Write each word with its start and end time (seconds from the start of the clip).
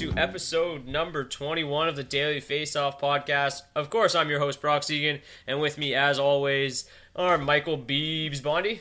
to 0.00 0.12
episode 0.16 0.86
number 0.86 1.24
21 1.24 1.88
of 1.88 1.94
the 1.94 2.02
Daily 2.02 2.40
Face 2.40 2.74
Off 2.74 2.98
podcast. 2.98 3.60
Of 3.74 3.90
course, 3.90 4.14
I'm 4.14 4.30
your 4.30 4.38
host, 4.38 4.62
Brock 4.62 4.80
Segan, 4.80 5.20
and 5.46 5.60
with 5.60 5.76
me, 5.76 5.94
as 5.94 6.18
always, 6.18 6.88
are 7.14 7.36
Michael 7.36 7.76
Beebs 7.76 8.42
Bondi. 8.42 8.80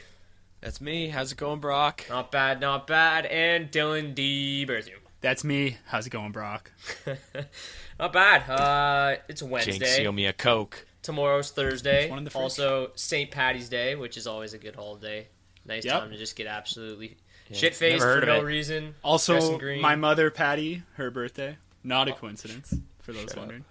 That's 0.62 0.80
me. 0.80 1.09
How's 1.09 1.34
it 1.34 1.38
going, 1.38 1.59
Brock? 1.59 2.06
Not 2.08 2.31
bad, 2.31 2.62
not 2.62 2.88
bad, 2.88 3.25
and 3.25 3.69
Dylan 3.69 4.16
D. 4.16 4.66
Berthium. 4.66 5.09
That's 5.22 5.44
me. 5.44 5.78
How's 5.85 6.07
it 6.07 6.12
going, 6.12 6.31
Brock? 6.31 6.72
Not 8.00 8.13
bad. 8.13 8.50
Uh, 8.50 9.16
it's 9.28 9.41
Jinx, 9.41 9.52
Wednesday. 9.52 10.02
you 10.03 10.07
owe 10.07 10.12
me 10.13 10.25
a 10.28 10.34
Coke. 10.34 10.85
Tomorrow's 11.02 11.52
Thursday. 11.52 12.09
One 12.09 12.24
the. 12.24 12.34
Also, 12.38 12.91
St. 12.96 13.30
Patty's 13.30 13.68
Day, 13.69 13.96
which 13.96 14.16
is 14.18 14.28
always 14.28 14.53
a 14.53 14.57
good 14.57 14.75
holiday. 14.75 15.28
Nice 15.66 15.85
Yep. 15.85 16.00
time 16.00 16.12
to 16.12 16.18
just 16.18 16.35
get 16.35 16.47
absolutely 16.47 17.18
shit 17.52 17.75
faced 17.75 18.03
for 18.03 18.22
no 18.25 18.38
it. 18.40 18.44
reason. 18.44 18.96
Also, 19.03 19.59
my 19.80 19.96
mother, 19.96 20.31
Patty, 20.31 20.84
her 20.96 21.12
birthday. 21.12 21.57
Not 21.84 22.07
a 22.07 22.13
coincidence, 22.13 22.74
for 23.01 23.13
those 23.13 23.36
wondering. 23.36 23.66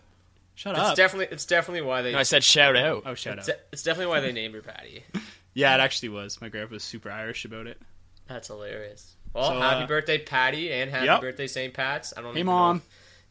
Shut 0.54 0.74
It's 0.76 0.80
up. 0.84 0.96
definitely 0.96 1.28
it's 1.32 1.44
definitely 1.46 1.82
why 1.82 2.02
they 2.02 2.10
No, 2.12 2.18
I 2.18 2.24
said 2.24 2.42
shout 2.42 2.74
out. 2.76 3.04
oh, 3.06 3.14
shout 3.14 3.34
up. 3.34 3.38
it's, 3.40 3.46
de- 3.48 3.58
it's 3.72 3.82
definitely 3.84 4.10
why 4.12 4.20
they 4.20 4.32
named 4.32 4.54
her 4.54 4.62
Patty. 4.62 5.04
Yeah, 5.54 5.74
it 5.74 5.80
actually 5.80 6.10
was. 6.10 6.40
My 6.40 6.48
grandpa 6.48 6.74
was 6.74 6.84
super 6.84 7.10
Irish 7.10 7.44
about 7.44 7.66
it. 7.66 7.80
That's 8.28 8.46
hilarious. 8.46 9.16
Well, 9.34 9.50
So, 9.50 9.60
happy 9.60 9.84
uh, 9.84 9.86
birthday, 9.86 10.18
Patty, 10.18 10.72
and 10.72 10.90
happy 10.90 11.06
yep. 11.06 11.20
birthday, 11.20 11.46
St. 11.46 11.72
Pat's. 11.74 12.12
I 12.16 12.22
don't 12.22 12.34
Hey, 12.34 12.40
even 12.40 12.46
know 12.46 12.52
Mom. 12.52 12.76
if 12.78 12.82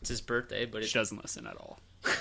it's 0.01 0.09
his 0.09 0.21
birthday, 0.21 0.65
but 0.65 0.83
She 0.83 0.89
it 0.91 0.93
doesn't 0.93 1.21
listen 1.21 1.47
at 1.47 1.55
all. 1.57 1.79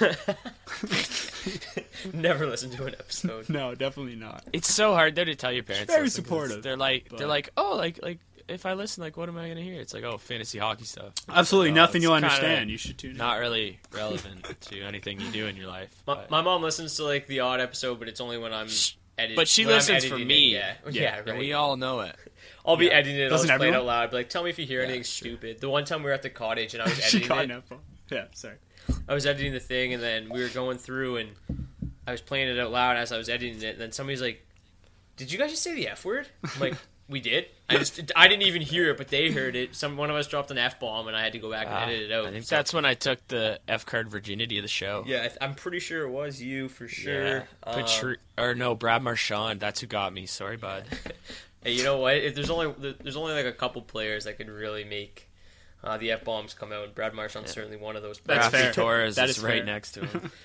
never 2.12 2.47
listen 2.47 2.70
to 2.70 2.87
an 2.87 2.94
episode. 2.98 3.48
No, 3.56 3.75
definitely 3.75 4.16
not. 4.16 4.44
It's 4.53 4.72
so 4.72 4.94
hard 4.94 5.14
though 5.14 5.25
to 5.25 5.34
tell 5.34 5.53
your 5.53 5.62
parents. 5.62 5.92
very 5.92 6.09
supportive, 6.09 6.62
They're 6.62 6.76
like, 6.76 7.06
but- 7.10 7.19
they're 7.19 7.26
like, 7.28 7.50
oh, 7.56 7.76
like, 7.76 8.00
like 8.03 8.19
if 8.48 8.64
I 8.64 8.75
listen, 8.75 9.03
like, 9.03 9.16
what 9.16 9.28
am 9.28 9.37
I 9.38 9.48
gonna 9.48 9.60
hear? 9.60 9.81
It's 9.81 9.93
like, 9.93 10.04
oh, 10.04 10.19
fantasy 10.19 10.58
hockey 10.58 10.84
stuff. 10.84 11.12
Absolutely 11.28 11.70
No, 11.72 11.82
nothing 11.82 12.03
you'll 12.03 12.12
understand. 12.14 12.70
You 12.70 12.78
should 12.78 12.97
tune 12.98 13.12
in. 13.12 13.16
Not 13.16 13.38
really 13.41 13.78
relevant 13.93 14.47
to 14.62 14.82
anything 14.82 15.20
you 15.20 15.31
do 15.31 15.47
in 15.47 15.56
your 15.56 15.66
life. 15.69 15.91
My, 16.06 16.14
but- 16.14 16.31
my 16.31 16.43
mom 16.43 16.62
listens 16.62 16.97
to 16.97 17.04
like 17.04 17.26
the 17.26 17.41
odd 17.41 17.60
episode, 17.60 17.98
but 17.98 18.08
it's 18.08 18.20
only 18.20 18.38
when 18.38 18.53
I'm 18.53 18.69
editing. 19.19 19.37
but 19.37 19.48
she 19.48 19.64
listens 19.66 20.04
for 20.04 20.19
me. 20.19 20.54
It. 20.54 20.58
Yeah, 20.58 20.75
yeah, 20.91 21.03
Yeah, 21.26 21.31
right. 21.31 21.38
we 21.38 21.53
all 21.53 21.76
know 21.76 22.00
it. 22.00 22.16
I'll 22.64 22.76
be 22.76 22.90
editing 22.90 23.16
it. 23.20 23.24
I'll 23.24 23.30
Doesn't 23.30 23.48
just 23.48 23.58
play 23.58 23.66
it 23.68 23.70
out 23.70 23.74
everyone? 23.76 23.86
loud. 23.86 24.10
Be 24.10 24.16
like, 24.16 24.28
tell 24.28 24.42
me 24.44 24.50
if 24.50 24.58
you 24.58 24.66
hear 24.66 24.82
anything 24.82 25.04
stupid. 25.04 25.60
The 25.60 25.68
one 25.68 25.84
time 25.84 26.00
we 26.02 26.06
were 26.06 26.12
at 26.12 26.22
the 26.22 26.30
cottage 26.30 26.74
and 26.74 26.82
I 26.82 26.86
was 26.88 26.98
editing 27.04 27.28
got 27.28 27.38
it. 27.38 27.44
an 27.44 27.50
F-bomb. 27.58 27.78
Yeah, 28.10 28.24
sorry. 28.34 28.56
I 29.08 29.14
was 29.14 29.26
editing 29.26 29.52
the 29.52 29.60
thing, 29.60 29.94
and 29.94 30.02
then 30.02 30.28
we 30.28 30.40
were 30.42 30.48
going 30.48 30.78
through, 30.78 31.16
and 31.16 31.30
I 32.06 32.12
was 32.12 32.20
playing 32.20 32.48
it 32.48 32.58
out 32.58 32.70
loud 32.70 32.96
as 32.96 33.10
I 33.10 33.18
was 33.18 33.28
editing 33.28 33.60
it. 33.62 33.72
And 33.72 33.80
then 33.80 33.90
somebody's 33.92 34.22
like, 34.22 34.46
"Did 35.16 35.32
you 35.32 35.38
guys 35.38 35.50
just 35.50 35.64
say 35.64 35.74
the 35.74 35.88
f 35.88 36.04
word?" 36.04 36.28
I'm 36.44 36.60
like, 36.60 36.74
"We 37.08 37.18
did." 37.20 37.46
I 37.68 37.78
just 37.78 38.12
I 38.14 38.28
didn't 38.28 38.44
even 38.44 38.62
hear 38.62 38.90
it, 38.90 38.96
but 38.96 39.08
they 39.08 39.32
heard 39.32 39.56
it. 39.56 39.74
Some 39.74 39.96
one 39.96 40.08
of 40.08 40.14
us 40.14 40.28
dropped 40.28 40.52
an 40.52 40.58
f 40.58 40.78
bomb, 40.78 41.08
and 41.08 41.16
I 41.16 41.24
had 41.24 41.32
to 41.32 41.40
go 41.40 41.50
back 41.50 41.66
and 41.66 41.74
Ah, 41.74 41.82
edit 41.82 42.00
it 42.02 42.12
out. 42.12 42.26
I 42.26 42.30
think 42.30 42.44
So- 42.44 42.54
that's 42.54 42.72
when 42.72 42.84
I 42.84 42.94
took 42.94 43.26
the 43.26 43.58
F 43.66 43.84
card 43.86 44.08
virginity 44.08 44.56
of 44.58 44.62
the 44.62 44.68
show. 44.68 45.02
yeah. 45.04 45.18
I 45.24 45.26
th- 45.26 45.38
I'm 45.40 45.54
pretty 45.56 45.80
sure 45.80 46.02
it 46.06 46.10
was 46.10 46.40
you 46.40 46.68
for 46.68 46.86
sure. 46.86 47.38
Yeah. 47.38 47.42
Um, 47.64 47.74
Patri- 47.82 48.18
or 48.38 48.54
no, 48.54 48.76
Brad 48.76 49.02
Marchand. 49.02 49.58
That's 49.58 49.80
who 49.80 49.88
got 49.88 50.12
me. 50.12 50.26
Sorry, 50.26 50.56
bud. 50.56 50.84
Hey, 51.66 51.72
you 51.72 51.82
know 51.84 51.99
what? 51.99 52.16
If 52.16 52.34
there's 52.34 52.50
only 52.50 52.75
there's 53.03 53.16
only 53.16 53.32
like 53.34 53.47
a 53.47 53.53
couple 53.53 53.82
players 53.82 54.25
that 54.25 54.37
could 54.38 54.49
really 54.49 54.84
make 54.84 55.28
uh, 55.82 55.99
the 55.99 56.12
f 56.12 56.25
bombs 56.25 56.54
come 56.54 56.72
out. 56.72 56.84
and 56.84 56.94
Brad 56.94 57.12
Marchand's 57.12 57.50
certainly 57.53 57.77
one 57.77 57.97
of 57.97 58.03
those. 58.03 58.21
That's 58.25 58.49
players. 58.49 58.65
Raffi 58.66 58.66
fair. 58.66 58.72
Torres 58.72 59.16
That 59.16 59.28
is, 59.28 59.38
is 59.38 59.43
right 59.44 59.56
fair. 59.56 59.65
next 59.65 59.93
to 59.93 60.06
him. 60.06 60.31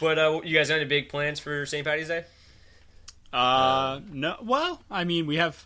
But 0.00 0.18
uh, 0.18 0.40
you 0.42 0.56
guys 0.56 0.68
got 0.68 0.76
any 0.80 0.84
big 0.84 1.08
plans 1.08 1.38
for 1.38 1.64
St. 1.64 1.86
Patty's 1.86 2.08
Day? 2.08 2.24
Uh, 3.32 4.00
no. 4.10 4.36
Well, 4.42 4.82
I 4.90 5.04
mean, 5.04 5.26
we 5.26 5.36
have 5.36 5.64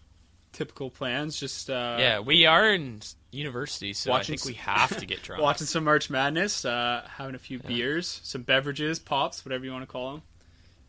typical 0.53 0.91
plans. 0.91 1.38
Just 1.41 1.70
uh, 1.70 1.97
yeah, 1.99 2.20
we 2.20 2.44
are 2.47 2.70
in 2.70 3.00
university, 3.31 3.93
so 3.93 4.10
Watching 4.10 4.34
I 4.34 4.37
think 4.37 4.44
we 4.47 4.54
have 4.60 4.97
to 4.99 5.06
get 5.06 5.22
drunk. 5.22 5.43
watching 5.43 5.66
some 5.66 5.84
March 5.84 6.10
Madness, 6.10 6.65
uh, 6.66 7.06
having 7.16 7.34
a 7.34 7.38
few 7.38 7.58
beers, 7.61 8.20
some 8.23 8.43
beverages, 8.43 8.99
pops, 8.99 9.44
whatever 9.44 9.64
you 9.64 9.73
want 9.73 9.82
to 9.82 9.90
call 9.90 10.12
them, 10.12 10.23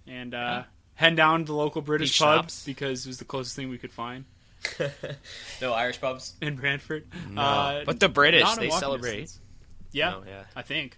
and 0.08 0.34
uh, 0.34 0.64
heading 1.02 1.16
down 1.18 1.40
to 1.42 1.46
the 1.46 1.54
local 1.56 1.82
British 1.82 2.12
Beach 2.14 2.20
pub 2.20 2.44
shops. 2.46 2.64
because 2.66 3.06
it 3.06 3.10
was 3.10 3.18
the 3.18 3.26
closest 3.26 3.56
thing 3.56 3.70
we 3.70 3.78
could 3.78 3.92
find 3.92 4.24
No 5.62 5.74
Irish 5.74 6.00
pubs. 6.00 6.34
in 6.42 6.56
Brantford. 6.56 7.08
No. 7.30 7.42
Uh, 7.42 7.84
but 7.86 8.00
the 8.00 8.10
British, 8.10 8.44
not 8.44 8.58
in 8.58 8.62
they 8.64 8.68
walking 8.70 8.80
celebrate. 8.80 9.20
distance. 9.22 9.40
Yeah, 9.92 10.12
No, 10.12 10.24
yeah. 10.28 10.44
I 10.56 10.62
think 10.62 10.98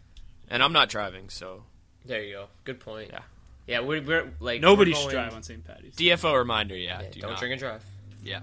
And 0.50 0.62
I'm 0.62 0.74
not 0.74 0.90
driving, 0.90 1.30
so 1.30 1.64
There 2.06 2.22
you 2.22 2.34
go. 2.34 2.46
Good 2.64 2.80
point. 2.80 3.10
Yeah. 3.12 3.20
Yeah, 3.66 3.80
we're, 3.80 4.02
we're 4.02 4.32
like 4.42 4.60
nobody 4.62 4.92
we're 4.92 4.98
should 4.98 5.12
going- 5.14 5.24
drive 5.26 5.34
on 5.36 5.44
St. 5.44 5.64
Patty's. 5.66 5.96
DFO 5.96 6.38
reminder, 6.38 6.76
yeah. 6.78 7.02
Yeah, 7.02 7.10
do 7.12 7.20
don't 7.22 7.30
not. 7.32 7.40
drink 7.40 7.54
and 7.54 7.60
drive. 7.60 7.84
Yeah. 8.24 8.42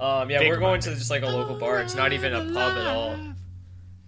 Um, 0.00 0.30
yeah, 0.30 0.38
Big 0.38 0.48
we're 0.50 0.58
going 0.58 0.80
to 0.82 0.94
just 0.94 1.10
like 1.10 1.22
a 1.22 1.26
local 1.26 1.56
bar. 1.56 1.80
It's 1.80 1.94
not 1.94 2.12
even 2.12 2.32
a 2.32 2.40
pub 2.52 2.76
at 2.78 2.86
all. 2.86 3.16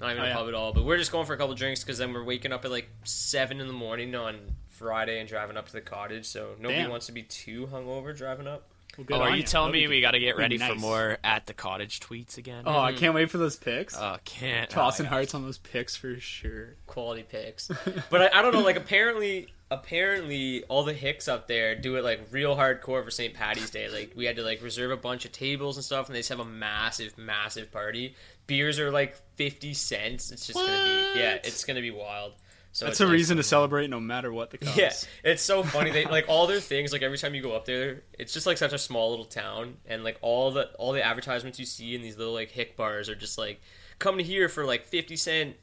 Not 0.00 0.10
even 0.12 0.22
Oh, 0.22 0.26
a 0.26 0.28
yeah. 0.28 0.34
pub 0.34 0.48
at 0.48 0.54
all. 0.54 0.72
But 0.72 0.84
we're 0.84 0.98
just 0.98 1.12
going 1.12 1.26
for 1.26 1.34
a 1.34 1.36
couple 1.36 1.54
drinks 1.54 1.82
because 1.82 1.98
then 1.98 2.12
we're 2.12 2.24
waking 2.24 2.52
up 2.52 2.64
at 2.64 2.70
like 2.70 2.88
seven 3.04 3.60
in 3.60 3.66
the 3.66 3.72
morning 3.72 4.14
on 4.14 4.38
Friday 4.70 5.20
and 5.20 5.28
driving 5.28 5.56
up 5.56 5.66
to 5.66 5.72
the 5.72 5.80
cottage. 5.80 6.26
So 6.26 6.50
nobody 6.58 6.82
Damn. 6.82 6.90
wants 6.90 7.06
to 7.06 7.12
be 7.12 7.22
too 7.22 7.68
hungover 7.72 8.16
driving 8.16 8.46
up. 8.46 8.68
Well, 8.96 9.04
good 9.06 9.16
Oh, 9.16 9.22
are 9.22 9.30
you 9.30 9.38
ya. 9.38 9.46
telling 9.46 9.72
That'd 9.72 9.90
me 9.90 9.96
we 9.96 10.00
got 10.00 10.12
to 10.12 10.20
get 10.20 10.36
that'd 10.36 10.50
be 10.50 10.56
ready 10.58 10.74
for 10.74 10.78
more 10.78 11.18
at 11.24 11.46
the 11.46 11.54
cottage 11.54 11.98
tweets 12.00 12.38
again? 12.38 12.62
Oh, 12.66 12.78
I 12.78 12.92
hmm. 12.92 12.98
can't 12.98 13.14
wait 13.14 13.30
for 13.30 13.38
those 13.38 13.56
picks. 13.56 13.96
Oh, 13.96 14.18
can't. 14.24 14.70
Tossing 14.70 15.06
oh, 15.06 15.08
hearts 15.08 15.34
on 15.34 15.42
those 15.42 15.58
picks 15.58 15.96
for 15.96 16.18
sure. 16.20 16.76
quality 16.86 17.22
picks. 17.24 17.70
But 18.10 18.34
I, 18.34 18.38
I 18.38 18.42
don't 18.42 18.52
know. 18.54 18.60
Like 18.60 18.76
apparently, 18.76 19.48
apparently, 19.70 20.62
all 20.64 20.84
the 20.84 20.92
hicks 20.92 21.26
up 21.28 21.48
there 21.48 21.74
do 21.74 21.96
it 21.96 22.04
like 22.04 22.28
real 22.30 22.54
hardcore 22.56 23.04
for 23.04 23.10
St. 23.10 23.34
Patty's 23.34 23.70
Day. 23.70 23.88
Like 23.88 24.12
we 24.14 24.24
had 24.26 24.36
to 24.36 24.42
like 24.42 24.62
reserve 24.62 24.90
a 24.92 24.96
bunch 24.96 25.24
of 25.24 25.32
tables 25.32 25.76
and 25.76 25.84
stuff, 25.84 26.06
and 26.06 26.14
they 26.14 26.20
just 26.20 26.28
have 26.28 26.40
a 26.40 26.44
massive, 26.44 27.16
massive 27.18 27.72
party. 27.72 28.14
Beers 28.46 28.78
are 28.78 28.90
like 28.90 29.16
fifty 29.36 29.74
cents. 29.74 30.30
It's 30.30 30.46
just 30.46 30.58
gonna 30.58 30.68
be 30.72 31.18
yeah, 31.20 31.38
it's 31.42 31.64
gonna 31.64 31.80
be 31.80 31.90
wild. 31.90 32.32
So 32.72 32.86
That's 32.86 33.00
it's 33.00 33.08
a 33.08 33.12
reason 33.12 33.36
to- 33.36 33.42
to 33.44 33.48
celebrate 33.48 33.88
no 33.88 34.00
matter 34.00 34.32
what 34.32 34.50
the 34.50 34.58
cost. 34.58 34.76
Yeah, 34.76 34.92
it's 35.22 35.42
so 35.42 35.62
funny. 35.62 35.92
They 35.92 36.06
like 36.06 36.24
all 36.28 36.46
their 36.48 36.58
things. 36.60 36.92
Like 36.92 37.02
every 37.02 37.18
time 37.18 37.34
you 37.34 37.40
go 37.42 37.52
up 37.52 37.64
there, 37.66 38.02
it's 38.18 38.32
just 38.32 38.46
like 38.46 38.58
such 38.58 38.72
a 38.72 38.78
small 38.78 39.10
little 39.10 39.24
town, 39.24 39.76
and 39.86 40.02
like 40.02 40.18
all 40.22 40.50
the 40.50 40.70
all 40.78 40.92
the 40.92 41.04
advertisements 41.04 41.58
you 41.60 41.66
see 41.66 41.94
in 41.94 42.02
these 42.02 42.18
little 42.18 42.34
like 42.34 42.50
hick 42.50 42.76
bars 42.76 43.08
are 43.08 43.14
just 43.14 43.38
like 43.38 43.60
come 44.00 44.18
to 44.18 44.24
here 44.24 44.48
for 44.48 44.64
like 44.64 44.84
fifty 44.86 45.14
cent, 45.16 45.54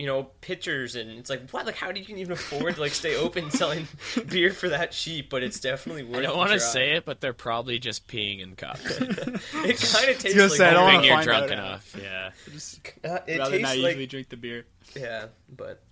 you 0.00 0.06
know, 0.06 0.28
pitchers, 0.40 0.96
and 0.96 1.10
it's 1.10 1.28
like 1.28 1.50
what? 1.50 1.66
Like 1.66 1.76
how 1.76 1.92
do 1.92 2.00
you 2.00 2.16
even 2.16 2.32
afford 2.32 2.76
to 2.76 2.80
like 2.80 2.92
stay 2.92 3.16
open 3.16 3.50
selling 3.50 3.86
beer 4.28 4.50
for 4.50 4.70
that 4.70 4.92
cheap? 4.92 5.28
But 5.28 5.42
it's 5.42 5.60
definitely 5.60 6.04
worth. 6.04 6.14
it. 6.16 6.18
I 6.20 6.22
don't 6.22 6.36
want 6.38 6.50
want 6.50 6.60
to 6.60 6.66
say 6.66 6.92
it, 6.92 7.04
but 7.04 7.20
they're 7.20 7.34
probably 7.34 7.78
just 7.78 8.08
peeing 8.08 8.40
in 8.40 8.56
cups. 8.56 8.80
It 9.00 9.78
kind 9.78 10.08
of 10.10 10.18
tastes 10.18 10.34
gonna 10.34 10.48
like 10.48 10.56
say, 10.56 10.68
I 10.68 10.72
don't 10.72 10.84
Hoping 10.84 10.94
wanna 10.94 11.06
you're 11.06 11.14
find 11.16 11.24
drunk 11.26 11.44
out. 11.44 11.50
enough. 11.52 11.96
Yeah. 12.00 12.30
uh, 13.04 13.18
it 13.26 13.38
Rather 13.38 13.50
tastes 13.58 13.62
naively 13.62 13.94
like 14.00 14.08
drink 14.08 14.28
the 14.30 14.36
beer. 14.38 14.64
Yeah, 14.96 15.26
but 15.54 15.82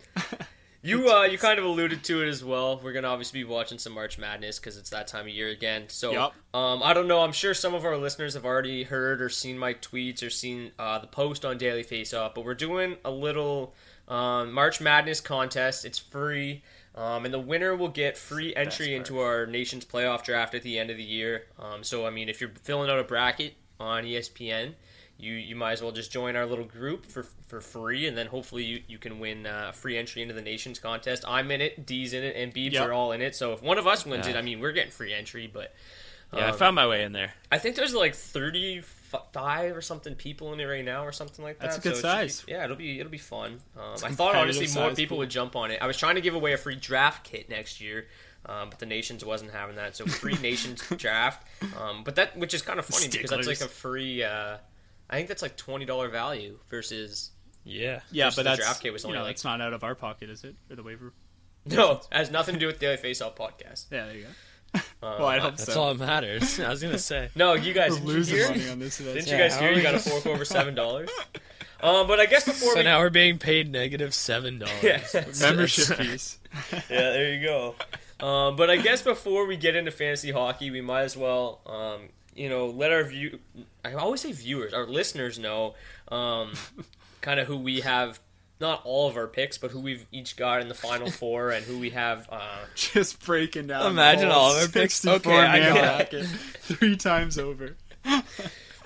you 0.81 1.10
uh, 1.10 1.25
you 1.25 1.38
kind 1.38 1.58
of 1.58 1.64
alluded 1.64 2.05
to 2.05 2.22
it 2.22 2.28
as 2.28 2.44
well. 2.44 2.81
We're 2.82 2.93
gonna 2.93 3.08
obviously 3.08 3.40
be 3.40 3.44
watching 3.44 3.78
some 3.78 3.93
March 3.93 4.16
Madness 4.19 4.58
because 4.58 4.76
it's 4.78 4.90
that 4.90 5.08
time 5.08 5.22
of 5.26 5.32
year 5.32 5.49
again. 5.49 5.84
So 5.88 6.12
Yup. 6.12 6.34
um, 6.55 6.82
I 6.82 6.94
don't 6.94 7.08
know. 7.08 7.20
I'm 7.20 7.32
sure 7.32 7.52
some 7.52 7.75
of 7.75 7.84
our 7.84 7.96
listeners 7.96 8.34
have 8.34 8.44
already 8.44 8.84
heard 8.84 9.20
or 9.20 9.28
seen 9.28 9.58
my 9.58 9.75
tweets 9.75 10.25
or 10.25 10.31
seen 10.31 10.70
uh, 10.78 11.00
the 11.00 11.08
post 11.08 11.44
on 11.44 11.58
Daily 11.58 11.82
Face 11.82 12.14
Off. 12.14 12.34
But 12.34 12.44
we're 12.44 12.55
doing 12.55 12.96
a 13.05 13.10
little 13.10 13.75
um, 14.08 14.52
March 14.52 14.81
Madness 14.81 15.20
contest. 15.20 15.84
It's 15.84 15.99
free. 15.99 16.62
Um, 16.94 17.25
and 17.25 17.32
the 17.32 17.38
winner 17.38 17.76
will 17.76 17.88
get 17.90 18.16
free 18.19 18.52
entry 18.56 18.94
into 18.96 19.20
our 19.20 19.46
nation's 19.46 19.84
playoff 19.84 20.25
draft 20.25 20.55
at 20.55 20.62
the 20.62 20.78
end 20.81 20.90
of 20.90 20.96
the 20.96 21.05
year. 21.05 21.44
Um, 21.58 21.84
so, 21.84 22.05
I 22.06 22.10
mean, 22.10 22.28
if 22.28 22.40
you're 22.40 22.50
filling 22.64 22.90
out 22.90 22.99
a 22.99 23.05
bracket 23.05 23.55
on 23.78 24.02
ESPN, 24.05 24.72
you 25.16 25.32
you 25.34 25.55
might 25.56 25.72
as 25.72 25.82
well 25.82 25.93
just 25.93 26.10
join 26.12 26.34
our 26.37 26.46
little 26.46 26.64
group 26.64 27.05
for 27.06 27.25
for 27.46 27.60
free, 27.60 28.06
and 28.08 28.16
then 28.16 28.26
hopefully 28.26 28.64
you, 28.64 28.82
you 28.88 28.99
can 28.99 29.19
win 29.20 29.46
uh, 29.46 29.70
free 29.72 29.96
entry 29.96 30.22
into 30.22 30.34
the 30.34 30.43
nation's 30.43 30.78
contest. 30.81 31.25
I'm 31.26 31.50
in 31.52 31.60
it, 31.60 31.87
D's 31.87 32.12
in 32.14 32.22
it, 32.25 32.34
and 32.37 32.52
Beebs 32.55 32.72
Yep. 32.72 32.88
are 32.88 32.93
all 32.93 33.12
in 33.12 33.20
it. 33.22 33.34
So 33.37 33.52
if 33.52 33.62
one 33.62 33.78
of 33.78 33.87
us 33.87 34.05
wins 34.06 34.26
Yeah. 34.26 34.34
it, 34.34 34.38
I 34.38 34.43
mean, 34.43 34.58
we're 34.60 34.72
getting 34.72 34.90
free 34.93 35.12
entry. 35.14 35.49
But 35.52 35.75
Yeah, 36.32 36.46
I 36.46 36.50
Um, 36.50 36.56
found 36.58 36.75
my 36.76 36.87
way 36.87 37.02
in 37.05 37.12
there. 37.12 37.34
I 37.50 37.58
think 37.58 37.75
there's 37.76 37.94
like 37.94 38.14
35 39.10 39.76
or 39.76 39.81
something 39.82 40.14
people 40.14 40.52
in 40.52 40.60
it 40.60 40.64
right 40.64 40.84
now, 40.84 41.05
or 41.05 41.12
something 41.12 41.44
like 41.44 41.58
that. 41.58 41.66
That's 41.66 41.78
a 41.78 41.81
good 41.81 41.96
so 41.96 42.08
it 42.08 42.12
should 42.12 42.22
be- 42.25 42.28
size. 42.31 42.44
yeah, 42.49 42.64
it'll 42.64 42.76
be 42.76 43.00
it'll 43.00 43.10
be 43.12 43.19
fun. 43.19 43.60
Um, 43.76 43.94
I 44.05 44.10
thought 44.10 44.34
honestly 44.37 44.66
more 44.81 44.90
people 44.94 45.14
pool. 45.16 45.19
would 45.19 45.31
jump 45.31 45.56
on 45.56 45.70
it. 45.70 45.81
I 45.82 45.87
was 45.87 45.96
trying 45.96 46.14
to 46.16 46.20
give 46.20 46.34
away 46.34 46.52
a 46.52 46.56
free 46.58 46.76
draft 46.76 47.25
kit 47.25 47.49
next 47.49 47.81
year. 47.81 48.06
Um, 48.46 48.70
but 48.70 48.78
the 48.78 48.87
nations 48.87 49.25
wasn't 49.25 49.50
having 49.50 49.76
that, 49.76 49.96
so 49.96 50.06
free 50.06 50.34
nations 50.43 50.82
draft. 50.96 51.46
Um, 51.78 52.05
but 52.05 52.14
that, 52.16 52.37
which 52.37 52.55
is 52.55 52.62
kind 52.62 52.78
of 52.78 52.87
funny 52.87 53.08
because 53.08 53.31
that's 53.31 53.46
like 53.49 53.60
a 53.60 53.69
free. 53.69 54.22
Uh, 54.22 54.58
I 55.10 55.16
think 55.16 55.28
that's 55.28 55.43
like 55.43 55.56
twenty 55.56 55.84
dollar 55.84 56.08
value 56.08 56.58
versus 56.70 57.31
Yeah. 57.64 58.00
Yeah, 58.12 58.26
Versus 58.26 58.37
but 58.37 58.43
the 58.44 58.49
that's 58.50 58.60
draft 58.60 58.82
kit 58.82 58.93
was 58.93 59.02
you 59.02 59.08
only 59.08 59.19
know, 59.19 59.25
like- 59.25 59.32
it's 59.32 59.44
not 59.44 59.60
out 59.60 59.72
of 59.72 59.82
our 59.84 59.94
pocket, 59.94 60.31
is 60.31 60.44
it? 60.44 60.55
Or 60.70 60.76
the 60.76 60.82
waiver? 60.84 61.12
no, 61.66 61.93
it 61.93 62.06
has 62.12 62.31
nothing 62.31 62.55
to 62.55 62.60
do 62.60 62.66
with 62.66 62.76
the 62.78 62.87
Daily 62.87 62.96
Face 62.96 63.20
Off 63.20 63.34
podcast. 63.34 63.87
Yeah, 63.90 64.06
there 64.06 64.14
you 64.16 64.22
go. 64.22 64.28
well, 65.03 65.25
I 65.26 65.38
hope 65.38 65.56
That's 65.56 65.73
so. 65.73 65.81
all 65.81 65.94
that 65.94 66.05
matters. 66.06 66.61
I 66.61 66.69
was 66.69 66.82
gonna 66.82 66.99
say. 66.99 67.31
No, 67.35 67.55
you 67.55 67.73
guys 67.73 67.93
We're 67.93 67.97
didn't 67.99 68.09
you 68.09 68.15
losing 68.15 68.37
hear? 68.37 68.49
money 68.50 68.69
on 68.70 68.79
this 68.79 69.00
event. 69.00 69.15
Didn't 69.17 69.29
Yeah, 69.29 69.37
you 69.37 69.43
guys 69.43 69.55
how 69.55 69.61
hear? 69.61 69.69
are 69.69 69.73
You 69.73 69.76
we 69.79 69.82
got 69.82 69.99
to 70.00 70.09
gonna- 70.09 70.20
fork 70.20 70.26
over 70.35 70.44
seven 70.59 70.75
dollars. 70.75 71.11
Um, 71.81 72.09
but 72.09 72.19
I 72.19 72.26
guess 72.26 72.44
before 72.44 72.73
So 72.73 72.79
we 72.79 72.82
now 72.85 72.99
we're 72.99 73.09
being 73.11 73.38
paid 73.38 73.70
negative 73.70 74.12
seven 74.12 74.59
dollars. 74.59 74.75
yeah, 74.82 75.00
Membership 75.41 75.97
fees. 75.97 76.38
yeah, 76.73 76.81
there 76.88 77.32
you 77.35 77.43
go. 77.47 77.75
Um, 78.20 78.56
but 78.56 78.69
I 78.69 78.76
guess 78.79 79.00
before 79.03 79.47
we 79.47 79.56
get 79.56 79.76
into 79.76 79.91
fantasy 79.93 80.32
hockey, 80.32 80.70
we 80.73 80.81
might 80.81 81.03
as 81.03 81.17
well, 81.17 81.61
um, 81.67 82.09
you 82.35 82.49
know, 82.49 82.67
let 82.67 82.91
our 82.93 83.05
view. 83.05 83.38
I 83.85 83.93
always 83.94 84.20
say 84.23 84.32
viewers, 84.32 84.75
our 84.75 84.87
listeners 84.87 85.38
know, 85.38 85.75
um, 86.09 86.53
kind 87.20 87.38
of 87.38 87.47
who 87.47 87.56
we 87.56 87.81
have. 87.81 88.19
Not 88.60 88.82
all 88.84 89.08
of 89.08 89.16
our 89.16 89.26
picks, 89.28 89.56
but 89.58 89.70
who 89.70 89.81
we've 89.81 90.05
each 90.10 90.37
got 90.37 90.60
in 90.60 90.69
the 90.69 90.75
final 90.75 91.10
four, 91.12 91.50
and 91.50 91.64
who 91.64 91.78
we 91.78 91.90
have. 91.90 92.28
Uh, 92.31 92.58
Just 92.75 93.25
breaking 93.25 93.69
down. 93.69 93.84
the 93.84 93.90
Imagine 93.90 94.31
all 94.31 94.50
of 94.52 94.62
our 94.62 94.69
picks. 94.69 94.94
64 94.96 95.14
Okay, 95.32 95.37
I 95.46 95.58
man 95.60 95.75
got 95.75 95.84
bracket 96.10 96.26
three 96.26 96.96
times 96.96 97.38
over. 97.38 97.76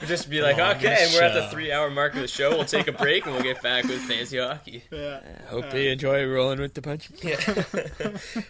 We'll 0.01 0.09
just 0.09 0.29
be 0.29 0.43
like, 0.43 0.59
Oh, 0.59 0.73
okay, 0.73 1.09
we're 1.15 1.23
at 1.23 1.33
the 1.33 1.47
three-hour 1.47 1.89
mark 1.91 2.15
of 2.17 2.23
the 2.23 2.27
show. 2.27 2.51
We'll 2.51 2.65
take 2.65 2.89
a 2.89 2.93
break, 2.93 3.25
and 3.25 3.35
we'll 3.37 3.45
get 3.45 3.63
back 3.63 3.85
with 3.85 4.01
fancy 4.01 4.37
hockey. 4.39 4.83
Yeah. 4.91 5.21
Hope 5.47 5.71
they 5.71 5.93
enjoy 5.93 6.27
rolling 6.27 6.59
with 6.59 6.75
the 6.75 6.83
punch. 6.83 7.09
Yeah. 7.23 7.37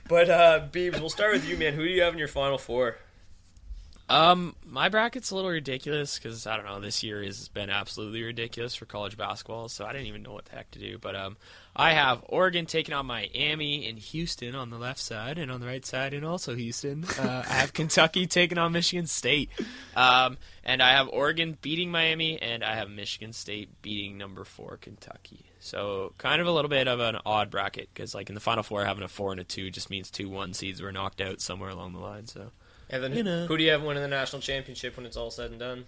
but 0.08 0.30
uh, 0.30 0.66
Beebs, 0.72 0.98
we'll 0.98 1.10
start 1.10 1.34
with 1.34 1.46
you, 1.46 1.58
man. 1.58 1.74
Who 1.74 1.84
do 1.84 1.90
you 1.90 2.00
have 2.04 2.14
in 2.14 2.18
your 2.18 2.26
final 2.28 2.56
four? 2.56 2.96
Um, 4.08 4.56
my 4.66 4.88
bracket's 4.88 5.30
a 5.30 5.34
little 5.34 5.50
ridiculous 5.50 6.18
because 6.18 6.46
I 6.46 6.56
don't 6.56 6.66
know. 6.66 6.80
This 6.80 7.02
year 7.02 7.22
has 7.22 7.48
been 7.48 7.70
absolutely 7.70 8.22
ridiculous 8.22 8.74
for 8.74 8.84
college 8.84 9.16
basketball, 9.16 9.68
so 9.68 9.86
I 9.86 9.92
didn't 9.92 10.08
even 10.08 10.22
know 10.22 10.32
what 10.32 10.46
the 10.46 10.56
heck 10.56 10.70
to 10.72 10.78
do. 10.78 10.98
But 10.98 11.16
um, 11.16 11.36
I 11.74 11.92
have 11.92 12.22
Oregon 12.28 12.66
taking 12.66 12.94
on 12.94 13.06
Miami 13.06 13.88
and 13.88 13.98
Houston 13.98 14.54
on 14.54 14.70
the 14.70 14.76
left 14.76 15.00
side, 15.00 15.38
and 15.38 15.50
on 15.50 15.60
the 15.60 15.66
right 15.66 15.84
side, 15.84 16.14
and 16.14 16.26
also 16.26 16.54
Houston. 16.54 17.04
Uh, 17.04 17.44
I 17.48 17.54
have 17.54 17.72
Kentucky 17.74 18.26
taking 18.26 18.58
on 18.58 18.72
Michigan 18.72 19.06
State, 19.06 19.50
um, 19.96 20.36
and 20.64 20.82
I 20.82 20.92
have 20.92 21.08
Oregon 21.08 21.56
beating 21.62 21.90
Miami, 21.90 22.40
and 22.42 22.62
I 22.62 22.74
have 22.74 22.90
Michigan 22.90 23.32
State 23.32 23.80
beating 23.82 24.18
number 24.18 24.44
four 24.44 24.76
Kentucky. 24.78 25.46
So 25.60 26.12
kind 26.18 26.40
of 26.40 26.48
a 26.48 26.52
little 26.52 26.68
bit 26.68 26.88
of 26.88 26.98
an 27.00 27.18
odd 27.24 27.50
bracket 27.50 27.88
because, 27.94 28.14
like 28.14 28.28
in 28.28 28.34
the 28.34 28.40
final 28.40 28.64
four, 28.64 28.84
having 28.84 29.04
a 29.04 29.08
four 29.08 29.30
and 29.30 29.40
a 29.40 29.44
two 29.44 29.70
just 29.70 29.90
means 29.90 30.10
two 30.10 30.28
one 30.28 30.52
seeds 30.54 30.82
were 30.82 30.92
knocked 30.92 31.20
out 31.20 31.40
somewhere 31.40 31.70
along 31.70 31.92
the 31.92 32.00
line. 32.00 32.26
So. 32.26 32.50
Evan, 32.92 33.14
You 33.16 33.22
know. 33.24 33.46
who 33.46 33.56
do 33.56 33.64
you 33.64 33.70
have 33.70 33.82
winning 33.82 34.02
the 34.02 34.08
national 34.08 34.42
championship 34.42 34.96
when 34.96 35.06
it's 35.06 35.16
all 35.16 35.30
said 35.30 35.50
and 35.50 35.58
done? 35.58 35.86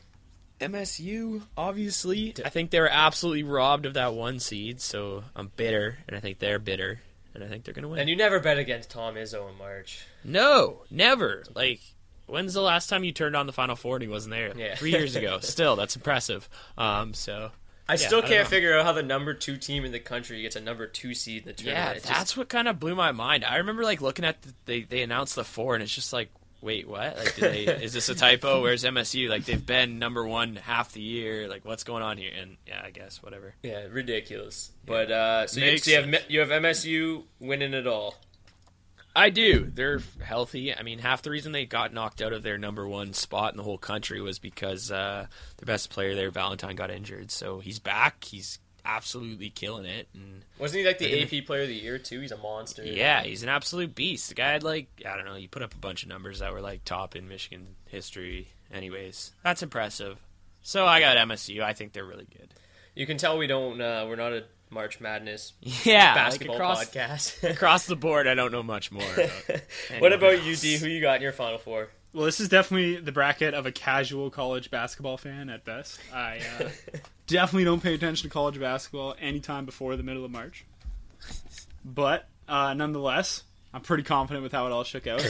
MSU, 0.61 1.43
obviously. 1.57 2.35
I 2.45 2.49
think 2.49 2.71
they 2.71 2.81
were 2.81 2.89
absolutely 2.91 3.43
robbed 3.43 3.87
of 3.87 3.95
that 3.95 4.15
one 4.15 4.39
seed, 4.41 4.81
so 4.81 5.25
I'm 5.37 5.51
bitter, 5.57 5.99
and 6.09 6.17
I 6.17 6.21
think 6.21 6.39
they're 6.39 6.59
bitter, 6.59 7.01
and 7.35 7.43
I 7.45 7.49
think 7.49 7.65
they're 7.65 7.75
gonna 7.75 7.89
win. 7.89 8.01
And 8.01 8.09
you 8.09 8.17
never 8.17 8.41
bet 8.41 8.59
against 8.59 8.91
Tom 8.91 9.17
Izzo 9.17 9.51
in 9.51 9.59
March. 9.59 10.07
no, 10.23 10.83
never. 10.91 11.43
Like, 11.55 11.81
when's 12.27 12.55
the 12.55 12.63
last 12.63 12.89
time 12.89 13.05
you 13.05 13.13
turned 13.13 13.37
on 13.37 13.47
the 13.47 13.53
Final 13.53 13.77
Four 13.77 13.97
and 13.97 14.03
he 14.03 14.09
wasn't 14.09 14.31
there? 14.35 14.57
Yeah. 14.57 14.77
Three 14.77 14.93
years 14.93 15.17
ago. 15.17 15.39
Still, 15.43 15.77
that's 15.77 15.97
impressive. 15.97 16.49
Um, 16.79 17.13
so 17.15 17.51
I 17.89 17.95
Yeah, 17.95 17.97
still 17.97 18.23
can't 18.23 18.45
know. 18.45 18.49
figure 18.49 18.79
out 18.79 18.87
how 18.87 18.93
the 18.93 19.03
number 19.03 19.35
two 19.35 19.57
team 19.59 19.85
in 19.85 19.93
the 19.93 20.01
country 20.01 20.41
gets 20.41 20.57
a 20.57 20.61
number 20.61 20.87
two 20.87 21.13
seed 21.15 21.43
in 21.43 21.49
the 21.49 21.53
tournament. 21.53 21.87
yeah, 21.89 21.93
It's 21.97 22.07
that's 22.09 22.19
just- 22.21 22.37
what 22.39 22.49
kind 22.49 22.69
of 22.69 22.81
blew 22.81 22.95
my 22.95 23.13
mind. 23.13 23.45
I 23.45 23.57
remember 23.57 23.83
like 23.83 24.01
looking 24.01 24.25
at 24.25 24.41
the, 24.43 24.55
they 24.65 24.81
they 24.83 25.03
announced 25.03 25.35
the 25.35 25.45
four, 25.45 25.75
and 25.75 25.83
it's 25.83 25.95
just 25.95 26.13
like. 26.13 26.31
Wait, 26.65 26.89
what? 26.89 27.19
Like, 27.19 27.35
did 27.35 27.53
they, 27.53 27.65
is 27.85 27.93
this 27.93 28.09
a 28.09 28.15
typo? 28.15 28.63
Where's 28.63 28.85
MSU? 28.85 29.29
Like, 29.29 29.45
they've 29.45 29.65
been 29.65 29.99
number 29.99 30.27
one 30.27 30.57
half 30.57 30.93
the 30.93 31.03
year. 31.03 31.47
Like, 31.47 31.67
what's 31.67 31.85
going 31.85 32.03
on 32.03 32.17
here? 32.17 32.31
And 32.35 32.57
yeah, 32.67 32.81
I 32.83 32.89
guess 32.89 33.23
whatever. 33.23 33.55
yeah, 33.63 33.85
ridiculous. 33.91 34.73
But 34.87 35.11
uh, 35.11 35.47
so, 35.47 35.61
you, 35.61 35.77
so 35.77 35.91
you 35.91 35.97
have 36.01 36.31
you 36.31 36.41
have 36.41 36.49
MSU 36.49 37.25
winning 37.39 37.75
it 37.75 37.87
all. 37.87 38.17
I 39.15 39.29
do. 39.29 39.71
They're 39.73 40.01
healthy. 40.25 40.75
I 40.75 40.83
mean, 40.83 41.01
half 41.01 41.21
the 41.21 41.31
reason 41.31 41.53
they 41.53 41.67
got 41.67 41.93
knocked 41.93 42.23
out 42.23 42.33
of 42.33 42.43
their 42.43 42.57
number 42.57 42.89
one 42.89 43.13
spot 43.13 43.53
in 43.53 43.59
the 43.59 43.63
whole 43.63 43.79
country 43.79 44.23
was 44.23 44.39
because 44.39 44.91
uh, 44.91 45.27
their 45.59 45.67
best 45.67 45.91
player 45.91 46.15
there, 46.15 46.31
Valentine, 46.31 46.77
got 46.77 46.91
injured. 46.91 47.31
So 47.31 47.61
he's 47.61 47.79
back. 47.79 48.25
He's 48.25 48.59
absolutely 48.85 49.51
killing 49.51 49.85
it. 49.87 50.09
And 50.15 50.43
Wasn't 50.59 50.81
he 50.81 50.87
like 50.87 50.99
the 50.99 51.23
AP 51.41 51.47
Player 51.47 51.63
of 51.63 51.69
the 51.69 51.75
Year 51.75 51.99
too? 51.99 52.21
He's 52.21 52.33
a 52.33 52.37
monster. 52.37 52.85
yeah, 52.85 53.23
he's 53.23 53.43
an 53.43 53.49
absolute 53.49 53.95
beast. 53.95 54.29
The 54.29 54.35
guy 54.35 54.53
had 54.53 54.63
like 54.63 54.89
I 55.09 55.17
don't 55.17 55.25
know. 55.25 55.37
You 55.37 55.49
put 55.49 55.63
up 55.63 55.75
a 55.75 55.79
bunch 55.79 56.03
of 56.03 56.09
numbers 56.09 56.39
that 56.41 56.53
were 56.53 56.61
like 56.61 56.85
top 56.85 57.17
in 57.17 57.29
Michigan 57.29 57.77
history. 57.89 58.49
Anyways, 58.73 59.33
that's 59.43 59.63
impressive. 59.63 60.19
So 60.63 60.87
I 60.87 61.01
got 61.01 61.17
MSU. 61.17 61.63
I 61.63 61.73
think 61.75 61.93
they're 61.93 62.05
really 62.05 62.27
good. 62.31 62.55
You 62.95 63.07
can 63.07 63.17
tell 63.19 63.37
we 63.39 63.47
don't. 63.47 63.81
Uh, 63.81 64.07
we're 64.09 64.17
not 64.17 64.33
a 64.33 64.45
March 64.71 65.01
Madness 65.01 65.53
Yeah, 65.85 66.15
basketball 66.15 66.57
like 66.59 66.89
across, 66.89 67.39
podcast. 67.39 67.51
across 67.51 67.87
the 67.87 67.97
board, 67.97 68.27
I 68.27 68.35
don't 68.35 68.51
know 68.53 68.63
much 68.63 68.91
more. 68.91 69.03
What 69.99 70.13
about 70.13 70.43
you, 70.45 70.55
Who 70.57 70.87
you 70.89 71.01
got 71.01 71.17
in 71.17 71.23
your 71.23 71.33
final 71.33 71.59
four? 71.59 71.91
Well, 72.15 72.27
this 72.27 72.39
is 72.39 72.49
definitely 72.49 73.01
the 73.01 73.11
bracket 73.11 73.55
of 73.55 73.67
a 73.67 73.73
casual 73.73 74.31
college 74.31 74.71
basketball 74.71 75.17
fan 75.17 75.51
at 75.51 75.65
best. 75.65 75.99
I 76.13 76.39
uh, 76.61 76.69
definitely 77.27 77.65
don't 77.65 77.83
pay 77.83 77.95
attention 77.95 78.31
to 78.31 78.33
college 78.33 78.61
basketball 78.61 79.17
anytime 79.21 79.65
before 79.65 79.97
the 79.97 80.05
middle 80.05 80.25
of 80.25 80.31
March. 80.31 80.65
But 81.85 82.29
uh, 82.49 82.73
nonetheless, 82.75 83.43
I'm 83.75 83.81
pretty 83.81 84.05
confident 84.05 84.45
with 84.45 84.53
how 84.53 84.67
it 84.67 84.73
all 84.73 84.85
shook 84.85 85.09
out. 85.09 85.21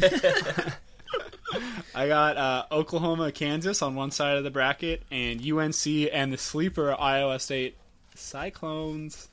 I 1.94 2.08
got 2.08 2.36
uh, 2.36 2.64
Oklahoma, 2.72 3.30
Kansas 3.30 3.80
on 3.80 3.94
one 3.94 4.10
side 4.10 4.36
of 4.36 4.42
the 4.42 4.50
bracket, 4.50 5.04
and 5.12 5.40
UNC 5.40 5.86
and 6.12 6.32
the 6.32 6.38
sleeper 6.38 6.92
Iowa 6.98 7.38
State 7.38 7.76
Cyclones. 8.16 9.28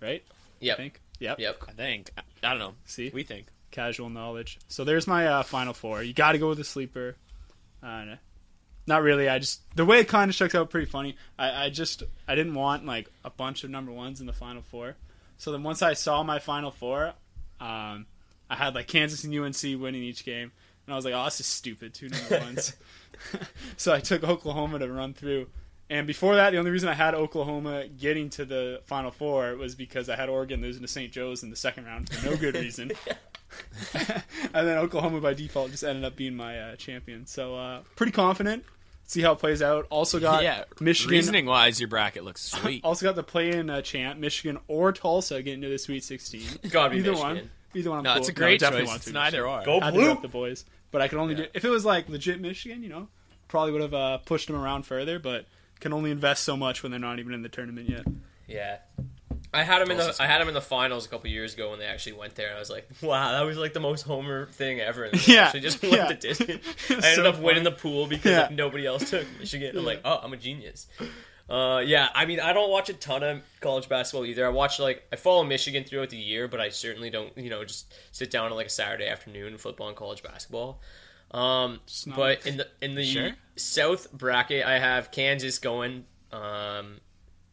Right? 0.00 0.22
I 0.62 0.74
think. 0.76 1.00
Yep. 1.18 1.40
Yep. 1.40 1.62
I 1.68 1.72
think 1.72 2.10
I 2.44 2.50
don't 2.50 2.60
know. 2.60 2.74
See? 2.86 3.10
We 3.12 3.24
think. 3.24 3.46
Casual 3.70 4.10
knowledge. 4.10 4.58
So 4.68 4.84
there's 4.84 5.06
my 5.06 5.26
uh, 5.26 5.42
final 5.42 5.72
four. 5.72 6.02
You 6.02 6.12
got 6.12 6.32
to 6.32 6.38
go 6.38 6.48
with 6.48 6.58
the 6.58 6.64
sleeper. 6.64 7.16
Uh, 7.82 8.16
not 8.86 9.02
really. 9.02 9.28
I 9.28 9.38
just 9.38 9.60
the 9.76 9.84
way 9.84 10.00
it 10.00 10.08
kind 10.08 10.30
of 10.30 10.34
shook 10.34 10.54
out 10.54 10.70
pretty 10.70 10.86
funny. 10.86 11.16
I, 11.38 11.66
I 11.66 11.70
just 11.70 12.02
I 12.26 12.34
didn't 12.34 12.54
want 12.54 12.86
like 12.86 13.10
a 13.24 13.30
bunch 13.30 13.64
of 13.64 13.70
number 13.70 13.92
ones 13.92 14.20
in 14.20 14.26
the 14.26 14.32
final 14.32 14.62
four. 14.62 14.96
So 15.36 15.52
then 15.52 15.62
once 15.62 15.82
I 15.82 15.92
saw 15.92 16.22
my 16.22 16.38
final 16.38 16.70
four, 16.70 17.12
um, 17.60 18.06
I 18.50 18.56
had 18.56 18.74
like 18.74 18.88
Kansas 18.88 19.24
and 19.24 19.34
UNC 19.34 19.62
winning 19.80 20.02
each 20.02 20.24
game, 20.24 20.50
and 20.86 20.92
I 20.92 20.96
was 20.96 21.04
like, 21.04 21.14
oh, 21.14 21.24
this 21.24 21.40
is 21.40 21.46
stupid. 21.46 21.94
Two 21.94 22.08
number 22.08 22.38
ones. 22.44 22.74
so 23.76 23.92
I 23.92 24.00
took 24.00 24.24
Oklahoma 24.24 24.78
to 24.80 24.90
run 24.90 25.14
through. 25.14 25.48
And 25.90 26.06
before 26.06 26.36
that, 26.36 26.50
the 26.50 26.58
only 26.58 26.70
reason 26.70 26.88
I 26.88 26.94
had 26.94 27.14
Oklahoma 27.14 27.88
getting 27.88 28.28
to 28.30 28.44
the 28.44 28.82
Final 28.84 29.10
Four 29.10 29.56
was 29.56 29.74
because 29.74 30.10
I 30.10 30.16
had 30.16 30.28
Oregon 30.28 30.60
losing 30.60 30.82
to 30.82 30.88
St. 30.88 31.10
Joe's 31.10 31.42
in 31.42 31.48
the 31.48 31.56
second 31.56 31.86
round 31.86 32.10
for 32.10 32.28
no 32.28 32.36
good 32.36 32.54
reason. 32.56 32.92
and 33.94 34.66
then 34.68 34.78
Oklahoma 34.78 35.20
by 35.20 35.34
default 35.34 35.70
just 35.70 35.84
ended 35.84 36.04
up 36.04 36.16
being 36.16 36.36
my 36.36 36.58
uh, 36.58 36.76
champion. 36.76 37.26
So 37.26 37.56
uh, 37.56 37.80
pretty 37.96 38.12
confident. 38.12 38.64
See 39.04 39.22
how 39.22 39.32
it 39.32 39.38
plays 39.38 39.62
out. 39.62 39.86
Also 39.88 40.20
got 40.20 40.42
yeah, 40.42 40.64
Michigan. 40.80 41.12
Reasoning 41.12 41.46
wise, 41.46 41.80
your 41.80 41.88
bracket 41.88 42.24
looks 42.24 42.42
sweet. 42.52 42.84
Also 42.84 43.06
got 43.06 43.16
the 43.16 43.22
play-in 43.22 43.70
uh, 43.70 43.80
champ, 43.80 44.18
Michigan 44.18 44.58
or 44.68 44.92
Tulsa 44.92 45.42
getting 45.42 45.62
to 45.62 45.68
the 45.68 45.78
Sweet 45.78 46.04
16. 46.04 46.42
Gotta 46.70 46.90
be 46.90 46.98
Either 46.98 47.12
Michigan. 47.12 47.36
one. 47.36 47.50
Either 47.74 47.90
one. 47.90 47.98
I'm 48.00 48.04
no, 48.04 48.10
cool. 48.12 48.18
it's 48.20 48.28
a 48.28 48.32
great 48.32 48.60
definitely 48.60 48.86
choice. 48.86 48.96
It's 48.96 49.12
neither 49.12 49.44
Michigan. 49.44 49.60
or. 49.60 49.64
Go 49.64 49.80
Had 49.80 49.94
to 49.94 50.00
go 50.00 50.12
blue. 50.14 50.22
the 50.22 50.28
boys, 50.28 50.64
but 50.90 51.00
I 51.00 51.08
can 51.08 51.18
only 51.18 51.34
do 51.34 51.46
if 51.54 51.64
it 51.64 51.70
was 51.70 51.84
like 51.86 52.08
legit 52.08 52.40
Michigan. 52.40 52.82
You 52.82 52.90
know, 52.90 53.08
probably 53.48 53.72
would 53.72 53.82
have 53.82 53.94
uh, 53.94 54.18
pushed 54.18 54.46
them 54.46 54.56
around 54.56 54.84
further, 54.84 55.18
but 55.18 55.46
can 55.80 55.92
only 55.94 56.10
invest 56.10 56.44
so 56.44 56.56
much 56.56 56.82
when 56.82 56.90
they're 56.90 57.00
not 57.00 57.18
even 57.18 57.32
in 57.32 57.42
the 57.42 57.48
tournament 57.48 57.88
yet. 57.88 58.04
Yeah. 58.46 58.78
I 59.54 59.62
had 59.62 59.80
him 59.82 59.90
in 59.90 59.96
the 59.96 60.14
I 60.20 60.26
had 60.26 60.40
him 60.40 60.48
in 60.48 60.54
the 60.54 60.60
finals 60.60 61.06
a 61.06 61.08
couple 61.08 61.30
years 61.30 61.54
ago 61.54 61.70
when 61.70 61.78
they 61.78 61.86
actually 61.86 62.12
went 62.14 62.34
there. 62.34 62.48
And 62.48 62.56
I 62.56 62.60
was 62.60 62.68
like, 62.70 62.86
wow, 63.02 63.32
that 63.32 63.42
was 63.46 63.56
like 63.56 63.72
the 63.72 63.80
most 63.80 64.02
homer 64.02 64.46
thing 64.46 64.80
ever. 64.80 65.04
And 65.04 65.26
Yeah, 65.28 65.44
actually 65.44 65.60
just 65.60 65.80
went 65.82 65.94
yeah. 65.94 66.08
the 66.08 66.14
distance. 66.14 66.64
I 66.90 66.94
ended 66.94 67.14
so 67.14 67.28
up 67.30 67.38
winning 67.40 67.64
the 67.64 67.72
pool 67.72 68.06
because 68.06 68.30
Yeah. 68.32 68.42
like, 68.42 68.50
nobody 68.52 68.86
else 68.86 69.08
took 69.10 69.26
Michigan. 69.38 69.76
I'm 69.76 69.84
like, 69.84 70.02
oh, 70.04 70.20
I'm 70.22 70.32
a 70.32 70.36
genius. 70.36 70.86
Uh, 71.48 71.82
yeah, 71.84 72.08
I 72.14 72.26
mean, 72.26 72.40
I 72.40 72.52
don't 72.52 72.70
watch 72.70 72.90
a 72.90 72.92
ton 72.92 73.22
of 73.22 73.40
college 73.62 73.88
basketball 73.88 74.26
either. 74.26 74.44
I 74.44 74.50
watch 74.50 74.78
like 74.78 75.02
I 75.10 75.16
follow 75.16 75.44
Michigan 75.44 75.82
throughout 75.84 76.10
the 76.10 76.18
year, 76.18 76.46
but 76.46 76.60
I 76.60 76.68
certainly 76.68 77.08
don't, 77.08 77.36
you 77.38 77.48
know, 77.48 77.64
just 77.64 77.94
sit 78.12 78.30
down 78.30 78.50
on 78.50 78.52
like 78.56 78.66
a 78.66 78.70
Saturday 78.70 79.08
afternoon 79.08 79.48
and 79.52 79.60
football 79.60 79.88
and 79.88 79.96
college 79.96 80.22
basketball. 80.22 80.82
Um, 81.30 81.80
but 82.14 82.46
in 82.46 82.58
the 82.58 82.68
in 82.82 82.94
the 82.94 83.04
Sure. 83.04 83.30
South 83.56 84.12
bracket, 84.12 84.66
I 84.66 84.78
have 84.78 85.10
Kansas 85.10 85.58
going. 85.58 86.04
Um, 86.32 87.00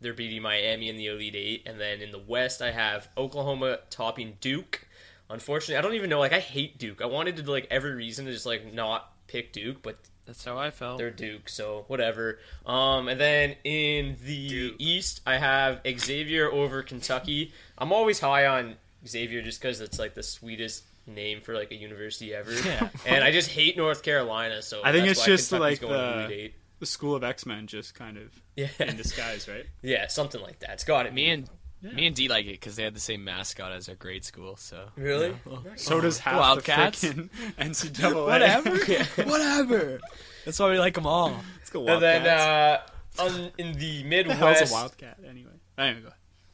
they're 0.01 0.13
beating 0.13 0.41
Miami 0.41 0.89
in 0.89 0.97
the 0.97 1.07
Elite 1.07 1.35
Eight, 1.35 1.63
and 1.65 1.79
then 1.79 2.01
in 2.01 2.11
the 2.11 2.19
West, 2.19 2.61
I 2.61 2.71
have 2.71 3.07
Oklahoma 3.17 3.79
topping 3.89 4.37
Duke. 4.41 4.87
Unfortunately, 5.29 5.77
I 5.77 5.81
don't 5.81 5.95
even 5.95 6.09
know. 6.09 6.19
Like, 6.19 6.33
I 6.33 6.39
hate 6.39 6.77
Duke. 6.77 7.01
I 7.01 7.05
wanted 7.07 7.37
to 7.37 7.49
like 7.51 7.67
every 7.71 7.91
reason 7.95 8.25
to 8.25 8.31
just 8.31 8.45
like 8.45 8.71
not 8.73 9.11
pick 9.27 9.53
Duke, 9.53 9.81
but 9.81 9.97
That's 10.27 10.43
how 10.45 10.57
I 10.57 10.69
felt. 10.69 10.99
they're 10.99 11.09
Duke, 11.09 11.49
so 11.49 11.85
whatever. 11.87 12.39
Um, 12.65 13.07
and 13.07 13.19
then 13.19 13.55
in 13.63 14.17
the 14.23 14.75
East, 14.77 15.21
I 15.25 15.37
have 15.37 15.81
Xavier 15.99 16.51
over 16.51 16.83
Kentucky. 16.83 17.53
I'm 17.77 17.91
always 17.91 18.19
high 18.19 18.45
on 18.45 18.75
Xavier 19.07 19.41
just 19.41 19.59
because 19.61 19.81
it's 19.81 19.97
like 19.97 20.13
the 20.13 20.23
sweetest 20.23 20.83
name 21.07 21.41
for 21.41 21.55
like 21.55 21.71
a 21.71 21.75
university 21.75 22.33
ever. 22.35 22.51
Yeah. 22.65 22.89
and 23.07 23.23
I 23.23 23.31
just 23.31 23.49
hate 23.49 23.77
North 23.77 24.03
Carolina, 24.03 24.61
so 24.61 24.81
I 24.83 24.91
think 24.91 25.05
that's 25.07 25.19
it's 25.19 25.27
why 25.27 25.33
just 25.35 25.49
Kentucky's 25.49 25.81
like 25.81 25.89
going 25.89 25.93
the- 26.19 26.25
Elite 26.25 26.39
Eight. 26.39 26.53
The 26.85 26.91
school 26.91 27.15
of 27.15 27.23
X 27.23 27.47
Men 27.47 27.65
just 27.65 27.95
kind 27.95 28.15
of 28.15 28.43
Yeah, 28.55 28.67
in 28.77 28.95
disguise, 28.95 29.47
right? 29.47 29.65
yeah, 29.81 30.05
something 30.05 30.39
like 30.39 30.59
that. 30.59 30.69
It's 30.73 30.83
got 30.83 31.07
it. 31.07 31.15
me 31.15 31.31
and 31.31 31.49
me 31.81 32.05
and 32.05 32.15
D 32.15 32.27
like 32.27 32.45
it 32.45 32.51
because 32.59 32.75
they 32.75 32.83
had 32.83 32.93
the 32.93 32.99
same 32.99 33.23
mascot 33.23 33.71
as 33.71 33.89
our 33.89 33.95
grade 33.95 34.23
school. 34.23 34.55
So 34.55 34.89
really. 34.95 35.33
So 35.77 35.99
does 35.99 36.19
half 36.19 36.39
Wildcats? 36.39 37.01
the 37.01 37.07
frickin' 37.07 37.29
NCAA. 37.59 38.25
whatever, 38.27 39.23
whatever. 39.27 39.99
That's 40.45 40.59
why 40.59 40.69
we 40.69 40.77
like 40.77 40.93
them 40.93 41.07
all. 41.07 41.35
Let's 41.57 41.71
go 41.71 41.79
Wildcats. 41.79 42.17
And 42.17 42.25
then 42.25 42.39
uh, 42.39 42.81
on, 43.19 43.51
in 43.57 43.73
the 43.79 44.03
What 44.03 44.27
the 44.27 44.33
hell's 44.35 44.51
Midwest, 44.53 44.71
a 44.71 44.73
Wildcat 44.75 45.17
anyway? 45.27 45.51
Anyway, 45.79 46.01
go. 46.01 46.09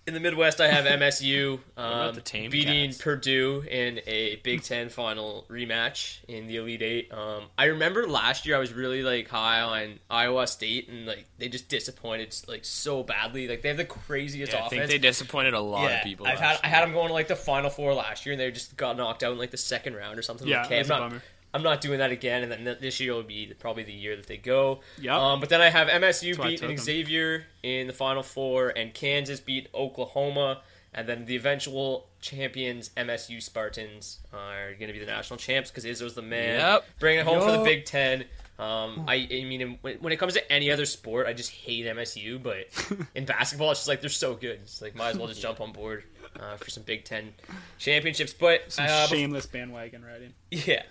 In 0.08 0.16
the 0.16 0.20
Midwest, 0.20 0.60
I 0.60 0.68
have 0.68 0.86
MSU 0.86 1.60
um, 1.78 2.18
beating 2.50 2.90
cats? 2.90 2.98
Purdue 3.02 3.64
in 3.70 4.02
a 4.08 4.38
Big 4.38 4.64
Ten 4.64 4.90
final 4.90 5.46
rematch 5.50 6.18
in 6.28 6.48
the 6.48 6.58
Elite 6.58 6.82
Eight. 6.82 7.14
Um, 7.14 7.44
I 7.58 7.66
remember 7.66 8.08
last 8.08 8.46
year 8.46 8.56
I 8.56 8.60
was 8.60 8.74
really 8.74 9.04
like 9.04 9.28
high 9.28 9.62
on 9.62 10.00
Iowa 10.10 10.48
State, 10.48 10.90
and 10.90 11.06
like 11.06 11.26
they 11.38 11.50
just 11.50 11.70
disappointed 11.70 12.36
like 12.48 12.66
so 12.66 13.04
badly. 13.04 13.48
Like 13.48 13.62
they 13.62 13.68
have 13.70 13.78
the 13.78 13.86
craziest 13.86 14.54
Yeah, 14.54 14.64
I 14.64 14.66
offense. 14.68 14.90
think 14.90 14.90
they 14.92 15.08
disappointed 15.08 15.54
a 15.54 15.60
lot 15.60 15.90
yeah, 15.92 15.98
of 16.00 16.04
people. 16.04 16.26
I've 16.26 16.40
had 16.40 16.60
I 16.64 16.68
had 16.68 16.82
them 16.84 16.94
going 16.94 17.08
to 17.10 17.14
like 17.14 17.28
the 17.28 17.36
final 17.36 17.70
four 17.70 17.94
last 17.94 18.26
year, 18.26 18.34
and 18.34 18.40
they 18.40 18.50
just 18.52 18.76
got 18.76 18.98
knocked 18.98 19.22
out 19.22 19.34
in 19.34 19.38
like 19.38 19.52
the 19.52 19.58
second 19.58 19.96
round 19.96 20.18
or 20.18 20.24
something. 20.24 20.48
Yeah, 20.48 20.66
okay, 20.66 20.78
that's 20.78 20.90
I'm 20.90 20.98
a 20.98 21.00
not. 21.00 21.10
bummer. 21.10 21.24
I'm 21.54 21.64
not 21.64 21.82
doing 21.82 22.00
that 22.00 22.12
again, 22.12 22.44
and 22.44 22.52
then 22.52 22.78
this 22.80 23.00
year 23.00 23.14
will 23.14 23.24
be 23.24 23.54
probably 23.60 23.84
the 23.84 23.92
year 23.92 24.16
that 24.16 24.28
they 24.28 24.38
go. 24.38 24.80
Yeah. 25.00 25.18
Um, 25.18 25.40
but 25.40 25.50
then 25.50 25.62
I 25.62 25.70
have 25.70 25.88
MSU 25.88 26.30
That's 26.30 26.38
why 26.40 26.46
I 26.46 26.50
beating. 26.52 26.78
Xavier 26.78 27.46
in 27.64 27.88
the 27.88 27.94
Final 27.94 28.24
Four, 28.24 28.70
and 28.70 28.94
Kansas 28.94 29.40
beat 29.40 29.68
Oklahoma, 29.74 30.62
and 30.94 31.08
then 31.08 31.26
the 31.26 31.36
eventual 31.36 32.08
champions 32.22 32.90
MSU 32.96 33.42
Spartans 33.42 34.20
are 34.34 34.74
going 34.76 34.88
to 34.88 34.94
be 34.94 35.00
the 35.00 35.06
national 35.06 35.38
champs 35.38 35.70
because 35.72 35.86
Izzo's 35.86 36.14
the 36.14 36.22
man. 36.22 36.60
Yep. 36.60 36.86
Bring 37.00 37.18
it 37.18 37.26
home 37.26 37.42
for 37.42 37.52
the 37.52 37.64
Big 37.64 37.86
Ten. 37.86 38.26
Um, 38.60 39.06
I, 39.08 39.28
I 39.32 39.44
mean, 39.44 39.80
when, 39.82 39.96
when 39.98 40.14
it 40.14 40.18
comes 40.18 40.34
to 40.34 40.52
any 40.52 40.70
other 40.72 40.86
sport, 40.86 41.26
I 41.26 41.34
just 41.34 41.50
hate 41.52 41.86
MSU. 41.86 42.42
But 42.42 42.68
in 43.16 43.26
basketball, 43.26 43.72
it's 43.72 43.80
just 43.82 43.88
like 43.88 44.02
they're 44.02 44.10
so 44.10 44.36
good. 44.36 44.60
It's 44.62 44.82
like 44.82 44.96
might 44.96 45.10
as 45.10 45.18
well 45.18 45.28
just 45.28 45.42
jump 45.42 45.60
on 45.62 45.72
board 45.72 46.04
uh, 46.40 46.58
for 46.58 46.70
some 46.70 46.84
Big 46.84 47.04
Ten 47.04 47.34
championships. 47.80 48.34
But 48.34 48.72
Some 48.72 48.86
uh, 48.88 49.08
shameless 49.08 49.48
bandwagon 49.48 50.06
riding. 50.06 50.34
yeah, 50.52 50.84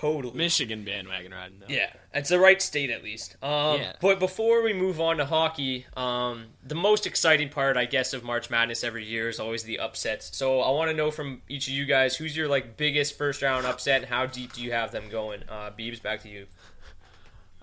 totally. 0.00 0.36
Michigan 0.36 0.84
bandwagon 0.84 1.32
riding 1.32 1.58
though. 1.60 1.66
Yeah, 1.72 1.90
it's 2.14 2.28
the 2.28 2.38
right 2.38 2.60
state 2.60 2.90
at 2.90 3.02
least. 3.02 3.36
Um, 3.42 3.80
Yeah. 3.80 3.92
But 4.00 4.18
before 4.18 4.62
we 4.62 4.72
move 4.72 5.00
on 5.00 5.16
to 5.18 5.24
hockey, 5.24 5.86
um, 5.96 6.46
the 6.64 6.74
most 6.74 7.06
exciting 7.06 7.48
part, 7.48 7.76
I 7.76 7.84
guess, 7.84 8.12
of 8.12 8.24
March 8.24 8.50
Madness 8.50 8.84
every 8.84 9.04
year 9.04 9.28
is 9.28 9.38
always 9.40 9.62
the 9.64 9.78
upsets. 9.78 10.36
So 10.36 10.60
I 10.60 10.70
want 10.70 10.90
to 10.90 10.96
know 10.96 11.10
from 11.10 11.42
each 11.48 11.68
of 11.68 11.74
you 11.74 11.84
guys 11.84 12.16
who's 12.16 12.36
your 12.36 12.48
like 12.48 12.76
biggest 12.76 13.16
first 13.16 13.42
round 13.42 13.66
upset 13.66 14.02
and 14.02 14.10
how 14.10 14.26
deep 14.26 14.52
do 14.52 14.62
you 14.62 14.72
have 14.72 14.92
them 14.92 15.08
going? 15.10 15.42
Uh, 15.48 15.70
Beebs, 15.76 16.02
back 16.02 16.22
to 16.22 16.28
you. 16.28 16.46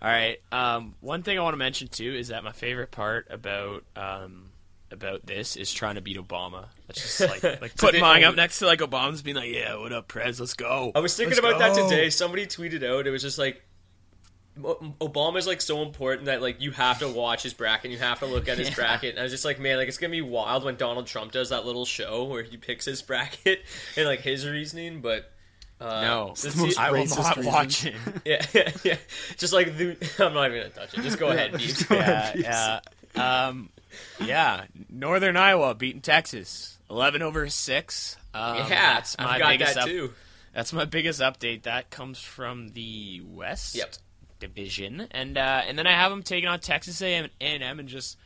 All 0.02 0.10
right. 0.10 0.40
Um, 0.52 0.96
one 1.00 1.24
thing 1.24 1.38
I 1.40 1.42
want 1.42 1.54
to 1.54 1.58
mention 1.58 1.88
too 1.88 2.14
is 2.14 2.28
that 2.30 2.44
my 2.44 2.52
favorite 2.52 2.92
part 2.92 3.28
about 3.30 3.84
um, 3.96 4.50
about 4.94 5.26
this 5.26 5.56
is 5.58 5.74
trying 5.74 5.96
to 5.96 6.02
beat 6.02 6.18
Obama. 6.18 6.68
That's 6.88 7.02
just 7.02 7.20
like 7.44 7.44
like 7.62 7.72
So 7.76 7.88
putting 7.88 8.00
they- 8.00 8.02
mine 8.02 8.24
up 8.24 8.36
next 8.36 8.60
to 8.60 8.66
like 8.66 8.80
Obama's 8.80 9.22
being 9.22 9.36
like, 9.36 9.52
"Yeah, 9.52 9.76
what 9.78 9.92
up, 9.92 10.08
Prez? 10.08 10.40
Let's 10.40 10.54
go." 10.54 10.92
I 10.96 11.00
was 11.00 11.16
thinking 11.18 11.36
Let's 11.42 11.46
about 11.58 11.60
that 11.60 11.90
today. 11.90 12.10
Somebody 12.10 12.46
tweeted 12.46 12.84
out 12.84 13.06
it 13.08 13.12
was 13.12 13.22
just 13.22 13.38
like. 13.38 13.62
O- 14.64 14.94
Obama's 15.02 15.48
like 15.48 15.62
so 15.62 15.82
important 15.82 16.26
that 16.28 16.40
like 16.40 16.62
you 16.62 16.70
have 16.70 17.00
to 17.00 17.08
watch 17.08 17.42
his 17.42 17.56
bracket, 17.56 17.90
you 17.90 17.98
have 17.98 18.20
to 18.20 18.28
look 18.28 18.48
at 18.48 18.60
his 18.60 18.70
Yeah. 18.70 18.76
bracket. 18.76 19.10
And 19.12 19.20
I 19.20 19.24
was 19.24 19.32
just 19.32 19.44
like, 19.46 19.60
man, 19.60 19.78
like 19.78 19.88
it's 19.88 19.98
gonna 19.98 20.12
be 20.12 20.22
wild 20.22 20.64
when 20.64 20.76
Donald 20.76 21.08
Trump 21.08 21.32
does 21.32 21.50
that 21.50 21.66
little 21.66 21.86
show 21.86 22.26
where 22.26 22.44
he 22.44 22.56
picks 22.58 22.86
his 22.86 23.02
bracket 23.02 23.62
and 23.98 24.06
like 24.06 24.20
his 24.20 24.48
reasoning. 24.48 25.02
But 25.02 25.32
uh, 25.82 26.02
No, 26.02 26.26
let's 26.28 26.44
the 26.44 26.56
most 26.62 26.80
I 26.80 26.92
will 26.92 27.04
not 27.08 27.36
reason. 27.38 27.52
watch 27.52 27.86
it. 27.88 27.96
Yeah, 28.26 28.46
yeah, 28.54 28.72
yeah. 28.84 28.98
Just 29.38 29.54
like 29.54 29.76
the, 29.76 29.98
I'm 30.20 30.36
not 30.36 30.52
even 30.52 30.62
gonna 30.62 30.70
touch 30.70 30.96
it. 30.96 31.02
Just 31.02 31.18
go 31.18 31.30
ahead, 31.30 31.54
Beebs. 31.54 31.90
yeah, 31.90 32.80
yeah. 33.16 33.48
Um, 33.48 33.70
yeah, 34.26 34.66
Northern 34.90 35.38
Iowa 35.38 35.76
beating 35.76 36.02
Texas, 36.02 36.78
eleven 36.90 37.22
over 37.22 37.48
six. 37.50 38.18
Um, 38.34 38.58
Yeah, 38.58 38.96
that's 38.96 39.18
my 39.18 39.34
I've 39.34 39.40
got 39.40 39.50
biggest 39.52 39.74
that 39.76 39.82
up- 39.84 39.88
too. 39.90 40.14
That's 40.54 40.72
my 40.74 40.86
biggest 40.86 41.20
update. 41.20 41.64
That 41.64 41.90
comes 41.90 42.20
from 42.20 42.70
the 42.70 43.22
West 43.26 43.74
Yep. 43.76 43.96
Division, 44.40 45.08
and 45.12 45.38
uh, 45.38 45.62
and 45.68 45.78
then 45.80 45.88
I 45.88 45.94
have 45.94 46.12
them 46.12 46.22
taking 46.22 46.50
on 46.50 46.60
Texas 46.60 47.02
A 47.02 47.14
and 47.16 47.30
M, 47.40 47.80
and 47.80 47.88
just 47.90 48.18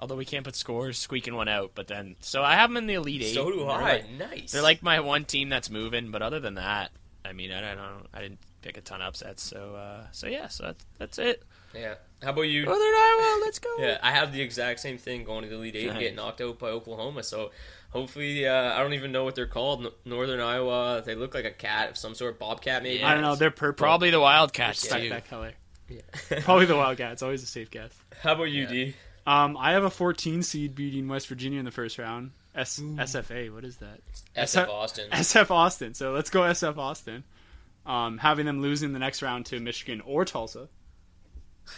although 0.00 0.16
we 0.16 0.24
can't 0.24 0.44
put 0.44 0.56
scores, 0.56 0.98
squeaking 0.98 1.34
one 1.34 1.48
out. 1.48 1.72
But 1.74 1.86
then, 1.86 2.16
so 2.20 2.42
I 2.42 2.54
have 2.54 2.70
them 2.70 2.76
in 2.78 2.86
the 2.86 2.94
elite 2.94 3.22
eight. 3.22 3.34
So 3.34 3.50
do 3.50 3.66
I. 3.66 3.80
like- 3.82 4.10
Nice. 4.10 4.52
They're 4.52 4.62
like 4.62 4.82
my 4.82 5.00
one 5.00 5.24
team 5.26 5.48
that's 5.48 5.70
moving, 5.70 6.10
but 6.10 6.22
other 6.22 6.40
than 6.40 6.54
that, 6.54 6.90
I 7.24 7.32
mean, 7.34 7.52
I 7.52 7.60
don't 7.60 7.76
know. 7.76 7.98
I 8.14 8.20
didn't 8.22 8.38
pick 8.62 8.76
a 8.78 8.80
ton 8.80 9.00
of 9.00 9.08
upsets, 9.08 9.42
so 9.42 9.74
uh, 9.76 10.06
so 10.12 10.26
yeah, 10.26 10.48
so 10.48 10.64
that's 10.64 10.86
that's 10.98 11.18
it. 11.18 11.42
Yeah. 11.76 11.94
How 12.22 12.30
about 12.30 12.42
you? 12.42 12.64
Northern 12.64 12.82
Iowa, 12.82 13.40
let's 13.42 13.58
go. 13.58 13.68
Yeah, 13.78 13.98
I 14.02 14.10
have 14.12 14.32
the 14.32 14.40
exact 14.40 14.80
same 14.80 14.96
thing 14.98 15.24
going 15.24 15.42
to 15.42 15.48
the 15.48 15.56
Elite 15.56 15.76
Eight 15.76 15.88
and 15.90 15.98
getting 15.98 16.16
knocked 16.16 16.40
out 16.40 16.58
by 16.58 16.68
Oklahoma. 16.68 17.22
So 17.22 17.50
hopefully, 17.90 18.46
uh, 18.46 18.72
I 18.74 18.78
don't 18.82 18.94
even 18.94 19.12
know 19.12 19.24
what 19.24 19.34
they're 19.34 19.46
called. 19.46 19.92
Northern 20.04 20.40
Iowa. 20.40 21.02
They 21.04 21.14
look 21.14 21.34
like 21.34 21.44
a 21.44 21.50
cat 21.50 21.90
of 21.90 21.98
some 21.98 22.14
sort, 22.14 22.38
bobcat 22.38 22.82
maybe. 22.82 23.04
I 23.04 23.12
don't 23.12 23.22
know. 23.22 23.36
They're 23.36 23.50
purple. 23.50 23.84
Probably 23.84 24.10
the 24.10 24.20
Wildcats 24.20 24.82
Expect 24.84 25.02
too. 25.02 25.08
that 25.10 25.28
color. 25.28 25.52
Yeah. 25.88 26.00
Probably 26.40 26.66
the 26.66 26.76
Wildcat. 26.76 27.12
It's 27.12 27.22
always 27.22 27.42
a 27.42 27.46
safe 27.46 27.70
guess. 27.70 27.92
How 28.20 28.32
about 28.32 28.44
you, 28.44 28.66
D? 28.66 28.94
Um, 29.26 29.56
I 29.56 29.72
have 29.72 29.84
a 29.84 29.90
14 29.90 30.42
seed 30.42 30.74
beating 30.74 31.08
West 31.08 31.26
Virginia 31.28 31.58
in 31.58 31.64
the 31.64 31.70
first 31.70 31.98
round. 31.98 32.30
S- 32.54 32.80
SFA. 32.80 33.52
What 33.52 33.64
is 33.64 33.76
that? 33.78 34.00
SF 34.36 34.68
Austin. 34.68 35.10
SF 35.10 35.50
Austin. 35.50 35.94
So 35.94 36.12
let's 36.12 36.30
go 36.30 36.40
SF 36.40 36.78
Austin. 36.78 37.24
Um, 37.84 38.18
having 38.18 38.46
them 38.46 38.62
losing 38.62 38.92
the 38.92 38.98
next 38.98 39.22
round 39.22 39.46
to 39.46 39.60
Michigan 39.60 40.00
or 40.00 40.24
Tulsa. 40.24 40.68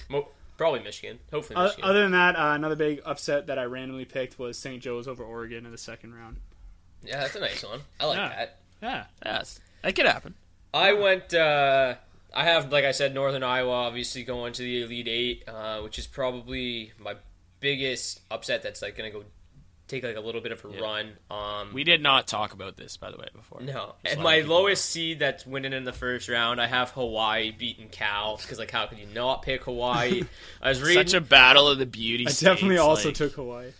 Mo- 0.08 0.28
probably 0.56 0.80
Michigan. 0.80 1.18
Hopefully 1.32 1.62
Michigan. 1.62 1.84
other 1.84 2.02
than 2.02 2.12
that, 2.12 2.36
uh, 2.36 2.52
another 2.54 2.76
big 2.76 3.00
upset 3.04 3.46
that 3.46 3.58
I 3.58 3.64
randomly 3.64 4.04
picked 4.04 4.38
was 4.38 4.58
St. 4.58 4.82
Joe's 4.82 5.06
over 5.08 5.22
Oregon 5.24 5.64
in 5.66 5.72
the 5.72 5.78
second 5.78 6.14
round. 6.14 6.36
yeah, 7.04 7.20
that's 7.20 7.36
a 7.36 7.40
nice 7.40 7.62
one. 7.64 7.80
I 8.00 8.06
like 8.06 8.16
Yeah. 8.18 8.28
that. 8.28 8.58
Yeah. 8.82 9.04
Yes, 9.24 9.60
that 9.82 9.94
could 9.94 10.06
happen. 10.06 10.34
I 10.74 10.92
went. 10.92 11.32
Uh, 11.34 11.94
I 12.34 12.44
have, 12.44 12.70
like 12.70 12.84
I 12.84 12.90
said, 12.92 13.14
Northern 13.14 13.42
Iowa 13.42 13.70
obviously 13.72 14.22
going 14.24 14.52
to 14.54 14.62
the 14.62 14.82
Elite 14.82 15.08
Eight, 15.08 15.48
uh, 15.48 15.80
which 15.80 15.98
is 15.98 16.06
probably 16.06 16.92
my 16.98 17.14
biggest 17.60 18.20
upset. 18.30 18.62
That's 18.62 18.82
like 18.82 18.96
going 18.96 19.10
to 19.12 19.18
go 19.20 19.24
take 19.88 20.04
like 20.04 20.16
a 20.16 20.20
little 20.20 20.40
bit 20.40 20.52
of 20.52 20.64
a 20.64 20.68
run. 20.68 21.12
Um, 21.30 21.72
We 21.72 21.82
did 21.84 22.02
not 22.02 22.26
talk 22.28 22.52
about 22.52 22.76
this, 22.76 22.96
by 22.96 23.10
the 23.10 23.16
way, 23.16 23.26
before. 23.34 23.60
no, 23.62 23.94
Just 24.04 24.14
and 24.16 24.22
my 24.22 24.36
people 24.36 24.48
know. 24.56 24.60
lowest 24.62 24.84
seed 24.86 25.18
that's 25.18 25.44
winning 25.46 25.72
in 25.72 25.84
the 25.84 25.92
first 25.92 26.28
round, 26.28 26.60
I 26.60 26.66
have 26.66 26.90
Hawaii 26.90 27.50
beating 27.50 27.88
Cal 27.88 28.36
because 28.36 28.58
like 28.58 28.70
how 28.70 28.86
could 28.86 28.98
you 28.98 29.06
not 29.14 29.42
pick 29.42 29.64
Hawaii? 29.64 30.22
I 30.62 30.68
was 30.68 30.80
reading. 30.82 31.06
Such 31.06 31.14
a 31.14 31.20
battle 31.20 31.68
of 31.68 31.78
the 31.78 31.86
beauty. 31.86 32.26
I 32.26 32.30
states, 32.30 32.40
definitely 32.40 32.78
also 32.78 33.08
like- 33.08 33.16
took 33.16 33.32
Hawaii. 33.32 33.70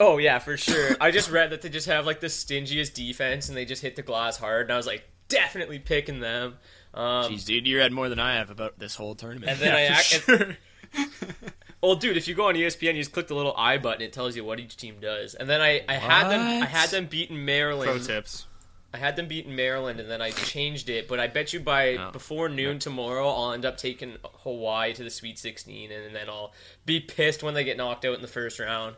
Oh 0.00 0.18
yeah, 0.18 0.38
for 0.38 0.56
sure. 0.56 0.90
I 1.00 1.10
just 1.10 1.28
read 1.30 1.50
that 1.50 1.60
they 1.62 1.68
just 1.68 1.88
have 1.88 2.06
like 2.06 2.20
the 2.20 2.28
stingiest 2.28 2.94
defense 2.94 3.48
and 3.48 3.56
they 3.56 3.64
just 3.64 3.82
hit 3.82 3.96
the 3.96 4.02
glass 4.02 4.36
hard, 4.36 4.66
and 4.66 4.72
I 4.72 4.76
was 4.76 4.86
like, 4.86 5.02
definitely 5.28 5.78
picking 5.80 6.20
them. 6.20 6.54
Um, 6.94 7.24
Jeez, 7.32 7.44
dude, 7.44 7.66
you 7.66 7.78
read 7.78 7.92
more 7.92 8.08
than 8.08 8.18
I 8.20 8.36
have 8.36 8.48
about 8.50 8.78
this 8.78 8.94
whole 8.94 9.14
tournament. 9.16 9.50
and 9.50 9.58
then 9.60 9.74
I, 9.74 9.88
For 9.88 9.92
ac- 10.00 10.20
sure. 10.24 10.56
well, 11.82 11.94
dude, 11.94 12.16
if 12.16 12.26
you 12.28 12.34
go 12.34 12.48
on 12.48 12.54
ESPN, 12.54 12.94
you 12.94 13.00
just 13.00 13.12
click 13.12 13.28
the 13.28 13.34
little 13.34 13.54
I 13.56 13.78
button, 13.78 14.02
it 14.02 14.12
tells 14.12 14.36
you 14.36 14.44
what 14.44 14.58
each 14.60 14.76
team 14.76 14.96
does. 15.00 15.34
And 15.34 15.48
then 15.48 15.60
I, 15.60 15.82
I 15.88 15.94
had 15.94 16.28
them, 16.28 16.40
I 16.40 16.58
What? 16.60 16.68
had 16.68 16.90
them 16.90 17.06
beating 17.06 17.44
Maryland. 17.44 17.90
Pro 17.90 17.98
tips. 17.98 18.46
I 18.92 18.96
had 18.96 19.16
them 19.16 19.28
beating 19.28 19.54
Maryland, 19.54 20.00
and 20.00 20.10
then 20.10 20.22
I 20.22 20.30
changed 20.30 20.88
it. 20.88 21.08
But 21.08 21.20
I 21.20 21.26
bet 21.26 21.52
you 21.52 21.60
by 21.60 21.96
Oh. 21.96 22.10
before 22.10 22.48
noon 22.48 22.78
tomorrow, 22.78 23.28
I'll 23.28 23.52
end 23.52 23.66
up 23.66 23.76
taking 23.76 24.16
Hawaii 24.44 24.94
to 24.94 25.04
the 25.04 25.10
Sweet 25.10 25.38
16, 25.38 25.92
and 25.92 26.14
then 26.16 26.28
I'll 26.30 26.52
be 26.86 26.98
pissed 26.98 27.42
when 27.42 27.52
they 27.54 27.64
get 27.64 27.76
knocked 27.76 28.04
out 28.06 28.14
in 28.14 28.22
the 28.22 28.28
first 28.28 28.58
round. 28.58 28.96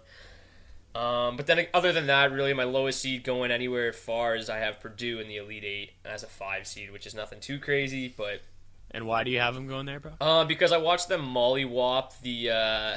Um, 0.94 1.36
but 1.36 1.46
then, 1.46 1.66
other 1.74 1.92
than 1.92 2.06
that, 2.08 2.32
really, 2.32 2.52
my 2.54 2.64
lowest 2.64 3.00
seed 3.00 3.22
going 3.24 3.50
anywhere 3.50 3.92
far 3.92 4.34
is 4.34 4.48
I 4.50 4.58
have 4.58 4.80
Purdue 4.80 5.20
in 5.20 5.28
the 5.28 5.36
Elite 5.36 5.64
Eight 5.64 5.90
as 6.04 6.22
a 6.22 6.26
five 6.26 6.66
seed, 6.66 6.90
which 6.92 7.06
is 7.06 7.14
nothing 7.14 7.38
too 7.40 7.58
crazy. 7.60 8.08
But 8.08 8.42
and 8.92 9.06
why 9.06 9.24
do 9.24 9.30
you 9.30 9.40
have 9.40 9.54
them 9.54 9.66
going 9.66 9.86
there, 9.86 10.00
bro? 10.00 10.12
uh, 10.20 10.44
because 10.44 10.72
I 10.72 10.78
watched 10.78 11.08
them 11.08 11.22
mollywop 11.22 12.20
the 12.22 12.50
uh, 12.50 12.96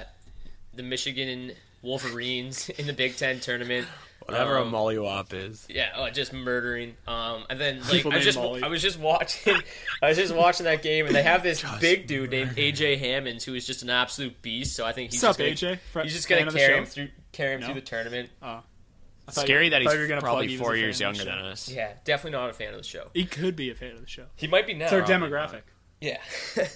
the 0.74 0.84
Michigan 0.84 1.52
Wolverines 1.82 2.70
in 2.78 2.88
the 2.88 2.94
Big 2.94 3.16
Ten 3.18 3.40
tournament. 3.40 3.88
Whatever 4.26 4.58
Um, 4.58 4.74
a 4.74 4.78
mollywop 4.78 5.34
is. 5.34 5.68
Yeah, 5.70 5.90
oh, 5.98 6.10
just 6.10 6.32
murdering. 6.32 6.96
Um, 7.10 7.44
and 7.50 7.60
then 7.60 7.82
like 7.92 8.06
I 8.06 8.10
was 8.16 8.24
just 8.24 8.38
Molly. 8.38 8.64
I 8.64 8.70
was 8.70 8.82
just 8.82 8.98
watching 8.98 9.58
I 10.02 10.08
was 10.08 10.18
just 10.18 10.34
watching 10.34 10.64
that 10.64 10.82
game, 10.82 11.06
and 11.08 11.14
they 11.14 11.24
have 11.24 11.44
this 11.44 11.62
big 11.82 12.08
dude 12.08 12.32
named 12.32 12.52
AJ 12.52 13.00
Hammons 13.00 13.44
who 13.44 13.54
is 13.54 13.68
just 13.68 13.84
an 13.84 13.90
absolute 13.90 14.42
beast. 14.42 14.78
So 14.78 14.86
I 14.86 14.94
think 14.94 15.12
he's 15.12 15.22
What's 15.22 15.38
just 15.38 15.62
up, 15.62 15.68
gonna, 15.70 15.76
AJ? 15.76 15.80
Fr- 15.92 16.00
He's 16.04 16.14
just 16.14 16.28
fan 16.30 16.46
gonna 16.46 16.58
carry 16.58 16.78
him 16.78 16.86
through 16.86 17.10
carry 17.34 17.56
him 17.56 17.60
No? 17.60 17.66
through 17.66 17.76
the 17.76 17.82
tournament. 17.82 18.30
I 18.42 19.32
thought 19.32 19.46
Scary 19.46 19.66
you- 19.66 19.70
that 19.72 19.84
thought 19.84 19.92
you 19.92 19.98
were 20.00 20.04
he's 20.06 20.10
gonna 20.10 20.22
probably 20.22 20.48
he 20.48 20.58
four 20.58 20.76
years 20.78 21.02
younger 21.02 21.26
than 21.26 21.34
us. 21.40 21.68
Yeah, 21.70 21.92
definitely 22.06 22.38
not 22.40 22.50
a 22.50 22.54
fan 22.54 22.70
of 22.74 22.78
the 22.78 22.84
show. 22.88 23.10
He 23.14 23.26
could 23.26 23.58
be 23.58 23.72
a 23.72 23.76
fan 23.76 23.92
of 23.92 24.00
the 24.02 24.08
show. 24.08 24.26
He 24.38 24.48
might 24.48 24.66
be 24.68 24.74
now. 24.74 24.86
It's 24.86 24.94
our 24.94 25.02
Probably 25.02 25.28
demographic. 25.30 25.62
Yeah, 26.04 26.18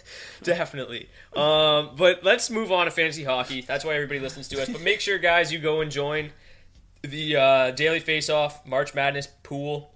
definitely. 0.44 1.10
Um, 1.36 1.90
but 1.98 2.24
let's 2.24 2.50
move 2.50 2.72
on 2.72 2.86
to 2.86 2.92
fantasy 2.92 3.26
hockey. 3.26 3.60
That's 3.60 3.84
why 3.84 3.96
everybody 3.96 4.22
listens 4.22 4.48
to 4.48 4.62
us. 4.62 4.70
But 4.70 4.82
make 4.82 5.02
sure, 5.02 5.18
guys, 5.18 5.52
you 5.52 5.60
go 5.60 5.82
and 5.82 5.92
join 5.92 6.32
the 7.02 7.36
uh, 7.36 7.72
Daily 7.72 8.00
Face 8.00 8.30
Off 8.30 8.66
March 8.66 8.96
Madness 8.96 9.28
pool. 9.44 9.92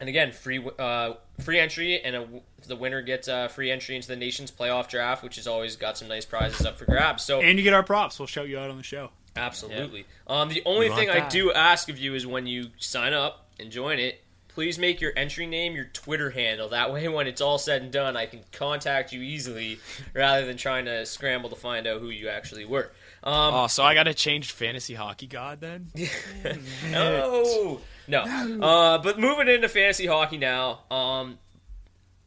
And 0.00 0.10
again, 0.10 0.32
free 0.32 0.62
uh, 0.78 1.14
free 1.40 1.58
entry, 1.58 2.02
and 2.02 2.14
a, 2.14 2.28
the 2.66 2.76
winner 2.76 3.00
gets 3.00 3.26
uh, 3.26 3.48
free 3.48 3.70
entry 3.70 3.96
into 3.96 4.06
the 4.06 4.16
nation's 4.16 4.50
playoff 4.50 4.88
draft, 4.88 5.24
which 5.24 5.36
has 5.36 5.46
always 5.46 5.76
got 5.76 5.96
some 5.96 6.06
nice 6.08 6.26
prizes 6.26 6.66
up 6.66 6.76
for 6.78 6.84
grabs. 6.84 7.24
So 7.24 7.40
And 7.40 7.58
you 7.58 7.64
get 7.64 7.72
our 7.72 7.82
props. 7.82 8.18
We'll 8.18 8.26
shout 8.26 8.48
you 8.48 8.58
out 8.58 8.68
on 8.68 8.76
the 8.76 8.82
show. 8.82 9.08
Absolutely. 9.34 10.04
Um, 10.26 10.50
the 10.50 10.62
only 10.66 10.86
You 10.86 10.92
want 10.92 11.06
thing 11.06 11.10
I 11.10 11.26
do 11.26 11.52
ask 11.52 11.88
of 11.88 11.96
you 11.96 12.14
is 12.14 12.26
when 12.26 12.46
you 12.46 12.68
sign 12.76 13.14
up 13.14 13.48
and 13.58 13.70
join 13.70 13.98
it, 13.98 14.20
please 14.58 14.76
make 14.76 15.00
your 15.00 15.12
entry 15.14 15.46
name 15.46 15.76
your 15.76 15.84
Twitter 15.84 16.30
handle. 16.30 16.70
That 16.70 16.92
way, 16.92 17.06
when 17.06 17.28
it's 17.28 17.40
all 17.40 17.58
said 17.58 17.80
and 17.80 17.92
done, 17.92 18.16
I 18.16 18.26
can 18.26 18.40
contact 18.50 19.12
you 19.12 19.22
easily 19.22 19.78
rather 20.14 20.44
than 20.44 20.56
trying 20.56 20.86
to 20.86 21.06
scramble 21.06 21.48
to 21.50 21.54
find 21.54 21.86
out 21.86 22.00
who 22.00 22.08
you 22.08 22.28
actually 22.28 22.64
were. 22.64 22.90
Um, 23.22 23.54
Oh, 23.54 23.66
so 23.68 23.84
I 23.84 23.94
got 23.94 24.02
to 24.04 24.14
change 24.14 24.50
fantasy 24.50 24.94
hockey 24.94 25.28
god 25.28 25.60
then? 25.60 25.92
no, 26.90 27.78
no. 28.08 28.22
Uh, 28.60 28.98
but 28.98 29.20
moving 29.20 29.46
into 29.46 29.68
fantasy 29.68 30.06
hockey 30.06 30.38
now, 30.38 30.80
um, 30.90 31.38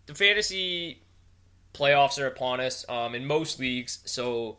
the 0.05 0.15
fantasy 0.15 1.01
playoffs 1.73 2.17
are 2.17 2.27
upon 2.27 2.61
us 2.61 2.85
um, 2.87 3.13
in 3.13 3.25
most 3.25 3.59
leagues, 3.59 3.99
so 4.05 4.55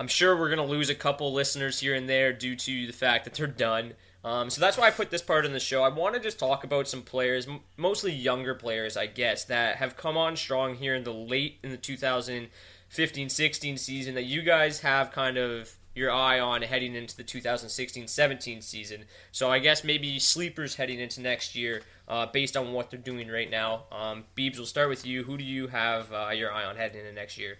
I'm 0.00 0.08
sure 0.08 0.36
we're 0.36 0.52
going 0.52 0.68
to 0.68 0.74
lose 0.74 0.90
a 0.90 0.96
couple 0.96 1.32
listeners 1.32 1.78
here 1.78 1.94
and 1.94 2.08
there 2.08 2.32
due 2.32 2.56
to 2.56 2.86
the 2.88 2.92
fact 2.92 3.26
that 3.26 3.34
they're 3.34 3.46
done. 3.46 3.92
Um, 4.24 4.50
so 4.50 4.60
that's 4.60 4.78
why 4.78 4.86
I 4.86 4.90
put 4.90 5.10
this 5.10 5.22
part 5.22 5.44
in 5.44 5.52
the 5.52 5.60
show. 5.60 5.82
I 5.82 5.88
want 5.88 6.14
to 6.14 6.20
just 6.20 6.38
talk 6.38 6.62
about 6.62 6.86
some 6.86 7.02
players, 7.02 7.48
m- 7.48 7.60
mostly 7.76 8.12
younger 8.12 8.54
players, 8.54 8.96
I 8.96 9.06
guess, 9.06 9.44
that 9.46 9.76
have 9.76 9.96
come 9.96 10.16
on 10.16 10.36
strong 10.36 10.76
here 10.76 10.94
in 10.94 11.02
the 11.02 11.12
late 11.12 11.58
in 11.64 11.70
the 11.70 11.78
2015-16 11.78 13.78
season 13.78 14.14
that 14.14 14.24
you 14.24 14.42
guys 14.42 14.80
have 14.80 15.10
kind 15.10 15.38
of 15.38 15.74
your 15.94 16.10
eye 16.10 16.40
on 16.40 16.62
heading 16.62 16.94
into 16.94 17.16
the 17.16 17.24
2016-17 17.24 18.62
season. 18.62 19.04
So 19.30 19.50
I 19.50 19.58
guess 19.58 19.84
maybe 19.84 20.18
sleepers 20.18 20.76
heading 20.76 21.00
into 21.00 21.20
next 21.20 21.54
year, 21.54 21.82
uh, 22.08 22.26
based 22.26 22.56
on 22.56 22.72
what 22.72 22.90
they're 22.90 23.00
doing 23.00 23.28
right 23.28 23.50
now. 23.50 23.84
Um, 23.90 24.24
Beebs, 24.36 24.56
we'll 24.56 24.66
start 24.66 24.88
with 24.88 25.04
you. 25.04 25.24
Who 25.24 25.36
do 25.36 25.44
you 25.44 25.68
have 25.68 26.12
uh, 26.12 26.30
your 26.30 26.52
eye 26.52 26.64
on 26.64 26.76
heading 26.76 27.00
into 27.00 27.12
next 27.12 27.38
year? 27.38 27.58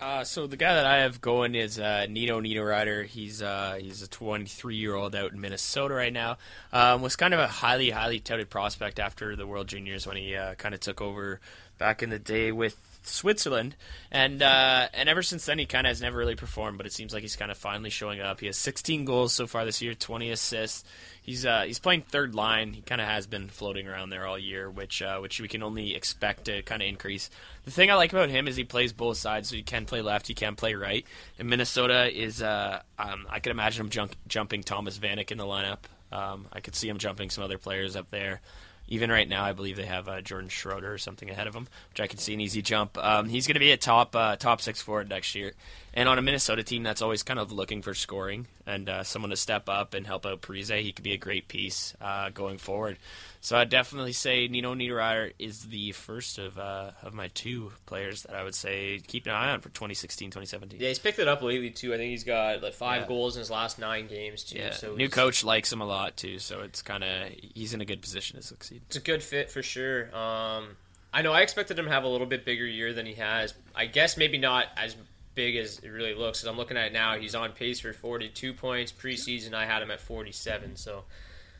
Uh, 0.00 0.24
so 0.24 0.46
the 0.46 0.56
guy 0.56 0.74
that 0.74 0.84
I 0.84 0.98
have 0.98 1.20
going 1.20 1.54
is 1.54 1.78
uh, 1.78 2.06
Nito 2.10 2.40
Nino 2.40 2.62
Ryder. 2.62 3.04
He's 3.04 3.40
uh, 3.40 3.78
he's 3.80 4.02
a 4.02 4.08
23 4.08 4.76
year 4.76 4.94
old 4.94 5.14
out 5.14 5.32
in 5.32 5.40
Minnesota 5.40 5.94
right 5.94 6.12
now. 6.12 6.36
Um, 6.72 7.00
was 7.00 7.16
kind 7.16 7.32
of 7.32 7.40
a 7.40 7.46
highly 7.46 7.90
highly 7.90 8.20
touted 8.20 8.50
prospect 8.50 8.98
after 8.98 9.36
the 9.36 9.46
World 9.46 9.68
Juniors 9.68 10.06
when 10.06 10.16
he 10.16 10.36
uh, 10.36 10.54
kind 10.56 10.74
of 10.74 10.80
took 10.80 11.00
over 11.00 11.40
back 11.78 12.02
in 12.02 12.10
the 12.10 12.18
day 12.18 12.52
with 12.52 12.93
Switzerland, 13.06 13.76
and 14.10 14.42
uh, 14.42 14.88
and 14.92 15.08
ever 15.08 15.22
since 15.22 15.46
then 15.46 15.58
he 15.58 15.66
kind 15.66 15.86
of 15.86 15.90
has 15.90 16.00
never 16.00 16.16
really 16.16 16.34
performed. 16.36 16.76
But 16.78 16.86
it 16.86 16.92
seems 16.92 17.12
like 17.12 17.22
he's 17.22 17.36
kind 17.36 17.50
of 17.50 17.56
finally 17.56 17.90
showing 17.90 18.20
up. 18.20 18.40
He 18.40 18.46
has 18.46 18.56
16 18.56 19.04
goals 19.04 19.32
so 19.32 19.46
far 19.46 19.64
this 19.64 19.82
year, 19.82 19.94
20 19.94 20.30
assists. 20.30 20.84
He's 21.22 21.46
uh, 21.46 21.62
he's 21.62 21.78
playing 21.78 22.02
third 22.02 22.34
line. 22.34 22.74
He 22.74 22.82
kind 22.82 23.00
of 23.00 23.06
has 23.06 23.26
been 23.26 23.48
floating 23.48 23.88
around 23.88 24.10
there 24.10 24.26
all 24.26 24.38
year, 24.38 24.70
which 24.70 25.00
uh, 25.00 25.18
which 25.18 25.40
we 25.40 25.48
can 25.48 25.62
only 25.62 25.94
expect 25.94 26.44
to 26.46 26.62
kind 26.62 26.82
of 26.82 26.88
increase. 26.88 27.30
The 27.64 27.70
thing 27.70 27.90
I 27.90 27.94
like 27.94 28.12
about 28.12 28.28
him 28.28 28.46
is 28.46 28.56
he 28.56 28.64
plays 28.64 28.92
both 28.92 29.16
sides, 29.16 29.48
so 29.48 29.56
he 29.56 29.62
can 29.62 29.86
play 29.86 30.02
left, 30.02 30.28
he 30.28 30.34
can 30.34 30.54
play 30.54 30.74
right. 30.74 31.06
And 31.38 31.48
Minnesota 31.48 32.12
is, 32.14 32.42
uh, 32.42 32.82
um, 32.98 33.26
I 33.30 33.40
could 33.40 33.52
imagine 33.52 33.86
him 33.86 34.10
jumping 34.28 34.62
Thomas 34.62 34.98
Vanek 34.98 35.30
in 35.30 35.38
the 35.38 35.44
lineup. 35.44 35.78
Um, 36.12 36.46
I 36.52 36.60
could 36.60 36.76
see 36.76 36.88
him 36.88 36.98
jumping 36.98 37.30
some 37.30 37.42
other 37.42 37.58
players 37.58 37.96
up 37.96 38.10
there. 38.10 38.40
Even 38.88 39.10
right 39.10 39.28
now, 39.28 39.44
I 39.44 39.52
believe 39.52 39.76
they 39.76 39.86
have 39.86 40.08
uh, 40.08 40.20
Jordan 40.20 40.50
Schroeder 40.50 40.92
or 40.92 40.98
something 40.98 41.30
ahead 41.30 41.46
of 41.46 41.54
him, 41.54 41.68
which 41.90 42.00
I 42.00 42.06
can 42.06 42.18
see 42.18 42.34
an 42.34 42.40
easy 42.40 42.60
jump. 42.62 42.98
Um, 42.98 43.28
he's 43.28 43.46
going 43.46 43.54
to 43.54 43.60
be 43.60 43.72
a 43.72 43.76
top 43.76 44.14
uh, 44.14 44.36
top 44.36 44.60
six 44.60 44.82
forward 44.82 45.08
next 45.08 45.34
year, 45.34 45.52
and 45.94 46.08
on 46.08 46.18
a 46.18 46.22
Minnesota 46.22 46.62
team 46.62 46.82
that's 46.82 47.00
always 47.00 47.22
kind 47.22 47.38
of 47.40 47.52
looking 47.52 47.80
for 47.80 47.94
scoring 47.94 48.46
and 48.66 48.88
uh, 48.88 49.02
someone 49.04 49.30
to 49.30 49.36
step 49.36 49.68
up 49.68 49.94
and 49.94 50.06
help 50.06 50.26
out 50.26 50.42
Parise. 50.42 50.76
He 50.82 50.92
could 50.92 51.04
be 51.04 51.12
a 51.12 51.16
great 51.18 51.48
piece 51.48 51.94
uh, 52.00 52.30
going 52.30 52.58
forward. 52.58 52.98
So 53.40 53.56
I'd 53.58 53.68
definitely 53.68 54.12
say 54.14 54.48
Nino 54.48 54.74
Niederreiter 54.74 55.32
is 55.38 55.64
the 55.66 55.92
first 55.92 56.38
of 56.38 56.58
uh, 56.58 56.92
of 57.02 57.12
my 57.14 57.28
two 57.28 57.72
players 57.86 58.22
that 58.22 58.34
I 58.34 58.42
would 58.42 58.54
say 58.54 59.00
keep 59.06 59.26
an 59.26 59.32
eye 59.32 59.50
on 59.50 59.60
for 59.60 59.68
2016, 59.68 60.30
2017. 60.30 60.80
Yeah, 60.80 60.88
he's 60.88 60.98
picked 60.98 61.18
it 61.18 61.28
up 61.28 61.42
lately 61.42 61.70
too. 61.70 61.92
I 61.94 61.98
think 61.98 62.10
he's 62.10 62.24
got 62.24 62.62
like 62.62 62.72
five 62.74 63.02
Yeah. 63.02 63.08
goals 63.08 63.36
in 63.36 63.40
his 63.40 63.50
last 63.50 63.78
nine 63.78 64.06
games 64.08 64.44
too. 64.44 64.58
Yeah, 64.58 64.72
so 64.72 64.94
new 64.94 65.08
coach 65.10 65.44
likes 65.44 65.72
him 65.72 65.80
a 65.82 65.86
lot 65.86 66.16
too, 66.16 66.38
so 66.38 66.60
it's 66.62 66.80
kind 66.82 67.04
of 67.04 67.28
he's 67.54 67.74
in 67.74 67.80
a 67.80 67.84
good 67.84 68.00
position 68.00 68.36
to 68.36 68.42
succeed. 68.42 68.80
It's 68.86 68.96
a 68.96 69.00
good 69.00 69.22
fit 69.22 69.50
for 69.50 69.62
sure. 69.62 70.04
Um, 70.16 70.76
I 71.12 71.22
know 71.22 71.32
I 71.32 71.42
expected 71.42 71.78
him 71.78 71.84
to 71.84 71.90
have 71.92 72.04
a 72.04 72.08
little 72.08 72.26
bit 72.26 72.44
bigger 72.44 72.66
year 72.66 72.92
than 72.94 73.04
he 73.06 73.14
has. 73.14 73.54
I 73.74 73.86
guess 73.86 74.16
maybe 74.16 74.38
not 74.38 74.66
as 74.76 74.96
big 75.34 75.56
as 75.56 75.78
it 75.80 75.88
really 75.88 76.14
looks. 76.14 76.40
Because 76.40 76.50
I'm 76.52 76.56
looking 76.56 76.76
at 76.76 76.86
it 76.86 76.92
now, 76.92 77.16
he's 77.16 77.34
on 77.34 77.52
pace 77.52 77.80
for 77.80 77.92
42 77.92 78.52
points 78.54 78.92
preseason. 78.92 79.54
I 79.54 79.66
had 79.66 79.82
him 79.82 79.90
at 79.90 80.00
47, 80.00 80.76
so 80.76 81.04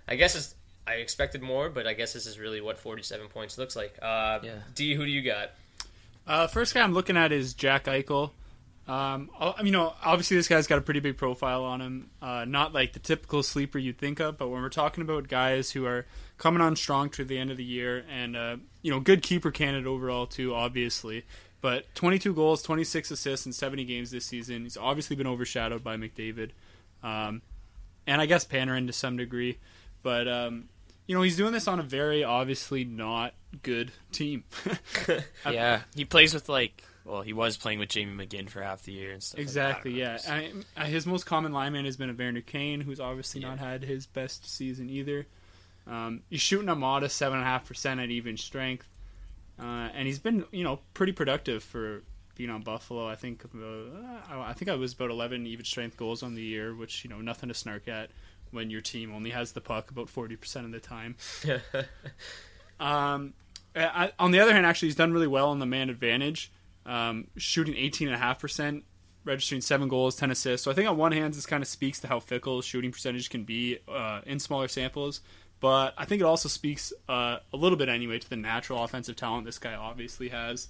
I 0.09 0.17
guess 0.17 0.35
it's, 0.35 0.55
I 0.87 0.95
expected 0.95 1.43
more, 1.43 1.69
but 1.71 1.87
I 1.87 1.95
guess 1.95 2.13
this 2.13 2.27
is 2.27 2.39
really 2.39 2.61
what 2.61 2.79
47 2.79 3.29
points 3.29 3.57
looks 3.59 3.75
like. 3.77 3.97
Uh, 4.03 4.41
Yeah. 4.43 4.53
D, 4.75 4.95
who 4.95 5.05
do 5.05 5.11
you 5.11 5.23
got? 5.23 5.51
Uh, 6.27 6.47
first 6.47 6.75
guy 6.75 6.81
I'm 6.83 6.95
looking 6.95 7.17
at 7.17 7.33
is 7.33 7.55
Jack 7.55 7.85
Eichel. 7.85 8.31
Um, 8.87 9.31
I- 9.41 9.63
you 9.63 9.71
know, 9.71 9.95
obviously 10.05 10.37
this 10.37 10.47
guy's 10.47 10.67
got 10.67 10.77
a 10.77 10.83
pretty 10.83 11.01
big 11.01 11.17
profile 11.17 11.65
on 11.65 11.81
him. 11.81 12.11
Uh, 12.21 12.45
not 12.47 12.75
like 12.75 12.93
the 12.93 12.99
typical 12.99 13.43
sleeper 13.43 13.79
you'd 13.79 13.97
think 13.99 14.21
of, 14.21 14.37
but 14.37 14.49
when 14.49 14.61
we're 14.61 14.69
talking 14.69 15.01
about 15.03 15.27
guys 15.29 15.71
who 15.71 15.87
are 15.87 16.05
coming 16.37 16.61
on 16.61 16.77
strong 16.77 17.09
to 17.11 17.25
the 17.25 17.39
end 17.39 17.51
of 17.51 17.57
the 17.57 17.65
year, 17.65 18.05
and 18.11 18.37
uh, 18.37 18.57
you 18.83 18.91
know, 18.91 19.01
good 19.01 19.23
keeper 19.23 19.51
candidate 19.51 19.87
overall 19.87 20.27
too, 20.27 20.55
obviously. 20.55 21.25
But 21.65 21.87
22 21.95 22.35
goals, 22.35 22.63
26 22.63 23.11
assists 23.11 23.47
in 23.47 23.53
70 23.55 23.87
games 23.87 24.11
this 24.11 24.27
season. 24.27 24.65
He's 24.65 24.77
obviously 24.77 25.17
been 25.17 25.27
overshadowed 25.27 25.83
by 25.83 25.97
McDavid, 25.97 26.51
um, 27.03 27.41
and 28.07 28.21
I 28.21 28.27
guess 28.27 28.45
Panarin 28.45 28.87
to 28.89 28.93
some 28.93 29.17
degree. 29.17 29.57
But 30.03 30.29
um, 30.29 30.69
you 31.07 31.15
know, 31.15 31.23
he's 31.23 31.39
doing 31.39 31.55
this 31.55 31.67
on 31.67 31.81
a 31.81 31.83
very 31.83 32.23
obviously 32.23 32.85
not 32.85 33.33
good 33.63 33.93
team. 34.13 34.45
Yeah, 35.51 35.81
he 35.95 36.05
plays 36.05 36.35
with 36.35 36.51
like 36.51 36.85
well, 37.07 37.23
he 37.23 37.33
was 37.33 37.57
playing 37.57 37.79
with 37.79 37.89
Jamie 37.89 38.27
McGinn 38.27 38.51
for 38.51 38.61
half 38.61 38.83
the 38.83 38.93
year 38.93 39.13
and 39.13 39.23
stuff. 39.23 39.39
like 39.39 39.47
that. 39.47 39.71
Exactly. 39.71 40.05
I 40.05 40.19
Yeah. 40.19 40.19
I, 40.77 40.83
I- 40.83 40.87
his 40.89 41.07
most 41.07 41.25
common 41.25 41.53
lineman 41.53 41.87
has 41.87 41.97
been 41.97 42.11
Evander 42.11 42.43
Kane, 42.43 42.83
who's 42.83 43.01
obviously 43.01 43.41
not 43.41 43.59
had 43.59 43.85
his 43.85 44.05
best 44.05 44.47
season 44.55 44.91
either. 44.91 45.27
Um, 45.87 46.25
he's 46.29 46.43
shooting 46.43 46.69
a 46.69 46.75
modest 46.75 47.17
seven 47.17 47.39
and 47.39 47.47
a 47.47 47.49
half 47.49 47.67
percent 47.67 48.01
at 48.01 48.11
even 48.11 48.37
strength. 48.37 48.87
Uh, 49.59 49.89
and 49.95 50.07
he's 50.07 50.19
been 50.19 50.45
you 50.51 50.65
know 50.65 50.81
pretty 50.95 51.13
productive 51.13 51.63
for 51.63 52.03
being 52.37 52.51
on 52.51 52.63
Buffalo. 52.63 53.07
I 53.07 53.15
think 53.15 53.45
uh, 53.45 54.31
I 54.31 54.53
think 54.53 54.71
I 54.71 54.75
was 54.75 54.93
about 54.93 55.11
11 55.11 55.47
even 55.47 55.65
strength 55.65 55.97
goals 55.97 56.23
on 56.23 56.35
the 56.35 56.43
year, 56.43 56.75
which 56.75 57.05
you 57.05 57.11
know 57.11 57.21
nothing 57.21 57.49
to 57.49 57.55
snark 57.55 57.89
at 57.89 58.11
when 58.51 58.71
your 58.71 58.81
team 58.81 59.13
only 59.15 59.31
has 59.31 59.53
the 59.53 59.61
puck 59.61 59.91
about 59.91 60.07
40% 60.07 60.65
of 60.65 60.71
the 60.71 60.81
time. 60.81 61.17
um, 62.81 63.35
I, 63.77 64.13
on 64.19 64.31
the 64.31 64.41
other 64.41 64.53
hand, 64.53 64.65
actually, 64.65 64.89
he's 64.89 64.97
done 64.97 65.13
really 65.13 65.27
well 65.27 65.51
on 65.51 65.59
the 65.59 65.67
man 65.67 65.91
advantage, 65.91 66.53
um, 66.87 67.27
shooting 67.37 67.75
18.5%, 67.75 68.83
registering 69.25 69.61
seven 69.61 69.89
goals, 69.89 70.15
10 70.17 70.31
assists. 70.31 70.65
So 70.65 70.71
I 70.71 70.75
think 70.75 70.89
on 70.89 70.97
one 70.97 71.11
hand, 71.11 71.35
this 71.35 71.47
kind 71.47 71.63
of 71.63 71.69
speaks 71.69 71.99
to 72.01 72.07
how 72.07 72.21
fickle 72.21 72.63
shooting 72.63 72.93
percentage 72.93 73.29
can 73.29 73.43
be 73.43 73.79
uh, 73.89 74.21
in 74.25 74.39
smaller 74.39 74.69
samples. 74.69 75.21
But 75.61 75.95
I 75.97 76.05
think 76.05 76.21
it 76.21 76.25
also 76.25 76.49
speaks 76.49 76.93
uh, 77.09 77.39
a 77.53 77.57
little 77.57 77.79
bit 77.79 77.89
anyway 77.89 78.19
to 78.19 78.29
the 78.29 78.37
natural 78.37 78.83
offensive 78.83 79.17
talent 79.17 79.47
this 79.47 79.59
guy 79.59 79.75
obviously 79.75 80.29
has. 80.29 80.69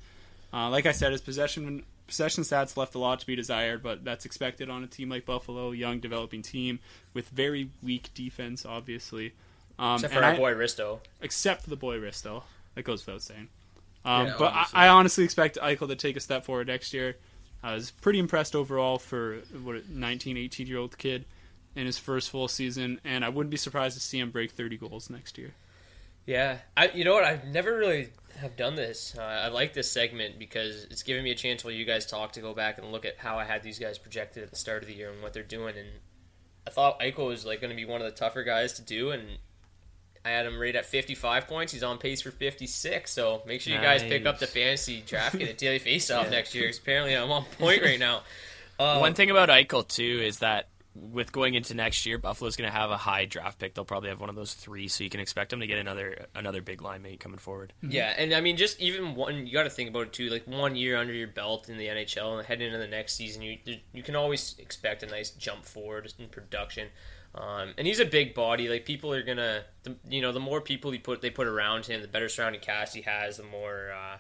Uh, 0.53 0.71
like 0.71 0.87
I 0.87 0.93
said, 0.93 1.13
his 1.13 1.21
possession 1.21 1.85
possession 2.07 2.45
stats 2.45 2.77
left 2.77 2.95
a 2.95 2.99
lot 2.99 3.21
to 3.21 3.27
be 3.27 3.35
desired, 3.35 3.83
but 3.83 4.05
that's 4.05 4.25
expected 4.25 4.69
on 4.71 4.85
a 4.85 4.87
team 4.87 5.09
like 5.09 5.25
Buffalo, 5.25 5.73
young 5.73 6.01
developing 6.01 6.43
team 6.43 6.79
with 7.13 7.29
very 7.31 7.71
weak 7.83 8.11
defense, 8.15 8.65
obviously. 8.65 9.33
Um, 9.79 9.97
except 9.97 10.15
for 10.15 10.23
our 10.23 10.33
I, 10.33 10.37
boy 10.37 10.55
Risto. 10.55 11.01
Except 11.21 11.63
for 11.63 11.71
the 11.71 11.77
boy 11.77 11.99
Risto. 11.99 12.45
That 12.75 12.85
goes 12.85 13.05
without 13.05 13.23
saying. 13.23 13.49
Um, 14.05 14.27
yeah, 14.27 14.35
but 14.39 14.53
I, 14.53 14.67
I, 14.75 14.89
honestly 14.89 15.25
expect 15.25 15.57
Eichel 15.63 15.89
to 15.89 15.97
take 15.97 16.17
a 16.17 16.21
step 16.21 16.45
forward 16.45 16.67
next 16.67 16.93
year. 16.93 17.17
I 17.63 17.75
was 17.75 17.91
pretty 17.91 18.19
impressed 18.19 18.55
overall 18.55 18.99
for 18.99 19.39
what 19.63 19.89
19, 19.89 20.37
18 20.37 20.67
year 20.67 20.79
old 20.79 20.99
kid 20.99 21.25
in 21.75 21.87
his 21.87 21.99
first 21.99 22.31
full 22.31 22.49
season, 22.49 23.01
and 23.05 23.25
I 23.25 23.29
wouldn't 23.29 23.51
be 23.51 23.57
surprised 23.57 23.97
to 23.97 24.01
see 24.01 24.19
him 24.19 24.31
break 24.31 24.53
30 24.53 24.77
goals 24.77 25.11
next 25.11 25.39
year. 25.39 25.55
Yeah, 26.27 26.59
I 26.77 26.89
you 26.89 27.05
know 27.05 27.13
what 27.13 27.25
I've 27.25 27.45
never 27.45 27.77
really 27.77 28.09
have 28.39 28.57
done 28.57 28.75
this. 28.77 29.15
Uh, 29.17 29.23
I 29.23 29.49
like 29.49 29.75
this 29.75 29.91
segment 29.91 30.39
because 30.39 30.85
it's 30.85 31.03
giving 31.03 31.23
me 31.23 31.31
a 31.31 31.35
chance 31.35 31.63
while 31.65 31.73
you 31.75 31.85
guys 31.85 32.07
talk 32.07 32.33
to 32.33 32.41
go 32.41 32.55
back 32.55 32.79
and 32.79 32.91
look 32.93 33.05
at 33.05 33.19
how 33.19 33.39
I 33.39 33.45
had 33.45 33.63
these 33.63 33.79
guys 33.79 33.99
projected 33.99 34.43
at 34.43 34.51
the 34.51 34.57
start 34.57 34.83
of 34.83 34.89
the 34.89 34.95
year 34.95 35.11
and 35.11 35.23
what 35.23 35.35
they're 35.35 35.43
doing. 35.43 35.77
And 35.77 35.89
I 36.67 36.71
thought 36.71 37.01
Eichel 37.01 37.27
was 37.27 37.45
like 37.45 37.61
going 37.61 37.71
to 37.71 37.77
be 37.77 37.85
one 37.85 38.01
of 38.01 38.07
the 38.07 38.17
tougher 38.17 38.43
guys 38.43 38.75
to 38.75 38.83
do, 38.83 39.11
and 39.11 39.39
I 40.25 40.31
had 40.31 40.47
him 40.47 40.59
rated 40.59 40.77
at 40.77 40.87
55 40.87 41.47
points. 41.47 41.73
He's 41.73 41.83
on 41.83 41.99
pace 41.99 42.23
for 42.23 42.31
56. 42.31 43.11
So 43.11 43.43
make 43.47 43.61
sure 43.61 43.75
you 43.75 43.81
nice. 43.81 44.01
guys 44.01 44.11
pick 44.11 44.25
up 44.25 44.39
the 44.39 44.47
fantasy 44.47 45.03
draft 45.07 45.39
kit 45.39 45.49
at 45.49 45.59
Daily 45.59 45.79
Faceoff 45.81 46.25
yeah. 46.25 46.31
next 46.31 46.55
year. 46.55 46.65
Because 46.65 46.79
apparently 46.79 47.15
I'm 47.15 47.31
on 47.31 47.45
point 47.59 47.83
right 47.83 47.99
now. 47.99 48.23
Um, 48.79 49.01
One 49.01 49.15
thing 49.15 49.31
about 49.31 49.51
Eichel 49.51 49.87
too 49.87 50.21
is 50.25 50.39
that 50.39 50.69
with 50.95 51.33
going 51.33 51.55
into 51.55 51.75
next 51.75 52.07
year, 52.07 52.19
Buffalo's 52.19 52.57
going 52.57 52.71
to 52.71 52.77
have 52.77 52.91
a 52.91 52.97
high 52.97 53.25
draft 53.25 53.59
pick. 53.59 53.75
They'll 53.75 53.85
probably 53.85 54.11
have 54.11 54.21
one 54.21 54.29
of 54.29 54.37
those 54.37 54.55
three, 54.55 54.89
so 54.89 55.03
you 55.03 55.11
can 55.11 55.21
expect 55.21 55.51
them 55.51 55.61
to 55.61 55.67
get 55.67 55.79
another 55.79 56.27
another 56.35 56.63
big 56.63 56.83
line 56.83 57.03
mate 57.03 57.21
coming 57.21 57.39
forward. 57.39 57.73
Mm-hmm. 57.83 57.93
Yeah, 57.93 58.15
and 58.17 58.33
I 58.33 58.41
mean, 58.41 58.57
just 58.57 58.81
even 58.81 59.15
one, 59.15 59.47
you 59.47 59.53
got 59.53 59.65
to 59.65 59.71
think 59.71 59.91
about 59.91 60.03
it 60.03 60.13
too. 60.13 60.29
Like 60.29 60.47
one 60.47 60.77
year 60.77 60.97
under 60.97 61.13
your 61.13 61.29
belt 61.29 61.69
in 61.69 61.79
the 61.79 61.87
NHL 61.87 62.39
and 62.39 62.47
heading 62.47 62.69
into 62.69 62.79
the 62.79 62.87
next 62.87 63.15
season, 63.15 63.43
you 63.43 63.59
you 63.93 64.03
can 64.03 64.17
always 64.17 64.55
expect 64.59 65.03
a 65.03 65.07
nice 65.07 65.31
jump 65.31 65.65
forward 65.65 66.13
in 66.19 66.29
production. 66.29 66.89
Um, 67.35 67.75
and 67.77 67.87
he's 67.87 67.99
a 67.99 68.05
big 68.05 68.33
body. 68.33 68.69
Like 68.69 68.85
people 68.85 69.13
are 69.13 69.23
gonna, 69.23 69.65
the, 69.83 69.97
you 70.09 70.23
know, 70.23 70.31
the 70.31 70.41
more 70.41 70.61
people 70.61 70.93
he 70.93 70.99
put 70.99 71.21
they 71.21 71.31
put 71.31 71.49
around 71.49 71.87
him, 71.87 72.01
the 72.01 72.09
better 72.09 72.29
surrounding 72.29 72.61
cast 72.61 72.95
he 72.95 73.03
has, 73.03 73.39
the 73.39 73.43
more. 73.45 73.93
Uh, 73.93 74.19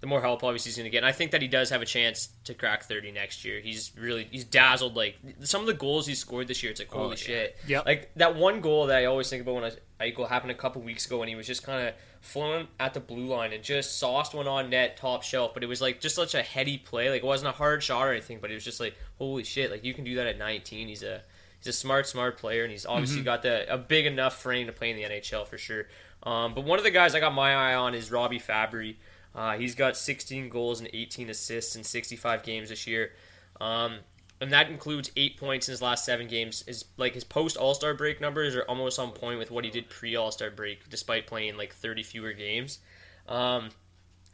the 0.00 0.06
more 0.06 0.20
help 0.20 0.44
obviously 0.44 0.70
he's 0.70 0.76
going 0.76 0.84
to 0.84 0.90
get. 0.90 0.98
And 0.98 1.06
I 1.06 1.12
think 1.12 1.32
that 1.32 1.42
he 1.42 1.48
does 1.48 1.70
have 1.70 1.82
a 1.82 1.86
chance 1.86 2.28
to 2.44 2.54
crack 2.54 2.84
30 2.84 3.10
next 3.12 3.44
year. 3.44 3.60
He's 3.60 3.92
really 3.98 4.28
he's 4.30 4.44
dazzled 4.44 4.94
like 4.94 5.16
some 5.40 5.60
of 5.60 5.66
the 5.66 5.74
goals 5.74 6.06
he 6.06 6.14
scored 6.14 6.46
this 6.46 6.62
year. 6.62 6.70
It's 6.70 6.80
like 6.80 6.90
holy 6.90 7.06
oh, 7.06 7.10
yeah. 7.10 7.16
shit. 7.16 7.56
Yeah. 7.66 7.80
Like 7.84 8.14
that 8.14 8.36
one 8.36 8.60
goal 8.60 8.86
that 8.86 8.98
I 8.98 9.06
always 9.06 9.28
think 9.28 9.42
about 9.42 9.54
when 9.56 9.64
I 9.64 9.72
Eichel 10.00 10.28
happened 10.28 10.52
a 10.52 10.54
couple 10.54 10.80
weeks 10.82 11.06
ago 11.06 11.18
when 11.18 11.28
he 11.28 11.34
was 11.34 11.46
just 11.46 11.64
kind 11.64 11.88
of 11.88 11.94
flown 12.20 12.68
at 12.78 12.94
the 12.94 13.00
blue 13.00 13.26
line 13.26 13.52
and 13.52 13.64
just 13.64 13.98
sauced 13.98 14.34
one 14.34 14.46
on 14.46 14.70
net 14.70 14.96
top 14.96 15.24
shelf. 15.24 15.54
But 15.54 15.64
it 15.64 15.66
was 15.66 15.80
like 15.80 16.00
just 16.00 16.14
such 16.14 16.34
a 16.36 16.42
heady 16.42 16.78
play. 16.78 17.10
Like 17.10 17.22
it 17.22 17.26
wasn't 17.26 17.48
a 17.48 17.56
hard 17.56 17.82
shot 17.82 18.06
or 18.06 18.12
anything, 18.12 18.38
but 18.40 18.52
it 18.52 18.54
was 18.54 18.64
just 18.64 18.78
like 18.78 18.94
holy 19.18 19.42
shit. 19.42 19.70
Like 19.70 19.82
you 19.82 19.94
can 19.94 20.04
do 20.04 20.14
that 20.16 20.28
at 20.28 20.38
19. 20.38 20.86
He's 20.86 21.02
a 21.02 21.22
he's 21.58 21.66
a 21.66 21.72
smart 21.72 22.06
smart 22.06 22.38
player 22.38 22.62
and 22.62 22.70
he's 22.70 22.86
obviously 22.86 23.18
mm-hmm. 23.18 23.24
got 23.24 23.42
the 23.42 23.72
a 23.72 23.76
big 23.76 24.06
enough 24.06 24.40
frame 24.40 24.66
to 24.68 24.72
play 24.72 24.90
in 24.90 24.96
the 24.96 25.02
NHL 25.02 25.46
for 25.48 25.58
sure. 25.58 25.86
Um, 26.22 26.54
but 26.54 26.64
one 26.64 26.78
of 26.78 26.84
the 26.84 26.90
guys 26.90 27.14
I 27.16 27.20
got 27.20 27.34
my 27.34 27.52
eye 27.52 27.74
on 27.74 27.94
is 27.94 28.10
Robbie 28.12 28.40
Fabbri. 28.40 28.96
Uh, 29.38 29.56
he's 29.56 29.76
got 29.76 29.96
16 29.96 30.48
goals 30.48 30.80
and 30.80 30.90
18 30.92 31.30
assists 31.30 31.76
in 31.76 31.84
65 31.84 32.42
games 32.42 32.70
this 32.70 32.88
year. 32.88 33.12
Um, 33.60 33.98
and 34.40 34.52
that 34.52 34.68
includes 34.68 35.12
eight 35.16 35.38
points 35.38 35.68
in 35.68 35.72
his 35.72 35.80
last 35.80 36.04
seven 36.04 36.26
games. 36.26 36.64
His 36.66 36.84
like 36.96 37.14
his 37.14 37.22
post 37.22 37.56
All 37.56 37.72
Star 37.72 37.94
break 37.94 38.20
numbers 38.20 38.56
are 38.56 38.62
almost 38.62 38.98
on 38.98 39.12
point 39.12 39.38
with 39.38 39.52
what 39.52 39.64
he 39.64 39.70
did 39.70 39.88
pre 39.88 40.16
All 40.16 40.32
Star 40.32 40.50
break, 40.50 40.88
despite 40.88 41.28
playing 41.28 41.56
like 41.56 41.72
30 41.72 42.02
fewer 42.02 42.32
games. 42.32 42.80
Um, 43.28 43.68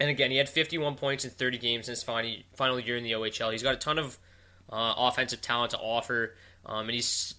and 0.01 0.09
again, 0.09 0.31
he 0.31 0.39
had 0.39 0.49
51 0.49 0.95
points 0.95 1.27
in 1.27 1.31
30 1.31 1.59
games 1.59 1.89
in 1.89 1.93
his 1.93 2.03
final 2.03 2.37
final 2.55 2.81
year 2.81 2.97
in 2.97 3.05
the 3.05 3.13
OHL. 3.13 3.53
He's 3.53 3.63
got 3.63 3.75
a 3.75 3.79
ton 3.79 3.99
of 3.99 4.17
uh, 4.71 4.95
offensive 4.97 5.43
talent 5.43 5.73
to 5.73 5.79
offer, 5.79 6.35
um, 6.65 6.89
and 6.89 6.95
he's 6.95 7.35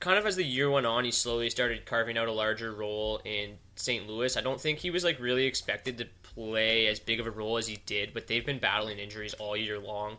kind 0.00 0.18
of 0.18 0.26
as 0.26 0.36
the 0.36 0.44
year 0.44 0.70
went 0.70 0.86
on, 0.86 1.04
he 1.04 1.10
slowly 1.10 1.50
started 1.50 1.84
carving 1.84 2.16
out 2.16 2.28
a 2.28 2.32
larger 2.32 2.72
role 2.72 3.20
in 3.24 3.56
St. 3.76 4.06
Louis. 4.08 4.36
I 4.36 4.40
don't 4.40 4.60
think 4.60 4.78
he 4.78 4.90
was 4.90 5.04
like 5.04 5.18
really 5.20 5.44
expected 5.46 5.98
to 5.98 6.06
play 6.38 6.86
as 6.86 7.00
big 7.00 7.18
of 7.18 7.26
a 7.26 7.30
role 7.30 7.56
as 7.56 7.66
he 7.66 7.78
did, 7.84 8.14
but 8.14 8.28
they've 8.28 8.46
been 8.46 8.60
battling 8.60 8.98
injuries 8.98 9.34
all 9.34 9.56
year 9.56 9.78
long, 9.78 10.16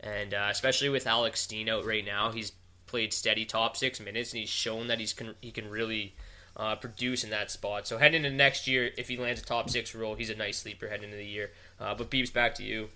and 0.00 0.34
uh, 0.34 0.48
especially 0.50 0.88
with 0.88 1.06
Alex 1.06 1.40
Steen 1.40 1.68
out 1.68 1.84
right 1.86 2.04
now, 2.04 2.32
he's 2.32 2.52
played 2.86 3.12
steady 3.12 3.44
top 3.44 3.76
six 3.76 4.00
minutes, 4.00 4.32
and 4.32 4.40
he's 4.40 4.48
shown 4.48 4.88
that 4.88 4.98
he's 4.98 5.12
can 5.12 5.34
he 5.40 5.52
can 5.52 5.70
really 5.70 6.14
uh, 6.56 6.74
produce 6.74 7.22
in 7.22 7.30
that 7.30 7.52
spot. 7.52 7.86
So 7.86 7.98
heading 7.98 8.24
into 8.24 8.36
next 8.36 8.66
year, 8.66 8.90
if 8.98 9.08
he 9.08 9.16
lands 9.16 9.40
a 9.40 9.44
top 9.44 9.70
six 9.70 9.94
role, 9.94 10.16
he's 10.16 10.30
a 10.30 10.34
nice 10.34 10.58
sleeper 10.58 10.88
heading 10.88 11.04
into 11.04 11.16
the 11.16 11.24
year. 11.24 11.50
Uh, 11.78 11.94
but 11.94 12.10
Beebs, 12.10 12.32
back 12.32 12.56
to 12.56 12.64
you. 12.64 12.88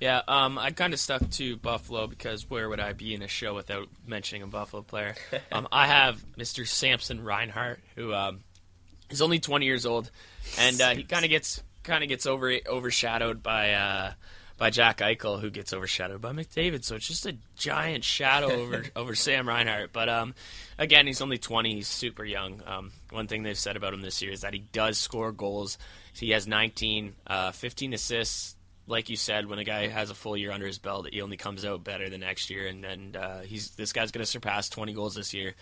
Yeah, 0.00 0.22
um, 0.28 0.58
I 0.58 0.70
kind 0.72 0.92
of 0.92 1.00
stuck 1.00 1.28
to 1.30 1.56
Buffalo 1.56 2.06
because 2.06 2.48
where 2.48 2.68
would 2.68 2.80
I 2.80 2.92
be 2.92 3.14
in 3.14 3.22
a 3.22 3.28
show 3.28 3.54
without 3.54 3.88
mentioning 4.06 4.42
a 4.42 4.46
Buffalo 4.46 4.82
player? 4.82 5.14
um, 5.52 5.68
I 5.70 5.86
have 5.86 6.22
Mr. 6.38 6.66
Samson 6.66 7.24
Reinhart, 7.24 7.80
who 7.94 8.12
um, 8.12 8.40
is 9.10 9.22
only 9.22 9.38
20 9.38 9.64
years 9.64 9.86
old, 9.86 10.10
and 10.58 10.80
uh, 10.80 10.94
he 10.94 11.02
kind 11.02 11.24
of 11.24 11.30
gets 11.30 11.62
kind 11.86 12.02
of 12.02 12.08
gets 12.08 12.26
over 12.26 12.52
overshadowed 12.68 13.42
by 13.42 13.72
uh, 13.72 14.12
by 14.58 14.70
Jack 14.70 14.98
Eichel, 14.98 15.40
who 15.40 15.50
gets 15.50 15.72
overshadowed 15.72 16.20
by 16.20 16.32
McDavid. 16.32 16.84
So 16.84 16.96
it's 16.96 17.06
just 17.08 17.26
a 17.26 17.36
giant 17.56 18.04
shadow 18.04 18.50
over 18.60 18.84
over 18.94 19.14
Sam 19.14 19.48
Reinhart. 19.48 19.92
But 19.92 20.08
um, 20.08 20.34
again, 20.78 21.06
he's 21.06 21.22
only 21.22 21.38
20. 21.38 21.74
He's 21.74 21.88
super 21.88 22.24
young. 22.24 22.62
Um, 22.66 22.92
one 23.10 23.28
thing 23.28 23.42
they've 23.42 23.56
said 23.56 23.76
about 23.76 23.94
him 23.94 24.02
this 24.02 24.20
year 24.20 24.32
is 24.32 24.42
that 24.42 24.52
he 24.52 24.60
does 24.60 24.98
score 24.98 25.32
goals. 25.32 25.78
He 26.12 26.30
has 26.30 26.46
19, 26.46 27.14
uh, 27.26 27.52
15 27.52 27.92
assists. 27.94 28.56
Like 28.88 29.10
you 29.10 29.16
said, 29.16 29.46
when 29.46 29.58
a 29.58 29.64
guy 29.64 29.88
has 29.88 30.10
a 30.10 30.14
full 30.14 30.36
year 30.36 30.52
under 30.52 30.66
his 30.66 30.78
belt, 30.78 31.08
he 31.10 31.20
only 31.20 31.36
comes 31.36 31.64
out 31.64 31.82
better 31.82 32.08
the 32.08 32.18
next 32.18 32.50
year, 32.50 32.68
and, 32.68 32.84
and 32.84 33.16
uh, 33.16 33.40
he's 33.40 33.70
this 33.70 33.92
guy's 33.92 34.12
going 34.12 34.24
to 34.24 34.30
surpass 34.30 34.68
20 34.68 34.92
goals 34.92 35.16
this 35.16 35.34
year. 35.34 35.54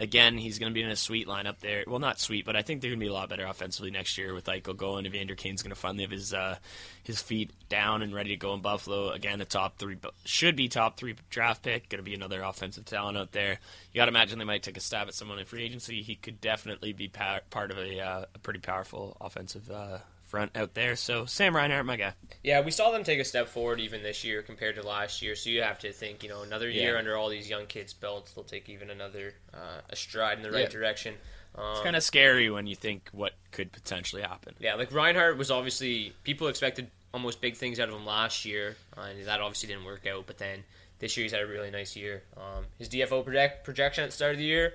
Again, 0.00 0.38
he's 0.38 0.58
going 0.58 0.70
to 0.70 0.74
be 0.74 0.82
in 0.82 0.90
a 0.90 0.96
sweet 0.96 1.26
lineup 1.26 1.58
there. 1.58 1.82
Well, 1.86 1.98
not 1.98 2.20
sweet, 2.20 2.44
but 2.44 2.54
I 2.54 2.62
think 2.62 2.80
they're 2.80 2.90
going 2.90 3.00
to 3.00 3.04
be 3.04 3.10
a 3.10 3.12
lot 3.12 3.28
better 3.28 3.46
offensively 3.46 3.90
next 3.90 4.16
year 4.16 4.32
with 4.32 4.44
Eichel 4.44 4.76
going. 4.76 5.06
Evander 5.06 5.34
Kane's 5.34 5.62
going 5.62 5.74
to 5.74 5.80
finally 5.80 6.04
have 6.04 6.12
his 6.12 6.32
uh, 6.32 6.56
his 7.02 7.20
feet 7.20 7.50
down 7.68 8.02
and 8.02 8.14
ready 8.14 8.30
to 8.30 8.36
go 8.36 8.54
in 8.54 8.60
Buffalo. 8.60 9.10
Again, 9.10 9.40
a 9.40 9.44
top 9.44 9.78
three 9.78 9.96
should 10.24 10.54
be 10.54 10.68
top 10.68 10.96
three 10.96 11.16
draft 11.30 11.62
pick. 11.62 11.88
Going 11.88 11.98
to 11.98 12.08
be 12.08 12.14
another 12.14 12.42
offensive 12.42 12.84
talent 12.84 13.18
out 13.18 13.32
there. 13.32 13.58
You 13.92 13.98
got 13.98 14.04
to 14.04 14.10
imagine 14.10 14.38
they 14.38 14.44
might 14.44 14.62
take 14.62 14.76
a 14.76 14.80
stab 14.80 15.08
at 15.08 15.14
someone 15.14 15.38
in 15.38 15.46
free 15.46 15.64
agency. 15.64 16.02
He 16.02 16.14
could 16.14 16.40
definitely 16.40 16.92
be 16.92 17.08
part 17.08 17.70
of 17.70 17.78
a, 17.78 18.00
uh, 18.00 18.24
a 18.34 18.38
pretty 18.38 18.60
powerful 18.60 19.16
offensive 19.20 19.68
uh, 19.70 19.98
front 20.28 20.56
out 20.56 20.74
there. 20.74 20.94
So 20.96 21.26
Sam 21.26 21.56
Reinhart, 21.56 21.86
my 21.86 21.96
guy. 21.96 22.12
Yeah, 22.44 22.60
we 22.60 22.70
saw 22.70 22.90
them 22.90 23.04
take 23.04 23.18
a 23.18 23.24
step 23.24 23.48
forward 23.48 23.80
even 23.80 24.02
this 24.02 24.24
year 24.24 24.42
compared 24.42 24.76
to 24.76 24.82
last 24.82 25.22
year. 25.22 25.34
So 25.34 25.50
you 25.50 25.62
have 25.62 25.78
to 25.80 25.92
think, 25.92 26.22
you 26.22 26.28
know, 26.28 26.42
another 26.42 26.68
year 26.68 26.92
yeah. 26.92 26.98
under 26.98 27.16
all 27.16 27.28
these 27.28 27.48
young 27.48 27.66
kids' 27.66 27.92
belts, 27.92 28.32
they'll 28.32 28.44
take 28.44 28.68
even 28.68 28.90
another 28.90 29.34
uh, 29.54 29.80
a 29.90 29.96
stride 29.96 30.36
in 30.36 30.42
the 30.42 30.50
right 30.50 30.62
yeah. 30.62 30.68
direction. 30.68 31.14
Um, 31.54 31.72
it's 31.72 31.80
kind 31.80 31.96
of 31.96 32.02
scary 32.02 32.50
when 32.50 32.66
you 32.66 32.76
think 32.76 33.08
what 33.12 33.32
could 33.50 33.72
potentially 33.72 34.22
happen. 34.22 34.54
Yeah, 34.60 34.74
like 34.74 34.92
Reinhart 34.92 35.38
was 35.38 35.50
obviously 35.50 36.12
people 36.22 36.48
expected 36.48 36.90
almost 37.12 37.40
big 37.40 37.56
things 37.56 37.80
out 37.80 37.88
of 37.88 37.94
him 37.94 38.06
last 38.06 38.44
year, 38.44 38.76
uh, 38.96 39.02
and 39.02 39.26
that 39.26 39.40
obviously 39.40 39.68
didn't 39.68 39.84
work 39.84 40.06
out. 40.06 40.26
But 40.26 40.38
then 40.38 40.62
this 40.98 41.16
year 41.16 41.24
he's 41.24 41.32
had 41.32 41.42
a 41.42 41.46
really 41.46 41.70
nice 41.70 41.96
year. 41.96 42.22
Um, 42.36 42.64
his 42.78 42.88
DFO 42.88 43.24
project, 43.24 43.64
projection 43.64 44.04
at 44.04 44.10
the 44.10 44.16
start 44.16 44.32
of 44.32 44.38
the 44.38 44.44
year, 44.44 44.74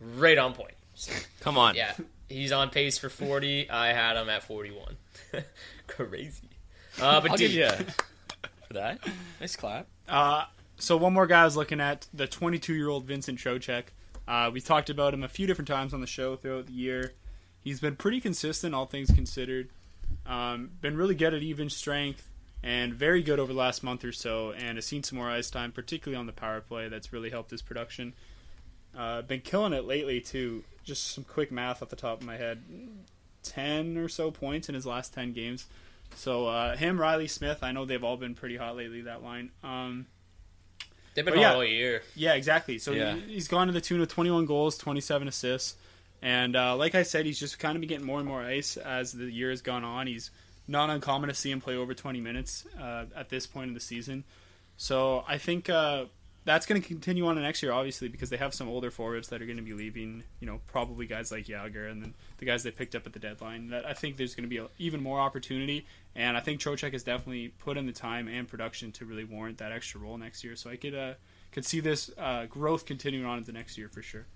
right 0.00 0.36
on 0.36 0.52
point. 0.52 0.74
So, 0.94 1.12
Come 1.40 1.58
on. 1.58 1.74
Yeah, 1.74 1.94
He's 2.28 2.52
on 2.52 2.70
pace 2.70 2.98
for 2.98 3.08
40. 3.08 3.70
I 3.70 3.92
had 3.92 4.16
him 4.16 4.28
at 4.28 4.42
41. 4.42 4.96
Crazy. 5.86 6.50
Uh, 7.00 7.20
but 7.20 7.32
I'll 7.32 7.36
give 7.36 7.52
you 7.52 7.68
for 8.66 8.72
that. 8.72 9.00
Nice 9.40 9.56
clap. 9.56 9.86
Uh, 10.08 10.44
so 10.76 10.96
one 10.96 11.12
more 11.12 11.26
guy 11.26 11.42
I 11.42 11.44
was 11.44 11.56
looking 11.56 11.80
at, 11.80 12.06
the 12.12 12.26
22-year-old 12.26 13.04
Vincent 13.04 13.38
Trocheck. 13.38 13.84
Uh, 14.26 14.50
we 14.52 14.60
talked 14.60 14.90
about 14.90 15.12
him 15.12 15.22
a 15.22 15.28
few 15.28 15.46
different 15.46 15.68
times 15.68 15.92
on 15.92 16.00
the 16.00 16.06
show 16.06 16.36
throughout 16.36 16.66
the 16.66 16.72
year. 16.72 17.12
He's 17.60 17.80
been 17.80 17.96
pretty 17.96 18.20
consistent, 18.20 18.74
all 18.74 18.86
things 18.86 19.10
considered. 19.10 19.70
Um, 20.26 20.70
been 20.80 20.96
really 20.96 21.14
good 21.14 21.34
at 21.34 21.42
even 21.42 21.68
strength 21.68 22.30
and 22.62 22.94
very 22.94 23.22
good 23.22 23.38
over 23.38 23.52
the 23.52 23.58
last 23.58 23.82
month 23.82 24.04
or 24.04 24.12
so, 24.12 24.52
and 24.52 24.78
has 24.78 24.86
seen 24.86 25.02
some 25.02 25.18
more 25.18 25.30
ice 25.30 25.50
time, 25.50 25.70
particularly 25.70 26.18
on 26.18 26.26
the 26.26 26.32
power 26.32 26.60
play. 26.62 26.88
That's 26.88 27.12
really 27.12 27.30
helped 27.30 27.50
his 27.50 27.60
production. 27.60 28.14
Uh, 28.96 29.22
been 29.22 29.40
killing 29.40 29.72
it 29.72 29.84
lately 29.84 30.20
too 30.20 30.64
just 30.84 31.12
some 31.12 31.24
quick 31.24 31.50
math 31.50 31.82
off 31.82 31.88
the 31.88 31.96
top 31.96 32.20
of 32.20 32.26
my 32.26 32.36
head. 32.36 32.62
ten 33.42 33.96
or 33.96 34.08
so 34.08 34.30
points 34.30 34.68
in 34.68 34.74
his 34.74 34.86
last 34.86 35.12
ten 35.14 35.32
games. 35.32 35.66
So 36.16 36.46
uh, 36.46 36.76
him, 36.76 37.00
Reilly 37.00 37.26
Smith, 37.26 37.58
I 37.62 37.72
know 37.72 37.84
they've 37.84 38.04
all 38.04 38.16
been 38.16 38.34
pretty 38.34 38.56
hot 38.56 38.76
lately. 38.76 39.02
That 39.02 39.22
line. 39.22 39.50
Um, 39.62 40.06
They've 41.14 41.24
been 41.24 41.34
hot 41.34 41.40
yeah. 41.40 41.54
all 41.54 41.64
year. 41.64 42.02
yeah, 42.16 42.34
exactly. 42.34 42.78
So 42.78 42.90
Yeah. 42.92 43.14
he, 43.14 43.34
he's 43.34 43.46
gone 43.48 43.68
to 43.68 43.72
the 43.72 43.80
tune 43.80 44.00
of 44.00 44.08
21 44.08 44.46
goals, 44.46 44.76
27 44.76 45.28
assists, 45.28 45.76
and 46.20 46.56
uh, 46.56 46.74
like 46.76 46.94
I 46.96 47.04
said, 47.04 47.24
he's 47.24 47.38
just 47.38 47.58
kind 47.60 47.76
of 47.76 47.80
been 47.80 47.88
getting 47.88 48.06
more 48.06 48.18
and 48.18 48.26
more 48.26 48.42
ice 48.42 48.76
as 48.76 49.12
the 49.12 49.26
year 49.30 49.50
has 49.50 49.62
gone 49.62 49.84
on. 49.84 50.06
He's 50.08 50.30
not 50.66 50.90
uncommon 50.90 51.28
to 51.28 51.34
see 51.34 51.50
him 51.52 51.60
play 51.60 51.76
over 51.76 51.94
20 51.94 52.20
minutes 52.20 52.66
uh, 52.80 53.04
at 53.14 53.28
this 53.28 53.46
point 53.46 53.68
in 53.68 53.74
the 53.74 53.80
season. 53.80 54.24
So 54.76 55.24
I 55.28 55.38
think 55.38 55.70
uh, 55.70 56.06
that's 56.44 56.66
going 56.66 56.80
to 56.80 56.86
continue 56.86 57.26
on 57.26 57.36
to 57.36 57.42
next 57.42 57.62
year, 57.62 57.72
obviously, 57.72 58.08
because 58.08 58.28
they 58.30 58.36
have 58.36 58.52
some 58.52 58.68
older 58.68 58.90
forwards 58.90 59.28
that 59.28 59.40
are 59.40 59.46
going 59.46 59.56
to 59.56 59.62
be 59.62 59.72
leaving. 59.72 60.24
You 60.40 60.46
know, 60.46 60.60
probably 60.66 61.06
guys 61.06 61.32
like 61.32 61.46
Jagr 61.46 61.90
and 61.90 62.02
then 62.02 62.14
the 62.38 62.44
guys 62.44 62.62
they 62.62 62.70
picked 62.70 62.94
up 62.94 63.06
at 63.06 63.12
the 63.14 63.18
deadline. 63.18 63.68
That 63.68 63.86
I 63.86 63.94
think 63.94 64.16
there's 64.16 64.34
going 64.34 64.44
to 64.44 64.48
be 64.48 64.58
a, 64.58 64.68
even 64.78 65.02
more 65.02 65.20
opportunity, 65.20 65.86
and 66.14 66.36
I 66.36 66.40
think 66.40 66.60
Trocheck 66.60 66.92
has 66.92 67.02
definitely 67.02 67.48
put 67.48 67.76
in 67.76 67.86
the 67.86 67.92
time 67.92 68.28
and 68.28 68.46
production 68.46 68.92
to 68.92 69.04
really 69.06 69.24
warrant 69.24 69.58
that 69.58 69.72
extra 69.72 70.00
role 70.00 70.18
next 70.18 70.44
year. 70.44 70.54
So 70.56 70.68
I 70.70 70.76
could 70.76 70.94
uh, 70.94 71.14
could 71.52 71.64
see 71.64 71.80
this 71.80 72.10
uh, 72.18 72.44
growth 72.46 72.84
continuing 72.84 73.24
on 73.26 73.38
into 73.38 73.52
next 73.52 73.78
year 73.78 73.88
for 73.88 74.02
sure. 74.02 74.26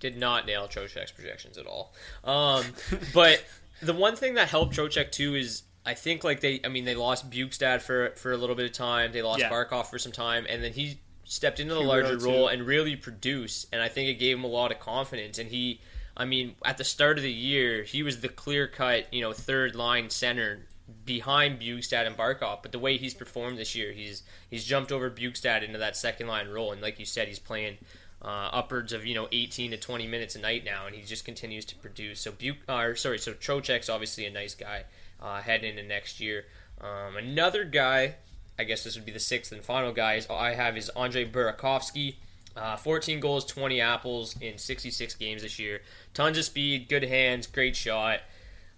did 0.00 0.16
not 0.18 0.46
nail 0.46 0.66
Trocheck's 0.68 1.12
projections 1.12 1.56
at 1.58 1.66
all. 1.66 1.94
Um, 2.24 2.64
but 3.14 3.44
the 3.82 3.92
one 3.94 4.16
thing 4.16 4.34
that 4.34 4.48
helped 4.48 4.74
Trocheck 4.76 5.12
too 5.12 5.34
is 5.34 5.62
I 5.86 5.94
think 5.94 6.24
like 6.24 6.40
they, 6.40 6.60
I 6.64 6.68
mean, 6.68 6.84
they 6.86 6.94
lost 6.94 7.30
Bjugstad 7.30 7.82
for 7.82 8.10
for 8.16 8.32
a 8.32 8.36
little 8.36 8.56
bit 8.56 8.64
of 8.66 8.72
time. 8.72 9.12
They 9.12 9.22
lost 9.22 9.40
Yeah. 9.40 9.50
Barkov 9.50 9.86
for 9.86 9.98
some 9.98 10.12
time, 10.12 10.46
and 10.48 10.62
then 10.64 10.72
he 10.72 10.98
stepped 11.24 11.60
into 11.60 11.74
the 11.74 11.80
larger 11.80 12.18
too. 12.18 12.24
role 12.24 12.48
and 12.48 12.66
really 12.66 12.96
produced. 12.96 13.68
And 13.72 13.82
I 13.82 13.88
think 13.88 14.08
it 14.08 14.14
gave 14.14 14.36
him 14.36 14.44
a 14.44 14.48
lot 14.48 14.72
of 14.72 14.78
confidence. 14.78 15.38
And 15.38 15.50
he, 15.50 15.80
I 16.16 16.24
mean, 16.24 16.54
at 16.64 16.78
the 16.78 16.84
start 16.84 17.16
of 17.18 17.24
the 17.24 17.32
year, 17.32 17.82
he 17.82 18.02
was 18.02 18.20
the 18.20 18.28
clear 18.28 18.66
cut, 18.66 19.12
you 19.12 19.20
know, 19.20 19.32
third 19.32 19.74
line 19.74 20.10
center 20.10 20.66
behind 21.04 21.60
Bjugstad 21.60 22.06
and 22.06 22.16
Barkov. 22.16 22.62
But 22.62 22.72
the 22.72 22.78
way 22.78 22.96
he's 22.96 23.14
performed 23.14 23.58
this 23.58 23.74
year, 23.74 23.92
he's 23.92 24.22
he's 24.50 24.64
jumped 24.64 24.92
over 24.92 25.10
Bjugstad 25.10 25.62
into 25.62 25.78
that 25.78 25.96
second 25.96 26.26
line 26.26 26.48
role, 26.48 26.72
and 26.72 26.80
like 26.80 26.98
you 26.98 27.06
said, 27.06 27.28
he's 27.28 27.38
playing 27.38 27.78
uh, 28.22 28.50
upwards 28.52 28.92
of 28.92 29.06
you 29.06 29.14
know 29.14 29.28
18 29.32 29.72
to 29.72 29.76
20 29.76 30.06
minutes 30.06 30.34
a 30.34 30.40
night 30.40 30.64
now, 30.64 30.86
and 30.86 30.94
he 30.94 31.02
just 31.02 31.24
continues 31.24 31.64
to 31.66 31.76
produce. 31.76 32.20
So 32.20 32.32
Buke, 32.32 32.58
uh, 32.68 32.94
sorry, 32.94 33.18
so 33.18 33.32
Trocheck's 33.32 33.88
obviously 33.88 34.26
a 34.26 34.30
nice 34.30 34.54
guy 34.54 34.84
uh, 35.20 35.40
heading 35.40 35.70
into 35.70 35.82
next 35.82 36.20
year. 36.20 36.44
Um, 36.80 37.16
another 37.16 37.64
guy, 37.64 38.16
I 38.58 38.64
guess 38.64 38.84
this 38.84 38.94
would 38.96 39.04
be 39.04 39.12
the 39.12 39.20
sixth 39.20 39.52
and 39.52 39.62
final 39.62 39.92
guy 39.92 40.20
I 40.30 40.54
have 40.54 40.76
is 40.76 40.90
Andre 40.90 41.24
Burakovsky. 41.24 42.16
Uh, 42.56 42.76
14 42.76 43.18
goals, 43.18 43.44
20 43.46 43.80
apples 43.80 44.36
in 44.40 44.58
66 44.58 45.14
games 45.16 45.42
this 45.42 45.58
year. 45.58 45.82
Tons 46.12 46.38
of 46.38 46.44
speed, 46.44 46.88
good 46.88 47.02
hands, 47.02 47.48
great 47.48 47.74
shot. 47.74 48.20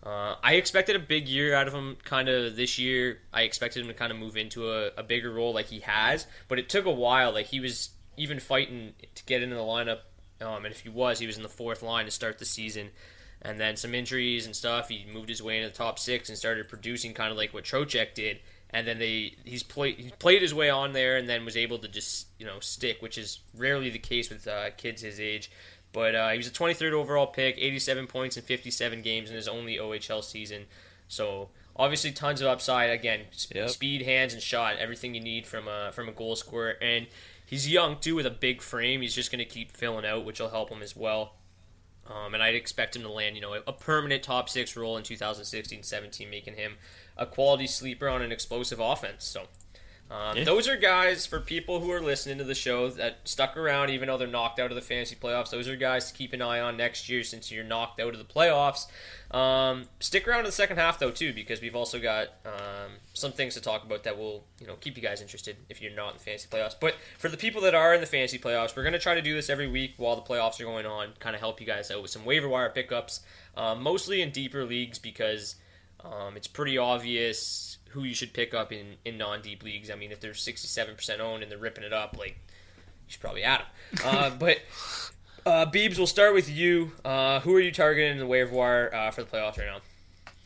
Uh, 0.02 0.36
I 0.42 0.54
expected 0.54 0.96
a 0.96 1.00
big 1.00 1.28
year 1.28 1.54
out 1.54 1.66
of 1.66 1.74
him 1.74 1.96
kind 2.04 2.28
of 2.28 2.56
this 2.56 2.78
year. 2.78 3.18
I 3.34 3.42
expected 3.42 3.82
him 3.82 3.88
to 3.88 3.94
kind 3.94 4.12
of 4.12 4.18
move 4.18 4.36
into 4.36 4.70
a, 4.70 4.92
a 4.96 5.02
bigger 5.02 5.30
role 5.30 5.52
like 5.52 5.66
he 5.66 5.80
has, 5.80 6.26
but 6.48 6.58
it 6.58 6.68
took 6.68 6.86
a 6.86 6.90
while. 6.92 7.32
Like 7.32 7.46
he 7.46 7.60
was 7.60 7.90
even 8.16 8.40
fighting 8.40 8.94
to 9.14 9.24
get 9.24 9.42
into 9.42 9.56
the 9.56 9.62
lineup, 9.62 9.98
um, 10.40 10.64
and 10.64 10.72
if 10.72 10.80
he 10.80 10.88
was, 10.88 11.18
he 11.18 11.26
was 11.26 11.36
in 11.36 11.42
the 11.42 11.48
fourth 11.48 11.82
line 11.82 12.06
to 12.06 12.10
start 12.10 12.38
the 12.38 12.44
season. 12.44 12.90
And 13.42 13.60
then 13.60 13.76
some 13.76 13.94
injuries 13.94 14.46
and 14.46 14.56
stuff, 14.56 14.88
he 14.88 15.04
moved 15.12 15.28
his 15.28 15.42
way 15.42 15.58
into 15.58 15.68
the 15.68 15.74
top 15.76 15.98
six 15.98 16.28
and 16.28 16.38
started 16.38 16.68
producing 16.68 17.12
kind 17.12 17.30
of 17.30 17.36
like 17.36 17.52
what 17.52 17.64
Trocheck 17.64 18.14
did. 18.14 18.38
And 18.76 18.86
then 18.86 18.98
they 18.98 19.34
he's 19.44 19.62
played 19.62 19.96
he 19.96 20.10
played 20.18 20.42
his 20.42 20.52
way 20.52 20.68
on 20.68 20.92
there, 20.92 21.16
and 21.16 21.26
then 21.26 21.46
was 21.46 21.56
able 21.56 21.78
to 21.78 21.88
just 21.88 22.26
you 22.38 22.44
know 22.44 22.60
stick, 22.60 23.00
which 23.00 23.16
is 23.16 23.40
rarely 23.56 23.88
the 23.88 23.98
case 23.98 24.28
with 24.28 24.46
uh, 24.46 24.70
kids 24.76 25.00
his 25.00 25.18
age. 25.18 25.50
But 25.94 26.14
uh, 26.14 26.28
he 26.28 26.36
was 26.36 26.46
a 26.46 26.50
23rd 26.50 26.92
overall 26.92 27.26
pick, 27.26 27.56
87 27.56 28.06
points 28.06 28.36
in 28.36 28.42
57 28.42 29.00
games 29.00 29.30
in 29.30 29.36
his 29.36 29.48
only 29.48 29.76
OHL 29.78 30.22
season. 30.22 30.66
So 31.08 31.48
obviously 31.74 32.12
tons 32.12 32.42
of 32.42 32.48
upside. 32.48 32.90
Again, 32.90 33.20
sp- 33.32 33.54
Yep. 33.54 33.70
speed, 33.70 34.02
hands, 34.02 34.34
and 34.34 34.42
shot, 34.42 34.76
everything 34.76 35.14
you 35.14 35.22
need 35.22 35.46
from 35.46 35.68
a 35.68 35.90
from 35.92 36.08
a 36.10 36.12
goal 36.12 36.36
scorer. 36.36 36.74
And 36.82 37.06
he's 37.46 37.66
young 37.66 37.98
too, 37.98 38.14
with 38.14 38.26
a 38.26 38.30
big 38.30 38.60
frame. 38.60 39.00
He's 39.00 39.14
just 39.14 39.32
going 39.32 39.38
to 39.38 39.46
keep 39.46 39.74
filling 39.74 40.04
out, 40.04 40.26
which 40.26 40.38
will 40.38 40.50
help 40.50 40.68
him 40.68 40.82
as 40.82 40.94
well. 40.94 41.32
Um, 42.08 42.34
and 42.34 42.42
I'd 42.42 42.54
expect 42.54 42.94
him 42.94 43.02
to 43.02 43.08
land, 43.10 43.34
you 43.34 43.42
know, 43.42 43.54
a 43.66 43.72
permanent 43.72 44.22
top 44.22 44.48
six 44.48 44.76
role 44.76 44.96
in 44.96 45.02
2016-17, 45.02 46.30
making 46.30 46.54
him 46.54 46.74
a 47.16 47.26
quality 47.26 47.66
sleeper 47.66 48.08
on 48.08 48.22
an 48.22 48.32
explosive 48.32 48.80
offense. 48.80 49.24
So 49.24 49.46
um, 50.08 50.36
Yeah. 50.36 50.44
those 50.44 50.68
are 50.68 50.76
guys 50.76 51.26
for 51.26 51.40
people 51.40 51.80
who 51.80 51.90
are 51.90 52.00
listening 52.00 52.38
to 52.38 52.44
the 52.44 52.54
show 52.54 52.88
that 52.90 53.18
stuck 53.24 53.56
around, 53.56 53.90
even 53.90 54.06
though 54.06 54.16
they're 54.16 54.28
knocked 54.28 54.60
out 54.60 54.70
of 54.70 54.76
the 54.76 54.80
fantasy 54.82 55.16
playoffs. 55.16 55.50
Those 55.50 55.66
are 55.66 55.74
guys 55.74 56.12
to 56.12 56.16
keep 56.16 56.32
an 56.32 56.40
eye 56.42 56.60
on 56.60 56.76
next 56.76 57.08
year 57.08 57.24
since 57.24 57.50
you're 57.50 57.64
knocked 57.64 58.00
out 58.00 58.12
of 58.14 58.18
the 58.18 58.24
playoffs. 58.24 58.86
Um, 59.36 59.88
stick 59.98 60.28
around 60.28 60.40
in 60.40 60.44
the 60.46 60.52
second 60.52 60.76
half 60.76 61.00
though 61.00 61.10
too, 61.10 61.32
because 61.32 61.60
we've 61.60 61.74
also 61.74 61.98
got 61.98 62.28
um, 62.44 62.92
some 63.14 63.32
things 63.32 63.54
to 63.54 63.60
talk 63.60 63.82
about 63.84 64.04
that 64.04 64.16
will 64.16 64.44
you 64.60 64.68
know 64.68 64.74
keep 64.76 64.96
you 64.96 65.02
guys 65.02 65.20
interested 65.20 65.56
if 65.68 65.82
you're 65.82 65.90
not 65.92 66.12
in 66.12 66.18
the 66.18 66.22
fantasy 66.22 66.46
playoffs. 66.48 66.76
But 66.80 66.94
for 67.18 67.28
the 67.28 67.36
people 67.36 67.60
that 67.62 67.74
are 67.74 67.92
in 67.92 68.00
the 68.00 68.06
fantasy 68.06 68.38
playoffs, 68.38 68.76
we're 68.76 68.84
going 68.84 68.92
to 68.92 69.00
try 69.00 69.16
to 69.16 69.22
do 69.22 69.34
this 69.34 69.50
every 69.50 69.66
week 69.66 69.94
while 69.96 70.14
the 70.14 70.22
playoffs 70.22 70.60
are 70.60 70.64
going 70.64 70.86
on, 70.86 71.14
kind 71.18 71.34
of 71.34 71.40
help 71.40 71.60
you 71.60 71.66
guys 71.66 71.90
out 71.90 72.00
with 72.00 72.12
some 72.12 72.24
waiver 72.24 72.48
wire 72.48 72.70
pickups, 72.70 73.22
um, 73.56 73.82
mostly 73.82 74.22
in 74.22 74.30
deeper 74.30 74.64
leagues 74.64 75.00
because 75.00 75.56
um, 76.04 76.36
it's 76.36 76.46
pretty 76.46 76.78
obvious 76.78 77.78
who 77.90 78.04
you 78.04 78.14
should 78.14 78.32
pick 78.32 78.54
up 78.54 78.72
in, 78.72 78.96
in 79.04 79.18
non-deep 79.18 79.62
leagues. 79.62 79.90
I 79.90 79.94
mean, 79.94 80.12
if 80.12 80.20
they're 80.20 80.32
67% 80.32 81.20
owned 81.20 81.42
and 81.42 81.50
they're 81.50 81.58
ripping 81.58 81.84
it 81.84 81.92
up, 81.92 82.16
like 82.18 82.36
you 82.36 83.08
should 83.08 83.20
probably 83.20 83.42
add 83.42 83.62
them. 83.92 84.00
Uh, 84.04 84.30
but 84.38 84.58
uh, 85.46 85.66
Beebs, 85.66 85.96
we'll 85.96 86.06
start 86.06 86.34
with 86.34 86.48
you. 86.48 86.92
Uh, 87.04 87.40
who 87.40 87.54
are 87.54 87.60
you 87.60 87.72
targeting 87.72 88.12
in 88.12 88.18
the 88.18 88.26
waiver 88.26 88.54
wire 88.54 88.94
uh, 88.94 89.10
for 89.10 89.22
the 89.22 89.30
playoffs 89.30 89.58
right 89.58 89.66
now? 89.66 89.80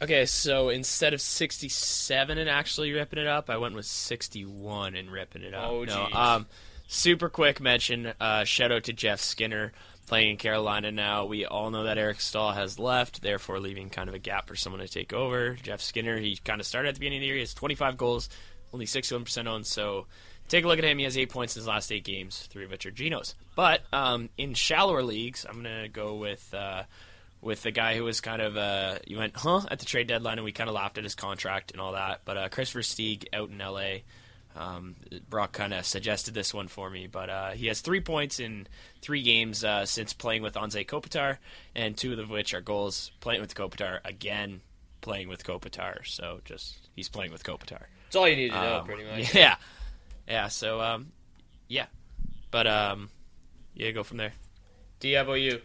Okay, 0.02 0.24
so 0.24 0.70
instead 0.70 1.12
of 1.12 1.20
67 1.20 2.38
and 2.38 2.48
actually 2.48 2.92
ripping 2.92 3.18
it 3.18 3.26
up, 3.26 3.50
I 3.50 3.58
went 3.58 3.74
with 3.74 3.84
61 3.84 4.94
and 4.94 5.10
ripping 5.10 5.42
it 5.42 5.52
up. 5.52 5.70
Oh, 5.70 5.84
no, 5.84 6.06
geez. 6.06 6.16
um, 6.16 6.46
super 6.86 7.28
quick 7.28 7.60
mention. 7.60 8.12
Uh, 8.18 8.44
shout 8.44 8.72
out 8.72 8.84
to 8.84 8.94
Jeff 8.94 9.20
Skinner 9.20 9.72
playing 10.06 10.30
in 10.30 10.36
Carolina 10.36 10.90
now. 10.90 11.26
We 11.26 11.44
all 11.46 11.70
know 11.70 11.84
that 11.84 11.98
Eric 11.98 12.20
Staal 12.20 12.52
has 12.52 12.78
left, 12.78 13.22
therefore 13.22 13.60
leaving 13.60 13.90
kind 13.90 14.08
of 14.08 14.14
a 14.14 14.18
gap 14.18 14.48
for 14.48 14.56
someone 14.56 14.80
to 14.80 14.88
take 14.88 15.12
over. 15.12 15.54
Jeff 15.62 15.80
Skinner, 15.80 16.18
he 16.18 16.36
kind 16.36 16.60
of 16.60 16.66
started 16.66 16.88
at 16.88 16.94
the 16.94 17.00
beginning 17.00 17.18
of 17.18 17.22
the 17.22 17.26
year. 17.26 17.36
He 17.36 17.40
has 17.40 17.54
25 17.54 17.96
goals, 17.96 18.28
only 18.72 18.86
61% 18.86 19.46
owned. 19.46 19.66
So 19.66 20.06
take 20.48 20.64
a 20.64 20.68
look 20.68 20.78
at 20.78 20.84
him. 20.84 20.98
He 20.98 21.04
has 21.04 21.16
eight 21.16 21.30
points 21.30 21.56
in 21.56 21.60
his 21.60 21.68
last 21.68 21.92
eight 21.92 22.04
games, 22.04 22.48
three 22.50 22.64
of 22.64 22.70
which 22.70 22.86
are 22.86 22.90
Geno's. 22.90 23.34
But 23.54 23.82
um, 23.92 24.30
in 24.36 24.54
shallower 24.54 25.02
leagues, 25.02 25.46
I'm 25.48 25.56
gonna 25.56 25.88
go 25.88 26.16
with. 26.16 26.52
Uh, 26.52 26.84
with 27.42 27.62
the 27.62 27.70
guy 27.70 27.96
who 27.96 28.04
was 28.04 28.20
kind 28.20 28.42
of 28.42 28.56
uh, 28.56 28.98
you 29.06 29.16
went 29.16 29.34
huh 29.34 29.62
at 29.70 29.78
the 29.78 29.86
trade 29.86 30.06
deadline 30.06 30.38
and 30.38 30.44
we 30.44 30.52
kind 30.52 30.68
of 30.68 30.74
laughed 30.74 30.98
at 30.98 31.04
his 31.04 31.14
contract 31.14 31.72
and 31.72 31.80
all 31.80 31.92
that. 31.92 32.20
But 32.24 32.36
uh, 32.36 32.48
Kris 32.50 32.72
Versteeg 32.72 33.28
out 33.32 33.48
in 33.48 33.60
L.A. 33.60 34.04
Um, 34.56 34.96
Brock 35.28 35.52
kind 35.52 35.72
of 35.72 35.86
suggested 35.86 36.34
this 36.34 36.52
one 36.52 36.66
for 36.68 36.90
me, 36.90 37.06
but 37.06 37.30
uh, 37.30 37.50
he 37.50 37.68
has 37.68 37.80
three 37.80 38.00
points 38.00 38.40
in 38.40 38.66
three 39.00 39.22
games 39.22 39.62
uh, 39.64 39.86
since 39.86 40.12
playing 40.12 40.42
with 40.42 40.54
Anze 40.54 40.84
Kopitar, 40.86 41.38
and 41.74 41.96
two 41.96 42.18
of 42.20 42.30
which 42.30 42.52
are 42.52 42.60
goals 42.60 43.12
playing 43.20 43.40
with 43.40 43.54
Kopitar 43.54 44.00
again, 44.04 44.60
playing 45.00 45.28
with 45.28 45.44
Kopitar. 45.44 46.04
So 46.06 46.40
just 46.44 46.88
he's 46.96 47.08
playing 47.08 47.30
with 47.32 47.44
Kopitar. 47.44 47.84
That's 48.04 48.16
all 48.16 48.28
you 48.28 48.36
need 48.36 48.50
to 48.50 48.60
know, 48.60 48.76
Um, 48.78 48.86
pretty 48.86 49.04
much. 49.04 49.34
Yeah, 49.34 49.54
yeah. 50.26 50.48
So 50.48 50.80
um, 50.80 51.12
yeah, 51.68 51.86
but 52.50 52.66
um, 52.66 53.10
yeah, 53.74 53.92
go 53.92 54.02
from 54.02 54.16
there. 54.16 54.32
D, 54.98 55.12
how 55.12 55.22
about 55.22 55.34
you? 55.34 55.60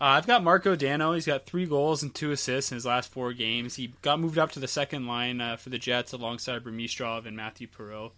Uh, 0.00 0.16
I've 0.16 0.26
got 0.26 0.42
Marco 0.42 0.74
Dano. 0.76 1.12
He's 1.12 1.26
got 1.26 1.44
three 1.44 1.66
goals 1.66 2.02
and 2.02 2.14
two 2.14 2.30
assists 2.30 2.72
in 2.72 2.76
his 2.76 2.86
last 2.86 3.12
four 3.12 3.34
games. 3.34 3.74
He 3.76 3.92
got 4.00 4.18
moved 4.18 4.38
up 4.38 4.50
to 4.52 4.60
the 4.60 4.66
second 4.66 5.06
line 5.06 5.42
uh, 5.42 5.56
for 5.56 5.68
the 5.68 5.78
Jets 5.78 6.14
alongside 6.14 6.64
Burmistrov 6.64 7.26
and 7.26 7.36
Mathieu 7.36 7.68
Perreault. 7.68 8.12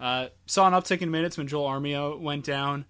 Uh, 0.00 0.28
saw 0.46 0.66
an 0.66 0.74
uptick 0.74 1.02
in 1.02 1.10
minutes 1.10 1.36
when 1.36 1.48
Joel 1.48 1.68
Armia 1.68 2.18
went 2.18 2.44
down. 2.44 2.84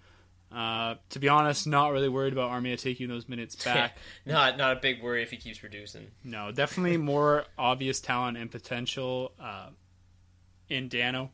Uh, 0.50 0.94
to 1.10 1.18
be 1.18 1.28
honest, 1.28 1.66
not 1.66 1.92
really 1.92 2.08
worried 2.08 2.32
about 2.32 2.50
Armia 2.50 2.80
taking 2.80 3.08
those 3.08 3.28
minutes 3.28 3.54
back. 3.64 3.98
not 4.24 4.56
not 4.56 4.76
a 4.76 4.80
big 4.80 5.02
worry 5.02 5.22
if 5.22 5.30
he 5.30 5.36
keeps 5.36 5.58
producing. 5.58 6.06
No, 6.24 6.52
definitely 6.52 6.96
more 6.98 7.44
obvious 7.58 8.00
talent 8.00 8.38
and 8.38 8.50
potential 8.50 9.32
uh, 9.38 9.68
in 10.68 10.88
Dano. 10.88 11.30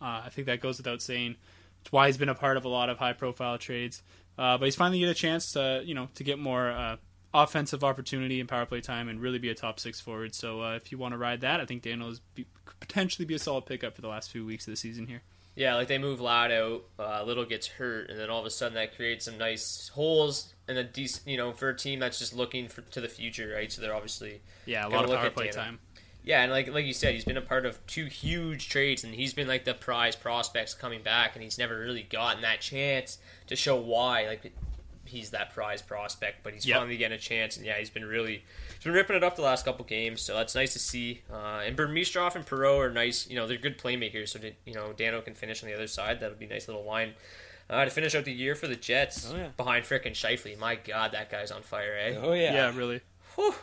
Uh, 0.00 0.22
I 0.26 0.28
think 0.30 0.46
that 0.46 0.60
goes 0.60 0.76
without 0.78 1.00
saying. 1.00 1.36
It's 1.80 1.92
why 1.92 2.08
he's 2.08 2.18
been 2.18 2.28
a 2.28 2.34
part 2.34 2.56
of 2.56 2.64
a 2.64 2.68
lot 2.68 2.90
of 2.90 2.98
high-profile 2.98 3.58
trades. 3.58 4.02
Uh, 4.36 4.58
but 4.58 4.66
he's 4.66 4.76
finally 4.76 5.00
get 5.00 5.08
a 5.08 5.14
chance 5.14 5.52
to, 5.52 5.82
you 5.84 5.94
know, 5.94 6.08
to 6.14 6.24
get 6.24 6.38
more 6.38 6.68
uh, 6.70 6.96
offensive 7.34 7.84
opportunity 7.84 8.40
and 8.40 8.48
power 8.48 8.66
play 8.66 8.80
time 8.80 9.08
and 9.08 9.20
really 9.20 9.38
be 9.38 9.50
a 9.50 9.54
top 9.54 9.78
six 9.78 10.00
forward. 10.00 10.34
So 10.34 10.62
uh, 10.62 10.74
if 10.76 10.90
you 10.90 10.98
want 10.98 11.12
to 11.12 11.18
ride 11.18 11.40
that, 11.42 11.60
I 11.60 11.66
think 11.66 11.82
Dano 11.82 12.08
is 12.08 12.20
be, 12.34 12.46
could 12.64 12.80
potentially 12.80 13.26
be 13.26 13.34
a 13.34 13.38
solid 13.38 13.66
pickup 13.66 13.94
for 13.94 14.00
the 14.00 14.08
last 14.08 14.30
few 14.30 14.44
weeks 14.46 14.66
of 14.66 14.72
the 14.72 14.76
season 14.76 15.06
here. 15.06 15.22
Yeah, 15.54 15.74
like 15.74 15.88
they 15.88 15.98
move 15.98 16.20
Ladd 16.20 16.52
out, 16.52 16.84
uh, 17.00 17.24
Little 17.24 17.44
gets 17.44 17.66
hurt, 17.66 18.10
and 18.10 18.18
then 18.18 18.30
all 18.30 18.38
of 18.38 18.46
a 18.46 18.50
sudden 18.50 18.74
that 18.74 18.94
creates 18.94 19.24
some 19.24 19.38
nice 19.38 19.88
holes 19.88 20.54
and 20.68 20.78
a 20.78 20.84
decent, 20.84 21.26
you 21.26 21.36
know, 21.36 21.52
for 21.52 21.70
a 21.70 21.76
team 21.76 21.98
that's 21.98 22.20
just 22.20 22.32
looking 22.32 22.68
for, 22.68 22.82
to 22.82 23.00
the 23.00 23.08
future, 23.08 23.52
right? 23.54 23.70
So 23.72 23.82
they're 23.82 23.94
obviously 23.94 24.40
Yeah, 24.66 24.86
a 24.86 24.88
lot 24.88 25.04
of 25.04 25.10
power 25.10 25.30
play 25.30 25.50
Dano. 25.50 25.56
time. 25.56 25.78
Yeah, 26.22 26.42
and 26.42 26.52
like 26.52 26.70
like 26.72 26.84
you 26.84 26.92
said, 26.92 27.14
he's 27.14 27.24
been 27.24 27.38
a 27.38 27.42
part 27.42 27.66
of 27.66 27.84
two 27.86 28.04
huge 28.04 28.68
trades, 28.68 29.02
and 29.02 29.14
he's 29.14 29.32
been 29.34 29.48
like 29.48 29.64
the 29.64 29.74
prize 29.74 30.14
prospects 30.14 30.74
coming 30.74 31.02
back, 31.02 31.34
and 31.34 31.42
he's 31.42 31.58
never 31.58 31.78
really 31.78 32.02
gotten 32.02 32.42
that 32.42 32.60
chance 32.60 33.18
to 33.48 33.56
show 33.56 33.76
why. 33.76 34.26
Like 34.26 34.52
he's 35.08 35.30
that 35.30 35.52
prize 35.54 35.82
prospect, 35.82 36.42
but 36.44 36.52
he's 36.54 36.64
Yep. 36.66 36.78
finally 36.78 36.96
getting 36.96 37.16
a 37.16 37.20
chance, 37.20 37.56
and 37.56 37.66
yeah, 37.66 37.76
he's 37.78 37.90
been 37.90 38.04
really 38.04 38.44
he's 38.74 38.84
been 38.84 38.92
ripping 38.92 39.16
it 39.16 39.24
up 39.24 39.34
the 39.36 39.42
last 39.42 39.64
couple 39.64 39.84
games, 39.84 40.20
so 40.22 40.34
that's 40.34 40.54
nice 40.54 40.72
to 40.74 40.78
see. 40.78 41.22
Uh, 41.32 41.62
and 41.64 41.76
Burmistrov 41.76 42.36
and 42.36 42.46
Perreault 42.46 42.78
are 42.78 42.90
nice, 42.90 43.28
you 43.28 43.36
know, 43.36 43.46
they're 43.46 43.56
good 43.58 43.78
playmakers, 43.78 44.28
so 44.28 44.38
you 44.64 44.74
know 44.74 44.92
Dano 44.92 45.20
can 45.20 45.34
finish 45.34 45.62
on 45.62 45.68
the 45.68 45.74
other 45.74 45.86
side. 45.88 46.20
That 46.20 46.30
would 46.30 46.38
be 46.38 46.46
a 46.46 46.50
nice 46.50 46.68
little 46.68 46.84
line. 46.84 47.14
Uh, 47.70 47.84
to 47.84 47.90
finish 47.90 48.14
out 48.14 48.24
the 48.24 48.32
year 48.32 48.54
for 48.54 48.66
the 48.66 48.76
Jets, 48.76 49.30
Oh, 49.30 49.36
yeah. 49.36 49.48
behind 49.56 49.84
frickin' 49.84 50.12
Scheifele. 50.12 50.58
My 50.58 50.76
God, 50.76 51.12
that 51.12 51.30
guy's 51.30 51.50
on 51.50 51.60
fire, 51.62 51.94
eh? 52.00 52.16
Oh 52.18 52.32
yeah. 52.32 52.54
Yeah, 52.54 52.72
really. 52.76 53.00
Whew. 53.34 53.54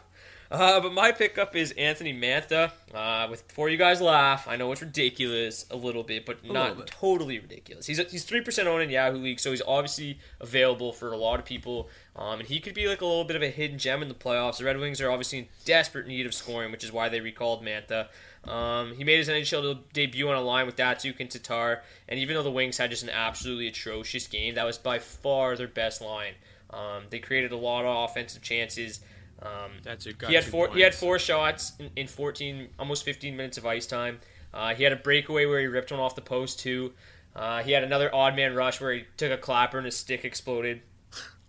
Uh, 0.51 0.79
but 0.79 0.93
my 0.93 1.11
pickup 1.11 1.55
is 1.55 1.71
Anthony 1.71 2.13
Mantha. 2.13 2.71
Uh, 2.93 3.27
with 3.29 3.47
before 3.47 3.69
you 3.69 3.77
guys 3.77 3.99
laugh, 3.99 4.47
I 4.47 4.55
know 4.55 4.71
it's 4.71 4.81
ridiculous 4.81 5.65
a 5.71 5.75
little 5.75 6.03
bit, 6.03 6.25
but 6.25 6.45
not 6.45 6.77
bit. 6.77 6.87
totally 6.87 7.39
ridiculous. 7.39 7.85
He's 7.85 7.97
he's 8.11 8.23
three 8.23 8.41
percent 8.41 8.67
owned 8.67 8.83
in 8.83 8.89
Yahoo 8.89 9.17
League, 9.17 9.39
so 9.39 9.51
he's 9.51 9.61
obviously 9.65 10.19
available 10.39 10.93
for 10.93 11.11
a 11.11 11.17
lot 11.17 11.39
of 11.39 11.45
people. 11.45 11.89
Um, 12.15 12.39
and 12.39 12.47
he 12.47 12.59
could 12.59 12.73
be 12.73 12.87
like 12.87 13.01
a 13.01 13.05
little 13.05 13.25
bit 13.25 13.35
of 13.35 13.41
a 13.41 13.49
hidden 13.49 13.77
gem 13.77 14.01
in 14.01 14.07
the 14.07 14.13
playoffs. 14.13 14.57
The 14.57 14.65
Red 14.65 14.77
Wings 14.77 15.01
are 15.01 15.11
obviously 15.11 15.39
in 15.39 15.47
desperate 15.65 16.07
need 16.07 16.25
of 16.25 16.33
scoring, 16.33 16.71
which 16.71 16.83
is 16.83 16.91
why 16.91 17.09
they 17.09 17.19
recalled 17.19 17.63
Mantha. 17.63 18.07
Um, 18.47 18.93
he 18.95 19.03
made 19.03 19.17
his 19.17 19.27
NHL 19.27 19.79
debut 19.91 20.29
on 20.29 20.35
a 20.35 20.41
line 20.41 20.67
with 20.67 20.75
Datsyuk 20.75 21.19
and 21.19 21.29
Tatar, 21.29 21.81
and 22.07 22.19
even 22.19 22.35
though 22.35 22.43
the 22.43 22.51
Wings 22.51 22.77
had 22.77 22.91
just 22.91 23.03
an 23.03 23.09
absolutely 23.09 23.67
atrocious 23.67 24.27
game, 24.27 24.55
that 24.55 24.65
was 24.65 24.77
by 24.77 24.99
far 24.99 25.55
their 25.55 25.67
best 25.67 26.01
line. 26.01 26.33
Um, 26.69 27.03
they 27.09 27.19
created 27.19 27.51
a 27.51 27.57
lot 27.57 27.85
of 27.85 28.09
offensive 28.09 28.41
chances. 28.41 28.99
Um, 29.41 29.71
That's 29.83 30.05
got 30.13 30.29
he 30.29 30.35
had 30.35 30.43
four. 30.43 30.69
He 30.73 30.81
had 30.81 30.95
four 30.95 31.19
shots 31.19 31.73
in, 31.79 31.89
in 31.95 32.07
14, 32.07 32.69
almost 32.79 33.03
15 33.03 33.35
minutes 33.35 33.57
of 33.57 33.65
ice 33.65 33.85
time. 33.85 34.19
Uh, 34.53 34.73
he 34.73 34.83
had 34.83 34.93
a 34.93 34.97
breakaway 34.97 35.45
where 35.45 35.59
he 35.59 35.67
ripped 35.67 35.91
one 35.91 35.99
off 35.99 36.15
the 36.15 36.21
post 36.21 36.59
too. 36.59 36.93
Uh, 37.35 37.61
he 37.61 37.73
had 37.73 37.83
another 37.83 38.13
odd 38.15 38.35
man 38.35 38.55
rush 38.55 38.79
where 38.79 38.93
he 38.93 39.05
took 39.17 39.31
a 39.31 39.37
clapper 39.37 39.77
and 39.77 39.85
his 39.85 39.97
stick 39.97 40.23
exploded. 40.23 40.81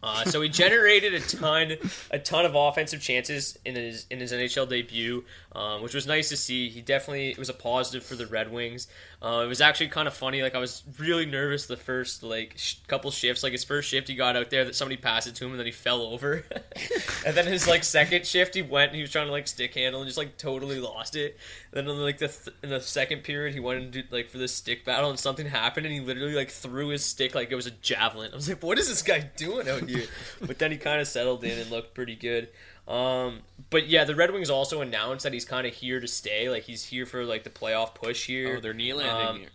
Uh, 0.03 0.25
so 0.25 0.41
he 0.41 0.49
generated 0.65 1.15
a 1.15 1.21
ton, 1.21 1.77
a 2.11 2.19
ton 2.19 2.45
of 2.45 2.55
offensive 2.57 3.01
chances 3.01 3.57
in 3.65 3.77
his 3.77 4.07
in 4.11 4.19
his 4.19 4.33
NHL 4.33 4.69
debut, 4.69 5.25
um, 5.57 5.81
which 5.81 5.95
was 5.95 6.07
nice 6.07 6.29
to 6.29 6.37
see. 6.37 6.69
He 6.69 6.83
definitely 6.83 7.31
it 7.31 7.39
was 7.39 7.49
a 7.49 7.55
positive 7.55 8.05
for 8.05 8.15
the 8.15 8.27
Red 8.27 8.53
Wings. 8.53 8.89
Uh, 9.23 9.41
it 9.43 9.49
was 9.49 9.63
actually 9.63 9.89
kind 9.89 10.07
of 10.07 10.13
funny. 10.13 10.43
Like 10.43 10.55
I 10.55 10.59
was 10.59 10.83
really 10.99 11.25
nervous 11.25 11.65
the 11.65 11.79
first 11.79 12.23
like 12.23 12.53
sh- 12.57 12.77
couple 12.89 13.11
shifts. 13.11 13.43
Like 13.43 13.53
his 13.53 13.65
first 13.65 13.89
shift, 13.89 14.07
he 14.07 14.15
got 14.15 14.37
out 14.37 14.51
there 14.51 14.67
that 14.67 14.75
somebody 14.75 15.01
passed 15.01 15.27
it 15.27 15.35
to 15.37 15.47
him 15.47 15.53
and 15.53 15.59
then 15.59 15.65
he 15.65 15.73
fell 15.73 16.03
over. 16.03 16.45
and 17.27 17.35
then 17.35 17.47
his 17.47 17.67
like 17.67 17.85
second 17.85 18.27
shift, 18.27 18.55
he 18.55 18.61
went 18.61 18.89
and 18.89 18.97
he 18.97 19.01
was 19.01 19.11
trying 19.11 19.27
to 19.27 19.33
like 19.33 19.49
stick 19.49 19.73
handle 19.73 20.03
and 20.03 20.07
just 20.07 20.19
like 20.19 20.37
totally 20.37 20.79
lost 20.79 21.17
it. 21.17 21.39
Then 21.71 21.89
in 21.89 22.03
like 22.03 22.19
the 22.19 22.29
th- 22.29 22.57
in 22.63 22.69
the 22.69 22.83
second 22.83 23.25
period, 23.25 23.55
he 23.55 23.61
went 23.61 23.83
into 23.83 24.05
like 24.15 24.29
for 24.29 24.37
this 24.37 24.53
stick 24.53 24.85
battle 24.85 25.09
and 25.09 25.19
something 25.19 25.47
happened 25.47 25.87
and 25.87 25.95
he 25.95 26.03
literally 26.03 26.35
like 26.35 26.51
threw 26.51 26.89
his 26.89 27.03
stick 27.03 27.35
like 27.35 27.51
it 27.51 27.57
was 27.57 27.67
a 27.67 27.71
javelin. 27.71 28.31
I 28.31 28.37
was 28.37 28.47
like, 28.47 28.63
what 28.63 28.79
is 28.79 28.89
this 28.89 29.01
guy 29.01 29.31
doing 29.39 29.71
out 29.71 29.89
here? 29.89 30.05
but 30.43 30.59
then 30.59 30.71
he 30.71 30.77
kind 30.77 31.01
of 31.01 31.09
settled 31.09 31.45
in 31.45 31.59
and 31.59 31.71
looked 31.71 31.95
pretty 31.95 32.15
good. 32.15 32.51
Um, 32.89 33.41
but 33.71 33.89
yeah, 33.89 34.05
the 34.05 34.15
Red 34.15 34.33
Wings 34.33 34.49
also 34.49 34.81
announced 34.81 35.25
that 35.25 35.33
he's 35.33 35.45
kind 35.45 35.67
of 35.67 35.75
here 35.75 35.99
to 35.99 36.07
stay. 36.07 36.49
Like 36.49 36.63
he's 36.65 36.85
here 36.85 37.05
for 37.05 37.25
like 37.25 37.43
the 37.43 37.51
playoff 37.51 37.95
push 37.95 38.27
here. 38.27 38.57
Oh, 38.59 38.61
they're 38.61 38.75
knee 38.75 38.93
Um, 38.93 38.99
landing. 38.99 39.49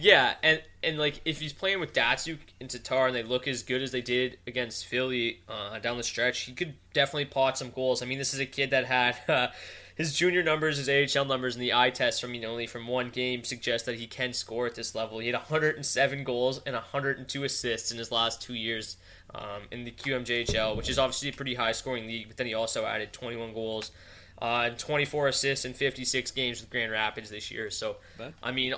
yeah, 0.00 0.34
and 0.42 0.60
and 0.82 0.98
like 0.98 1.20
if 1.24 1.38
he's 1.40 1.52
playing 1.52 1.78
with 1.78 1.92
Datsyuk 1.92 2.38
and 2.60 2.68
Tatar 2.68 3.06
and 3.06 3.14
they 3.14 3.22
look 3.22 3.46
as 3.46 3.62
good 3.62 3.82
as 3.82 3.92
they 3.92 4.00
did 4.00 4.38
against 4.48 4.86
Philly 4.86 5.40
uh, 5.48 5.78
down 5.78 5.96
the 5.96 6.02
stretch, 6.02 6.40
he 6.40 6.52
could 6.54 6.74
definitely 6.92 7.26
pot 7.26 7.56
some 7.56 7.70
goals. 7.70 8.02
I 8.02 8.06
mean, 8.06 8.18
this 8.18 8.34
is 8.34 8.40
a 8.40 8.46
kid 8.46 8.70
that 8.70 8.86
had 8.86 9.16
uh, 9.28 9.48
his 9.94 10.12
junior 10.12 10.42
numbers, 10.42 10.84
his 10.84 11.16
AHL 11.16 11.24
numbers, 11.24 11.54
and 11.54 11.62
the 11.62 11.72
eye 11.74 11.90
test 11.90 12.20
from 12.20 12.34
you 12.34 12.40
know 12.40 12.50
only 12.50 12.66
from 12.66 12.88
one 12.88 13.10
game 13.10 13.44
suggest 13.44 13.86
that 13.86 13.94
he 13.94 14.08
can 14.08 14.32
score 14.32 14.66
at 14.66 14.74
this 14.74 14.92
level. 14.96 15.20
He 15.20 15.26
had 15.28 15.36
107 15.36 16.24
goals 16.24 16.60
and 16.66 16.74
102 16.74 17.44
assists 17.44 17.92
in 17.92 17.98
his 17.98 18.10
last 18.10 18.42
two 18.42 18.54
years 18.54 18.96
um, 19.34 19.62
in 19.70 19.84
the 19.84 19.90
QMJHL, 19.90 20.76
which 20.76 20.88
is 20.88 20.98
obviously 20.98 21.28
a 21.28 21.32
pretty 21.32 21.54
high 21.54 21.72
scoring 21.72 22.06
league. 22.06 22.28
But 22.28 22.36
then 22.36 22.46
he 22.46 22.54
also 22.54 22.84
added 22.84 23.12
21 23.12 23.54
goals. 23.54 23.90
Uh, 24.40 24.68
and 24.70 24.78
24 24.78 25.28
assists 25.28 25.64
in 25.64 25.74
56 25.74 26.30
games 26.30 26.60
with 26.60 26.70
Grand 26.70 26.92
Rapids 26.92 27.28
this 27.28 27.50
year. 27.50 27.70
So, 27.70 27.96
I 28.40 28.52
mean, 28.52 28.74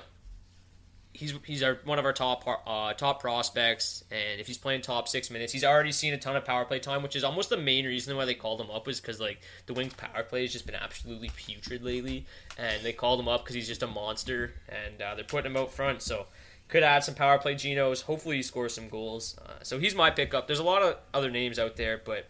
he's 1.12 1.34
he's 1.44 1.62
our 1.62 1.78
one 1.84 1.98
of 1.98 2.04
our 2.04 2.12
top 2.12 2.46
uh, 2.66 2.92
top 2.94 3.20
prospects, 3.20 4.04
and 4.10 4.40
if 4.40 4.46
he's 4.46 4.58
playing 4.58 4.82
top 4.82 5.08
six 5.08 5.30
minutes, 5.30 5.52
he's 5.52 5.64
already 5.64 5.92
seen 5.92 6.14
a 6.14 6.18
ton 6.18 6.36
of 6.36 6.44
power 6.44 6.64
play 6.64 6.78
time, 6.78 7.02
which 7.02 7.16
is 7.16 7.24
almost 7.24 7.50
the 7.50 7.56
main 7.56 7.84
reason 7.84 8.16
why 8.16 8.24
they 8.24 8.34
called 8.34 8.60
him 8.60 8.70
up 8.70 8.86
was 8.86 9.00
because 9.00 9.20
like 9.20 9.40
the 9.66 9.74
Wings 9.74 9.94
power 9.94 10.22
play 10.22 10.42
has 10.42 10.52
just 10.52 10.66
been 10.66 10.74
absolutely 10.74 11.30
putrid 11.36 11.82
lately, 11.82 12.26
and 12.56 12.82
they 12.82 12.92
called 12.92 13.20
him 13.20 13.28
up 13.28 13.42
because 13.44 13.54
he's 13.54 13.68
just 13.68 13.82
a 13.82 13.86
monster, 13.86 14.54
and 14.68 15.02
uh, 15.02 15.14
they're 15.14 15.24
putting 15.24 15.50
him 15.50 15.56
out 15.56 15.72
front, 15.72 16.02
so 16.02 16.26
could 16.70 16.82
add 16.82 17.04
some 17.04 17.14
power 17.14 17.36
play 17.38 17.54
genos. 17.54 18.02
Hopefully, 18.02 18.36
he 18.36 18.42
scores 18.42 18.72
some 18.74 18.88
goals. 18.88 19.36
Uh, 19.44 19.54
so 19.62 19.78
he's 19.78 19.94
my 19.94 20.10
pickup. 20.10 20.46
There's 20.46 20.58
a 20.60 20.64
lot 20.64 20.82
of 20.82 20.96
other 21.12 21.30
names 21.30 21.58
out 21.58 21.76
there, 21.76 22.00
but 22.04 22.28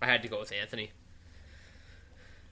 I 0.00 0.06
had 0.06 0.22
to 0.22 0.28
go 0.28 0.38
with 0.38 0.52
Anthony. 0.52 0.92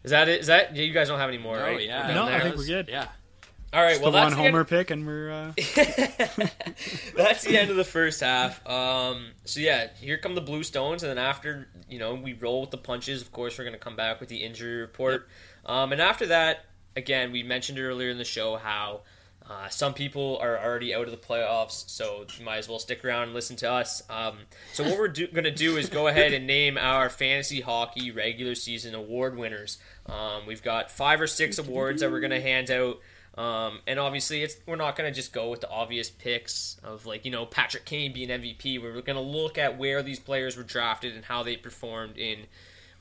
Is 0.03 0.11
that 0.11 0.29
it? 0.29 0.41
Is 0.41 0.47
that 0.49 0.75
yeah, 0.75 0.83
you 0.83 0.93
guys 0.93 1.09
don't 1.09 1.19
have 1.19 1.29
any 1.29 1.39
more, 1.39 1.57
Oh 1.59 1.63
right? 1.63 1.81
yeah. 1.83 2.09
We're 2.09 2.15
done 2.15 2.31
No, 2.31 2.37
I 2.37 2.41
think 2.41 2.57
we're 2.57 2.67
good. 2.67 2.89
Yeah. 2.89 3.09
All 3.73 3.83
right, 3.83 3.91
Just 3.91 4.03
well 4.03 4.13
the 4.13 4.19
that's 4.19 4.35
one 4.35 4.39
the 4.43 4.47
end- 4.47 4.55
homer 4.55 4.65
pick, 4.65 4.91
and 4.91 5.05
we're 5.07 5.31
uh, 5.31 5.53
That's 7.17 7.43
the 7.43 7.59
end 7.59 7.71
of 7.71 7.77
the 7.77 7.85
first 7.85 8.21
half. 8.21 8.65
Um, 8.67 9.27
so 9.45 9.61
yeah, 9.61 9.89
here 10.01 10.19
come 10.19 10.35
the 10.35 10.41
Blue 10.41 10.63
Stones, 10.63 11.03
and 11.03 11.11
then 11.11 11.19
after 11.19 11.69
you 11.89 11.99
know 11.99 12.15
we 12.15 12.33
roll 12.35 12.61
with 12.63 12.71
the 12.71 12.79
punches. 12.79 13.23
Of 13.23 13.33
course, 13.33 13.59
we're 13.59 13.65
going 13.65 13.75
to 13.75 13.81
come 13.81 13.97
back 13.97 14.21
with 14.21 14.29
the 14.29 14.37
injury 14.45 14.77
report, 14.77 15.29
um, 15.67 15.93
and 15.93 16.01
after 16.01 16.27
that, 16.27 16.65
again, 16.95 17.33
we 17.33 17.43
mentioned 17.43 17.79
earlier 17.79 18.09
in 18.11 18.19
the 18.19 18.25
show 18.25 18.57
how 18.57 19.01
uh, 19.49 19.69
some 19.69 19.95
people 19.95 20.39
are 20.43 20.59
already 20.59 20.93
out 20.93 21.05
of 21.05 21.13
the 21.13 21.17
playoffs, 21.17 21.89
so 21.89 22.27
you 22.37 22.45
might 22.45 22.59
as 22.59 22.69
well 22.69 22.81
stick 22.81 23.05
around 23.05 23.25
and 23.25 23.35
listen 23.35 23.55
to 23.57 23.71
us. 23.71 24.03
Um, 24.11 24.39
so 24.73 24.83
what 24.83 24.99
we're 24.99 25.09
do- 25.09 25.29
going 25.29 25.45
to 25.45 25.53
do 25.53 25.77
is 25.77 25.89
go 25.89 26.09
ahead 26.09 26.33
and 26.33 26.47
name 26.49 26.77
our 26.77 27.09
fantasy 27.09 27.61
hockey 27.61 28.11
regular 28.11 28.57
season 28.57 28.95
award 28.95 29.37
winners. 29.37 29.79
Um, 30.07 30.47
we've 30.47 30.63
got 30.63 30.91
five 30.91 31.21
or 31.21 31.29
six 31.29 31.59
awards 31.59 32.01
that 32.01 32.11
we're 32.11 32.21
going 32.21 32.31
to 32.33 32.41
hand 32.41 32.71
out. 32.73 32.99
Um, 33.37 33.81
and 33.87 34.01
obviously, 34.01 34.43
it's 34.43 34.57
we're 34.67 34.77
not 34.77 34.97
going 34.97 35.13
to 35.13 35.15
just 35.15 35.33
go 35.33 35.51
with 35.51 35.61
the 35.61 35.69
obvious 35.69 36.11
picks 36.11 36.79
of 36.83 37.07
like 37.07 37.25
you 37.25 37.31
know 37.31 37.47
Patrick 37.47 37.85
Kane 37.85 38.13
being 38.13 38.31
MVP. 38.31 38.83
We're 38.83 39.01
going 39.03 39.17
to 39.17 39.21
look 39.21 39.59
at 39.59 39.79
where 39.79 40.03
these 40.03 40.19
players 40.19 40.57
were 40.57 40.63
drafted 40.63 41.15
and 41.15 41.25
how 41.25 41.43
they 41.43 41.57
performed 41.57 42.17
in 42.17 42.47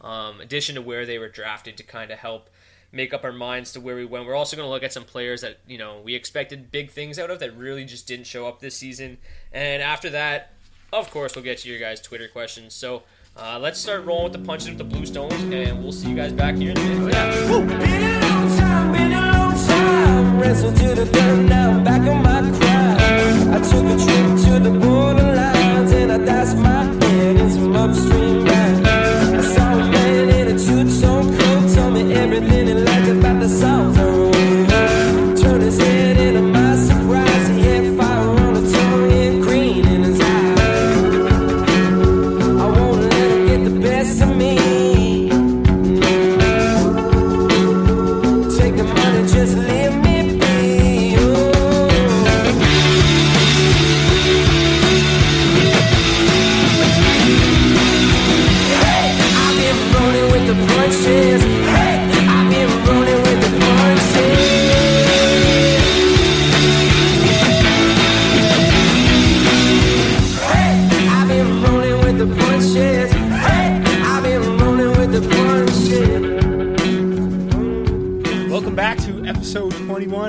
um, 0.01 0.41
addition 0.41 0.75
to 0.75 0.81
where 0.81 1.05
they 1.05 1.17
were 1.17 1.29
drafted 1.29 1.77
to 1.77 1.83
kind 1.83 2.11
of 2.11 2.19
help 2.19 2.49
make 2.95 3.13
up 3.13 3.23
our 3.23 3.31
minds 3.31 3.73
to 3.73 3.79
where 3.81 3.95
we 3.95 4.05
went. 4.05 4.25
We're 4.25 4.35
also 4.35 4.55
going 4.55 4.65
to 4.65 4.71
look 4.71 4.83
at 4.83 4.93
some 4.93 5.03
players 5.03 5.41
that 5.41 5.59
you 5.67 5.77
know 5.77 6.01
we 6.03 6.15
expected 6.15 6.71
big 6.71 6.89
things 6.91 7.19
out 7.19 7.29
of 7.29 7.39
that 7.39 7.55
really 7.55 7.85
just 7.85 8.07
didn't 8.07 8.25
show 8.25 8.47
up 8.47 8.59
this 8.59 8.75
season. 8.75 9.17
And 9.51 9.83
after 9.83 10.09
that, 10.11 10.53
of 10.91 11.11
course, 11.11 11.35
we'll 11.35 11.43
get 11.43 11.59
to 11.59 11.69
your 11.69 11.79
guys' 11.79 12.01
Twitter 12.01 12.27
questions. 12.27 12.73
So. 12.73 13.03
Uh, 13.37 13.59
let's 13.59 13.77
start 13.77 14.05
rolling 14.05 14.23
with 14.23 14.31
the 14.31 14.39
punches 14.39 14.69
with 14.69 14.77
the 14.77 14.83
Blue 14.85 15.05
Stones, 15.05 15.33
and 15.33 15.83
we'll 15.83 15.91
see 15.91 16.07
you 16.07 16.15
guys 16.15 16.31
back 16.31 16.55
here 16.55 16.71
in 16.71 16.77
a 16.77 16.81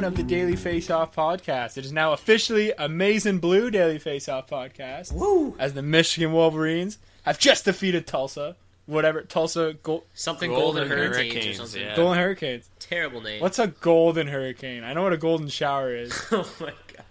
of 0.06 0.16
the 0.16 0.22
Daily 0.22 0.54
Face 0.56 0.88
Off 0.88 1.14
podcast. 1.16 1.76
It 1.76 1.84
is 1.84 1.92
now 1.92 2.12
officially 2.12 2.72
Amazing 2.78 3.38
Blue 3.38 3.70
Daily 3.70 3.98
Face 3.98 4.28
Off 4.28 4.48
podcast. 4.48 5.12
Woo! 5.12 5.56
As 5.58 5.74
the 5.74 5.82
Michigan 5.82 6.32
Wolverines 6.32 6.98
have 7.24 7.38
just 7.40 7.64
defeated 7.64 8.06
Tulsa, 8.06 8.54
whatever 8.86 9.22
Tulsa 9.22 9.74
Gold, 9.82 10.04
Something 10.14 10.50
Golden 10.52 10.88
Golden, 10.88 11.12
Hurricanes, 11.12 11.46
or 11.58 11.66
something. 11.66 11.82
yeah. 11.82 11.96
Golden 11.96 12.18
Hurricanes. 12.18 12.70
Terrible 12.78 13.20
name. 13.20 13.40
What's 13.42 13.58
a 13.58 13.66
golden 13.66 14.28
hurricane? 14.28 14.84
I 14.84 14.92
know 14.92 15.02
what 15.02 15.12
a 15.12 15.16
golden 15.18 15.48
shower 15.48 15.94
is. 15.94 16.12
Oh 16.32 16.48
my 16.60 16.66
god. 16.94 17.04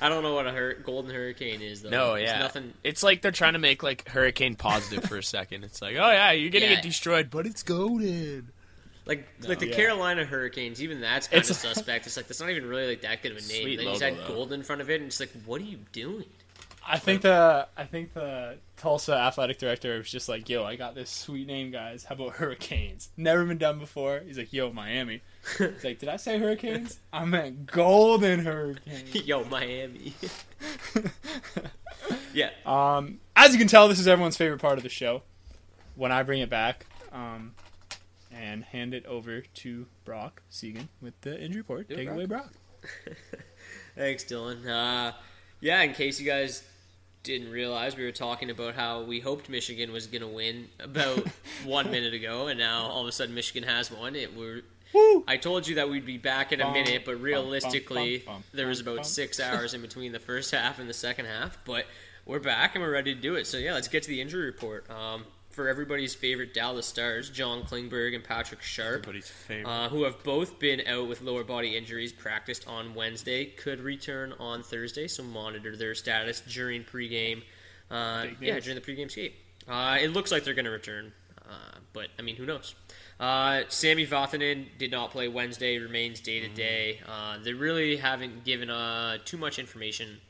I 0.00 0.08
don't 0.08 0.22
know 0.22 0.34
what 0.34 0.46
a 0.46 0.52
hur- 0.52 0.74
golden 0.74 1.12
hurricane 1.12 1.60
is 1.60 1.82
though. 1.82 1.90
No, 1.90 2.14
It's 2.14 2.30
yeah, 2.30 2.38
nothing. 2.38 2.72
It's 2.84 3.02
like 3.02 3.20
they're 3.20 3.32
trying 3.32 3.54
to 3.54 3.58
make 3.58 3.82
like 3.82 4.08
hurricane 4.08 4.54
positive 4.54 5.04
for 5.04 5.16
a 5.16 5.24
second. 5.24 5.64
It's 5.64 5.82
like, 5.82 5.96
oh 5.96 6.10
yeah, 6.10 6.30
you're 6.30 6.50
gonna 6.50 6.66
Yeah. 6.66 6.74
get 6.76 6.84
destroyed, 6.84 7.30
but 7.30 7.46
it's 7.46 7.64
golden. 7.64 8.50
Like 9.08 9.26
like 9.42 9.58
the 9.58 9.68
Yeah. 9.68 9.74
Carolina 9.74 10.24
Hurricanes, 10.24 10.80
even 10.82 11.00
that's 11.00 11.26
kind 11.26 11.38
It's- 11.42 11.50
of 11.50 11.56
suspect. 11.56 12.06
It's 12.06 12.16
like 12.16 12.28
that's 12.28 12.40
not 12.40 12.50
even 12.50 12.66
really 12.68 12.86
like 12.88 13.00
that 13.00 13.22
good 13.22 13.32
of 13.32 13.38
a 13.38 13.40
name. 13.40 13.62
Sweet 13.62 13.76
They 13.78 13.84
just 13.86 14.02
had 14.02 14.16
though. 14.18 14.28
gold 14.28 14.52
in 14.52 14.62
front 14.62 14.80
of 14.82 14.90
it, 14.90 15.00
and 15.00 15.06
it's 15.08 15.18
like, 15.18 15.30
what 15.46 15.60
are 15.60 15.64
you 15.64 15.78
doing? 15.92 16.26
I 16.90 16.98
think 16.98 17.20
the 17.22 17.68
I 17.76 17.84
think 17.84 18.14
the 18.14 18.56
Tulsa 18.78 19.14
athletic 19.14 19.58
director 19.58 19.98
was 19.98 20.10
just 20.10 20.26
like, 20.28 20.48
"Yo, 20.48 20.64
I 20.64 20.76
got 20.76 20.94
this 20.94 21.10
sweet 21.10 21.46
name, 21.46 21.70
guys. 21.70 22.04
How 22.04 22.14
about 22.14 22.36
Hurricanes? 22.36 23.10
Never 23.16 23.44
been 23.44 23.58
done 23.58 23.78
before." 23.78 24.20
He's 24.26 24.38
like, 24.38 24.52
"Yo, 24.54 24.72
Miami." 24.72 25.20
He's 25.58 25.84
like, 25.84 25.98
"Did 25.98 26.08
I 26.08 26.16
say 26.16 26.38
Hurricanes? 26.38 26.98
I 27.12 27.24
meant 27.26 27.66
Golden 27.66 28.40
Hurricanes." 28.40 29.14
Yo, 29.26 29.44
Miami. 29.44 30.14
yeah, 32.32 32.50
Um, 32.64 33.20
as 33.36 33.52
you 33.52 33.58
can 33.58 33.68
tell, 33.68 33.88
this 33.88 33.98
is 33.98 34.08
everyone's 34.08 34.36
favorite 34.36 34.60
part 34.60 34.78
of 34.78 34.82
the 34.82 34.88
show. 34.88 35.22
When 35.94 36.12
I 36.12 36.22
bring 36.22 36.40
it 36.40 36.48
back, 36.50 36.86
um, 37.12 37.54
and 38.38 38.64
hand 38.64 38.94
it 38.94 39.04
over 39.06 39.40
to 39.40 39.86
Brock 40.04 40.42
Segan 40.50 40.88
with 41.02 41.20
the 41.22 41.38
injury 41.42 41.60
report. 41.60 41.88
Do 41.88 41.96
Take 41.96 42.04
it 42.04 42.06
Brock. 42.06 42.16
away, 42.16 42.26
Brock. 42.26 42.52
Thanks, 43.96 44.24
Dylan. 44.24 44.66
Uh, 44.66 45.12
yeah, 45.60 45.82
in 45.82 45.92
case 45.92 46.20
you 46.20 46.26
guys 46.26 46.62
didn't 47.24 47.50
realize, 47.50 47.96
we 47.96 48.04
were 48.04 48.12
talking 48.12 48.50
about 48.50 48.74
how 48.74 49.02
we 49.02 49.20
hoped 49.20 49.48
Michigan 49.48 49.92
was 49.92 50.06
going 50.06 50.22
to 50.22 50.28
win 50.28 50.68
about 50.78 51.26
one 51.64 51.90
minute 51.90 52.14
ago, 52.14 52.46
and 52.46 52.58
now 52.58 52.82
all 52.86 53.02
of 53.02 53.08
a 53.08 53.12
sudden 53.12 53.34
Michigan 53.34 53.68
has 53.68 53.90
won. 53.90 54.14
It 54.14 54.36
we're. 54.36 54.62
I 55.26 55.36
told 55.36 55.68
you 55.68 55.74
that 55.74 55.90
we'd 55.90 56.06
be 56.06 56.16
back 56.16 56.50
in 56.50 56.62
a 56.62 56.64
Bum, 56.64 56.72
minute, 56.72 57.02
but 57.04 57.20
realistically, 57.20 58.18
bum, 58.18 58.36
bum, 58.36 58.44
there 58.54 58.68
was 58.68 58.80
about 58.80 59.04
six 59.04 59.38
hours 59.40 59.74
in 59.74 59.82
between 59.82 60.12
the 60.12 60.18
first 60.18 60.50
half 60.50 60.78
and 60.78 60.88
the 60.88 60.94
second 60.94 61.26
half. 61.26 61.58
But 61.66 61.84
we're 62.24 62.40
back 62.40 62.74
and 62.74 62.82
we're 62.82 62.92
ready 62.92 63.14
to 63.14 63.20
do 63.20 63.34
it. 63.34 63.46
So 63.46 63.58
yeah, 63.58 63.74
let's 63.74 63.88
get 63.88 64.04
to 64.04 64.08
the 64.08 64.22
injury 64.22 64.46
report. 64.46 64.88
Um, 64.90 65.24
for 65.58 65.66
everybody's 65.66 66.14
favorite 66.14 66.54
Dallas 66.54 66.86
Stars, 66.86 67.30
John 67.30 67.64
Klingberg 67.64 68.14
and 68.14 68.22
Patrick 68.22 68.62
Sharp 68.62 69.00
Everybody's 69.00 69.28
favorite. 69.28 69.66
uh, 69.68 69.88
who 69.88 70.04
have 70.04 70.22
both 70.22 70.60
been 70.60 70.80
out 70.86 71.08
with 71.08 71.20
lower 71.20 71.42
body 71.42 71.76
injuries, 71.76 72.12
practiced 72.12 72.68
on 72.68 72.94
Wednesday, 72.94 73.46
could 73.46 73.80
return 73.80 74.32
on 74.38 74.62
Thursday, 74.62 75.08
so 75.08 75.24
monitor 75.24 75.74
their 75.74 75.96
status 75.96 76.42
during 76.42 76.84
pregame. 76.84 77.42
Uh, 77.90 78.26
yeah, 78.40 78.60
during 78.60 78.76
the 78.76 78.80
pregame 78.80 79.10
skate. 79.10 79.34
Uh, 79.66 79.98
it 80.00 80.12
looks 80.12 80.30
like 80.30 80.44
they're 80.44 80.54
going 80.54 80.64
to 80.64 80.70
return, 80.70 81.10
uh, 81.50 81.78
but 81.92 82.06
I 82.20 82.22
mean, 82.22 82.36
who 82.36 82.46
knows? 82.46 82.76
Uh, 83.18 83.62
Sami 83.68 84.06
Vatanen 84.06 84.66
did 84.78 84.92
not 84.92 85.10
play 85.10 85.26
Wednesday, 85.26 85.78
remains 85.78 86.20
day 86.20 86.38
to 86.38 86.48
day. 86.48 87.00
Uh, 87.04 87.38
They 87.42 87.52
really 87.52 87.96
haven't 87.96 88.44
given 88.44 88.70
uh, 88.70 89.18
too 89.24 89.36
much 89.38 89.58
information 89.58 90.20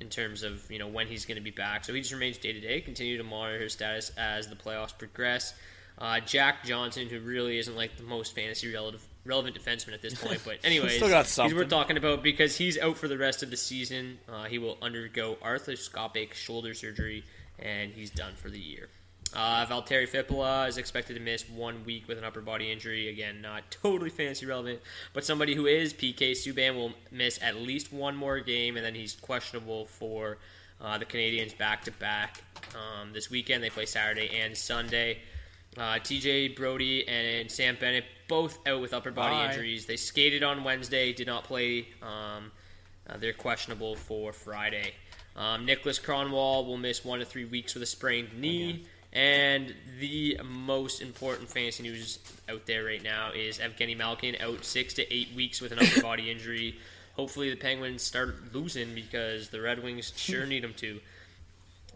in 0.00 0.08
terms 0.08 0.42
of 0.42 0.70
you 0.70 0.78
know 0.78 0.88
when 0.88 1.06
he's 1.06 1.24
going 1.24 1.36
to 1.36 1.42
be 1.42 1.50
back. 1.50 1.84
So 1.84 1.92
he 1.92 2.00
just 2.00 2.12
remains 2.12 2.38
day 2.38 2.52
to 2.52 2.60
day. 2.60 2.80
Continue 2.80 3.18
to 3.18 3.24
monitor 3.24 3.60
his 3.60 3.72
status 3.72 4.10
as 4.16 4.48
the 4.48 4.56
playoffs 4.56 4.96
progress. 4.96 5.54
Uh, 5.98 6.20
Jack 6.20 6.64
Johnson, 6.64 7.08
who 7.08 7.18
really 7.20 7.58
isn't 7.58 7.74
like 7.74 7.96
the 7.96 8.04
most 8.04 8.32
fantasy 8.32 8.72
relative, 8.72 9.04
relevant 9.24 9.58
defenseman 9.58 9.94
at 9.94 10.02
this 10.02 10.14
point, 10.24 10.40
but 10.44 10.58
anyways, 10.62 11.00
he's 11.46 11.54
worth 11.54 11.68
talking 11.68 11.96
about 11.96 12.22
because 12.22 12.56
he's 12.56 12.78
out 12.78 12.96
for 12.96 13.08
the 13.08 13.18
rest 13.18 13.42
of 13.42 13.50
the 13.50 13.56
season. 13.56 14.18
Uh, 14.28 14.44
he 14.44 14.58
will 14.58 14.78
undergo 14.80 15.36
arthroscopic 15.42 16.34
shoulder 16.34 16.72
surgery, 16.72 17.24
and 17.58 17.92
he's 17.92 18.10
done 18.10 18.34
for 18.36 18.48
the 18.48 18.60
year. 18.60 18.88
Uh, 19.34 19.66
Valtteri 19.66 20.08
Filppula 20.08 20.68
is 20.68 20.78
expected 20.78 21.14
to 21.14 21.20
miss 21.20 21.48
one 21.48 21.84
week 21.84 22.08
with 22.08 22.18
an 22.18 22.24
upper 22.24 22.40
body 22.40 22.72
injury. 22.72 23.08
Again, 23.08 23.40
not 23.40 23.70
totally 23.70 24.10
fantasy 24.10 24.46
relevant, 24.46 24.80
but 25.12 25.24
somebody 25.24 25.54
who 25.54 25.66
is 25.66 25.92
PK 25.92 26.32
Subban 26.32 26.74
will 26.74 26.92
miss 27.10 27.38
at 27.42 27.56
least 27.56 27.92
one 27.92 28.16
more 28.16 28.40
game, 28.40 28.76
and 28.76 28.84
then 28.84 28.94
he's 28.94 29.14
questionable 29.14 29.86
for 29.86 30.38
uh, 30.80 30.96
the 30.96 31.04
Canadiens 31.04 31.56
back 31.56 31.84
to 31.84 31.90
back 31.92 32.42
this 33.12 33.30
weekend. 33.30 33.62
They 33.62 33.70
play 33.70 33.86
Saturday 33.86 34.30
and 34.40 34.56
Sunday. 34.56 35.18
Uh, 35.76 35.94
TJ 35.94 36.56
Brodie 36.56 37.06
and 37.06 37.50
Sam 37.50 37.76
Bennett 37.78 38.04
both 38.26 38.58
out 38.66 38.80
with 38.80 38.92
upper 38.92 39.10
body 39.10 39.34
Bye. 39.34 39.46
injuries. 39.46 39.86
They 39.86 39.96
skated 39.96 40.42
on 40.42 40.64
Wednesday, 40.64 41.12
did 41.12 41.26
not 41.26 41.44
play. 41.44 41.88
Um, 42.02 42.50
uh, 43.08 43.16
they're 43.18 43.32
questionable 43.32 43.94
for 43.94 44.32
Friday. 44.32 44.94
Um, 45.36 45.64
Nicholas 45.64 45.98
Kronwall 45.98 46.66
will 46.66 46.78
miss 46.78 47.04
one 47.04 47.20
to 47.20 47.24
three 47.24 47.44
weeks 47.44 47.74
with 47.74 47.82
a 47.82 47.86
sprained 47.86 48.32
knee. 48.38 48.86
And 49.12 49.74
the 50.00 50.38
most 50.44 51.00
important 51.00 51.48
fantasy 51.48 51.82
news 51.82 52.18
out 52.48 52.66
there 52.66 52.84
right 52.84 53.02
now 53.02 53.30
is 53.32 53.58
Evgeny 53.58 53.96
Malkin 53.96 54.36
out 54.40 54.64
six 54.64 54.94
to 54.94 55.14
eight 55.14 55.28
weeks 55.34 55.60
with 55.60 55.72
an 55.72 55.78
upper 55.78 56.02
body 56.02 56.30
injury. 56.30 56.76
Hopefully, 57.14 57.50
the 57.50 57.56
Penguins 57.56 58.02
start 58.02 58.36
losing 58.52 58.94
because 58.94 59.48
the 59.48 59.60
Red 59.60 59.82
Wings 59.82 60.12
sure 60.14 60.46
need 60.46 60.62
them 60.62 60.74
to. 60.74 61.00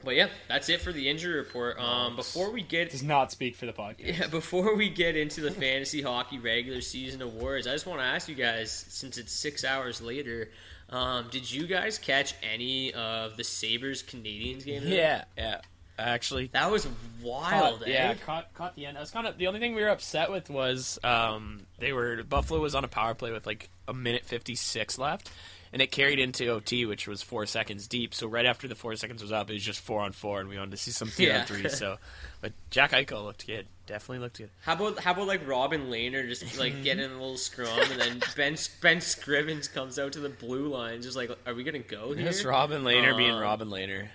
But 0.05 0.17
yeah, 0.17 0.29
that's 0.49 0.69
it 0.69 0.81
for 0.81 0.91
the 0.91 1.09
injury 1.09 1.35
report. 1.35 1.79
Um, 1.79 2.17
before 2.17 2.51
we 2.51 2.63
get 2.63 2.91
Does 2.91 3.03
not 3.03 3.31
speak 3.31 3.55
for 3.55 3.67
the 3.67 3.73
podcast. 3.73 4.19
yeah, 4.19 4.27
before 4.27 4.75
we 4.75 4.89
get 4.89 5.17
into 5.17 5.41
the 5.41 5.51
fantasy 5.51 6.03
hockey 6.03 6.39
regular 6.39 6.81
season 6.81 7.23
awards, 7.23 7.67
I 7.67 7.73
just 7.73 7.87
want 7.87 8.01
to 8.01 8.05
ask 8.05 8.29
you 8.29 8.35
guys, 8.35 8.73
since 8.89 9.17
it's 9.17 9.33
six 9.33 9.65
hours 9.65 10.03
later, 10.03 10.51
um, 10.91 11.29
did 11.31 11.51
you 11.51 11.67
guys 11.67 11.99
catch 11.99 12.35
any 12.43 12.93
of 12.95 13.37
the 13.37 13.45
Sabres 13.45 14.03
Canadiens 14.03 14.65
game? 14.65 14.83
yeah, 14.85 15.25
yeah. 15.39 15.61
Actually, 15.99 16.49
that 16.53 16.71
was 16.71 16.87
wild. 17.23 17.81
caught, 17.81 17.89
eh? 17.89 17.93
yeah, 17.93 18.15
caught 18.15 18.53
caught 18.55 18.75
the 18.77 18.87
end. 18.87 18.97
I 18.97 19.01
was 19.01 19.11
kind 19.11 19.27
of 19.27 19.39
the 19.39 19.47
only 19.47 19.61
thing 19.61 19.75
we 19.75 19.83
were 19.83 19.89
upset 19.89 20.31
with 20.31 20.49
was 20.51 20.99
um, 21.05 21.61
they 21.79 21.93
were 21.93 22.23
Buffalo 22.25 22.61
was 22.61 22.75
on 22.75 22.85
a 22.85 22.89
power 22.89 23.15
play 23.15 23.31
with 23.33 23.47
like 23.47 23.69
a 23.87 23.95
minute 23.95 24.25
fifty 24.25 24.55
six 24.55 24.99
left, 24.99 25.31
and 25.73 25.83
it 25.83 25.93
carried 25.93 26.19
into 26.19 26.49
OT, 26.49 26.87
which 26.87 27.07
was 27.07 27.23
four 27.23 27.45
seconds 27.47 27.87
deep. 27.87 28.15
So 28.15 28.27
right 28.27 28.47
after 28.47 28.67
the 28.69 28.75
four 28.75 28.97
seconds 28.97 29.23
was 29.23 29.33
up, 29.33 29.51
it 29.51 29.53
was 29.55 29.63
just 29.65 29.81
four 29.81 30.01
on 30.01 30.13
four, 30.13 30.41
and 30.41 30.49
we 30.49 30.57
wanted 30.57 30.71
to 30.73 30.77
see 30.79 30.91
some 30.91 31.09
three 31.11 31.27
Yeah. 31.27 31.41
on 31.41 31.47
three. 31.47 31.69
So, 31.69 31.99
but 32.41 32.53
Jack 32.71 32.93
Eichel 32.93 33.25
looked 33.25 33.47
good. 33.47 33.67
Definitely 33.87 34.21
looked 34.21 34.39
good. 34.39 34.51
How 34.63 34.73
about 34.73 34.99
how 34.99 35.13
about 35.13 35.27
like 35.27 35.47
Robin 35.47 35.91
Lehner 35.91 36.27
just 36.27 36.59
like 36.59 36.83
getting 36.85 37.05
in 37.05 37.11
a 37.11 37.15
little 37.15 37.37
scrum, 37.37 37.69
and 37.91 38.01
then 38.01 38.21
Ben 38.35 38.57
Ben 38.81 38.97
Scrivens 38.97 39.73
comes 39.73 39.99
out 39.99 40.15
to 40.15 40.21
the 40.21 40.31
blue 40.31 40.69
line, 40.69 41.03
just 41.03 41.17
like, 41.17 41.31
are 41.47 41.53
we 41.55 41.65
gonna 41.65 41.81
go 41.81 42.15
here? 42.15 42.25
Yes, 42.25 42.45
Robin 42.45 42.83
Lehner 42.83 43.15
being 43.17 43.33
Um, 43.33 43.41
Robin 43.43 43.69
Lehner. 43.69 44.09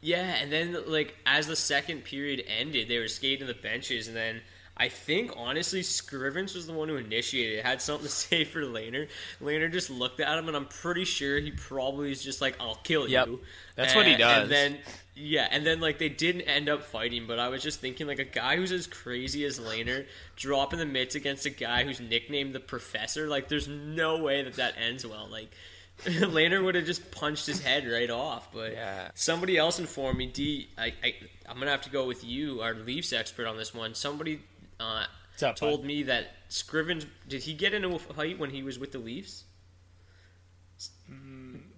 Yeah, 0.00 0.36
and 0.36 0.52
then 0.52 0.76
like 0.86 1.16
as 1.26 1.46
the 1.46 1.56
second 1.56 2.04
period 2.04 2.44
ended, 2.46 2.88
they 2.88 2.98
were 2.98 3.08
skating 3.08 3.46
the 3.46 3.54
benches, 3.54 4.06
and 4.06 4.16
then 4.16 4.42
I 4.76 4.88
think 4.88 5.32
honestly, 5.36 5.80
Scrivens 5.82 6.54
was 6.54 6.68
the 6.68 6.72
one 6.72 6.88
who 6.88 6.96
initiated. 6.96 7.58
it. 7.58 7.64
Had 7.64 7.82
something 7.82 8.06
to 8.06 8.12
say 8.12 8.44
for 8.44 8.60
Lehner. 8.62 9.08
Lehner 9.42 9.70
just 9.72 9.90
looked 9.90 10.20
at 10.20 10.38
him, 10.38 10.46
and 10.46 10.56
I'm 10.56 10.66
pretty 10.66 11.04
sure 11.04 11.40
he 11.40 11.50
probably 11.50 12.12
is 12.12 12.22
just 12.22 12.40
like, 12.40 12.56
"I'll 12.60 12.76
kill 12.76 13.08
Yep. 13.08 13.26
you." 13.26 13.40
That's 13.74 13.94
what 13.94 14.06
he 14.06 14.16
does. 14.16 14.42
And 14.44 14.50
then 14.52 14.78
yeah, 15.16 15.48
and 15.50 15.66
then 15.66 15.80
like 15.80 15.98
they 15.98 16.08
didn't 16.08 16.42
end 16.42 16.68
up 16.68 16.84
fighting, 16.84 17.26
but 17.26 17.40
I 17.40 17.48
was 17.48 17.60
just 17.60 17.80
thinking 17.80 18.06
like 18.06 18.20
a 18.20 18.24
guy 18.24 18.54
who's 18.56 18.70
as 18.70 18.86
crazy 18.86 19.44
as 19.44 19.58
Lehner 19.58 20.06
dropping 20.36 20.78
the 20.78 20.86
mitts 20.86 21.16
against 21.16 21.44
a 21.44 21.50
guy 21.50 21.82
who's 21.82 21.98
nicknamed 22.00 22.54
the 22.54 22.60
Professor. 22.60 23.26
Like, 23.26 23.48
there's 23.48 23.66
no 23.66 24.18
way 24.22 24.42
that 24.42 24.54
that 24.54 24.74
ends 24.78 25.04
well. 25.04 25.26
Like. 25.28 25.50
Lehner 26.04 26.62
would 26.64 26.74
have 26.76 26.84
just 26.86 27.10
punched 27.10 27.46
his 27.46 27.60
head 27.60 27.86
right 27.88 28.10
off, 28.10 28.52
but 28.52 28.72
Yeah. 28.72 29.10
somebody 29.14 29.56
else 29.56 29.78
informed 29.78 30.18
me. 30.18 30.26
D, 30.26 30.68
I, 30.78 30.92
I, 31.02 31.14
I'm 31.48 31.58
gonna 31.58 31.70
have 31.70 31.82
to 31.82 31.90
go 31.90 32.06
with 32.06 32.24
you, 32.24 32.60
our 32.60 32.74
Leafs 32.74 33.12
expert 33.12 33.46
on 33.46 33.56
this 33.56 33.74
one. 33.74 33.94
Somebody 33.94 34.40
uh, 34.78 35.04
up, 35.42 35.56
told 35.56 35.80
bud? 35.80 35.86
me 35.86 36.04
that 36.04 36.28
Scrivens 36.50 37.04
did 37.28 37.42
he 37.42 37.52
get 37.54 37.74
into 37.74 37.88
a 37.94 37.98
fight 37.98 38.38
when 38.38 38.50
he 38.50 38.62
was 38.62 38.78
with 38.78 38.92
the 38.92 38.98
Leafs? 38.98 39.44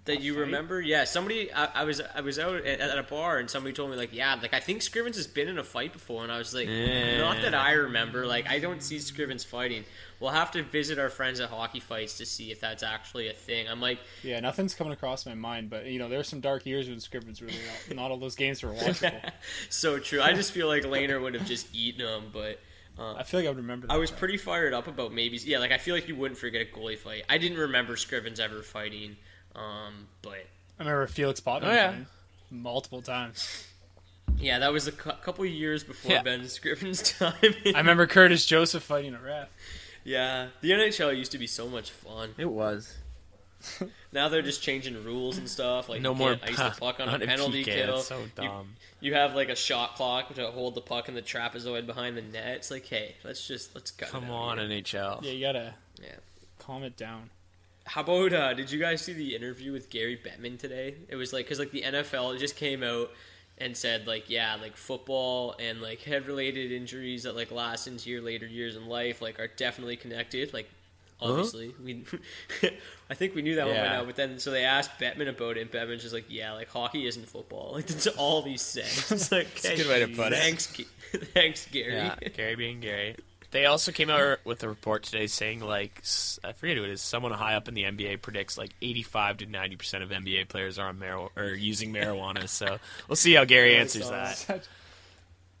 That 0.05 0.21
you 0.21 0.33
fight? 0.33 0.39
remember? 0.41 0.81
Yeah, 0.81 1.03
somebody. 1.03 1.53
I, 1.53 1.81
I 1.81 1.83
was 1.83 2.01
I 2.15 2.21
was 2.21 2.39
out 2.39 2.55
at, 2.55 2.79
at 2.79 2.97
a 2.97 3.03
bar 3.03 3.37
and 3.37 3.49
somebody 3.49 3.73
told 3.73 3.91
me 3.91 3.97
like, 3.97 4.13
yeah, 4.13 4.35
like 4.41 4.53
I 4.53 4.59
think 4.59 4.81
Scrivens 4.81 5.15
has 5.15 5.27
been 5.27 5.47
in 5.47 5.59
a 5.59 5.63
fight 5.63 5.93
before, 5.93 6.23
and 6.23 6.31
I 6.31 6.37
was 6.37 6.53
like, 6.53 6.67
not 6.67 7.41
that 7.41 7.53
I 7.53 7.73
remember. 7.73 8.25
Like 8.25 8.49
I 8.49 8.59
don't 8.59 8.81
see 8.81 8.97
Scrivens 8.97 9.45
fighting. 9.45 9.83
We'll 10.19 10.31
have 10.31 10.51
to 10.51 10.61
visit 10.61 10.99
our 10.99 11.09
friends 11.09 11.39
at 11.39 11.49
hockey 11.49 11.79
fights 11.79 12.17
to 12.19 12.27
see 12.27 12.51
if 12.51 12.59
that's 12.59 12.83
actually 12.83 13.27
a 13.29 13.33
thing. 13.33 13.67
I'm 13.67 13.81
like, 13.81 13.99
Yeah, 14.23 14.39
nothing's 14.39 14.75
coming 14.75 14.93
across 14.93 15.25
my 15.25 15.33
mind, 15.33 15.71
but 15.71 15.87
you 15.87 15.97
know, 15.97 16.09
there 16.09 16.21
there's 16.21 16.29
some 16.29 16.39
dark 16.39 16.67
years 16.67 16.87
when 16.87 16.99
Scrivens 16.99 17.41
really 17.41 17.55
not, 17.87 17.95
not 17.95 18.11
all 18.11 18.17
those 18.17 18.35
games 18.35 18.61
were 18.61 18.69
watchable. 18.73 19.31
so 19.69 19.97
true. 19.97 20.21
I 20.21 20.33
just 20.33 20.51
feel 20.51 20.67
like 20.67 20.83
Lehner 20.83 21.19
would 21.19 21.33
have 21.33 21.47
just 21.47 21.73
eaten 21.73 22.05
him, 22.05 22.25
but. 22.31 22.59
Uh, 22.99 23.15
I 23.15 23.23
feel 23.23 23.39
like 23.39 23.47
I 23.47 23.49
would 23.49 23.57
remember. 23.57 23.87
That 23.87 23.93
I 23.93 23.97
was 23.97 24.11
pretty 24.11 24.37
fired 24.37 24.73
up 24.73 24.87
about 24.87 25.11
maybe. 25.11 25.37
Yeah, 25.37 25.57
like 25.57 25.71
I 25.71 25.79
feel 25.79 25.95
like 25.95 26.07
you 26.07 26.15
wouldn't 26.15 26.39
forget 26.39 26.61
a 26.61 26.65
goalie 26.65 26.97
fight. 26.97 27.23
I 27.27 27.39
didn't 27.39 27.57
remember 27.57 27.95
Scrivens 27.95 28.39
ever 28.39 28.61
fighting, 28.61 29.17
um, 29.55 30.07
but 30.21 30.33
I 30.79 30.83
remember 30.83 31.07
Felix 31.07 31.39
Potvin 31.39 31.69
Oh, 31.69 31.73
yeah. 31.73 31.95
multiple 32.49 33.01
times. 33.01 33.65
yeah, 34.39 34.59
that 34.59 34.71
was 34.73 34.87
a 34.87 34.91
cou- 34.91 35.11
couple 35.23 35.45
years 35.45 35.83
before 35.83 36.11
Yeah. 36.11 36.21
Ben 36.23 36.41
Scrivens' 36.45 37.17
time. 37.17 37.53
I 37.75 37.77
remember 37.79 38.07
Curtis 38.07 38.45
Joseph 38.45 38.83
fighting 38.83 39.13
a 39.13 39.19
ref. 39.19 39.49
yeah, 40.03 40.47
the 40.61 40.71
NHL 40.71 41.15
used 41.17 41.31
to 41.33 41.37
be 41.37 41.47
so 41.47 41.67
much 41.67 41.91
fun. 41.91 42.33
It 42.37 42.49
was. 42.49 42.95
Now 44.13 44.27
they're 44.27 44.41
just 44.41 44.61
changing 44.61 45.01
rules 45.05 45.37
and 45.37 45.47
stuff. 45.47 45.87
Like 45.87 46.01
No 46.01 46.13
more 46.13 46.35
can't 46.35 46.59
ice 46.59 46.73
the 46.75 46.79
puck 46.81 46.99
on 46.99 47.07
a 47.07 47.13
on 47.13 47.21
a 47.21 47.25
penalty 47.25 47.61
PK, 47.63 47.65
kill. 47.85 47.95
that's 47.95 48.07
so 48.07 48.21
dumb. 48.35 48.69
You, 48.99 49.13
have 49.13 49.35
like 49.35 49.47
a 49.47 49.55
shot 49.55 49.95
clock 49.95 50.33
to 50.35 50.47
hold 50.47 50.75
the 50.75 50.81
puck 50.81 51.07
in 51.07 51.15
the 51.15 51.21
trapezoid 51.21 51.85
behind 51.85 52.17
the 52.17 52.21
net. 52.21 52.57
It's 52.57 52.69
like, 52.71 52.85
hey, 52.87 53.15
let's 53.23 53.47
just 53.47 53.73
let's 53.73 53.91
cut. 53.91 54.09
it 54.09 54.11
Come 54.11 54.25
out 54.25 54.59
on, 54.59 54.69
here. 54.69 54.81
NHL. 54.81 55.23
Yeah, 55.23 55.31
you 55.31 55.41
gotta 55.45 55.75
Yeah. 56.01 56.15
calm 56.59 56.83
it 56.83 56.97
down. 56.97 57.29
How 57.93 58.01
about 58.01 58.33
uh, 58.33 58.53
did 58.53 58.71
you 58.71 58.79
guys 58.79 59.01
see 59.01 59.13
the 59.13 59.35
interview 59.35 59.71
with 59.73 59.89
Gary 59.89 60.17
Bettman 60.17 60.57
today? 60.57 60.95
It 61.09 61.15
was 61.15 61.33
like 61.33 61.45
because 61.45 61.59
like 61.59 61.71
the 61.71 61.81
NFL 61.83 62.39
just 62.39 62.55
came 62.55 62.83
out 62.83 63.09
and 63.57 63.75
said 63.75 64.07
like 64.07 64.29
yeah 64.29 64.55
like 64.61 64.75
football 64.77 65.55
and 65.59 65.81
like 65.81 66.01
head 66.01 66.25
related 66.25 66.71
injuries 66.71 67.23
that 67.23 67.35
like 67.35 67.51
last 67.51 67.87
into 67.87 68.09
your 68.09 68.21
later 68.21 68.45
years 68.47 68.75
in 68.75 68.87
life 68.87 69.21
like 69.21 69.39
are 69.39 69.47
definitely 69.47 69.95
connected 69.97 70.51
like 70.53 70.67
obviously 71.21 71.75
we 71.83 72.03
I 73.09 73.13
think 73.13 73.35
we 73.35 73.43
knew 73.43 73.55
that 73.57 73.67
one 73.67 73.75
by 73.75 73.81
Yeah. 73.83 73.97
now 73.97 74.05
but 74.05 74.15
then 74.15 74.39
so 74.39 74.49
they 74.49 74.63
asked 74.63 74.91
Bettman 74.99 75.27
about 75.27 75.57
it 75.57 75.61
and 75.61 75.69
Bettman's 75.71 76.01
just 76.01 76.13
like 76.13 76.25
yeah 76.29 76.53
like 76.53 76.69
hockey 76.69 77.05
isn't 77.05 77.27
football 77.27 77.71
like 77.75 77.85
that's 77.85 78.07
all 78.07 78.41
he 78.41 78.57
said 78.57 78.85
it's 79.11 79.31
like 79.31 79.47
a 79.63 79.75
good 79.75 79.87
way 79.87 79.99
to 79.99 80.07
put 80.07 80.33
it. 80.33 80.37
thanks 80.39 80.65
thanks 81.33 81.67
Gary 81.67 81.93
Yeah, 81.93 82.15
Gary 82.35 82.55
being 82.55 82.79
Gary. 82.79 83.15
They 83.51 83.65
also 83.65 83.91
came 83.91 84.09
out 84.09 84.39
with 84.45 84.63
a 84.63 84.69
report 84.69 85.03
today 85.03 85.27
saying 85.27 85.59
like 85.59 86.01
I 86.43 86.53
forget 86.53 86.77
who 86.77 86.83
it 86.83 86.89
is. 86.89 87.01
Someone 87.01 87.33
high 87.33 87.55
up 87.55 87.67
in 87.67 87.73
the 87.73 87.83
NBA 87.83 88.21
predicts 88.21 88.57
like 88.57 88.71
85 88.81 89.37
to 89.37 89.45
90 89.45 89.75
percent 89.75 90.03
of 90.03 90.09
NBA 90.09 90.47
players 90.47 90.79
are 90.79 90.87
on 90.87 90.99
mar- 90.99 91.29
or 91.35 91.47
using 91.47 91.91
marijuana. 91.93 92.47
So 92.47 92.77
we'll 93.07 93.17
see 93.17 93.33
how 93.33 93.43
Gary 93.43 93.75
answers 93.75 94.09
that. 94.09 94.37
Such, 94.37 94.61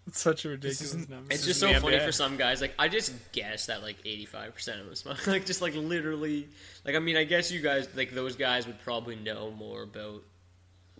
it's 0.07 0.19
such 0.19 0.45
a 0.45 0.49
ridiculous 0.49 0.93
number. 1.09 1.33
It's 1.33 1.45
just 1.45 1.59
so 1.59 1.71
funny 1.79 1.99
for 1.99 2.11
some 2.11 2.37
guys. 2.37 2.61
Like 2.61 2.73
I 2.79 2.87
just 2.87 3.13
guess 3.33 3.67
that 3.67 3.81
like 3.83 3.97
eighty 4.05 4.25
five 4.25 4.53
percent 4.53 4.79
of 4.79 4.85
them 4.85 4.95
smoke. 4.95 5.17
Like 5.27 5.45
just 5.45 5.61
like 5.61 5.75
literally. 5.75 6.47
Like 6.85 6.95
I 6.95 6.99
mean, 6.99 7.17
I 7.17 7.25
guess 7.25 7.51
you 7.51 7.61
guys 7.61 7.87
like 7.95 8.11
those 8.11 8.35
guys 8.35 8.67
would 8.67 8.79
probably 8.79 9.15
know 9.15 9.51
more 9.51 9.83
about 9.83 10.23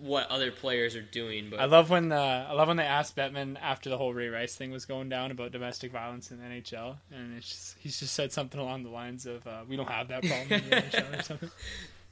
what 0.01 0.29
other 0.29 0.51
players 0.51 0.95
are 0.95 1.01
doing. 1.01 1.49
But 1.49 1.59
I 1.59 1.65
love 1.65 1.89
when 1.89 2.09
the 2.09 2.15
I 2.15 2.51
love 2.53 2.67
when 2.67 2.77
they 2.77 2.83
asked 2.83 3.15
Bettman 3.15 3.57
after 3.61 3.89
the 3.89 3.97
whole 3.97 4.13
Ray 4.13 4.29
Rice 4.29 4.55
thing 4.55 4.71
was 4.71 4.85
going 4.85 5.09
down 5.09 5.31
about 5.31 5.51
domestic 5.51 5.91
violence 5.91 6.31
in 6.31 6.39
the 6.39 6.45
NHL, 6.45 6.97
and 7.11 7.37
it's 7.37 7.49
just, 7.49 7.75
he's 7.79 7.99
just 7.99 8.13
said 8.13 8.31
something 8.31 8.59
along 8.59 8.83
the 8.83 8.89
lines 8.89 9.25
of 9.25 9.45
uh, 9.45 9.61
"We 9.67 9.75
don't 9.75 9.89
have 9.89 10.07
that 10.09 10.23
problem 10.23 10.51
in 10.51 10.69
the 10.69 10.75
NHL" 10.75 11.19
or 11.19 11.23
something. 11.23 11.51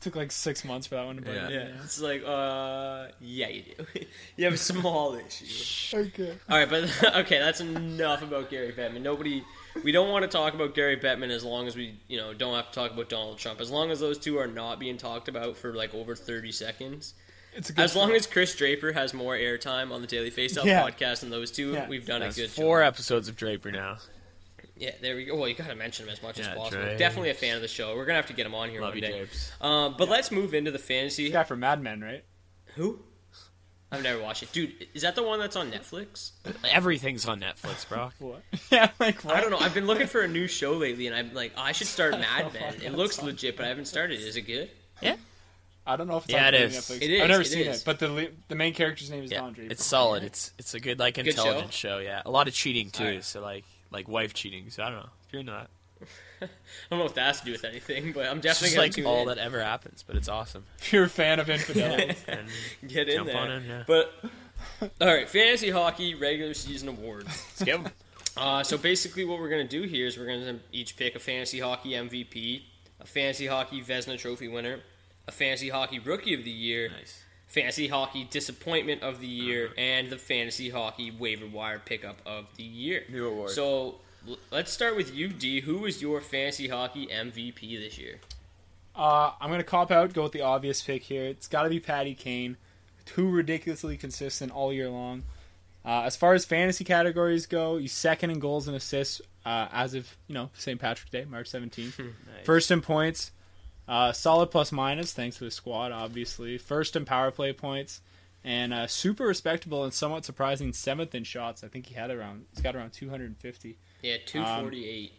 Took 0.01 0.15
like 0.15 0.31
six 0.31 0.63
months 0.63 0.87
for 0.87 0.95
that 0.95 1.05
one 1.05 1.17
to 1.17 1.21
burn. 1.21 1.35
Yeah. 1.35 1.49
yeah, 1.49 1.83
it's 1.83 1.99
like 1.99 2.23
uh 2.25 3.07
yeah 3.19 3.49
you 3.49 3.63
do. 3.63 3.85
you 4.37 4.45
have 4.45 4.53
a 4.53 4.57
small 4.57 5.15
issue. 5.15 5.97
Okay. 5.97 6.37
All 6.49 6.57
right, 6.57 6.69
but 6.69 7.15
okay, 7.17 7.37
that's 7.37 7.59
enough 7.59 8.21
about 8.21 8.49
Gary 8.49 8.71
Bettman. 8.71 9.01
Nobody, 9.01 9.43
we 9.83 9.91
don't 9.91 10.09
want 10.09 10.23
to 10.23 10.29
talk 10.29 10.53
about 10.53 10.73
Gary 10.73 10.95
Bettman 10.95 11.31
as 11.31 11.43
long 11.43 11.67
as 11.67 11.75
we, 11.75 11.95
you 12.07 12.15
know, 12.15 12.33
don't 12.33 12.55
have 12.55 12.69
to 12.69 12.71
talk 12.71 12.93
about 12.93 13.09
Donald 13.09 13.39
Trump. 13.39 13.59
As 13.59 13.71
long 13.71 13.91
as 13.91 13.99
those 13.99 14.17
two 14.17 14.37
are 14.37 14.47
not 14.47 14.79
being 14.79 14.95
talked 14.95 15.27
about 15.27 15.57
for 15.57 15.73
like 15.73 15.93
over 15.93 16.15
thirty 16.15 16.53
seconds. 16.53 17.13
It's 17.59 17.69
a 17.69 17.73
good 17.73 17.83
As 17.83 17.93
long 17.95 18.13
as 18.13 18.25
Chris 18.25 18.55
Draper 18.55 18.93
has 18.93 19.13
more 19.13 19.35
airtime 19.35 19.91
on 19.91 19.99
the 20.01 20.07
Daily 20.07 20.31
Faceoff 20.31 20.63
Yeah. 20.63 20.81
podcast 20.89 21.19
than 21.19 21.29
those 21.29 21.51
two, 21.51 21.73
Yeah. 21.73 21.89
we've 21.89 22.05
done 22.05 22.21
That's 22.21 22.37
a 22.37 22.41
good 22.41 22.49
four 22.51 22.79
job. 22.79 22.93
episodes 22.93 23.27
of 23.27 23.35
Draper 23.35 23.69
now. 23.69 23.97
Yeah, 24.77 24.91
there 25.01 25.17
we 25.17 25.25
go. 25.25 25.35
Well, 25.35 25.49
you 25.49 25.55
gotta 25.55 25.75
mention 25.75 26.05
him 26.07 26.13
as 26.13 26.23
much 26.23 26.39
as 26.39 26.47
possible. 26.47 26.69
Dre. 26.69 26.97
Definitely 26.97 27.31
a 27.31 27.33
fan 27.33 27.57
of 27.57 27.61
the 27.61 27.67
show. 27.67 27.97
We're 27.97 28.05
gonna 28.05 28.15
have 28.15 28.27
to 28.27 28.33
get 28.33 28.45
him 28.45 28.55
on 28.55 28.69
here 28.69 28.79
Love 28.79 28.91
one 28.91 28.97
you, 28.97 29.01
day. 29.01 29.27
Um, 29.59 29.95
but 29.97 30.07
let's 30.07 30.31
move 30.31 30.53
into 30.53 30.71
the 30.71 30.79
fantasy. 30.79 31.29
guy 31.29 31.43
from 31.43 31.59
Mad 31.59 31.81
Men, 31.81 31.99
right? 31.99 32.23
Who? 32.75 33.03
I've 33.91 34.03
never 34.03 34.21
watched 34.21 34.43
it, 34.43 34.53
dude. 34.53 34.87
Is 34.93 35.01
that 35.01 35.15
the 35.15 35.23
one 35.23 35.37
that's 35.39 35.57
on 35.57 35.69
Netflix? 35.69 36.31
Everything's 36.71 37.25
on 37.27 37.41
Netflix, 37.41 37.89
bro. 37.89 38.11
What? 38.19 38.41
yeah, 38.71 38.91
like 38.99 39.25
what? 39.25 39.35
I 39.35 39.41
don't 39.41 39.49
know. 39.51 39.57
I've 39.59 39.73
been 39.73 39.87
looking 39.87 40.07
for 40.07 40.21
a 40.21 40.27
new 40.29 40.47
show 40.47 40.73
lately, 40.73 41.07
and 41.07 41.15
I'm 41.15 41.33
like, 41.33 41.51
I 41.57 41.73
should 41.73 41.87
start 41.87 42.11
Mad 42.19 42.53
Men. 42.53 42.75
It 42.81 42.93
looks 42.93 43.21
legit, 43.21 43.57
but 43.57 43.65
I 43.65 43.67
haven't 43.67 43.87
started. 43.87 44.21
Is 44.21 44.37
it 44.37 44.43
good? 44.43 44.69
I 45.91 45.95
don't 45.95 46.07
know 46.07 46.17
if 46.17 46.25
it's 46.25 46.33
Yeah, 46.33 46.47
on 46.47 46.53
it 46.53 46.69
Netflix. 46.71 46.91
is. 46.91 46.91
It 47.01 47.11
is, 47.11 47.21
I've 47.21 47.27
never 47.29 47.41
it 47.41 47.45
seen 47.47 47.67
is. 47.67 47.81
it, 47.81 47.85
but 47.85 47.99
the 47.99 48.31
the 48.47 48.55
main 48.55 48.73
character's 48.73 49.09
name 49.09 49.23
is 49.23 49.31
Yeah, 49.31 49.39
Don 49.41 49.53
Draper. 49.53 49.71
it's 49.71 49.85
solid. 49.85 50.23
It's 50.23 50.53
it's 50.57 50.73
a 50.73 50.79
good 50.79 50.99
like 50.99 51.15
Good 51.15 51.27
intelligent 51.27 51.73
show. 51.73 51.97
Yeah, 51.99 52.21
a 52.25 52.31
lot 52.31 52.47
of 52.47 52.53
cheating 52.53 52.89
too. 52.91 53.03
Alright. 53.03 53.23
So 53.23 53.41
like 53.41 53.65
like 53.91 54.07
wife 54.07 54.33
cheating. 54.33 54.69
So 54.69 54.83
I 54.83 54.89
don't 54.89 54.99
know 54.99 55.09
if 55.27 55.33
you're 55.33 55.43
not. 55.43 55.69
I 56.41 56.47
don't 56.89 56.99
know 56.99 57.05
if 57.05 57.13
that 57.15 57.25
has 57.27 57.39
to 57.41 57.45
do 57.45 57.51
with 57.51 57.65
anything, 57.65 58.13
but 58.13 58.25
I'm 58.27 58.37
It's 58.37 58.45
definitely 58.45 58.75
just 58.77 58.95
gonna 58.97 59.07
like 59.09 59.17
all 59.17 59.29
in. 59.29 59.35
that 59.35 59.43
ever 59.43 59.61
happens, 59.61 60.03
but 60.07 60.15
it's 60.15 60.29
awesome. 60.29 60.63
If 60.79 60.93
you're 60.93 61.03
a 61.03 61.09
fan 61.09 61.39
of 61.39 61.49
infidelity. 61.49 62.15
Get 62.87 63.09
in 63.09 63.15
Jump 63.17 63.27
there. 63.27 63.37
on 63.37 63.51
in, 63.51 63.65
yeah. 63.65 63.83
But 63.85 64.13
all 65.01 65.07
right, 65.07 65.27
fantasy 65.27 65.69
hockey 65.71 66.15
regular 66.15 66.53
season 66.53 66.87
awards. 66.87 67.25
let's 67.27 67.63
give 67.63 67.85
'em. 67.85 67.91
Uh, 68.37 68.63
so 68.63 68.77
basically, 68.77 69.25
what 69.25 69.39
we're 69.39 69.49
gonna 69.49 69.67
do 69.67 69.81
here 69.81 70.05
is 70.07 70.17
we're 70.17 70.27
gonna 70.27 70.59
each 70.71 70.95
pick 70.95 71.15
a 71.15 71.19
fantasy 71.19 71.59
hockey 71.59 71.89
MVP, 71.91 72.61
a 73.01 73.05
fantasy 73.05 73.47
hockey 73.47 73.81
Vezina 73.81 74.17
Trophy 74.17 74.47
winner, 74.47 74.79
a 75.29 75.31
fantasy 75.31 75.69
hockey 75.69 75.99
Rookie 75.99 76.33
of 76.33 76.43
the 76.43 76.49
Year, 76.51 76.89
Nice. 76.89 77.23
fantasy 77.47 77.87
hockey 77.87 78.25
Disappointment 78.29 79.03
of 79.03 79.21
the 79.21 79.27
Year, 79.27 79.69
and 79.77 80.09
the 80.09 80.17
fantasy 80.17 80.69
hockey 80.69 81.11
Waiver 81.11 81.45
Wire 81.47 81.79
Pickup 81.79 82.17
of 82.25 82.45
the 82.57 82.63
Year. 82.63 83.03
New 83.09 83.27
award. 83.27 83.51
So 83.51 83.99
l- 84.27 84.37
let's 84.51 84.71
start 84.71 84.95
with 84.95 85.13
you, 85.13 85.27
D. 85.29 85.61
Who 85.61 85.77
was 85.79 86.01
your 86.01 86.19
fantasy 86.19 86.67
hockey 86.67 87.07
MVP 87.07 87.77
this 87.77 87.97
year? 87.97 88.19
Uh, 88.95 89.31
I'm 89.39 89.49
gonna 89.49 89.63
cop 89.63 89.91
out, 89.91 90.13
go 90.13 90.23
with 90.23 90.31
the 90.33 90.41
obvious 90.41 90.81
pick 90.81 91.03
here. 91.03 91.23
It's 91.25 91.47
got 91.47 91.63
to 91.63 91.69
be 91.69 91.79
Patty 91.79 92.15
Kane, 92.15 92.57
too 93.05 93.29
ridiculously 93.29 93.95
consistent 93.97 94.51
all 94.51 94.73
year 94.73 94.89
long. 94.89 95.23
Uh, 95.85 96.01
as 96.01 96.15
far 96.17 96.33
as 96.33 96.43
fantasy 96.43 96.83
categories 96.83 97.45
go, 97.45 97.77
he's 97.77 97.93
second 97.93 98.31
in 98.31 98.39
goals 98.39 98.67
and 98.67 98.75
assists 98.75 99.21
uh, 99.45 99.67
as 99.71 99.93
of 99.93 100.17
you 100.27 100.33
know 100.33 100.49
St. 100.53 100.79
Patrick's 100.79 101.11
Day, 101.11 101.23
March 101.25 101.49
17th. 101.49 102.11
First 102.43 102.71
in 102.71 102.81
points, 102.81 103.31
uh, 103.89 104.11
solid 104.11 104.51
plus 104.51 104.71
minus 104.71 105.13
thanks 105.13 105.39
to 105.39 105.45
the 105.45 105.51
squad, 105.51 105.91
obviously. 105.91 106.59
First 106.59 106.95
in 106.95 107.05
power 107.05 107.31
play 107.31 107.51
points, 107.51 108.01
and 108.43 108.71
uh, 108.71 108.85
super 108.85 109.25
respectable 109.25 109.83
and 109.83 109.91
somewhat 109.91 110.23
surprising 110.25 110.73
seventh 110.73 111.15
in 111.15 111.23
shots. 111.23 111.63
I 111.63 111.69
think 111.69 111.87
he 111.87 111.95
had 111.95 112.11
around 112.11 112.45
he's 112.53 112.61
got 112.61 112.75
around 112.75 112.93
250. 112.93 113.77
Yeah, 114.03 114.17
two 114.27 114.45
forty 114.45 114.87
eight. 114.87 115.13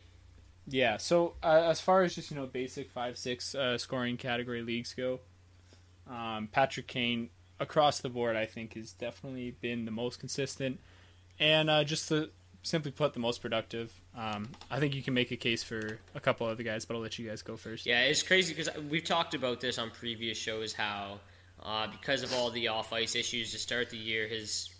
Yeah. 0.69 0.99
So 0.99 1.35
uh, 1.43 1.67
as 1.69 1.81
far 1.81 2.05
as 2.05 2.15
just 2.15 2.31
you 2.31 2.37
know 2.37 2.47
basic 2.47 2.93
five 2.93 3.19
six 3.19 3.57
uh, 3.57 3.77
scoring 3.77 4.17
category 4.17 4.63
leagues 4.63 4.95
go, 4.95 5.19
um, 6.09 6.49
Patrick 6.53 6.87
Kane 6.87 7.31
across 7.59 8.01
the 8.01 8.09
board 8.09 8.37
I 8.37 8.47
think 8.47 8.75
has 8.75 8.93
definitely 8.93 9.51
been 9.61 9.85
the 9.85 9.91
most 9.91 10.21
consistent, 10.21 10.79
and 11.41 11.69
uh, 11.69 11.83
just 11.83 12.09
the 12.09 12.31
simply 12.63 12.91
put 12.91 13.15
the 13.15 13.21
most 13.21 13.41
productive. 13.41 13.93
Um, 14.17 14.51
I 14.71 14.79
think 14.79 14.95
you 14.95 15.03
can 15.03 15.15
make 15.15 15.31
a 15.31 15.37
case 15.37 15.63
for 15.63 15.99
a 16.15 16.21
couple 16.21 16.47
other 16.47 16.63
guys, 16.63 16.85
but 16.85 16.95
I'll 16.95 17.01
let 17.01 17.19
you 17.19 17.29
guys 17.29 17.43
go 17.43 17.57
first. 17.57 17.87
Yeah, 17.87 18.01
it's 18.03 18.23
crazy 18.23 18.55
because 18.55 18.75
we've 18.89 19.05
talked 19.05 19.35
about 19.35 19.61
this 19.61 19.79
on 19.79 19.91
previous 19.91 20.37
shows 20.39 20.73
how 20.73 21.21
uh, 21.63 21.89
because 21.89 22.23
of 22.23 22.33
all 22.35 22.51
the 22.51 22.69
off 22.69 22.93
ice 22.93 23.15
issues 23.15 23.53
to 23.53 23.59
start 23.59 23.91
the 23.91 23.97
year, 23.97 24.27
his 24.29 24.71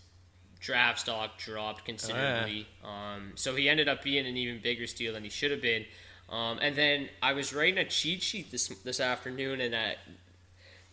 draft 0.59 0.99
stock 0.99 1.37
dropped 1.37 1.85
considerably. 1.85 2.67
um, 2.83 3.31
so 3.35 3.55
he 3.55 3.67
ended 3.67 3.89
up 3.89 4.03
being 4.03 4.25
an 4.25 4.37
even 4.37 4.61
bigger 4.61 4.87
steal 4.87 5.13
than 5.13 5.23
he 5.23 5.29
should 5.29 5.51
have 5.51 5.61
been. 5.61 5.85
Um, 6.29 6.59
and 6.61 6.75
then 6.75 7.09
I 7.21 7.33
was 7.33 7.53
writing 7.53 7.79
a 7.79 7.85
cheat 7.85 8.21
sheet 8.23 8.51
this 8.51 8.69
this 8.69 9.01
afternoon, 9.01 9.59
and 9.59 9.75
uh, 9.75 9.89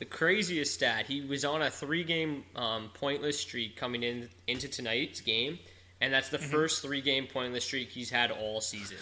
the 0.00 0.04
craziest 0.04 0.74
stat 0.74 1.06
he 1.06 1.20
was 1.20 1.44
on 1.44 1.62
a 1.62 1.70
three 1.70 2.02
game 2.02 2.44
um, 2.56 2.90
pointless 2.94 3.38
streak 3.38 3.76
coming 3.76 4.02
in 4.02 4.28
into 4.48 4.68
tonight's 4.68 5.20
game, 5.20 5.58
and 6.00 6.12
that's 6.12 6.28
the 6.28 6.38
first 6.38 6.82
three 6.82 7.00
game 7.00 7.26
pointless 7.26 7.64
streak 7.64 7.90
he's 7.90 8.10
had 8.10 8.30
all 8.30 8.60
season. 8.60 8.98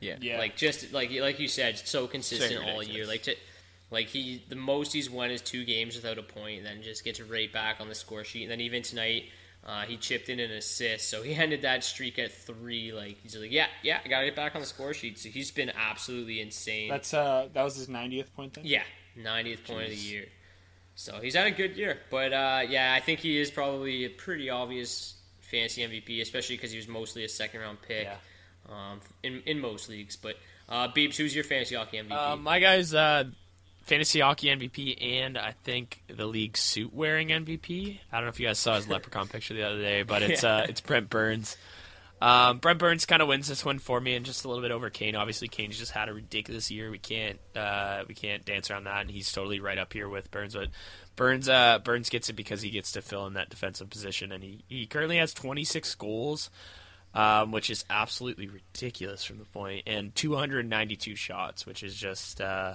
Yeah. 0.00 0.16
Yeah. 0.20 0.38
Like 0.38 0.56
just 0.56 0.92
like 0.92 1.10
like 1.12 1.40
you 1.40 1.48
said, 1.48 1.78
so 1.78 2.06
consistent 2.06 2.64
all 2.64 2.82
year. 2.82 3.06
Like 3.06 3.24
to, 3.24 3.34
like 3.90 4.06
he 4.08 4.42
the 4.48 4.56
most 4.56 4.92
he's 4.92 5.10
won 5.10 5.30
is 5.30 5.40
two 5.40 5.64
games 5.64 5.96
without 5.96 6.18
a 6.18 6.22
point, 6.22 6.58
and 6.58 6.66
then 6.66 6.82
just 6.82 7.04
gets 7.04 7.20
right 7.20 7.52
back 7.52 7.80
on 7.80 7.88
the 7.88 7.94
score 7.94 8.24
sheet. 8.24 8.42
And 8.42 8.50
then 8.50 8.60
even 8.60 8.82
tonight, 8.82 9.24
uh, 9.64 9.82
he 9.82 9.96
chipped 9.96 10.28
in 10.28 10.38
an 10.38 10.50
assist, 10.50 11.08
so 11.08 11.22
he 11.22 11.34
ended 11.42 11.62
that 11.62 11.82
streak 11.84 12.18
at 12.18 12.32
three. 12.32 12.92
Like 12.92 13.18
he's 13.22 13.36
like, 13.36 13.50
yeah, 13.52 13.66
yeah, 13.82 14.00
I 14.04 14.08
gotta 14.08 14.26
get 14.26 14.36
back 14.36 14.54
on 14.54 14.60
the 14.60 14.66
score 14.66 14.94
sheet. 14.94 15.18
So 15.18 15.28
he's 15.28 15.50
been 15.50 15.70
absolutely 15.70 16.40
insane. 16.40 16.88
That's 16.88 17.14
uh 17.14 17.48
that 17.52 17.62
was 17.62 17.76
his 17.76 17.88
90th 17.88 18.32
point 18.34 18.54
then. 18.54 18.64
yeah, 18.66 18.82
90th 19.18 19.64
point 19.64 19.84
of 19.84 19.90
the 19.90 19.96
year. 19.96 20.26
So 20.98 21.20
he's 21.20 21.34
had 21.34 21.46
a 21.46 21.50
good 21.50 21.76
year, 21.76 21.98
but 22.10 22.32
uh, 22.32 22.62
yeah, 22.66 22.94
I 22.94 23.00
think 23.00 23.20
he 23.20 23.38
is 23.38 23.50
probably 23.50 24.04
a 24.06 24.08
pretty 24.08 24.48
obvious 24.48 25.14
fantasy 25.50 25.82
MVP, 25.82 26.20
especially 26.20 26.56
because 26.56 26.70
he 26.70 26.76
was 26.76 26.88
mostly 26.88 27.24
a 27.24 27.28
second 27.28 27.60
round 27.60 27.78
pick 27.82 28.04
Yeah. 28.04 28.16
um, 28.68 29.00
in 29.22 29.42
in 29.46 29.60
most 29.60 29.88
leagues. 29.88 30.16
But 30.16 30.36
uh, 30.68 30.88
Beebs, 30.88 31.16
who's 31.16 31.34
your 31.34 31.44
fantasy 31.44 31.74
hockey 31.74 31.98
MVP? 31.98 32.12
Uh, 32.12 32.36
my 32.36 32.58
guy's 32.60 32.92
uh, 32.94 33.24
fantasy 33.84 34.20
hockey 34.20 34.48
MVP, 34.48 35.00
and 35.00 35.38
I 35.38 35.54
think 35.64 36.02
the 36.08 36.26
league 36.26 36.56
suit 36.56 36.92
wearing 36.92 37.28
MVP. 37.28 37.98
I 38.12 38.16
don't 38.16 38.24
know 38.24 38.30
if 38.30 38.40
you 38.40 38.46
guys 38.46 38.58
saw 38.58 38.76
his 38.76 38.88
leprechaun 38.88 39.28
picture 39.28 39.54
the 39.54 39.62
other 39.62 39.80
day, 39.80 40.02
but 40.02 40.22
it's 40.22 40.42
uh, 40.44 40.66
it's 40.68 40.80
Brent 40.80 41.08
Burns. 41.10 41.56
Um, 42.18 42.58
Brent 42.60 42.78
Burns 42.78 43.04
kind 43.04 43.20
of 43.20 43.28
wins 43.28 43.46
this 43.46 43.62
one 43.62 43.78
for 43.78 44.00
me, 44.00 44.14
and 44.14 44.24
just 44.24 44.46
a 44.46 44.48
little 44.48 44.62
bit 44.62 44.70
over 44.70 44.88
Kane. 44.88 45.14
Obviously, 45.16 45.48
Kane's 45.48 45.78
just 45.78 45.92
had 45.92 46.08
a 46.08 46.14
ridiculous 46.14 46.70
year. 46.70 46.90
We 46.90 46.98
can't 46.98 47.38
uh, 47.54 48.04
we 48.08 48.14
can't 48.14 48.42
dance 48.44 48.70
around 48.70 48.84
that, 48.84 49.02
and 49.02 49.10
he's 49.10 49.30
totally 49.30 49.60
right 49.60 49.76
up 49.78 49.92
here 49.92 50.08
with 50.08 50.30
Burns. 50.30 50.54
But 50.54 50.68
Burns 51.16 51.48
uh, 51.48 51.80
Burns 51.82 52.08
gets 52.10 52.28
it 52.28 52.34
because 52.34 52.62
he 52.62 52.70
gets 52.70 52.92
to 52.92 53.02
fill 53.02 53.26
in 53.26 53.34
that 53.34 53.48
defensive 53.50 53.90
position, 53.90 54.32
and 54.32 54.42
he, 54.44 54.62
he 54.68 54.86
currently 54.86 55.16
has 55.16 55.32
26 55.34 55.94
goals, 55.96 56.50
um, 57.14 57.50
which 57.52 57.70
is 57.70 57.84
absolutely 57.88 58.48
ridiculous 58.48 59.24
from 59.24 59.38
the 59.38 59.46
point, 59.46 59.84
and 59.86 60.14
292 60.14 61.16
shots, 61.16 61.66
which 61.66 61.82
is 61.82 61.94
just 61.96 62.40
uh, 62.40 62.74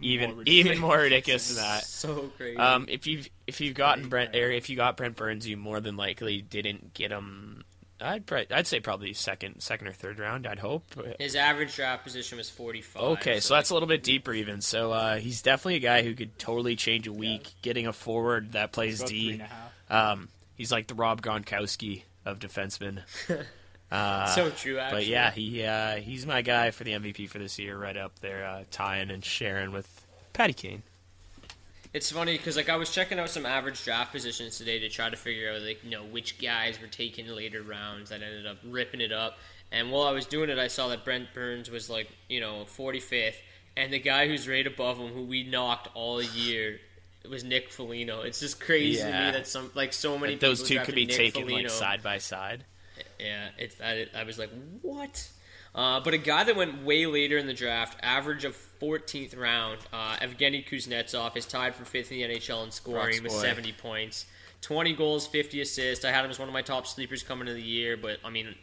even 0.00 0.34
More 0.34 0.42
even 0.46 0.78
more 0.78 0.98
ridiculous 0.98 1.48
than 1.54 1.56
that. 1.56 1.84
so 1.84 2.30
crazy. 2.36 2.56
Um, 2.56 2.86
if 2.88 3.06
you've 3.06 3.28
if 3.46 3.60
you've 3.60 3.74
gotten 3.74 4.08
Brent 4.08 4.34
or 4.36 4.50
if 4.50 4.70
you 4.70 4.76
got 4.76 4.96
Brent 4.96 5.16
Burns, 5.16 5.48
you 5.48 5.56
more 5.56 5.80
than 5.80 5.96
likely 5.96 6.42
didn't 6.42 6.94
get 6.94 7.10
him 7.10 7.64
I'd 8.00 8.26
probably, 8.26 8.46
I'd 8.52 8.66
say 8.66 8.80
probably 8.80 9.12
second, 9.12 9.60
second 9.60 9.88
or 9.88 9.92
third 9.92 10.18
round. 10.18 10.46
I'd 10.46 10.58
hope. 10.58 10.84
His 11.18 11.36
average 11.36 11.76
draft 11.76 12.04
position 12.04 12.38
was 12.38 12.48
45. 12.50 13.02
Okay, 13.02 13.40
so 13.40 13.54
that's 13.54 13.70
a 13.70 13.74
little 13.74 13.88
bit 13.88 14.02
deeper 14.02 14.32
even. 14.32 14.60
So 14.60 14.92
uh, 14.92 15.16
he's 15.16 15.42
definitely 15.42 15.76
a 15.76 15.80
guy 15.80 16.02
who 16.02 16.14
could 16.14 16.38
totally 16.38 16.76
change 16.76 17.06
a 17.06 17.12
week. 17.12 17.50
Getting 17.62 17.86
a 17.86 17.92
forward 17.92 18.52
that 18.52 18.72
plays 18.72 19.00
About 19.00 19.10
D. 19.10 19.32
and 19.32 19.42
a 19.42 19.44
half. 19.44 19.72
Um, 20.18 20.28
he's 20.56 20.72
like 20.72 20.86
the 20.86 20.94
Rob 20.94 21.22
Gronkowski 21.22 22.02
of 22.24 22.38
defensemen. 22.38 23.02
Uh, 23.90 24.26
so 24.26 24.50
true. 24.50 24.78
Actually. 24.78 25.00
But 25.00 25.06
yeah, 25.08 25.30
he 25.32 25.64
uh, 25.64 25.96
he's 25.96 26.24
my 26.24 26.42
guy 26.42 26.70
for 26.70 26.84
the 26.84 26.92
MVP 26.92 27.28
for 27.28 27.40
this 27.40 27.58
year, 27.58 27.76
right 27.76 27.96
up 27.96 28.16
there, 28.20 28.46
uh, 28.46 28.62
tying 28.70 29.10
and 29.10 29.24
sharing 29.24 29.72
with 29.72 30.06
Patty 30.32 30.52
Kane. 30.52 30.84
It's 31.92 32.10
funny 32.12 32.36
because 32.36 32.56
like 32.56 32.68
I 32.68 32.76
was 32.76 32.90
checking 32.90 33.18
out 33.18 33.30
some 33.30 33.44
average 33.44 33.82
draft 33.84 34.12
positions 34.12 34.56
today 34.58 34.78
to 34.78 34.88
try 34.88 35.10
to 35.10 35.16
figure 35.16 35.52
out 35.52 35.62
like 35.62 35.82
you 35.82 35.90
know 35.90 36.04
which 36.04 36.40
guys 36.40 36.80
were 36.80 36.86
taken 36.86 37.34
later 37.34 37.62
rounds 37.62 38.10
that 38.10 38.22
ended 38.22 38.46
up 38.46 38.58
ripping 38.64 39.00
it 39.00 39.12
up. 39.12 39.38
And 39.72 39.90
while 39.90 40.02
I 40.06 40.12
was 40.12 40.26
doing 40.26 40.50
it, 40.50 40.58
I 40.58 40.68
saw 40.68 40.88
that 40.88 41.04
Brent 41.04 41.32
Burns 41.34 41.70
was 41.70 41.90
like 41.90 42.08
you 42.28 42.40
know 42.40 42.64
45th, 42.76 43.34
and 43.76 43.92
the 43.92 43.98
guy 43.98 44.28
who's 44.28 44.48
right 44.48 44.66
above 44.66 44.98
him, 44.98 45.08
who 45.08 45.22
we 45.24 45.42
knocked 45.42 45.88
all 45.94 46.22
year, 46.22 46.78
was 47.28 47.42
Nick 47.42 47.70
Foligno. 47.70 48.20
It's 48.22 48.40
just 48.40 48.60
crazy 48.60 49.00
to 49.00 49.06
me 49.06 49.32
that 49.32 49.46
some 49.48 49.70
like 49.74 49.92
so 49.92 50.16
many 50.16 50.34
That 50.34 50.40
those 50.40 50.62
two 50.62 50.78
could 50.80 50.94
be 50.94 51.06
Nick 51.06 51.16
taken 51.16 51.42
Foligno. 51.42 51.62
like 51.62 51.70
side 51.70 52.02
by 52.02 52.18
side. 52.18 52.64
Yeah, 53.18 53.48
it's 53.58 53.80
I, 53.80 54.06
I 54.16 54.24
was 54.24 54.38
like, 54.38 54.50
what? 54.82 55.28
Uh, 55.74 56.00
but 56.00 56.14
a 56.14 56.18
guy 56.18 56.42
that 56.44 56.56
went 56.56 56.82
way 56.84 57.06
later 57.06 57.38
in 57.38 57.46
the 57.46 57.54
draft, 57.54 57.96
average 58.02 58.44
of 58.44 58.56
14th 58.80 59.38
round, 59.38 59.78
uh, 59.92 60.16
Evgeny 60.16 60.66
Kuznetsov 60.68 61.36
is 61.36 61.46
tied 61.46 61.74
for 61.74 61.84
fifth 61.84 62.10
in 62.10 62.18
the 62.18 62.36
NHL 62.36 62.64
in 62.64 62.70
scoring 62.72 63.22
with 63.22 63.30
70 63.32 63.72
points, 63.74 64.26
20 64.62 64.94
goals, 64.94 65.26
50 65.28 65.60
assists. 65.60 66.04
I 66.04 66.10
had 66.10 66.24
him 66.24 66.30
as 66.30 66.38
one 66.40 66.48
of 66.48 66.52
my 66.52 66.62
top 66.62 66.86
sleepers 66.88 67.22
coming 67.22 67.46
into 67.46 67.54
the 67.54 67.62
year, 67.66 67.96
but 67.96 68.18
I 68.24 68.30
mean, 68.30 68.54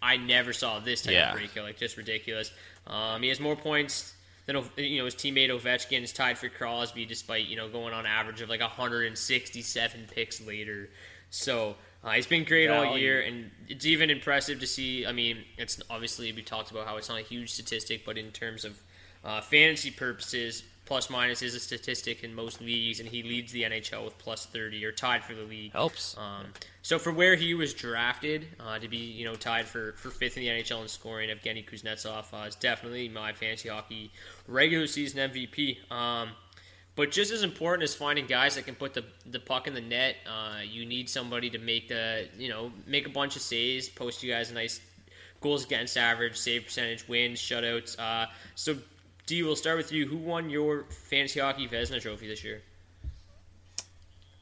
I 0.00 0.16
never 0.16 0.52
saw 0.52 0.78
this 0.78 1.02
type 1.02 1.14
Yeah. 1.14 1.30
of 1.32 1.36
breakout, 1.38 1.64
like 1.64 1.78
just 1.78 1.96
ridiculous. 1.96 2.52
Um, 2.86 3.22
he 3.22 3.28
has 3.30 3.40
more 3.40 3.56
points 3.56 4.12
than 4.46 4.54
you 4.76 4.98
know 4.98 5.06
his 5.06 5.16
teammate 5.16 5.48
Ovechkin 5.50 6.02
is 6.04 6.12
tied 6.12 6.38
for 6.38 6.48
Crosby, 6.48 7.04
despite 7.04 7.46
you 7.46 7.56
know 7.56 7.68
going 7.68 7.92
on 7.92 8.06
average 8.06 8.40
of 8.42 8.48
like 8.48 8.60
167 8.60 10.06
picks 10.14 10.40
later. 10.40 10.88
So 11.30 11.74
uh, 12.06 12.12
he's 12.12 12.26
been 12.26 12.44
great 12.44 12.70
all 12.70 12.96
year, 12.96 13.20
and 13.20 13.50
it's 13.68 13.84
even 13.84 14.10
impressive 14.10 14.60
to 14.60 14.66
see. 14.66 15.04
I 15.04 15.10
mean, 15.10 15.38
it's 15.58 15.82
obviously 15.90 16.32
we 16.32 16.40
talked 16.40 16.70
about 16.70 16.86
how 16.86 16.98
it's 16.98 17.08
not 17.08 17.18
a 17.18 17.24
huge 17.24 17.50
statistic, 17.50 18.04
but 18.06 18.16
in 18.16 18.30
terms 18.30 18.64
of 18.64 18.80
uh, 19.24 19.40
fantasy 19.40 19.90
purposes, 19.90 20.62
plus 20.84 21.10
minus 21.10 21.42
is 21.42 21.56
a 21.56 21.58
statistic 21.58 22.22
in 22.22 22.32
most 22.32 22.60
leagues, 22.60 23.00
and 23.00 23.08
he 23.08 23.24
leads 23.24 23.50
the 23.50 23.64
NHL 23.64 24.04
with 24.04 24.16
plus 24.18 24.46
30 24.46 24.84
or 24.84 24.92
tied 24.92 25.24
for 25.24 25.34
the 25.34 25.42
league. 25.42 25.72
Helps. 25.72 26.16
Um, 26.16 26.46
so 26.82 27.00
for 27.00 27.10
where 27.10 27.34
he 27.34 27.54
was 27.54 27.74
drafted 27.74 28.46
uh, 28.60 28.78
to 28.78 28.86
be, 28.86 28.98
you 28.98 29.24
know, 29.24 29.34
tied 29.34 29.66
for, 29.66 29.94
for 29.94 30.10
fifth 30.10 30.36
in 30.36 30.44
the 30.44 30.48
NHL 30.48 30.82
in 30.82 30.88
scoring, 30.88 31.28
Evgeny 31.28 31.68
Kuznetsov 31.68 32.32
uh, 32.32 32.46
is 32.46 32.54
definitely 32.54 33.08
my 33.08 33.32
fantasy 33.32 33.68
hockey 33.68 34.12
regular 34.46 34.86
season 34.86 35.28
MVP. 35.28 35.90
Um, 35.90 36.28
but 36.96 37.10
just 37.10 37.30
as 37.30 37.42
important 37.42 37.82
as 37.82 37.94
finding 37.94 38.26
guys 38.26 38.54
that 38.56 38.64
can 38.64 38.74
put 38.74 38.94
the, 38.94 39.04
the 39.26 39.38
puck 39.38 39.66
in 39.66 39.74
the 39.74 39.80
net, 39.82 40.16
uh, 40.26 40.60
you 40.62 40.86
need 40.86 41.10
somebody 41.10 41.50
to 41.50 41.58
make 41.58 41.88
the 41.88 42.26
you 42.38 42.48
know 42.48 42.72
make 42.86 43.06
a 43.06 43.10
bunch 43.10 43.36
of 43.36 43.42
saves, 43.42 43.88
post 43.88 44.22
you 44.22 44.32
guys 44.32 44.50
a 44.50 44.54
nice 44.54 44.80
goals 45.42 45.64
against 45.64 45.96
average, 45.98 46.36
save 46.36 46.64
percentage, 46.64 47.06
wins, 47.06 47.38
shutouts. 47.38 47.98
Uh, 47.98 48.26
so 48.54 48.76
D, 49.26 49.42
we'll 49.42 49.56
start 49.56 49.76
with 49.76 49.92
you. 49.92 50.06
Who 50.06 50.16
won 50.16 50.48
your 50.48 50.84
fantasy 50.84 51.38
hockey 51.38 51.68
Vezina 51.68 52.00
Trophy 52.00 52.28
this 52.28 52.42
year? 52.42 52.62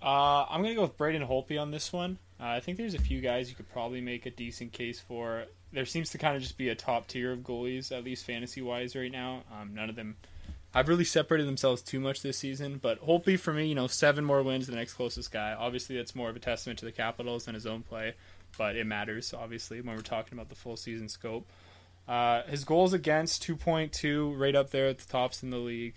Uh, 0.01 0.47
I'm 0.49 0.63
gonna 0.63 0.77
go 0.77 0.83
with 0.83 0.97
Braden 0.97 1.27
Holtby 1.27 1.61
on 1.61 1.73
this 1.73 1.93
one. 1.93 2.19
Uh, 2.39 2.47
I 2.47 2.61
think 2.61 2.79
there's 2.79 2.95
a 2.95 3.01
few 3.01 3.21
guys 3.21 3.49
you 3.49 3.57
could 3.57 3.71
probably 3.73 4.01
make 4.01 4.27
a 4.27 4.31
decent 4.31 4.73
case 4.73 5.01
for. 5.01 5.45
There 5.73 5.87
seems 5.87 6.11
to 6.11 6.19
kind 6.19 6.37
of 6.37 6.43
just 6.43 6.57
be 6.57 6.69
a 6.69 6.75
top 6.77 7.09
tier 7.09 7.33
of 7.33 7.41
goalies, 7.41 7.91
at 7.91 8.05
least 8.05 8.25
fantasy 8.25 8.63
wise, 8.63 8.95
right 8.95 9.11
now. 9.11 9.43
Um, 9.53 9.75
none 9.75 9.91
of 9.91 9.97
them 9.97 10.17
have 10.75 10.89
really 10.89 11.05
separated 11.05 11.47
themselves 11.47 11.83
too 11.83 12.01
much 12.01 12.23
this 12.23 12.39
season. 12.39 12.79
But 12.83 13.05
Holtby, 13.05 13.39
for 13.39 13.53
me, 13.53 13.67
you 13.67 13.75
know, 13.75 13.87
seven 13.87 14.25
more 14.25 14.43
wins 14.43 14.67
than 14.67 14.75
the 14.75 14.81
next 14.81 14.95
closest 14.95 15.33
guy. 15.33 15.55
Obviously, 15.59 15.97
that's 15.97 16.15
more 16.15 16.29
of 16.29 16.37
a 16.37 16.41
testament 16.41 16.79
to 16.81 16.85
the 16.85 16.93
Capitals 16.93 17.45
than 17.45 17.55
his 17.55 17.67
own 17.67 17.83
play, 17.83 18.15
but 18.59 18.77
it 18.77 18.87
matters 18.87 19.33
obviously 19.33 19.81
when 19.81 19.95
we're 19.97 20.03
talking 20.03 20.37
about 20.37 20.49
the 20.49 20.55
full 20.55 20.77
season 20.77 21.09
scope. 21.09 21.47
Uh, 22.07 22.43
his 22.43 22.65
goals 22.65 22.93
against 22.93 23.43
2.2, 23.47 24.39
right 24.39 24.55
up 24.55 24.71
there 24.71 24.89
at 24.89 24.99
the 24.99 25.07
tops 25.11 25.43
in 25.43 25.51
the 25.51 25.59
league. 25.59 25.95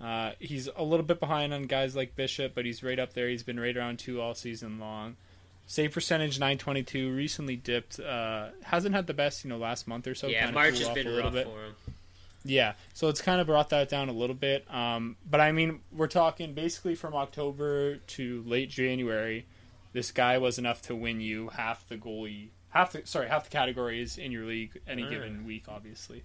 Uh, 0.00 0.32
he's 0.38 0.68
a 0.76 0.82
little 0.82 1.04
bit 1.04 1.20
behind 1.20 1.52
on 1.52 1.64
guys 1.64 1.96
like 1.96 2.16
Bishop, 2.16 2.54
but 2.54 2.64
he's 2.64 2.82
right 2.82 2.98
up 2.98 3.12
there. 3.12 3.28
He's 3.28 3.42
been 3.42 3.58
right 3.58 3.76
around 3.76 3.98
two 3.98 4.20
all 4.20 4.34
season 4.34 4.78
long. 4.78 5.16
Save 5.66 5.92
percentage 5.92 6.38
922. 6.38 7.12
Recently 7.12 7.56
dipped. 7.56 7.98
Uh, 7.98 8.48
hasn't 8.62 8.94
had 8.94 9.06
the 9.06 9.14
best, 9.14 9.44
you 9.44 9.50
know, 9.50 9.58
last 9.58 9.88
month 9.88 10.06
or 10.06 10.14
so. 10.14 10.28
yeah, 10.28 10.50
March 10.50 10.78
has 10.78 10.88
been 10.90 11.08
rough 11.08 11.32
bit. 11.32 11.46
for 11.46 11.64
him. 11.64 11.74
Yeah, 12.46 12.74
so 12.94 13.08
it's 13.08 13.20
kind 13.20 13.40
of 13.40 13.46
brought 13.46 13.70
that 13.70 13.88
down 13.88 14.08
a 14.08 14.12
little 14.12 14.36
bit. 14.36 14.64
Um, 14.72 15.16
but 15.28 15.40
I 15.40 15.52
mean, 15.52 15.80
we're 15.92 16.06
talking 16.06 16.54
basically 16.54 16.94
from 16.94 17.14
October 17.14 17.96
to 17.96 18.42
late 18.46 18.70
January. 18.70 19.46
This 19.92 20.12
guy 20.12 20.38
was 20.38 20.58
enough 20.58 20.82
to 20.82 20.94
win 20.94 21.20
you 21.20 21.48
half 21.48 21.88
the 21.88 21.96
goalie, 21.96 22.48
half 22.70 22.92
the 22.92 23.02
sorry, 23.04 23.28
half 23.28 23.44
the 23.44 23.50
categories 23.50 24.18
in 24.18 24.30
your 24.32 24.44
league 24.44 24.80
any 24.86 25.02
given 25.08 25.44
week, 25.46 25.64
obviously. 25.68 26.22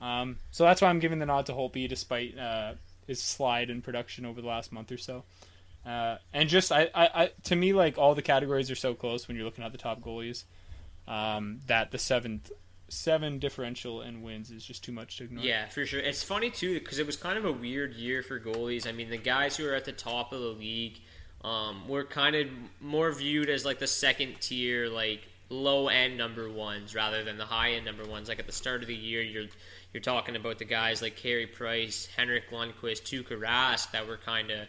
Um, 0.00 0.38
so 0.50 0.64
that's 0.64 0.82
why 0.82 0.88
I'm 0.88 0.98
giving 0.98 1.20
the 1.20 1.26
nod 1.26 1.46
to 1.46 1.52
Holtby, 1.52 1.88
despite 1.88 2.36
uh, 2.36 2.74
his 3.06 3.22
slide 3.22 3.70
in 3.70 3.82
production 3.82 4.26
over 4.26 4.40
the 4.40 4.48
last 4.48 4.72
month 4.72 4.90
or 4.90 4.98
so. 4.98 5.24
Uh, 5.86 6.16
and 6.32 6.48
just 6.48 6.70
I, 6.70 6.90
I, 6.94 7.06
I, 7.14 7.30
to 7.44 7.56
me, 7.56 7.72
like 7.72 7.98
all 7.98 8.14
the 8.14 8.22
categories 8.22 8.70
are 8.70 8.76
so 8.76 8.94
close 8.94 9.26
when 9.26 9.36
you're 9.36 9.46
looking 9.46 9.64
at 9.64 9.72
the 9.72 9.78
top 9.78 10.00
goalies, 10.00 10.44
um, 11.08 11.60
that 11.66 11.90
the 11.90 11.98
seventh 11.98 12.50
seven 12.92 13.38
differential 13.38 14.02
and 14.02 14.22
wins 14.22 14.50
is 14.50 14.64
just 14.64 14.84
too 14.84 14.92
much 14.92 15.16
to 15.16 15.24
ignore. 15.24 15.44
Yeah, 15.44 15.66
for 15.68 15.86
sure. 15.86 16.00
It's 16.00 16.22
funny 16.22 16.50
too 16.50 16.74
because 16.74 16.98
it 16.98 17.06
was 17.06 17.16
kind 17.16 17.38
of 17.38 17.44
a 17.44 17.52
weird 17.52 17.94
year 17.94 18.22
for 18.22 18.38
goalies. 18.38 18.86
I 18.86 18.92
mean, 18.92 19.08
the 19.08 19.16
guys 19.16 19.56
who 19.56 19.66
are 19.66 19.74
at 19.74 19.86
the 19.86 19.92
top 19.92 20.32
of 20.32 20.40
the 20.40 20.48
league 20.48 21.00
um, 21.42 21.88
were 21.88 22.04
kind 22.04 22.36
of 22.36 22.46
more 22.80 23.10
viewed 23.10 23.48
as 23.48 23.64
like 23.64 23.78
the 23.78 23.86
second 23.86 24.40
tier, 24.40 24.88
like 24.88 25.22
low 25.48 25.88
end 25.88 26.18
number 26.18 26.50
ones, 26.50 26.94
rather 26.94 27.24
than 27.24 27.38
the 27.38 27.46
high 27.46 27.72
end 27.72 27.86
number 27.86 28.04
ones. 28.04 28.28
Like 28.28 28.38
at 28.38 28.46
the 28.46 28.52
start 28.52 28.82
of 28.82 28.88
the 28.88 28.94
year, 28.94 29.22
you're 29.22 29.48
you're 29.92 30.02
talking 30.02 30.36
about 30.36 30.58
the 30.58 30.64
guys 30.66 31.00
like 31.00 31.16
Carey 31.16 31.46
Price, 31.46 32.08
Henrik 32.16 32.50
Lundqvist, 32.50 33.02
Tuukka 33.02 33.40
Rask 33.40 33.90
that 33.92 34.06
were 34.06 34.18
kind 34.18 34.50
of 34.50 34.68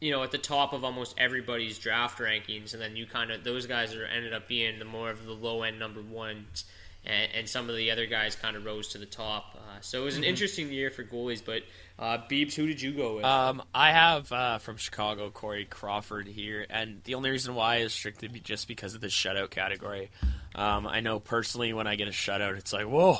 you 0.00 0.12
know 0.12 0.22
at 0.22 0.30
the 0.30 0.38
top 0.38 0.72
of 0.72 0.84
almost 0.84 1.16
everybody's 1.18 1.78
draft 1.78 2.20
rankings, 2.20 2.72
and 2.72 2.80
then 2.80 2.94
you 2.94 3.04
kind 3.04 3.32
of 3.32 3.42
those 3.42 3.66
guys 3.66 3.96
are 3.96 4.06
ended 4.06 4.32
up 4.32 4.46
being 4.46 4.78
the 4.78 4.84
more 4.84 5.10
of 5.10 5.26
the 5.26 5.32
low 5.32 5.64
end 5.64 5.80
number 5.80 6.00
ones 6.00 6.64
and, 7.08 7.32
and 7.34 7.48
some 7.48 7.70
of 7.70 7.76
the 7.76 7.90
other 7.90 8.06
guys 8.06 8.36
kind 8.36 8.56
of 8.56 8.64
rose 8.64 8.88
to 8.88 8.98
the 8.98 9.06
top. 9.06 9.56
Uh, 9.56 9.80
so 9.80 10.00
it 10.02 10.04
was 10.04 10.16
an 10.16 10.24
interesting 10.24 10.70
year 10.70 10.90
for 10.90 11.02
goalies. 11.02 11.42
But 11.44 11.62
uh, 11.98 12.18
Beebs, 12.30 12.54
who 12.54 12.66
did 12.66 12.80
you 12.80 12.92
go 12.92 13.16
with? 13.16 13.24
Um, 13.24 13.62
I 13.74 13.92
have 13.92 14.30
uh, 14.30 14.58
from 14.58 14.76
Chicago 14.76 15.30
Corey 15.30 15.64
Crawford 15.64 16.28
here, 16.28 16.66
and 16.68 17.00
the 17.04 17.14
only 17.14 17.30
reason 17.30 17.54
why 17.54 17.76
is 17.76 17.92
strictly 17.92 18.28
just 18.28 18.68
because 18.68 18.94
of 18.94 19.00
the 19.00 19.08
shutout 19.08 19.50
category. 19.50 20.10
Um, 20.54 20.86
I 20.86 21.00
know 21.00 21.18
personally 21.20 21.72
when 21.72 21.86
I 21.86 21.96
get 21.96 22.08
a 22.08 22.12
shutout, 22.12 22.58
it's 22.58 22.72
like, 22.72 22.86
whoa, 22.86 23.18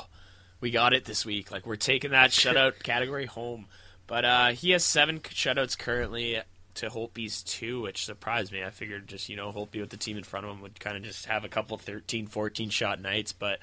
we 0.61 0.71
got 0.71 0.93
it 0.93 1.05
this 1.05 1.25
week. 1.25 1.51
Like 1.51 1.65
we're 1.65 1.75
taking 1.75 2.11
that 2.11 2.29
shutout 2.31 2.83
category 2.83 3.25
home. 3.25 3.67
But 4.07 4.25
uh, 4.25 4.47
he 4.49 4.71
has 4.71 4.83
seven 4.83 5.19
shutouts 5.19 5.77
currently 5.77 6.41
to 6.75 6.89
Holtby's 6.89 7.43
two, 7.43 7.81
which 7.81 8.05
surprised 8.05 8.51
me. 8.51 8.63
I 8.63 8.69
figured 8.69 9.07
just, 9.07 9.29
you 9.29 9.35
know, 9.35 9.51
Holtby 9.51 9.79
with 9.79 9.89
the 9.89 9.97
team 9.97 10.17
in 10.17 10.23
front 10.23 10.45
of 10.45 10.51
him 10.51 10.61
would 10.61 10.79
kind 10.79 10.97
of 10.97 11.03
just 11.03 11.25
have 11.25 11.43
a 11.43 11.49
couple 11.49 11.77
13, 11.77 12.27
14 12.27 12.69
shot 12.69 13.01
nights, 13.01 13.31
but 13.31 13.59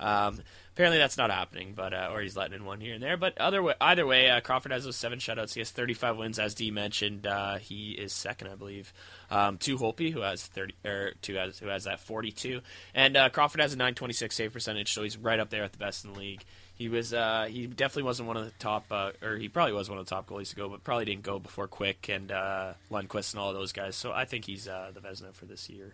um, 0.00 0.40
apparently 0.72 0.98
that's 0.98 1.18
not 1.18 1.30
happening, 1.30 1.74
but 1.76 1.92
uh, 1.92 2.08
or 2.10 2.22
he's 2.22 2.36
letting 2.36 2.54
in 2.54 2.64
one 2.64 2.80
here 2.80 2.94
and 2.94 3.02
there. 3.02 3.18
But 3.18 3.36
other 3.38 3.62
way, 3.62 3.74
either 3.80 4.06
way, 4.06 4.30
uh, 4.30 4.40
Crawford 4.40 4.72
has 4.72 4.84
those 4.84 4.96
seven 4.96 5.18
shutouts. 5.18 5.52
He 5.52 5.60
has 5.60 5.70
35 5.70 6.16
wins, 6.16 6.38
as 6.38 6.54
D 6.54 6.70
mentioned. 6.70 7.26
Uh, 7.26 7.58
he 7.58 7.92
is 7.92 8.12
second, 8.12 8.48
I 8.48 8.54
believe, 8.54 8.92
um, 9.30 9.58
to 9.58 9.76
Holtby, 9.76 10.12
who 10.12 10.20
has 10.20 10.46
30 10.46 10.74
or 10.86 11.12
two 11.20 11.34
has 11.34 11.58
who 11.58 11.68
has 11.68 11.84
that 11.84 12.00
42, 12.00 12.62
and 12.94 13.16
uh, 13.16 13.28
Crawford 13.28 13.60
has 13.60 13.74
a 13.74 13.76
926 13.76 14.34
save 14.34 14.52
percentage, 14.52 14.92
so 14.92 15.02
he's 15.02 15.18
right 15.18 15.38
up 15.38 15.50
there 15.50 15.64
at 15.64 15.72
the 15.72 15.78
best 15.78 16.04
in 16.04 16.14
the 16.14 16.18
league. 16.18 16.44
He 16.80 16.88
was 16.88 17.12
uh, 17.12 17.46
he 17.50 17.66
definitely 17.66 18.04
wasn't 18.04 18.28
one 18.28 18.38
of 18.38 18.46
the 18.46 18.52
top, 18.58 18.86
uh, 18.90 19.10
or 19.20 19.36
he 19.36 19.50
probably 19.50 19.74
was 19.74 19.90
one 19.90 19.98
of 19.98 20.06
the 20.06 20.08
top 20.08 20.26
goalies 20.26 20.48
to 20.48 20.56
go, 20.56 20.66
but 20.66 20.82
probably 20.82 21.04
didn't 21.04 21.24
go 21.24 21.38
before 21.38 21.68
Quick 21.68 22.08
and 22.08 22.32
uh, 22.32 22.72
Lundqvist 22.90 23.34
and 23.34 23.40
all 23.42 23.52
those 23.52 23.72
guys. 23.72 23.96
So 23.96 24.12
I 24.12 24.24
think 24.24 24.46
he's 24.46 24.66
uh, 24.66 24.90
the 24.94 25.00
Vezina 25.00 25.34
for 25.34 25.44
this 25.44 25.68
year. 25.68 25.92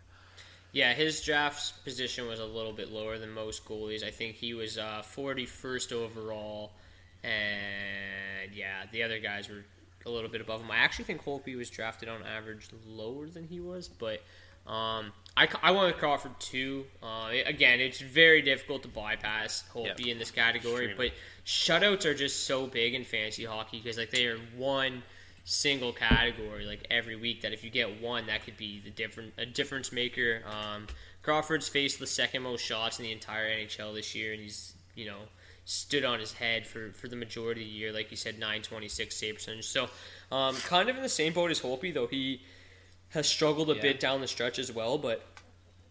yeah, 0.70 0.94
his 0.94 1.22
draft 1.22 1.82
position 1.82 2.28
was 2.28 2.38
a 2.38 2.44
little 2.44 2.72
bit 2.72 2.92
lower 2.92 3.18
than 3.18 3.32
most 3.32 3.64
goalies. 3.64 4.04
I 4.04 4.12
think 4.12 4.36
he 4.36 4.54
was 4.54 4.78
uh, 4.78 5.02
41st 5.16 5.90
overall, 5.90 6.70
and 7.24 8.54
yeah, 8.54 8.84
the 8.92 9.02
other 9.02 9.18
guys 9.18 9.48
were 9.48 9.64
a 10.06 10.10
little 10.10 10.30
bit 10.30 10.40
above 10.40 10.60
him. 10.60 10.70
I 10.70 10.76
actually 10.76 11.06
think 11.06 11.24
Holtby 11.24 11.56
was 11.56 11.68
drafted 11.68 12.08
on 12.08 12.22
average 12.22 12.68
lower 12.86 13.26
than 13.26 13.48
he 13.48 13.58
was, 13.58 13.88
but 13.88 14.22
um, 14.66 15.12
I, 15.36 15.48
I 15.62 15.70
went 15.70 15.86
with 15.86 15.96
Crawford 15.98 16.38
too. 16.40 16.86
Uh, 17.02 17.28
again, 17.44 17.78
it's 17.80 18.00
very 18.00 18.40
difficult 18.42 18.82
to 18.82 18.88
bypass 18.88 19.64
Holtby 19.74 20.06
Yeah. 20.06 20.12
in 20.12 20.18
this 20.18 20.30
category, 20.30 20.86
Extremely. 20.86 21.08
but 21.10 21.16
shutouts 21.46 22.04
are 22.06 22.14
just 22.14 22.44
so 22.44 22.66
big 22.66 22.94
in 22.94 23.04
fantasy 23.04 23.44
hockey 23.44 23.78
because 23.82 23.98
like 23.98 24.10
they 24.10 24.26
are 24.26 24.38
one 24.56 25.02
single 25.44 25.92
category 25.92 26.64
like 26.66 26.84
every 26.90 27.14
week 27.14 27.40
that 27.42 27.52
if 27.52 27.62
you 27.62 27.70
get 27.70 28.02
one 28.02 28.26
that 28.26 28.44
could 28.44 28.56
be 28.56 28.80
the 28.84 28.90
different 28.90 29.32
a 29.38 29.46
difference 29.46 29.92
maker 29.92 30.42
um, 30.44 30.88
Crawford's 31.22 31.68
faced 31.68 32.00
the 32.00 32.06
second 32.06 32.42
most 32.42 32.64
shots 32.64 32.98
in 32.98 33.04
the 33.04 33.12
entire 33.12 33.48
NHL 33.48 33.94
this 33.94 34.14
year, 34.14 34.32
and 34.32 34.40
he's 34.40 34.74
you 34.94 35.06
know 35.06 35.18
stood 35.64 36.04
on 36.04 36.20
his 36.20 36.32
head 36.32 36.64
for, 36.66 36.92
for 36.92 37.08
the 37.08 37.16
majority 37.16 37.60
of 37.62 37.66
the 37.66 37.72
year, 37.72 37.92
like 37.92 38.08
you 38.12 38.16
said, 38.16 38.34
926 38.38 39.16
save 39.16 39.34
percentage. 39.34 39.66
So, 39.66 39.88
um, 40.30 40.54
kind 40.58 40.88
of 40.88 40.94
in 40.96 41.02
the 41.02 41.08
same 41.08 41.32
boat 41.32 41.50
as 41.50 41.60
Holtby, 41.60 41.92
though 41.92 42.06
he 42.06 42.40
has 43.16 43.28
struggled 43.28 43.70
a 43.70 43.74
Yeah. 43.74 43.82
bit 43.82 44.00
down 44.00 44.20
the 44.20 44.28
stretch 44.28 44.58
as 44.58 44.70
well. 44.70 44.98
But, 44.98 45.26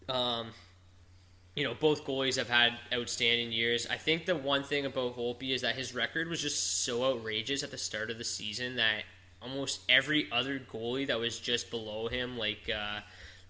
um, 0.08 0.52
you 1.54 1.64
know, 1.64 1.74
both 1.74 2.04
goalies 2.04 2.36
have 2.36 2.48
had 2.48 2.78
outstanding 2.92 3.50
years. 3.52 3.86
I 3.86 3.96
think 3.96 4.26
the 4.26 4.36
one 4.36 4.62
thing 4.62 4.86
about 4.86 5.16
Holtby 5.16 5.50
is 5.50 5.62
that 5.62 5.74
his 5.74 5.94
record 5.94 6.28
was 6.28 6.40
just 6.40 6.84
so 6.84 7.04
outrageous 7.04 7.62
at 7.62 7.70
the 7.70 7.78
start 7.78 8.10
of 8.10 8.18
the 8.18 8.24
season 8.24 8.76
that 8.76 9.04
almost 9.42 9.80
every 9.88 10.30
other 10.32 10.58
goalie 10.58 11.06
that 11.06 11.18
was 11.18 11.38
just 11.38 11.70
below 11.70 12.08
him, 12.08 12.38
like 12.38 12.68
uh, 12.70 13.00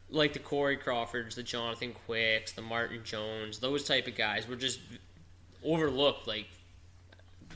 like 0.08 0.32
the 0.32 0.38
Corey 0.38 0.76
Crawfords, 0.76 1.34
the 1.34 1.42
Jonathan 1.42 1.92
Quicks, 2.06 2.52
the 2.52 2.62
Martin 2.62 3.02
Jones, 3.04 3.58
those 3.58 3.84
type 3.84 4.06
of 4.06 4.14
guys 4.14 4.46
were 4.46 4.56
just 4.56 4.78
overlooked. 5.64 6.26
Like, 6.28 6.46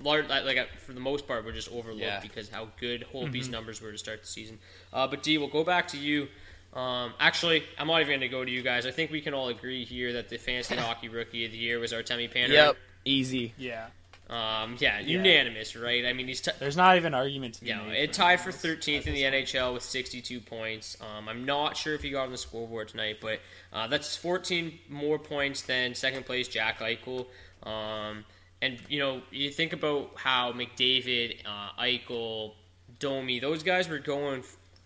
large, 0.03 0.29
like 0.29 0.57
uh, 0.57 0.65
for 0.87 0.93
the 0.93 1.01
most 1.01 1.27
part, 1.27 1.45
were 1.45 1.53
just 1.53 1.71
overlooked 1.71 2.01
Yeah. 2.03 2.21
because 2.21 2.49
how 2.49 2.69
good 2.79 3.05
Holtby's 3.13 3.49
numbers 3.49 3.81
were 3.83 3.93
to 3.93 3.99
start 3.99 4.23
the 4.23 4.29
season. 4.29 4.59
Uh, 4.93 5.07
but 5.07 5.23
D, 5.23 5.39
we'll 5.39 5.49
go 5.49 5.65
back 5.65 5.89
to 5.89 5.99
you. 5.99 6.29
Um, 6.73 7.15
actually, 7.19 7.65
I'm 7.79 7.89
not 7.89 8.01
even 8.01 8.11
going 8.13 8.21
to 8.21 8.29
go 8.29 8.45
to 8.45 8.51
you 8.51 8.63
guys. 8.63 8.87
I 8.87 8.93
think 8.93 9.11
we 9.11 9.21
can 9.21 9.35
all 9.35 9.49
agree 9.49 9.85
here 9.85 10.13
that 10.15 10.29
the 10.29 10.37
fantasy 10.39 10.77
hockey 10.77 11.09
rookie 11.09 11.45
of 11.45 11.53
the 11.53 11.59
year 11.59 11.79
was 11.81 11.93
Artemi 11.93 12.33
Panarin. 12.33 12.51
Yep, 12.51 12.77
easy. 13.05 13.53
Yeah. 13.59 13.87
Um, 14.29 14.77
yeah, 14.79 15.01
unanimous, 15.01 15.75
right? 15.75 16.07
I 16.07 16.13
mean, 16.13 16.29
he's 16.29 16.41
t- 16.41 16.53
There's 16.61 16.77
not 16.77 16.97
even 16.97 17.15
argument 17.15 17.55
to 17.55 17.63
be 17.63 17.67
yeah, 17.71 17.83
made. 17.83 18.01
it 18.05 18.13
tied 18.13 18.39
for 18.39 18.53
13th 18.53 19.09
in 19.09 19.15
the 19.15 19.23
NHL 19.25 19.75
with 19.75 19.83
62 19.83 20.39
points. 20.43 20.97
Um, 21.01 21.29
I'm 21.29 21.45
not 21.45 21.77
sure 21.77 21.95
if 21.95 22.03
he 22.03 22.11
got 22.11 22.27
on 22.27 22.31
the 22.31 22.39
scoreboard 22.39 22.87
tonight, 22.87 23.17
but 23.21 23.41
uh, 23.73 23.89
that's 23.89 24.15
14 24.15 24.79
more 24.89 25.19
points 25.19 25.63
than 25.63 25.97
second 25.97 26.27
place 26.27 26.47
Jack 26.47 26.79
Eichel. 26.79 27.27
Um, 27.65 28.25
and 28.63 28.79
you 28.89 28.99
know, 28.99 29.23
you 29.31 29.51
think 29.51 29.73
about 29.73 30.13
how 30.17 30.53
McDavid, 30.53 31.39
uh, 31.47 31.81
Eichel, 31.81 32.53
Domi, 32.99 33.39
those 33.39 33.63
guys 33.63 33.89
were 33.89 33.99
going 33.99 34.43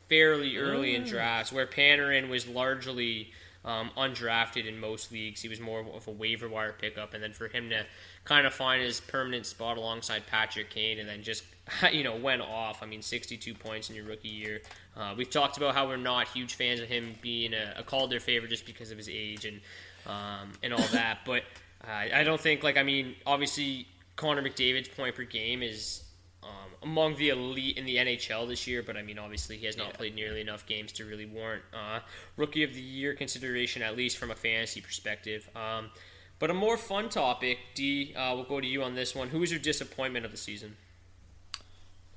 fairly 0.08 0.56
early 0.56 0.94
in 0.94 1.04
drafts, 1.04 1.52
where 1.52 1.66
Panarin 1.66 2.28
was 2.28 2.46
largely 2.46 3.32
um, 3.64 3.90
undrafted 3.96 4.66
in 4.66 4.78
most 4.78 5.10
leagues. 5.10 5.40
He 5.40 5.48
was 5.48 5.58
more 5.58 5.80
of 5.80 6.06
a 6.06 6.10
waiver 6.10 6.48
wire 6.48 6.74
pickup, 6.78 7.14
and 7.14 7.22
then 7.22 7.32
for 7.32 7.48
him 7.48 7.70
to 7.70 7.84
kind 8.24 8.46
of 8.46 8.54
find 8.54 8.82
his 8.82 9.00
permanent 9.00 9.46
spot 9.46 9.76
alongside 9.76 10.26
Patrick 10.26 10.70
Kane, 10.70 10.98
and 10.98 11.08
then 11.08 11.22
just 11.22 11.44
you 11.92 12.04
know 12.04 12.16
went 12.16 12.42
off. 12.42 12.82
I 12.82 12.86
mean, 12.86 13.02
62 13.02 13.54
points 13.54 13.90
in 13.90 13.96
your 13.96 14.04
rookie 14.04 14.28
year. 14.28 14.60
Uh, 14.96 15.14
we've 15.16 15.30
talked 15.30 15.56
about 15.56 15.74
how 15.74 15.88
we're 15.88 15.96
not 15.96 16.28
huge 16.28 16.54
fans 16.54 16.80
of 16.80 16.88
him 16.88 17.14
being 17.22 17.54
a, 17.54 17.74
a 17.78 17.82
Calder 17.82 18.20
favorite 18.20 18.50
just 18.50 18.66
because 18.66 18.90
of 18.90 18.98
his 18.98 19.08
age 19.08 19.44
and 19.44 19.60
um, 20.06 20.52
and 20.62 20.72
all 20.72 20.86
that, 20.92 21.20
but. 21.24 21.42
Uh, 21.86 21.90
I 22.14 22.24
don't 22.24 22.40
think 22.40 22.62
like 22.62 22.76
I 22.76 22.82
mean 22.82 23.14
obviously 23.26 23.86
Connor 24.16 24.42
McDavid's 24.42 24.88
point 24.88 25.14
per 25.14 25.24
game 25.24 25.62
is 25.62 26.02
um, 26.42 26.48
among 26.82 27.16
the 27.16 27.30
elite 27.30 27.76
in 27.76 27.84
the 27.84 27.96
NHL 27.96 28.48
this 28.48 28.66
year, 28.66 28.82
but 28.82 28.96
I 28.96 29.02
mean 29.02 29.18
obviously 29.18 29.56
he 29.56 29.66
has 29.66 29.76
not 29.76 29.94
played 29.94 30.14
nearly 30.14 30.40
enough 30.40 30.66
games 30.66 30.92
to 30.92 31.04
really 31.04 31.26
warrant 31.26 31.62
uh, 31.72 32.00
rookie 32.36 32.62
of 32.64 32.74
the 32.74 32.80
year 32.80 33.14
consideration 33.14 33.82
at 33.82 33.96
least 33.96 34.16
from 34.18 34.30
a 34.30 34.34
fantasy 34.34 34.80
perspective. 34.80 35.48
Um, 35.56 35.90
but 36.38 36.50
a 36.50 36.54
more 36.54 36.76
fun 36.76 37.08
topic, 37.08 37.58
D, 37.74 38.12
uh, 38.16 38.34
we'll 38.34 38.44
go 38.44 38.60
to 38.60 38.66
you 38.66 38.82
on 38.82 38.94
this 38.94 39.14
one. 39.14 39.28
Who 39.28 39.38
was 39.38 39.50
your 39.50 39.60
disappointment 39.60 40.24
of 40.24 40.30
the 40.32 40.36
season? 40.36 40.76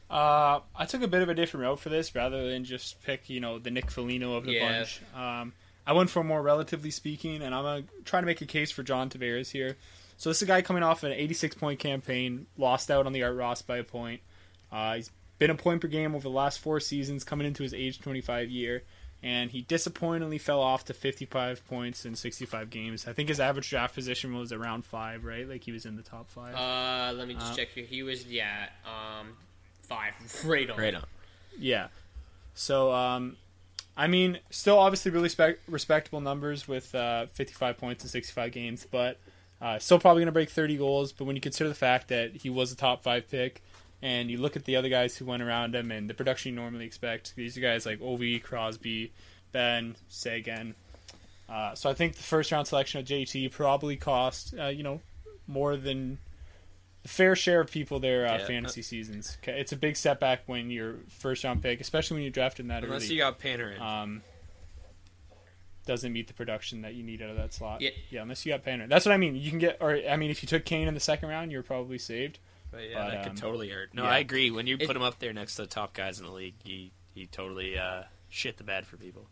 Uh, 0.09 0.61
I 0.75 0.85
took 0.85 1.01
a 1.01 1.07
bit 1.07 1.21
of 1.21 1.29
a 1.29 1.33
different 1.33 1.63
route 1.65 1.79
for 1.79 1.89
this 1.89 2.15
rather 2.15 2.49
than 2.49 2.63
just 2.63 3.01
pick, 3.03 3.29
you 3.29 3.39
know, 3.39 3.59
the 3.59 3.69
Nick 3.71 3.91
Foligno 3.91 4.33
of 4.35 4.45
the 4.45 4.53
Yeah. 4.53 4.77
bunch. 4.79 5.01
Um, 5.13 5.53
I 5.87 5.93
went 5.93 6.09
for 6.09 6.21
more 6.21 6.41
relatively 6.41 6.91
speaking, 6.91 7.41
and 7.41 7.55
I'm 7.55 7.63
gonna 7.63 7.83
try 8.03 8.19
to 8.19 8.25
make 8.25 8.41
a 8.41 8.45
case 8.45 8.71
for 8.71 8.83
John 8.83 9.09
Tavares 9.09 9.51
here. 9.51 9.77
So 10.17 10.29
this 10.29 10.39
is 10.39 10.43
a 10.43 10.45
guy 10.47 10.61
coming 10.61 10.83
off 10.83 11.03
an 11.03 11.13
86 11.13 11.55
point 11.55 11.79
campaign, 11.79 12.45
lost 12.57 12.91
out 12.91 13.05
on 13.05 13.13
the 13.13 13.23
Art 13.23 13.37
Ross 13.37 13.61
by 13.61 13.77
a 13.77 13.83
point. 13.83 14.19
Uh, 14.69 14.95
he's 14.95 15.09
been 15.39 15.49
a 15.49 15.55
point 15.55 15.79
per 15.79 15.87
game 15.87 16.13
over 16.13 16.23
the 16.23 16.29
last 16.29 16.59
four 16.59 16.81
seasons, 16.81 17.23
coming 17.23 17.47
into 17.47 17.63
his 17.63 17.73
age 17.73 18.01
25 18.01 18.49
year, 18.49 18.83
and 19.23 19.49
he 19.51 19.61
disappointingly 19.61 20.37
fell 20.37 20.59
off 20.59 20.83
to 20.85 20.93
55 20.93 21.65
points 21.67 22.05
in 22.05 22.15
65 22.15 22.69
games. 22.69 23.07
I 23.07 23.13
think 23.13 23.29
his 23.29 23.39
average 23.39 23.69
draft 23.69 23.95
position 23.95 24.35
was 24.37 24.51
around 24.51 24.83
five, 24.83 25.23
right? 25.23 25.47
Like 25.47 25.63
he 25.63 25.71
was 25.71 25.85
in 25.85 25.95
the 25.95 26.03
top 26.03 26.29
five. 26.29 26.53
Uh, 26.53 27.13
let 27.13 27.29
me 27.29 27.35
just 27.35 27.55
check 27.55 27.69
here. 27.69 27.85
He 27.85 28.03
was 28.03 28.25
yeah, 28.25 28.67
um, 28.85 29.37
five, 29.83 30.13
right 30.45 30.69
on. 30.69 30.77
Right 30.77 30.95
on. 30.95 31.05
Yeah. 31.57 31.87
So, 32.55 32.91
um, 32.91 33.37
I 33.97 34.05
mean, 34.05 34.39
still 34.51 34.77
obviously 34.77 35.11
really 35.11 35.29
spec- 35.29 35.57
respectable 35.67 36.21
numbers 36.21 36.67
with 36.67 36.93
uh, 36.93 37.25
55 37.33 37.77
points 37.79 38.03
in 38.03 38.09
65 38.09 38.51
games, 38.51 38.87
but 38.89 39.19
uh, 39.59 39.79
still 39.79 39.97
probably 39.97 40.21
going 40.21 40.27
to 40.27 40.33
break 40.33 40.51
30 40.51 40.77
goals. 40.77 41.11
But 41.11 41.25
when 41.25 41.35
you 41.35 41.41
consider 41.41 41.67
the 41.67 41.75
fact 41.75 42.09
that 42.09 42.35
he 42.35 42.51
was 42.51 42.71
a 42.71 42.75
top 42.75 43.01
five 43.01 43.27
pick, 43.27 43.63
and 44.01 44.29
you 44.29 44.37
look 44.37 44.55
at 44.55 44.65
the 44.65 44.75
other 44.75 44.89
guys 44.89 45.17
who 45.17 45.25
went 45.25 45.41
around 45.41 45.73
him 45.73 45.91
and 45.91 46.07
the 46.07 46.13
production 46.13 46.53
you 46.53 46.55
normally 46.55 46.85
expect, 46.85 47.35
these 47.35 47.57
are 47.57 47.61
guys 47.61 47.85
like 47.85 47.99
Ovi, 47.99 48.41
Crosby, 48.41 49.11
Benn, 49.51 49.95
Seguin. 50.09 50.75
Uh, 51.49 51.73
so 51.73 51.89
I 51.89 51.93
think 51.93 52.15
the 52.15 52.23
first 52.23 52.51
round 52.51 52.67
selection 52.67 52.99
of 52.99 53.07
JT 53.07 53.51
probably 53.51 53.95
cost, 53.95 54.53
uh, 54.59 54.67
you 54.67 54.83
know, 54.83 55.01
more 55.47 55.75
than 55.75 56.19
fair 57.07 57.35
share 57.35 57.61
of 57.61 57.71
people 57.71 57.99
their 57.99 58.27
uh, 58.27 58.37
Yeah. 58.37 58.45
fantasy 58.45 58.81
seasons. 58.81 59.37
'Kay, 59.41 59.59
It's 59.59 59.71
a 59.71 59.77
big 59.77 59.95
setback 59.95 60.43
when 60.45 60.69
your 60.69 60.95
first 61.09 61.43
round 61.43 61.61
pick, 61.63 61.79
especially 61.81 62.15
when 62.15 62.23
you 62.23 62.29
drafted 62.29 62.65
in 62.65 62.67
that 62.67 62.83
Unless 62.83 63.03
early, 63.05 63.13
you 63.15 63.19
got 63.19 63.39
Panarin. 63.39 63.79
um, 63.79 64.21
doesn't 65.85 66.11
meet 66.11 66.27
the 66.27 66.33
production 66.33 66.81
that 66.81 66.95
you 66.95 67.03
need 67.03 67.21
out 67.21 67.29
of 67.29 67.37
that 67.37 67.53
slot. 67.53 67.79
Yeah. 67.81 67.91
yeah, 68.09 68.21
unless 68.21 68.45
you 68.45 68.51
got 68.51 68.63
Panarin. 68.63 68.89
That's 68.89 69.05
what 69.05 69.13
I 69.13 69.17
mean. 69.17 69.35
You 69.35 69.49
can 69.49 69.59
get, 69.59 69.77
or 69.79 69.91
I 70.07 70.17
mean, 70.17 70.29
if 70.29 70.43
you 70.43 70.47
took 70.47 70.65
Kane 70.65 70.87
in 70.87 70.93
the 70.93 70.99
second 70.99 71.29
round, 71.29 71.51
you're 71.51 71.63
probably 71.63 71.97
saved. 71.97 72.39
But 72.69 72.81
yeah, 72.89 72.95
But, 72.95 73.11
that 73.11 73.17
um, 73.19 73.23
could 73.29 73.37
totally 73.37 73.69
hurt. 73.69 73.93
No, 73.93 74.03
yeah. 74.03 74.09
I 74.09 74.17
agree. 74.19 74.51
When 74.51 74.67
you 74.67 74.75
It- 74.77 74.85
put 74.85 74.95
him 74.95 75.01
up 75.01 75.19
there 75.19 75.31
next 75.31 75.55
to 75.55 75.61
the 75.61 75.67
top 75.69 75.93
guys 75.93 76.19
in 76.19 76.25
the 76.25 76.31
league, 76.31 76.55
he 76.63 76.91
he 77.15 77.25
totally 77.25 77.77
uh, 77.79 78.03
shit 78.29 78.57
the 78.57 78.63
bed 78.65 78.85
for 78.85 78.97
people. 78.97 79.29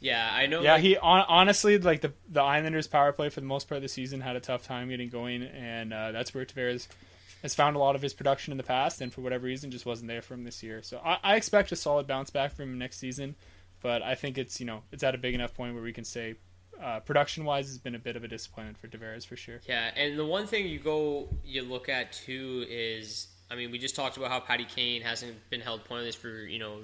Yeah, 0.00 0.28
I 0.32 0.46
know. 0.46 0.62
Yeah, 0.62 0.74
like- 0.74 0.82
he 0.82 0.96
on, 0.96 1.24
honestly 1.28 1.78
like 1.78 2.00
the 2.00 2.12
the 2.28 2.42
Islanders 2.42 2.86
power 2.86 3.12
play 3.12 3.28
for 3.30 3.40
the 3.40 3.46
most 3.46 3.68
part 3.68 3.76
of 3.76 3.82
the 3.82 3.88
season 3.88 4.20
had 4.20 4.36
a 4.36 4.40
tough 4.40 4.64
time 4.64 4.88
getting 4.88 5.08
going, 5.08 5.42
and 5.42 5.92
uh, 5.92 6.12
that's 6.12 6.34
where 6.34 6.44
Tavares 6.44 6.88
has 7.42 7.54
found 7.54 7.76
a 7.76 7.78
lot 7.78 7.94
of 7.94 8.02
his 8.02 8.14
production 8.14 8.52
in 8.52 8.56
the 8.56 8.64
past, 8.64 9.00
and 9.00 9.12
for 9.12 9.20
whatever 9.20 9.44
reason 9.44 9.70
just 9.70 9.86
wasn't 9.86 10.08
there 10.08 10.22
for 10.22 10.34
him 10.34 10.44
this 10.44 10.62
year. 10.62 10.82
So 10.82 11.00
I, 11.04 11.18
I 11.22 11.36
expect 11.36 11.72
a 11.72 11.76
solid 11.76 12.06
bounce 12.06 12.30
back 12.30 12.52
from 12.54 12.70
him 12.70 12.78
next 12.78 12.98
season, 12.98 13.34
but 13.82 14.02
I 14.02 14.14
think 14.14 14.38
it's 14.38 14.60
you 14.60 14.66
know 14.66 14.82
it's 14.92 15.02
at 15.02 15.14
a 15.14 15.18
big 15.18 15.34
enough 15.34 15.54
point 15.54 15.74
where 15.74 15.82
we 15.82 15.92
can 15.92 16.04
say 16.04 16.36
uh, 16.82 17.00
production 17.00 17.44
wise 17.44 17.68
has 17.68 17.78
been 17.78 17.94
a 17.94 17.98
bit 17.98 18.16
of 18.16 18.24
a 18.24 18.28
disappointment 18.28 18.78
for 18.78 18.88
Tavares 18.88 19.26
for 19.26 19.36
sure. 19.36 19.60
Yeah, 19.66 19.90
and 19.96 20.18
the 20.18 20.24
one 20.26 20.46
thing 20.46 20.66
you 20.66 20.78
go 20.78 21.28
you 21.44 21.62
look 21.62 21.88
at 21.88 22.12
too 22.12 22.66
is 22.68 23.28
I 23.50 23.54
mean 23.54 23.70
we 23.70 23.78
just 23.78 23.94
talked 23.94 24.16
about 24.16 24.30
how 24.30 24.40
Patty 24.40 24.64
Kane 24.64 25.02
hasn't 25.02 25.36
been 25.50 25.60
held 25.60 25.84
pointless 25.84 26.14
for 26.14 26.28
you 26.28 26.58
know 26.58 26.78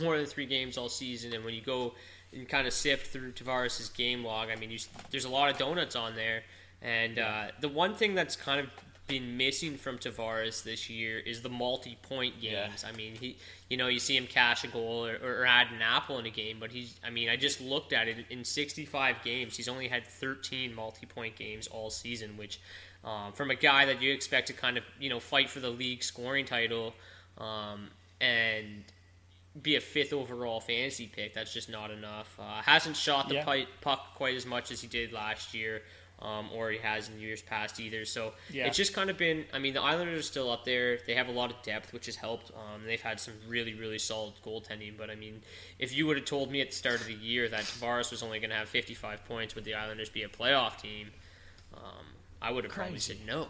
more 0.00 0.16
than 0.16 0.26
three 0.26 0.46
games 0.46 0.78
all 0.78 0.88
season, 0.88 1.32
and 1.32 1.44
when 1.44 1.54
you 1.54 1.62
go 1.62 1.94
and 2.32 2.48
kind 2.48 2.66
of 2.66 2.72
sift 2.72 3.08
through 3.08 3.32
Tavares' 3.32 3.94
game 3.96 4.24
log, 4.24 4.48
I 4.50 4.56
mean 4.56 4.70
you, 4.70 4.78
there's 5.10 5.24
a 5.24 5.30
lot 5.30 5.50
of 5.50 5.58
donuts 5.58 5.96
on 5.96 6.14
there, 6.14 6.42
and 6.82 7.18
uh, 7.18 7.46
the 7.60 7.68
one 7.68 7.94
thing 7.94 8.14
that's 8.14 8.36
kind 8.36 8.60
of 8.60 8.70
been 9.08 9.38
missing 9.38 9.76
from 9.76 9.98
Tavares 9.98 10.62
this 10.62 10.88
year 10.88 11.18
is 11.18 11.40
the 11.40 11.48
multi-point 11.48 12.40
games. 12.40 12.84
I 12.86 12.92
mean, 12.92 13.14
he, 13.14 13.38
you 13.70 13.78
know, 13.78 13.88
you 13.88 13.98
see 13.98 14.16
him 14.16 14.26
cash 14.26 14.64
a 14.64 14.68
goal 14.68 15.06
or, 15.06 15.16
or 15.16 15.46
add 15.46 15.68
an 15.72 15.80
apple 15.80 16.18
in 16.18 16.26
a 16.26 16.30
game, 16.30 16.58
but 16.60 16.70
he's, 16.70 17.00
I 17.04 17.08
mean, 17.10 17.30
I 17.30 17.36
just 17.36 17.60
looked 17.60 17.94
at 17.94 18.06
it. 18.06 18.26
In 18.28 18.44
65 18.44 19.16
games, 19.24 19.56
he's 19.56 19.66
only 19.66 19.88
had 19.88 20.06
13 20.06 20.74
multi-point 20.74 21.36
games 21.36 21.66
all 21.66 21.88
season, 21.88 22.36
which, 22.36 22.60
um, 23.02 23.32
from 23.32 23.50
a 23.50 23.54
guy 23.54 23.86
that 23.86 24.02
you 24.02 24.12
expect 24.12 24.48
to 24.48 24.52
kind 24.52 24.76
of, 24.76 24.84
you 25.00 25.08
know, 25.08 25.20
fight 25.20 25.48
for 25.48 25.60
the 25.60 25.70
league 25.70 26.02
scoring 26.02 26.44
title, 26.44 26.92
um, 27.38 27.88
and 28.20 28.84
be 29.62 29.76
a 29.76 29.80
fifth 29.80 30.12
overall 30.12 30.60
fantasy 30.60 31.06
pick. 31.06 31.34
That's 31.34 31.52
just 31.52 31.68
not 31.68 31.90
enough. 31.90 32.34
Uh, 32.38 32.62
hasn't 32.62 32.96
shot 32.96 33.28
the 33.28 33.36
Yeah. 33.36 33.64
puck 33.80 34.14
quite 34.14 34.34
as 34.36 34.46
much 34.46 34.70
as 34.70 34.80
he 34.80 34.86
did 34.86 35.12
last 35.12 35.54
year, 35.54 35.82
um, 36.20 36.50
or 36.52 36.70
he 36.70 36.78
has 36.78 37.08
in 37.08 37.18
years 37.20 37.42
past 37.42 37.78
either. 37.80 38.04
So 38.04 38.34
Yeah. 38.50 38.66
it's 38.66 38.76
just 38.76 38.92
kind 38.92 39.08
of 39.10 39.16
been. 39.16 39.46
I 39.52 39.58
mean, 39.58 39.74
the 39.74 39.80
Islanders 39.82 40.18
are 40.20 40.22
still 40.22 40.50
up 40.50 40.64
there. 40.64 40.98
They 41.06 41.14
have 41.14 41.28
a 41.28 41.32
lot 41.32 41.50
of 41.50 41.62
depth, 41.62 41.92
which 41.92 42.06
has 42.06 42.16
helped. 42.16 42.50
Um, 42.56 42.84
they've 42.84 43.00
had 43.00 43.20
some 43.20 43.34
really, 43.48 43.74
really 43.74 43.98
solid 43.98 44.34
goaltending. 44.44 44.96
But 44.96 45.10
I 45.10 45.14
mean, 45.14 45.42
if 45.78 45.92
you 45.94 46.06
would 46.06 46.16
have 46.16 46.26
told 46.26 46.50
me 46.50 46.60
at 46.60 46.70
the 46.70 46.76
start 46.76 47.00
of 47.00 47.06
the 47.06 47.14
year 47.14 47.48
that 47.48 47.60
Tavares 47.64 48.10
was 48.10 48.22
only 48.22 48.38
going 48.40 48.50
to 48.50 48.56
have 48.56 48.68
55 48.68 49.24
points, 49.26 49.54
would 49.54 49.64
the 49.64 49.74
Islanders 49.74 50.08
be 50.08 50.22
a 50.24 50.28
playoff 50.28 50.80
team? 50.80 51.12
Um, 51.74 52.06
I 52.42 52.50
would 52.50 52.64
have 52.64 52.72
probably 52.72 52.98
said 53.00 53.18
no. 53.26 53.48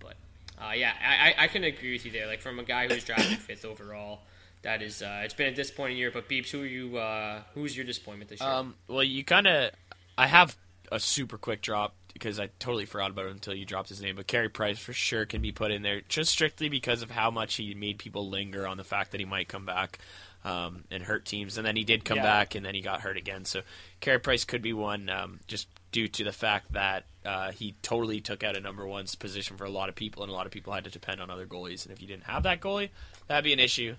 But 0.00 0.16
uh, 0.58 0.72
yeah, 0.72 0.92
I, 1.00 1.30
I- 1.30 1.44
I 1.44 1.48
can 1.48 1.64
agree 1.64 1.92
with 1.92 2.04
you 2.04 2.10
there. 2.12 2.26
Like 2.26 2.40
from 2.42 2.58
a 2.58 2.64
guy 2.64 2.88
who's 2.88 3.04
drafted 3.04 3.38
fifth 3.38 3.64
overall, 3.64 4.20
that 4.62 4.82
is 4.82 5.02
uh, 5.02 5.22
it's 5.24 5.34
been 5.34 5.52
a 5.52 5.54
disappointing 5.56 5.96
year. 5.96 6.10
But 6.10 6.28
Beebs, 6.28 6.50
who 6.50 6.62
are 6.62 6.66
you? 6.66 6.96
Uh, 6.98 7.42
who's 7.54 7.76
your 7.76 7.86
disappointment 7.86 8.30
this 8.30 8.40
year? 8.40 8.48
Um, 8.50 8.74
well, 8.88 9.04
you 9.04 9.24
kind 9.24 9.46
of. 9.46 9.70
I 10.18 10.26
have 10.26 10.56
a 10.90 10.98
super 10.98 11.36
quick 11.38 11.60
drop 11.62 11.94
because 12.12 12.40
I 12.40 12.48
totally 12.58 12.86
forgot 12.86 13.10
about 13.10 13.26
it 13.26 13.32
until 13.32 13.54
you 13.54 13.66
dropped 13.66 13.90
his 13.90 14.00
name. 14.00 14.16
But 14.16 14.26
Carey 14.26 14.48
Price 14.48 14.78
for 14.78 14.92
sure 14.94 15.26
can 15.26 15.42
be 15.42 15.52
put 15.52 15.70
in 15.70 15.82
there 15.82 16.00
just 16.08 16.30
strictly 16.30 16.68
because 16.70 17.02
of 17.02 17.10
how 17.10 17.30
much 17.30 17.56
he 17.56 17.74
made 17.74 17.98
people 17.98 18.28
linger 18.30 18.66
on 18.66 18.78
the 18.78 18.84
fact 18.84 19.10
that 19.10 19.20
he 19.20 19.26
might 19.26 19.48
come 19.48 19.66
back. 19.66 19.98
um, 20.44 20.84
and 20.92 21.02
hurt 21.02 21.24
teams. 21.24 21.56
And 21.58 21.66
then 21.66 21.74
he 21.74 21.82
did 21.82 22.04
come 22.04 22.18
Yeah. 22.18 22.22
back, 22.22 22.54
and 22.54 22.64
then 22.64 22.72
he 22.72 22.80
got 22.80 23.00
hurt 23.00 23.16
again. 23.16 23.44
So 23.44 23.62
Carey 23.98 24.20
Price 24.20 24.44
could 24.44 24.62
be 24.62 24.72
one 24.72 25.08
um, 25.10 25.40
just 25.48 25.66
due 25.90 26.06
to 26.06 26.22
the 26.22 26.30
fact 26.30 26.72
that 26.74 27.04
uh, 27.24 27.50
he 27.50 27.74
totally 27.82 28.20
took 28.20 28.44
out 28.44 28.56
a 28.56 28.60
number 28.60 28.86
one's 28.86 29.16
position 29.16 29.56
for 29.56 29.64
a 29.64 29.70
lot 29.70 29.88
of 29.88 29.96
people, 29.96 30.22
and 30.22 30.30
a 30.30 30.32
lot 30.32 30.46
of 30.46 30.52
people 30.52 30.72
had 30.72 30.84
to 30.84 30.90
depend 30.90 31.20
on 31.20 31.30
other 31.30 31.46
goalies. 31.46 31.84
And 31.84 31.92
if 31.92 32.00
you 32.00 32.06
didn't 32.06 32.24
have 32.24 32.44
that 32.44 32.60
goalie, 32.60 32.90
that'd 33.26 33.42
be 33.42 33.54
an 33.54 33.58
issue. 33.58 33.96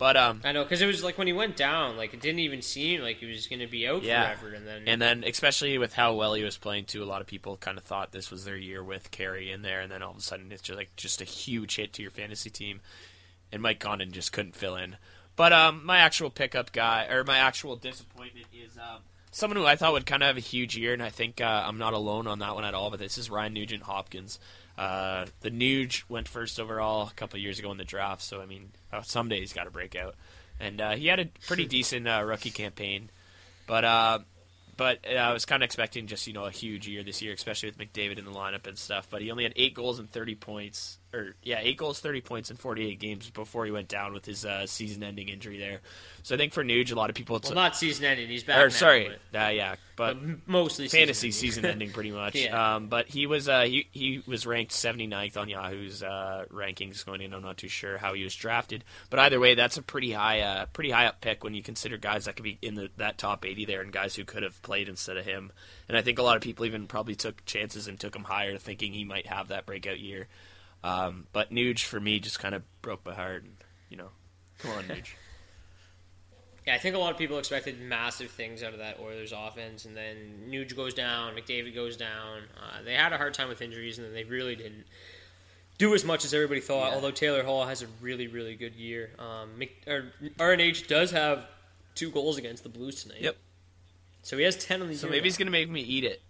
But 0.00 0.16
um, 0.16 0.40
I 0.44 0.52
know 0.52 0.62
because 0.64 0.80
it 0.80 0.86
was 0.86 1.04
like 1.04 1.18
when 1.18 1.26
he 1.26 1.34
went 1.34 1.56
down, 1.56 1.98
like 1.98 2.14
it 2.14 2.20
didn't 2.22 2.38
even 2.38 2.62
seem 2.62 3.02
like 3.02 3.18
he 3.18 3.26
was 3.26 3.46
going 3.46 3.60
to 3.60 3.66
be 3.66 3.86
out 3.86 4.02
Yeah. 4.02 4.34
forever, 4.34 4.54
and 4.54 4.66
then 4.66 4.82
And 4.86 5.00
then, 5.02 5.22
especially 5.24 5.76
with 5.76 5.92
how 5.92 6.14
well 6.14 6.32
he 6.32 6.42
was 6.42 6.56
playing 6.56 6.86
too, 6.86 7.02
a 7.02 7.04
lot 7.04 7.20
of 7.20 7.26
people 7.26 7.58
kind 7.58 7.76
of 7.76 7.84
thought 7.84 8.10
this 8.10 8.30
was 8.30 8.46
their 8.46 8.56
year 8.56 8.82
with 8.82 9.10
Carey 9.10 9.52
in 9.52 9.60
there, 9.60 9.82
and 9.82 9.92
then 9.92 10.02
all 10.02 10.12
of 10.12 10.16
a 10.16 10.22
sudden 10.22 10.50
it's 10.52 10.62
just 10.62 10.78
like 10.78 10.96
just 10.96 11.20
a 11.20 11.24
huge 11.26 11.76
hit 11.76 11.92
to 11.92 12.02
your 12.02 12.10
fantasy 12.10 12.48
team, 12.48 12.80
and 13.52 13.60
Mike 13.60 13.78
Condon 13.78 14.10
just 14.10 14.32
couldn't 14.32 14.56
fill 14.56 14.74
in. 14.74 14.96
But 15.36 15.52
um, 15.52 15.84
my 15.84 15.98
actual 15.98 16.30
pickup 16.30 16.72
guy, 16.72 17.04
or 17.04 17.22
my 17.22 17.36
actual 17.36 17.76
disappointment, 17.76 18.46
is 18.54 18.78
um, 18.78 19.02
someone 19.30 19.58
who 19.58 19.66
I 19.66 19.76
thought 19.76 19.92
would 19.92 20.06
kind 20.06 20.22
of 20.22 20.28
have 20.28 20.36
a 20.38 20.40
huge 20.40 20.78
year, 20.78 20.94
and 20.94 21.02
I 21.02 21.10
think 21.10 21.42
uh, 21.42 21.64
I'm 21.66 21.76
not 21.76 21.92
alone 21.92 22.26
on 22.26 22.38
that 22.38 22.54
one 22.54 22.64
at 22.64 22.72
all. 22.72 22.90
But 22.90 23.00
this 23.00 23.18
is 23.18 23.28
Ryan 23.28 23.52
Nugent 23.52 23.82
Hopkins. 23.82 24.38
Uh, 24.80 25.26
the 25.42 25.50
Nuge 25.50 26.04
went 26.08 26.26
first 26.26 26.58
overall 26.58 27.06
a 27.06 27.12
couple 27.12 27.36
of 27.36 27.42
years 27.42 27.58
ago 27.58 27.70
in 27.70 27.76
the 27.76 27.84
draft, 27.84 28.22
so 28.22 28.40
I 28.40 28.46
mean, 28.46 28.70
uh, 28.90 29.02
someday 29.02 29.40
he's 29.40 29.52
got 29.52 29.64
to 29.64 29.70
break 29.70 29.94
out. 29.94 30.14
And 30.58 30.80
uh, 30.80 30.92
he 30.92 31.06
had 31.06 31.20
a 31.20 31.26
pretty 31.46 31.66
decent 31.68 32.08
uh, 32.08 32.22
rookie 32.24 32.50
campaign, 32.50 33.10
but 33.66 33.84
uh, 33.84 34.20
but 34.78 35.00
uh, 35.06 35.16
I 35.16 35.34
was 35.34 35.44
kind 35.44 35.62
of 35.62 35.66
expecting 35.66 36.06
just 36.06 36.26
you 36.26 36.32
know 36.32 36.46
a 36.46 36.50
huge 36.50 36.88
year 36.88 37.02
this 37.02 37.20
year, 37.20 37.34
especially 37.34 37.68
with 37.68 37.76
McDavid 37.76 38.18
in 38.18 38.24
the 38.24 38.30
lineup 38.30 38.66
and 38.66 38.78
stuff. 38.78 39.06
But 39.10 39.20
he 39.20 39.30
only 39.30 39.44
had 39.44 39.52
eight 39.54 39.74
goals 39.74 39.98
and 39.98 40.10
thirty 40.10 40.34
points, 40.34 40.98
or 41.12 41.34
yeah, 41.42 41.58
eight 41.60 41.76
goals, 41.76 42.00
thirty 42.00 42.20
points 42.20 42.50
in 42.50 42.56
forty-eight 42.56 42.98
games 42.98 43.30
before 43.30 43.64
he 43.64 43.70
went 43.70 43.88
down 43.88 44.12
with 44.12 44.24
his 44.24 44.44
uh, 44.44 44.66
season-ending 44.66 45.28
injury 45.28 45.58
there. 45.58 45.80
So 46.22 46.34
I 46.34 46.38
think 46.38 46.52
for 46.52 46.64
Nuge, 46.64 46.92
a 46.92 46.94
lot 46.94 47.10
of 47.10 47.16
people. 47.16 47.40
well, 47.42 47.54
not 47.54 47.76
season 47.76 48.04
ending. 48.04 48.28
He's 48.28 48.44
back. 48.44 48.58
or 48.58 48.64
now, 48.64 48.68
sorry, 48.68 49.10
but, 49.32 49.46
uh, 49.46 49.48
yeah, 49.48 49.76
but 49.96 50.14
but 50.14 50.16
mostly 50.46 50.88
fantasy 50.88 51.30
season 51.30 51.64
season 51.64 51.90
pretty 51.92 52.10
much. 52.10 52.34
Yeah. 52.34 52.76
Um, 52.76 52.88
but 52.88 53.08
he 53.08 53.26
was 53.26 53.48
uh, 53.48 53.62
he 53.62 53.86
he 53.92 54.22
was 54.26 54.46
ranked 54.46 54.72
79th 54.72 55.36
on 55.36 55.48
Yahoo's 55.48 56.02
uh, 56.02 56.44
rankings 56.52 57.04
going 57.04 57.20
in. 57.20 57.32
I'm 57.34 57.42
not 57.42 57.56
too 57.56 57.68
sure 57.68 57.98
how 57.98 58.14
he 58.14 58.24
was 58.24 58.34
drafted, 58.34 58.84
but 59.10 59.18
either 59.20 59.38
way, 59.38 59.54
that's 59.54 59.76
a 59.76 59.82
pretty 59.82 60.12
high 60.12 60.40
uh, 60.40 60.66
pretty 60.66 60.90
high 60.90 61.06
up 61.06 61.20
pick 61.20 61.44
when 61.44 61.54
you 61.54 61.62
consider 61.62 61.96
guys 61.96 62.24
that 62.24 62.36
could 62.36 62.44
be 62.44 62.58
in 62.62 62.74
the, 62.74 62.90
that 62.96 63.18
top 63.18 63.44
80 63.44 63.64
there 63.66 63.82
and 63.82 63.92
guys 63.92 64.14
who 64.14 64.24
could 64.24 64.42
have 64.42 64.60
played 64.62 64.88
instead 64.88 65.16
of 65.16 65.24
him. 65.24 65.52
And 65.88 65.96
I 65.96 66.02
think 66.02 66.18
a 66.18 66.22
lot 66.22 66.36
of 66.36 66.42
people 66.42 66.66
even 66.66 66.86
probably 66.86 67.14
took 67.14 67.44
chances 67.44 67.88
and 67.88 67.98
took 67.98 68.14
him 68.14 68.24
higher, 68.24 68.58
thinking 68.58 68.92
he 68.92 69.04
might 69.04 69.26
have 69.26 69.48
that 69.48 69.66
breakout 69.66 70.00
year. 70.00 70.28
Um, 70.82 71.26
but 71.32 71.52
Nuge 71.52 71.84
for 71.84 72.00
me 72.00 72.20
just 72.20 72.38
kind 72.38 72.54
of 72.54 72.62
broke 72.82 73.04
my 73.04 73.14
heart. 73.14 73.44
And, 73.44 73.56
you 73.88 73.96
know, 73.96 74.08
come 74.58 74.72
on, 74.72 74.84
Nuge. 74.88 75.14
Yeah, 76.66 76.74
I 76.74 76.78
think 76.78 76.94
a 76.94 76.98
lot 76.98 77.10
of 77.10 77.18
people 77.18 77.38
expected 77.38 77.80
massive 77.80 78.30
things 78.30 78.62
out 78.62 78.72
of 78.72 78.80
that 78.80 79.00
Oilers 79.00 79.32
offense, 79.36 79.86
and 79.86 79.96
then 79.96 80.44
Nuge 80.50 80.76
goes 80.76 80.92
down, 80.92 81.34
McDavid 81.34 81.74
goes 81.74 81.96
down. 81.96 82.42
Uh, 82.56 82.82
they 82.84 82.94
had 82.94 83.12
a 83.12 83.16
hard 83.16 83.34
time 83.34 83.48
with 83.48 83.62
injuries, 83.62 83.98
and 83.98 84.06
then 84.06 84.12
they 84.12 84.24
really 84.24 84.56
didn't 84.56 84.84
do 85.78 85.94
as 85.94 86.04
much 86.04 86.24
as 86.26 86.34
everybody 86.34 86.60
thought. 86.60 86.92
Although 86.92 87.10
Taylor 87.10 87.42
Hall 87.42 87.64
has 87.64 87.82
a 87.82 87.86
really, 88.02 88.28
really 88.28 88.54
good 88.54 88.74
year. 88.74 89.10
Um, 89.18 89.58
Mc, 89.58 89.70
or, 89.86 90.12
RNH 90.38 90.86
does 90.86 91.10
have 91.12 91.46
two 91.94 92.10
goals 92.10 92.36
against 92.36 92.62
the 92.62 92.68
Blues 92.68 93.02
tonight. 93.02 93.22
Yep. 93.22 93.36
So 94.22 94.36
he 94.36 94.44
has 94.44 94.56
ten 94.56 94.82
on 94.82 94.88
the 94.88 94.96
So 94.96 95.06
year 95.06 95.12
maybe 95.12 95.24
he's 95.24 95.38
gonna 95.38 95.50
make 95.50 95.70
me 95.70 95.80
eat 95.80 96.04
it. 96.04 96.20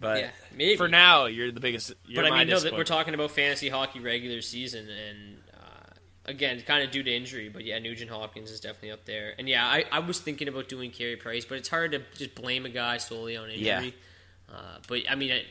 But 0.00 0.20
Yeah, 0.20 0.30
maybe. 0.54 0.76
for 0.76 0.88
now, 0.88 1.26
you're 1.26 1.50
the 1.50 1.60
biggest. 1.60 1.92
You're 2.06 2.22
But 2.22 2.32
I 2.32 2.38
mean, 2.38 2.48
no, 2.48 2.60
that 2.60 2.72
we're 2.72 2.84
talking 2.84 3.14
about 3.14 3.30
fantasy 3.32 3.68
hockey 3.68 4.00
regular 4.00 4.40
season, 4.42 4.88
and 4.88 5.38
uh, 5.52 5.94
again, 6.26 6.62
kind 6.66 6.84
of 6.84 6.90
due 6.90 7.02
to 7.02 7.12
injury. 7.12 7.48
But 7.48 7.64
yeah, 7.64 7.78
Nugent 7.78 8.10
Hopkins 8.10 8.50
is 8.50 8.60
definitely 8.60 8.92
up 8.92 9.04
there. 9.06 9.34
And 9.38 9.48
yeah, 9.48 9.66
I, 9.66 9.84
I 9.90 9.98
was 9.98 10.20
thinking 10.20 10.46
about 10.46 10.68
doing 10.68 10.90
Carey 10.92 11.16
Price, 11.16 11.44
but 11.44 11.58
it's 11.58 11.68
hard 11.68 11.92
to 11.92 12.02
just 12.16 12.34
blame 12.34 12.64
a 12.64 12.68
guy 12.68 12.98
solely 12.98 13.36
on 13.36 13.50
injury. 13.50 13.64
Yeah. 13.64 14.54
Uh, 14.54 14.78
but 14.86 15.00
I 15.10 15.14
mean, 15.16 15.30
it, 15.30 15.46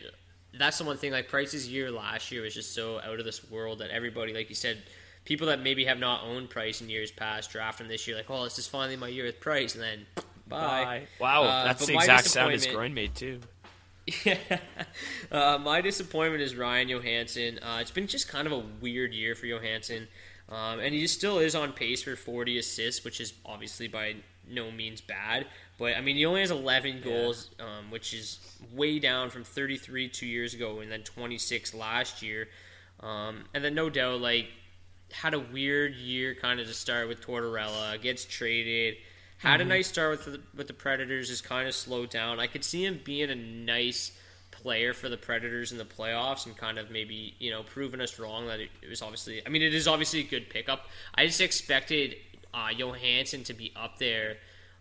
that's 0.57 0.77
the 0.77 0.85
one 0.85 0.97
thing. 0.97 1.11
Like 1.11 1.27
Price's 1.29 1.67
year 1.67 1.91
last 1.91 2.31
year 2.31 2.41
was 2.43 2.53
just 2.53 2.73
so 2.73 2.99
out 2.99 3.19
of 3.19 3.25
this 3.25 3.49
world 3.51 3.79
that 3.79 3.89
everybody, 3.89 4.33
like 4.33 4.49
you 4.49 4.55
said, 4.55 4.77
people 5.25 5.47
that 5.47 5.61
maybe 5.61 5.83
have 5.85 5.99
not 5.99 6.23
owned 6.23 6.49
Price 6.49 6.79
in 6.81 6.89
years 6.89 7.11
past 7.11 7.51
draft 7.51 7.81
him 7.81 7.89
this 7.89 8.07
year, 8.07 8.15
like, 8.15 8.29
oh, 8.29 8.45
this 8.45 8.57
is 8.57 8.65
finally 8.67 8.95
my 8.95 9.09
year 9.09 9.25
with 9.25 9.39
Price, 9.41 9.75
and 9.75 9.83
then 9.83 10.05
bye. 10.47 11.03
Wow, 11.19 11.43
Uh, 11.43 11.65
that's 11.65 11.85
the 11.85 11.95
exact 11.95 12.25
sound 12.27 12.53
his 12.53 12.65
groin 12.65 12.93
made 12.93 13.13
too. 13.13 13.41
Yeah. 14.25 14.37
Uh, 15.31 15.57
my 15.57 15.81
disappointment 15.81 16.41
is 16.41 16.55
Ryan 16.55 16.87
Johansen. 16.87 17.59
Uh, 17.61 17.79
it's 17.81 17.91
been 17.91 18.07
just 18.07 18.29
kind 18.29 18.47
of 18.47 18.53
a 18.53 18.63
weird 18.81 19.13
year 19.13 19.35
for 19.35 19.47
Johansen. 19.47 20.07
Um, 20.49 20.79
and 20.79 20.93
he 20.93 21.05
still 21.07 21.39
is 21.39 21.55
on 21.55 21.73
pace 21.73 22.03
for 22.03 22.15
40 22.15 22.57
assists, 22.57 23.03
which 23.03 23.19
is 23.19 23.33
obviously 23.45 23.89
by 23.89 24.15
no 24.49 24.71
means 24.71 25.01
bad. 25.01 25.45
But, 25.77 25.97
I 25.97 26.01
mean, 26.01 26.15
he 26.15 26.25
only 26.25 26.39
has 26.39 26.51
11 26.51 27.01
goals, 27.03 27.49
um, 27.59 27.91
which 27.91 28.13
is 28.13 28.39
way 28.73 28.97
down 28.99 29.29
from 29.29 29.43
33 29.43 30.07
two 30.07 30.25
years 30.25 30.53
ago 30.53 30.79
and 30.79 30.89
then 30.89 31.03
26 31.03 31.73
last 31.73 32.21
year. 32.21 32.47
Um, 33.01 33.43
and 33.53 33.63
then, 33.63 33.75
no 33.75 33.89
doubt, 33.89 34.21
like, 34.21 34.47
had 35.11 35.33
a 35.33 35.39
weird 35.39 35.95
year 35.95 36.33
kind 36.33 36.59
of 36.61 36.67
to 36.67 36.73
start 36.73 37.09
with 37.09 37.21
Tortorella, 37.21 38.01
gets 38.01 38.23
traded, 38.25 38.95
had 39.37 39.61
a 39.61 39.65
nice 39.65 39.87
start 39.87 40.11
with 40.11 40.25
the, 40.25 40.41
with 40.55 40.67
the 40.67 40.73
Predators, 40.73 41.29
is 41.29 41.41
kind 41.41 41.67
of 41.67 41.75
slowed 41.75 42.09
down. 42.09 42.39
I 42.39 42.47
could 42.47 42.63
see 42.63 42.85
him 42.85 42.99
being 43.03 43.29
a 43.29 43.35
nice 43.35 44.11
player 44.51 44.93
for 44.93 45.09
the 45.09 45.17
Predators 45.17 45.71
in 45.71 45.77
the 45.77 45.85
playoffs 45.85 46.45
and 46.45 46.57
kind 46.57 46.77
of 46.79 46.89
maybe, 46.89 47.35
you 47.39 47.51
know, 47.51 47.63
proving 47.63 48.01
us 48.01 48.17
wrong 48.19 48.47
that 48.47 48.59
it, 48.59 48.69
it 48.81 48.89
was 48.89 49.01
obviously, 49.01 49.45
I 49.45 49.49
mean, 49.49 49.61
it 49.61 49.73
is 49.73 49.87
obviously 49.87 50.21
a 50.21 50.23
good 50.23 50.49
pickup. 50.49 50.87
I 51.13 51.27
just 51.27 51.41
expected 51.41 52.15
uh, 52.53 52.69
Johansen 52.75 53.43
to 53.45 53.53
be 53.53 53.71
up 53.75 53.99
there. 53.99 54.37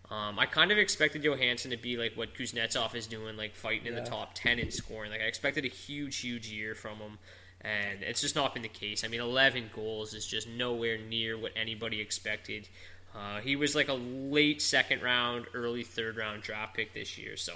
Um, 0.09 0.39
I 0.39 0.45
kind 0.45 0.71
of 0.71 0.77
expected 0.77 1.21
Johansen 1.21 1.69
to 1.71 1.77
be 1.77 1.97
like 1.97 2.13
what 2.15 2.33
Kuznetsov 2.33 2.95
is 2.95 3.07
doing, 3.07 3.37
like 3.37 3.55
fighting 3.55 3.87
in 3.87 3.95
the 3.95 4.01
top 4.01 4.33
10 4.33 4.57
in 4.57 4.71
scoring. 4.71 5.11
Like, 5.11 5.21
I 5.21 5.25
expected 5.25 5.65
a 5.65 5.69
huge, 5.69 6.17
huge 6.17 6.47
year 6.47 6.73
from 6.73 6.97
him 6.97 7.17
and 7.61 8.03
it's 8.03 8.21
just 8.21 8.35
not 8.35 8.53
been 8.53 8.63
the 8.63 8.69
case. 8.69 9.03
I 9.03 9.07
mean, 9.07 9.21
11 9.21 9.71
goals 9.73 10.13
is 10.13 10.25
just 10.25 10.47
nowhere 10.47 10.97
near 10.97 11.37
what 11.37 11.51
anybody 11.55 11.99
expected. 11.99 12.69
Uh, 13.17 13.39
he 13.41 13.55
was 13.55 13.73
like 13.75 13.87
a 13.87 13.93
late 13.93 14.61
second 14.61 15.01
round, 15.01 15.45
early 15.53 15.83
third 15.83 16.17
round 16.17 16.43
draft 16.43 16.75
pick 16.75 16.93
this 16.93 17.17
year. 17.17 17.35
So, 17.35 17.55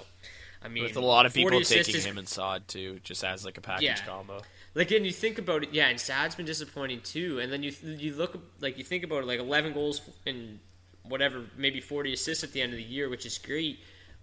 I 0.62 0.68
mean, 0.68 0.82
With 0.82 0.96
a 0.96 1.00
lot 1.00 1.24
of 1.26 1.32
people 1.34 1.60
taking 1.60 1.94
is- 1.94 2.04
him 2.04 2.18
and 2.18 2.28
Saad 2.28 2.66
too, 2.66 2.98
just 3.04 3.22
as 3.22 3.44
like 3.44 3.58
a 3.58 3.60
package 3.60 3.84
Yeah. 3.84 4.04
combo. 4.04 4.42
like, 4.74 4.90
and 4.90 5.04
you 5.06 5.12
think 5.12 5.38
about 5.38 5.62
it, 5.62 5.68
yeah, 5.72 5.88
and 5.88 6.00
Saad's 6.00 6.34
been 6.34 6.46
disappointing 6.46 7.00
too. 7.02 7.38
And 7.38 7.52
then 7.52 7.62
you 7.62 7.72
you 7.84 8.14
look 8.14 8.36
like 8.60 8.76
you 8.78 8.84
think 8.84 9.04
about 9.04 9.22
it, 9.22 9.26
like 9.26 9.38
11 9.38 9.72
goals 9.72 10.00
and 10.26 10.58
whatever, 11.04 11.44
maybe 11.56 11.80
40 11.80 12.12
assists 12.12 12.42
at 12.42 12.52
the 12.52 12.60
end 12.62 12.72
of 12.72 12.78
the 12.78 12.84
year, 12.84 13.08
which 13.08 13.24
is 13.26 13.38
great. 13.38 13.78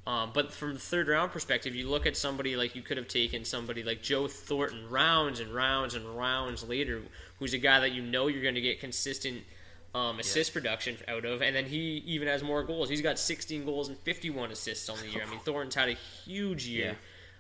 Um, 0.08 0.32
but 0.34 0.52
from 0.52 0.74
the 0.74 0.80
third 0.80 1.08
round 1.08 1.32
perspective, 1.32 1.76
you 1.76 1.88
look 1.90 2.06
at 2.06 2.18
somebody 2.18 2.56
like 2.56 2.76
you 2.76 2.82
could 2.82 2.98
have 2.98 3.08
taken 3.08 3.46
somebody 3.46 3.84
like 3.84 4.02
Joe 4.02 4.28
Thornton 4.28 4.90
rounds 4.90 5.40
and 5.40 5.54
rounds 5.54 5.94
and 5.94 6.06
rounds 6.18 6.64
later, 6.64 7.02
who's 7.38 7.54
a 7.54 7.58
guy 7.60 7.80
that 7.82 7.92
you 7.92 8.02
know 8.02 8.28
you're 8.28 8.42
going 8.42 8.56
to 8.56 8.62
get 8.62 8.80
consistent 8.80 9.44
um, 9.96 10.20
assist 10.20 10.54
production 10.54 10.98
out 11.08 11.26
of, 11.26 11.42
and 11.42 11.56
then 11.56 11.66
he 11.66 12.04
even 12.06 12.28
has 12.28 12.44
more 12.44 12.64
goals. 12.64 12.90
He's 12.90 13.02
got 13.02 13.18
16 13.18 13.66
goals 13.66 13.90
and 13.90 13.98
51 14.00 14.52
assists 14.52 14.88
on 14.90 14.98
the 15.00 15.08
year. 15.08 15.24
I 15.26 15.30
mean, 15.30 15.40
Thornton's 15.46 15.76
had 15.76 15.90
a 15.90 15.98
huge 16.26 16.68
year. 16.68 16.98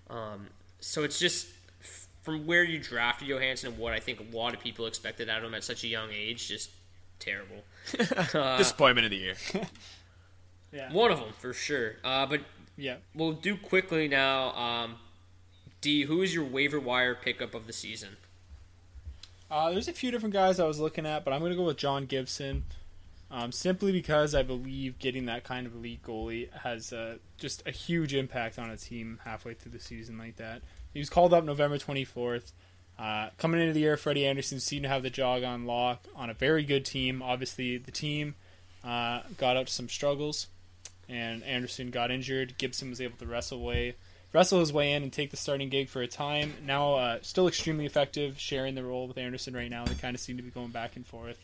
Um, 0.09 0.47
so 0.79 1.03
it's 1.03 1.19
just 1.19 1.47
from 2.23 2.45
where 2.45 2.63
you 2.63 2.79
drafted 2.79 3.27
Johansen 3.27 3.69
and 3.69 3.77
what 3.77 3.93
I 3.93 3.99
think 3.99 4.19
a 4.19 4.35
lot 4.35 4.53
of 4.53 4.59
people 4.59 4.85
expected 4.87 5.29
out 5.29 5.39
of 5.39 5.45
him 5.45 5.53
at 5.55 5.63
such 5.63 5.83
a 5.83 5.87
young 5.87 6.09
age, 6.11 6.47
just 6.47 6.71
terrible. 7.19 7.63
Disappointment 8.57 9.05
of 9.05 9.11
the 9.11 9.17
year. 9.17 9.35
Yeah. 10.71 10.91
One 10.93 11.11
of 11.11 11.19
them 11.19 11.33
for 11.39 11.51
sure. 11.51 11.95
Uh, 12.03 12.27
but 12.27 12.41
Yeah. 12.77 12.97
we'll 13.15 13.31
do 13.31 13.57
quickly 13.57 14.07
now. 14.07 14.51
Um, 14.55 14.95
D, 15.81 16.03
who 16.03 16.21
is 16.21 16.31
your 16.31 16.45
waiver 16.45 16.79
wire 16.79 17.15
pickup 17.15 17.55
of 17.55 17.65
the 17.65 17.73
season? 17.73 18.17
Uh, 19.51 19.71
there's 19.71 19.87
a 19.87 19.93
few 19.93 20.11
different 20.11 20.33
guys 20.33 20.59
I 20.59 20.65
was 20.65 20.79
looking 20.79 21.05
at, 21.05 21.25
but 21.25 21.33
I'm 21.33 21.39
going 21.39 21.51
to 21.51 21.57
go 21.57 21.63
with 21.63 21.77
John 21.77 22.05
Gibson. 22.05 22.65
Um, 23.31 23.51
simply 23.51 23.91
because 23.91 24.33
I 24.33 24.41
believe 24.41 24.97
getting 24.97 25.25
that 25.25 25.43
kind 25.43 25.67
of 25.67 25.75
elite 25.75 26.01
goalie 26.01 26.51
has 26.51 26.91
uh, 26.91 27.17
just 27.37 27.61
a 27.67 27.71
huge 27.71 28.15
impact 28.15 28.57
on 28.57 28.71
a 28.71 28.77
team 28.77 29.19
halfway 29.23 29.53
through 29.53 29.71
the 29.71 29.79
season 29.79 30.17
like 30.17 30.37
that. 30.37 30.63
He 30.93 30.99
was 30.99 31.11
called 31.11 31.31
up 31.31 31.43
November 31.43 31.77
24th. 31.77 32.53
Uh, 32.97 33.29
coming 33.37 33.61
into 33.61 33.73
the 33.73 33.81
year, 33.81 33.97
Freddie 33.97 34.25
Andersen 34.25 34.59
seemed 34.59 34.83
to 34.83 34.89
have 34.89 35.03
the 35.03 35.11
jog 35.11 35.43
on 35.43 35.65
lock 35.65 36.05
on 36.15 36.31
a 36.31 36.33
very 36.33 36.63
good 36.63 36.85
team. 36.85 37.21
Obviously, 37.21 37.77
the 37.77 37.91
team 37.91 38.33
uh, 38.83 39.21
got 39.37 39.57
up 39.57 39.67
to 39.67 39.73
some 39.73 39.89
struggles, 39.89 40.47
and 41.07 41.43
Andersen 41.43 41.91
got 41.91 42.11
injured. 42.11 42.57
Gibson 42.57 42.89
was 42.89 42.99
able 42.99 43.17
to 43.17 43.27
wrestle 43.27 43.59
away, 43.59 43.95
wrestle 44.33 44.59
his 44.59 44.71
way 44.71 44.93
in 44.93 45.03
and 45.03 45.11
take 45.11 45.31
the 45.31 45.37
starting 45.37 45.69
gig 45.69 45.89
for 45.89 46.01
a 46.01 46.07
time. 46.07 46.53
Now, 46.65 46.95
uh, 46.95 47.19
still 47.21 47.47
extremely 47.47 47.85
effective, 47.85 48.39
sharing 48.39 48.75
the 48.75 48.83
role 48.83 49.07
with 49.07 49.17
Andersen 49.17 49.53
right 49.53 49.69
now. 49.69 49.85
They 49.85 49.95
kind 49.95 50.15
of 50.15 50.21
seem 50.21 50.37
to 50.37 50.43
be 50.43 50.49
going 50.51 50.69
back 50.69 50.95
and 50.95 51.05
forth. 51.05 51.37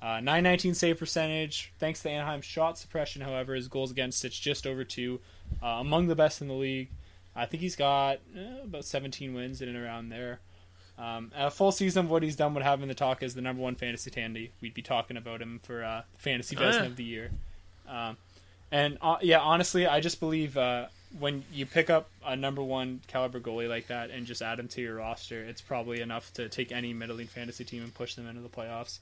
Uh, 0.00 0.20
919 0.20 0.74
save 0.74 0.98
percentage. 0.98 1.72
Thanks 1.78 2.02
to 2.02 2.10
Anaheim's 2.10 2.44
shot 2.44 2.78
suppression, 2.78 3.22
however, 3.22 3.54
his 3.54 3.66
goals 3.68 3.90
against 3.90 4.24
it's 4.24 4.38
just 4.38 4.66
over 4.66 4.84
two, 4.84 5.20
uh, 5.62 5.66
among 5.80 6.06
the 6.06 6.14
best 6.14 6.40
in 6.40 6.48
the 6.48 6.54
league. 6.54 6.88
I 7.34 7.46
think 7.46 7.62
he's 7.62 7.76
got 7.76 8.18
eh, 8.36 8.62
about 8.64 8.84
17 8.84 9.34
wins 9.34 9.60
in 9.60 9.68
and 9.68 9.76
around 9.78 10.08
there. 10.10 10.40
Um, 10.98 11.30
a 11.36 11.50
full 11.50 11.70
season 11.72 12.06
of 12.06 12.10
what 12.10 12.22
he's 12.24 12.34
done 12.36 12.54
would 12.54 12.62
have 12.64 12.82
him 12.82 12.88
the 12.88 12.94
talk 12.94 13.22
as 13.22 13.34
the 13.34 13.40
number 13.40 13.62
one 13.62 13.76
fantasy 13.76 14.10
tandy. 14.10 14.50
We'd 14.60 14.74
be 14.74 14.82
talking 14.82 15.16
about 15.16 15.40
him 15.40 15.60
for 15.62 15.82
uh, 15.84 16.02
fantasy 16.16 16.56
Oh, 16.56 16.60
best 16.60 16.80
yeah. 16.80 16.86
of 16.86 16.96
the 16.96 17.04
year. 17.04 17.30
Um, 17.88 18.16
and 18.70 18.98
uh, 19.00 19.16
yeah, 19.22 19.38
honestly, 19.38 19.86
I 19.86 20.00
just 20.00 20.18
believe 20.20 20.56
uh, 20.58 20.86
when 21.18 21.44
you 21.52 21.64
pick 21.66 21.88
up 21.90 22.08
a 22.26 22.36
number 22.36 22.62
one 22.62 23.00
caliber 23.06 23.40
goalie 23.40 23.68
like 23.68 23.86
that 23.88 24.10
and 24.10 24.26
just 24.26 24.42
add 24.42 24.58
him 24.58 24.68
to 24.68 24.80
your 24.80 24.96
roster, 24.96 25.42
it's 25.42 25.60
probably 25.60 26.00
enough 26.00 26.32
to 26.34 26.48
take 26.48 26.70
any 26.72 26.92
middling 26.92 27.26
fantasy 27.26 27.64
team 27.64 27.82
and 27.82 27.94
push 27.94 28.14
them 28.14 28.26
into 28.28 28.40
the 28.42 28.48
playoffs. 28.48 28.98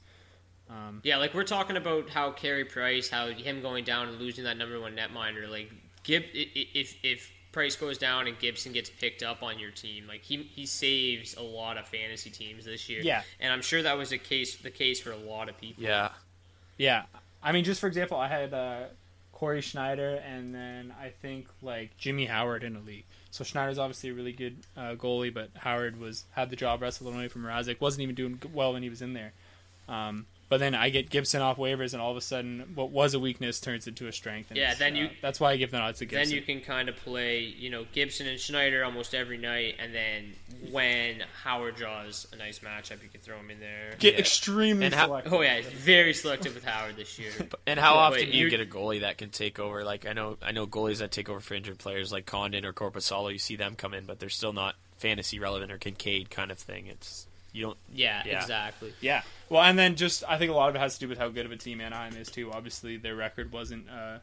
Yeah, 1.03 1.17
like 1.17 1.33
we're 1.33 1.43
talking 1.45 1.77
about 1.77 2.09
how 2.09 2.31
Carey 2.31 2.65
Price, 2.65 3.09
how 3.09 3.27
him 3.27 3.61
going 3.61 3.83
down 3.85 4.09
and 4.09 4.19
losing 4.19 4.43
that 4.43 4.57
number 4.57 4.79
one 4.79 4.95
netminder. 4.95 5.49
Like 5.49 5.71
Gib, 6.03 6.23
i- 6.35 6.49
i- 6.55 6.67
if 6.73 6.95
if 7.03 7.31
Price 7.53 7.75
goes 7.77 7.97
down 7.97 8.27
and 8.27 8.37
Gibson 8.37 8.73
gets 8.73 8.89
picked 8.89 9.23
up 9.23 9.41
on 9.41 9.59
your 9.59 9.71
team, 9.71 10.07
like 10.07 10.23
he 10.23 10.43
he 10.43 10.65
saves 10.65 11.35
a 11.35 11.41
lot 11.41 11.77
of 11.77 11.87
fantasy 11.87 12.29
teams 12.29 12.65
this 12.65 12.87
year. 12.89 13.01
Yeah. 13.01 13.23
and 13.39 13.51
I'm 13.53 13.61
sure 13.61 13.81
that 13.81 13.97
was 13.97 14.11
a 14.11 14.17
case 14.17 14.55
the 14.57 14.69
case 14.71 14.99
for 14.99 15.11
a 15.11 15.17
lot 15.17 15.47
of 15.49 15.57
people. 15.57 15.83
Yeah. 15.83 16.09
Yeah, 16.77 17.03
I 17.41 17.53
mean, 17.53 17.63
just 17.63 17.79
for 17.81 17.87
example, 17.87 18.17
I 18.17 18.27
had 18.27 18.53
uh, 18.53 18.83
Cory 19.37 19.61
Schneider 19.61 20.19
and 20.27 20.55
then 20.55 20.91
I 20.99 21.09
think 21.09 21.45
like 21.61 21.95
Jimmy 21.95 22.25
Howard 22.25 22.63
in 22.63 22.73
the 22.73 22.79
league. 22.79 23.05
So 23.29 23.43
Schneider's 23.43 23.77
obviously 23.77 24.09
a 24.09 24.13
really 24.13 24.31
good 24.31 24.57
uh, 24.75 24.95
goalie, 24.95 25.31
but 25.31 25.51
Howard 25.57 25.99
was 25.99 26.25
had 26.31 26.49
the 26.49 26.55
job 26.55 26.81
wrestled 26.81 27.13
away 27.13 27.27
from 27.27 27.43
Mrazek. 27.43 27.79
wasn't 27.79 28.01
even 28.01 28.15
doing 28.15 28.41
well 28.51 28.73
when 28.73 28.81
he 28.81 28.89
was 28.89 29.03
in 29.03 29.13
there. 29.13 29.33
Um, 29.87 30.25
but 30.49 30.59
then 30.59 30.75
I 30.75 30.89
get 30.89 31.09
Gibson 31.09 31.41
off 31.41 31.57
waivers, 31.57 31.93
and 31.93 32.01
all 32.01 32.11
of 32.11 32.17
a 32.17 32.21
sudden, 32.21 32.71
what 32.75 32.89
was 32.91 33.13
a 33.13 33.19
weakness 33.19 33.59
turns 33.59 33.87
into 33.87 34.07
a 34.07 34.11
strength. 34.13 34.49
And 34.51 34.57
Yeah, 34.57 34.71
it's, 34.71 34.79
then 34.79 34.93
uh, 34.95 34.99
you- 34.99 35.09
that's 35.21 35.39
why 35.39 35.51
I 35.51 35.57
give 35.57 35.71
the 35.71 35.77
odds 35.77 35.99
to 35.99 36.05
Gibson. 36.05 36.29
Then 36.29 36.35
you 36.35 36.41
can 36.41 36.61
kind 36.61 36.89
of 36.89 36.95
play, 36.97 37.39
you 37.41 37.69
know, 37.69 37.85
Gibson 37.91 38.27
and 38.27 38.39
Schneider 38.39 38.83
almost 38.85 39.13
every 39.13 39.37
night, 39.37 39.75
and 39.79 39.93
then 39.93 40.33
when 40.71 41.23
Howard 41.43 41.75
draws 41.75 42.27
a 42.33 42.35
nice 42.37 42.59
matchup, 42.59 43.03
you 43.03 43.09
can 43.09 43.21
throw 43.21 43.37
him 43.37 43.51
in 43.51 43.59
there. 43.59 43.93
get 43.99 44.13
Yeah. 44.13 44.19
extremely 44.19 44.85
And 44.85 44.95
how- 44.95 45.07
selective. 45.07 45.33
Oh 45.33 45.41
yeah, 45.41 45.61
very 45.75 46.13
selective 46.13 46.55
with 46.55 46.63
Howard 46.65 46.95
this 46.95 47.17
year. 47.19 47.31
And 47.67 47.79
how 47.79 47.95
Wait, 47.95 47.99
often 48.01 48.19
wait, 48.21 48.31
do 48.31 48.37
you 48.37 48.43
you- 48.45 48.49
get 48.49 48.61
a 48.61 48.65
goalie 48.65 49.01
that 49.01 49.17
can 49.17 49.29
take 49.29 49.59
over? 49.59 49.83
Like 49.83 50.05
I 50.07 50.13
know, 50.13 50.37
I 50.41 50.51
know 50.53 50.65
goalies 50.65 50.99
that 50.99 51.11
take 51.11 51.27
over 51.29 51.41
for 51.41 51.53
injured 51.53 51.77
players, 51.79 52.11
like 52.13 52.25
Condon 52.25 52.63
or 52.65 52.71
Korpisalo. 52.71 53.31
You 53.31 53.37
see 53.39 53.57
them 53.57 53.75
come 53.75 53.93
in, 53.93 54.05
but 54.05 54.19
they're 54.19 54.29
still 54.29 54.53
not 54.53 54.75
fantasy 54.95 55.37
relevant 55.37 55.71
or 55.71 55.77
Kinkaid 55.77 56.29
kind 56.29 56.49
of 56.49 56.57
thing. 56.57 56.87
It's 56.87 57.26
you 57.53 57.63
don't. 57.63 57.77
Yeah, 57.93 58.23
Yeah. 58.25 58.41
exactly. 58.41 58.93
Yeah. 59.01 59.21
Well, 59.49 59.63
and 59.63 59.77
then 59.79 59.95
just 59.95 60.23
I 60.27 60.37
think 60.37 60.51
a 60.51 60.53
lot 60.53 60.69
of 60.69 60.75
it 60.75 60.79
has 60.79 60.95
to 60.95 60.99
do 60.99 61.07
with 61.07 61.17
how 61.17 61.29
good 61.29 61.45
of 61.45 61.51
a 61.51 61.57
team 61.57 61.79
Anaheim 61.81 62.15
is 62.17 62.29
too. 62.29 62.51
Obviously, 62.51 62.97
their 62.97 63.15
record 63.15 63.51
wasn't 63.51 63.89
uh, 63.89 64.19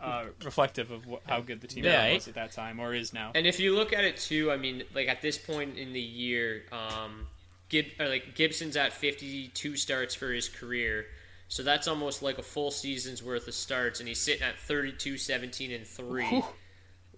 uh, 0.00 0.24
reflective 0.44 0.90
of 0.90 1.04
wh- 1.04 1.28
how 1.28 1.40
good 1.40 1.60
the 1.60 1.66
team 1.66 1.84
Yeah, 1.84 2.12
was 2.12 2.28
at 2.28 2.34
that 2.34 2.52
time 2.52 2.80
or 2.80 2.94
is 2.94 3.12
now. 3.12 3.32
And 3.34 3.46
if 3.46 3.58
you 3.60 3.74
look 3.74 3.92
at 3.92 4.04
it 4.04 4.16
too, 4.18 4.50
I 4.50 4.56
mean, 4.56 4.82
like 4.94 5.08
at 5.08 5.22
this 5.22 5.38
point 5.38 5.78
in 5.78 5.92
the 5.92 6.00
year, 6.00 6.64
um, 6.72 7.26
Gib 7.68 7.86
or 7.98 8.08
like 8.08 8.34
Gibson's 8.34 8.76
at 8.76 8.92
52 8.92 9.76
starts 9.76 10.14
for 10.14 10.32
his 10.32 10.48
career, 10.48 11.06
so 11.48 11.62
that's 11.62 11.88
almost 11.88 12.22
like 12.22 12.38
a 12.38 12.42
full 12.42 12.70
season's 12.70 13.22
worth 13.22 13.48
of 13.48 13.54
starts, 13.54 14.00
and 14.00 14.08
he's 14.08 14.20
sitting 14.20 14.42
at 14.42 14.58
32, 14.58 15.16
17, 15.16 15.72
and 15.72 15.86
three. 15.86 16.42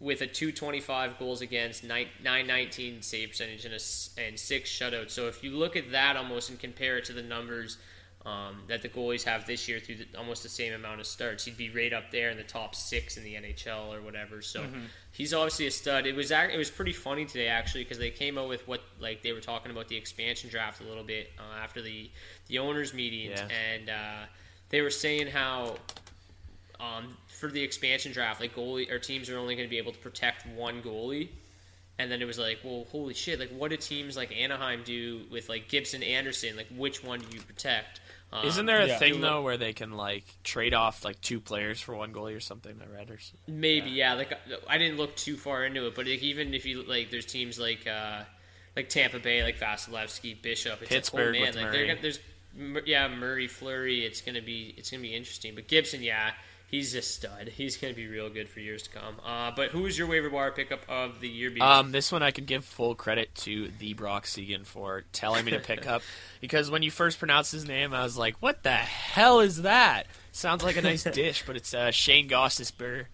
With 0.00 0.20
a 0.20 0.26
225 0.28 1.18
goals 1.18 1.40
against, 1.40 1.82
nine- 1.82 2.06
919 2.22 3.02
save 3.02 3.30
percentage, 3.30 3.64
and, 3.64 3.74
a, 3.74 4.20
and 4.22 4.38
six 4.38 4.70
shutouts. 4.70 5.10
So 5.10 5.26
if 5.26 5.42
you 5.42 5.50
look 5.56 5.74
at 5.74 5.90
that 5.90 6.16
almost 6.16 6.50
and 6.50 6.58
compare 6.58 6.98
it 6.98 7.04
to 7.06 7.12
the 7.12 7.22
numbers 7.22 7.78
um, 8.26 8.62
that 8.68 8.82
the 8.82 8.88
goalies 8.88 9.24
have 9.24 9.46
this 9.46 9.66
year 9.68 9.80
through 9.80 9.96
the, 9.96 10.06
almost 10.18 10.42
the 10.44 10.48
same 10.48 10.72
amount 10.72 11.00
of 11.00 11.06
starts, 11.06 11.44
he'd 11.46 11.56
be 11.56 11.70
right 11.70 11.92
up 11.92 12.10
there 12.12 12.30
in 12.30 12.36
the 12.36 12.42
top 12.44 12.74
six 12.76 13.16
in 13.16 13.24
the 13.24 13.34
NHL 13.34 13.92
or 13.92 14.00
whatever. 14.02 14.40
So 14.42 14.64
he's 15.12 15.32
obviously 15.34 15.66
a 15.66 15.70
stud. 15.70 16.04
It 16.06 16.14
was 16.14 16.30
it 16.30 16.56
was 16.58 16.70
pretty 16.70 16.92
funny 16.92 17.24
today 17.24 17.48
actually 17.48 17.82
because 17.84 17.98
they 17.98 18.10
came 18.10 18.36
out 18.38 18.48
with 18.48 18.66
what 18.68 18.82
like 19.00 19.22
they 19.22 19.32
were 19.32 19.40
talking 19.40 19.70
about 19.72 19.88
the 19.88 19.96
expansion 19.96 20.50
draft 20.50 20.80
a 20.80 20.84
little 20.84 21.04
bit 21.04 21.30
uh, 21.38 21.62
after 21.62 21.80
the 21.82 22.10
the 22.48 22.58
owners 22.58 22.92
meetings, 22.94 23.38
Yeah. 23.40 23.48
and 23.72 23.88
uh, 23.88 24.26
they 24.68 24.80
were 24.82 24.90
saying 24.90 25.28
how 25.28 25.76
um, 26.80 27.16
for 27.38 27.48
the 27.48 27.62
expansion 27.62 28.12
draft, 28.12 28.40
like 28.40 28.54
goalie 28.54 28.90
or 28.90 28.98
teams 28.98 29.30
are 29.30 29.38
only 29.38 29.54
going 29.54 29.66
to 29.66 29.70
be 29.70 29.78
able 29.78 29.92
to 29.92 29.98
protect 29.98 30.46
one 30.46 30.82
goalie. 30.82 31.28
And 32.00 32.10
then 32.10 32.22
it 32.22 32.26
was 32.26 32.38
like, 32.38 32.58
well, 32.62 32.86
holy 32.92 33.14
shit! 33.14 33.40
Like, 33.40 33.50
what 33.50 33.70
do 33.70 33.76
teams 33.76 34.16
like 34.16 34.30
Anaheim 34.36 34.82
do 34.84 35.22
with 35.32 35.48
like 35.48 35.68
Gibson 35.68 36.04
Andersen? 36.04 36.56
Like, 36.56 36.68
which 36.76 37.02
one 37.02 37.18
do 37.18 37.26
you 37.36 37.42
protect? 37.42 38.00
Um, 38.32 38.46
Isn't 38.46 38.66
there 38.66 38.82
a 38.82 38.86
yeah. 38.86 38.98
thing 38.98 39.20
though 39.20 39.42
where 39.42 39.56
they 39.56 39.72
can 39.72 39.92
like 39.92 40.24
trade 40.44 40.74
off 40.74 41.04
like 41.04 41.20
two 41.20 41.40
players 41.40 41.80
for 41.80 41.96
one 41.96 42.12
goalie 42.12 42.36
or 42.36 42.40
something? 42.40 42.78
I 42.80 42.94
read 42.94 43.10
or 43.10 43.18
something. 43.18 43.60
Maybe, 43.60 43.90
yeah. 43.90 44.14
Like 44.14 44.32
I 44.68 44.78
didn't 44.78 44.96
look 44.98 45.16
too 45.16 45.36
far 45.36 45.64
into 45.64 45.86
it, 45.86 45.96
but 45.96 46.06
like, 46.06 46.22
even 46.22 46.54
if 46.54 46.66
you 46.66 46.82
like, 46.82 47.10
there's 47.10 47.26
teams 47.26 47.58
like 47.58 47.86
uh, 47.86 48.22
like 48.76 48.88
Tampa 48.88 49.18
Bay, 49.18 49.42
like 49.42 49.58
Vasilevskiy, 49.58 50.40
Bishop, 50.40 50.80
it's 50.82 50.88
Pittsburgh 50.88 51.34
like, 51.34 51.40
oh, 51.40 51.44
man, 51.44 51.54
with 51.54 51.56
like 51.56 51.72
Murray. 51.72 51.86
gonna, 51.88 52.00
there's 52.00 52.20
yeah 52.86 53.08
Murray, 53.08 53.48
Fleury. 53.48 54.04
It's 54.04 54.20
gonna 54.20 54.42
be 54.42 54.74
it's 54.76 54.90
gonna 54.90 55.02
be 55.02 55.14
interesting. 55.16 55.54
But 55.54 55.66
Gibson, 55.66 56.02
yeah, 56.02 56.32
he's 56.68 56.94
a 56.94 57.02
stud. 57.02 57.48
He's 57.48 57.76
gonna 57.76 57.94
be 57.94 58.06
real 58.06 58.30
good 58.30 58.48
for 58.48 58.60
years 58.60 58.82
to 58.84 58.90
come. 58.90 59.16
Uh, 59.24 59.50
but 59.54 59.70
who's 59.70 59.98
your 59.98 60.06
waiver 60.06 60.30
wire 60.30 60.52
pickup 60.52 60.80
of 60.88 61.20
the 61.20 61.28
year? 61.28 61.52
Um, 61.60 61.90
this 61.90 62.12
one 62.12 62.22
I 62.22 62.30
could 62.30 62.46
give 62.46 62.64
full 62.64 62.94
credit 62.94 63.34
to 63.36 63.70
the 63.78 63.94
Brock 63.94 64.26
Segan 64.26 64.64
for 64.64 65.04
telling 65.12 65.44
me 65.44 65.50
to 65.52 65.58
pick 65.58 65.86
up 65.86 66.02
because 66.40 66.70
when 66.70 66.82
you 66.82 66.90
first 66.90 67.18
pronounced 67.18 67.50
his 67.50 67.66
name, 67.66 67.92
I 67.92 68.02
was 68.04 68.16
like, 68.16 68.36
"What 68.40 68.62
the 68.62 68.70
hell 68.70 69.40
is 69.40 69.62
that?" 69.62 70.06
Sounds 70.30 70.62
like 70.62 70.76
a 70.76 70.82
nice 70.82 71.02
dish, 71.12 71.42
but 71.46 71.56
it's 71.56 71.74
uh, 71.74 71.90
Shayne 71.90 72.28
Gostisbehere. 72.28 73.06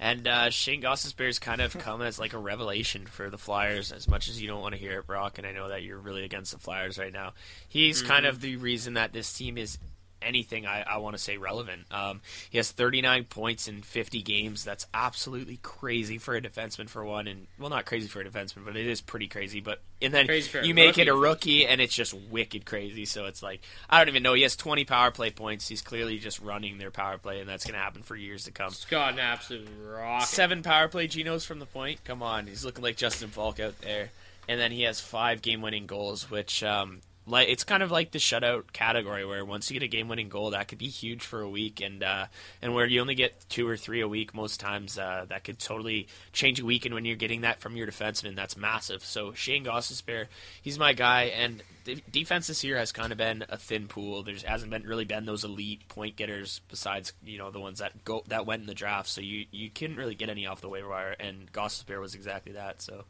And 0.00 0.28
uh, 0.28 0.50
Shayne 0.50 0.80
Gostisbehere's 0.80 1.40
kind 1.40 1.60
of 1.60 1.76
come 1.76 2.02
as 2.02 2.20
like 2.20 2.32
a 2.32 2.38
revelation 2.38 3.06
for 3.06 3.30
the 3.30 3.38
Flyers. 3.38 3.90
As 3.90 4.06
much 4.06 4.28
as 4.28 4.40
you 4.40 4.46
don't 4.46 4.60
want 4.60 4.74
to 4.76 4.80
hear 4.80 5.00
it, 5.00 5.08
Brock, 5.08 5.38
and 5.38 5.46
I 5.46 5.50
know 5.50 5.68
that 5.68 5.82
you're 5.82 5.98
really 5.98 6.22
against 6.22 6.52
the 6.52 6.58
Flyers 6.58 6.98
right 6.98 7.12
now, 7.12 7.32
he's 7.68 8.00
kind 8.00 8.24
of 8.24 8.40
the 8.40 8.56
reason 8.56 8.94
that 8.94 9.12
this 9.12 9.32
team 9.32 9.58
is 9.58 9.76
anything 10.22 10.66
I, 10.66 10.82
I 10.82 10.96
want 10.98 11.16
to 11.16 11.22
say 11.22 11.36
relevant. 11.36 11.82
Um, 11.90 12.20
he 12.50 12.58
has 12.58 12.70
39 12.70 13.24
points 13.24 13.68
in 13.68 13.82
50 13.82 14.22
games. 14.22 14.64
That's 14.64 14.86
absolutely 14.94 15.58
crazy 15.62 16.18
for 16.18 16.34
a 16.34 16.40
defenseman, 16.40 16.88
for 16.88 17.04
one. 17.04 17.26
And 17.26 17.46
well, 17.58 17.70
not 17.70 17.86
crazy 17.86 18.08
for 18.08 18.20
a 18.20 18.24
defenseman, 18.24 18.64
but 18.64 18.76
it 18.76 18.86
is 18.86 19.00
pretty 19.00 19.28
crazy. 19.28 19.60
But 19.60 19.80
and 20.00 20.14
then 20.14 20.26
Crazy 20.26 20.48
for 20.48 20.58
a 20.60 20.66
you 20.66 20.74
make 20.74 20.98
it 20.98 21.08
a 21.08 21.14
rookie. 21.14 21.60
rookie, 21.60 21.66
and 21.66 21.80
it's 21.80 21.94
just 21.94 22.14
wicked 22.14 22.64
crazy. 22.64 23.04
So 23.04 23.26
it's 23.26 23.42
like 23.42 23.62
I 23.90 23.98
don't 23.98 24.08
even 24.08 24.22
know. 24.22 24.34
He 24.34 24.42
has 24.42 24.56
20 24.56 24.84
power 24.84 25.10
play 25.10 25.30
points. 25.30 25.68
He's 25.68 25.82
clearly 25.82 26.18
just 26.18 26.40
running 26.40 26.78
their 26.78 26.90
power 26.90 27.18
play, 27.18 27.40
and 27.40 27.48
that's 27.48 27.64
going 27.64 27.74
to 27.74 27.80
happen 27.80 28.02
for 28.02 28.16
years 28.16 28.44
to 28.44 28.52
come. 28.52 28.68
It's 28.68 28.86
an 28.90 29.18
absolute 29.18 29.68
rock. 29.84 30.22
Seven 30.22 30.62
power 30.62 30.88
play 30.88 31.08
Genos 31.08 31.44
from 31.46 31.58
the 31.58 31.66
point. 31.66 32.04
Come 32.04 32.22
on, 32.22 32.46
he's 32.46 32.64
looking 32.64 32.84
like 32.84 32.96
Justin 32.96 33.30
Faulk 33.30 33.60
out 33.60 33.80
there. 33.80 34.10
And 34.48 34.58
then 34.58 34.72
he 34.72 34.82
has 34.84 34.98
five 34.98 35.42
game-winning 35.42 35.86
goals, 35.86 36.30
which 36.30 36.62
um, 36.64 37.00
like 37.28 37.48
it's 37.48 37.64
kind 37.64 37.82
of 37.82 37.90
like 37.90 38.10
the 38.10 38.18
shutout 38.18 38.72
category, 38.72 39.24
where 39.24 39.44
once 39.44 39.70
you 39.70 39.78
get 39.78 39.84
a 39.84 39.88
game-winning 39.88 40.28
goal, 40.28 40.50
that 40.50 40.68
could 40.68 40.78
be 40.78 40.88
huge 40.88 41.22
for 41.22 41.40
a 41.40 41.48
week, 41.48 41.80
and 41.80 42.02
uh, 42.02 42.26
and 42.62 42.74
where 42.74 42.86
you 42.86 43.00
only 43.00 43.14
get 43.14 43.48
two 43.48 43.68
or 43.68 43.76
three 43.76 44.00
a 44.00 44.08
week, 44.08 44.34
most 44.34 44.60
times 44.60 44.98
uh, 44.98 45.26
that 45.28 45.44
could 45.44 45.58
totally 45.58 46.08
change 46.32 46.58
a 46.60 46.64
week. 46.64 46.84
And 46.86 46.94
when 46.94 47.04
you're 47.04 47.16
getting 47.16 47.42
that 47.42 47.60
from 47.60 47.76
your 47.76 47.86
defenseman, 47.86 48.34
that's 48.34 48.56
massive. 48.56 49.04
So 49.04 49.32
Shayne 49.32 49.64
Gostisbehere, 49.64 50.26
he's 50.62 50.78
my 50.78 50.92
guy, 50.92 51.24
and 51.24 51.62
the 51.84 52.02
defense 52.10 52.46
this 52.46 52.64
year 52.64 52.76
has 52.76 52.92
kind 52.92 53.12
of 53.12 53.18
been 53.18 53.44
a 53.48 53.56
thin 53.56 53.88
pool. 53.88 54.22
There's 54.22 54.42
hasn't 54.42 54.70
been 54.70 54.82
really 54.82 55.04
been 55.04 55.26
those 55.26 55.44
elite 55.44 55.88
point 55.88 56.16
getters 56.16 56.60
besides 56.68 57.12
you 57.24 57.38
know 57.38 57.50
the 57.50 57.60
ones 57.60 57.78
that 57.78 58.04
go 58.04 58.22
that 58.28 58.46
went 58.46 58.62
in 58.62 58.66
the 58.66 58.74
draft. 58.74 59.08
So 59.08 59.20
you 59.20 59.46
you 59.50 59.70
couldn't 59.70 59.96
really 59.96 60.14
get 60.14 60.28
any 60.28 60.46
off 60.46 60.60
the 60.60 60.68
waiver 60.68 60.88
wire, 60.88 61.14
and 61.18 61.52
Gostisbehere 61.52 62.00
was 62.00 62.14
exactly 62.14 62.52
that. 62.52 62.82
So 62.82 63.04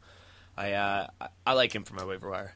I 0.57 0.73
uh, 0.73 1.07
I 1.45 1.53
like 1.53 1.73
him 1.73 1.83
for 1.83 1.93
my 1.93 2.03
waiver 2.03 2.29
wire. 2.29 2.55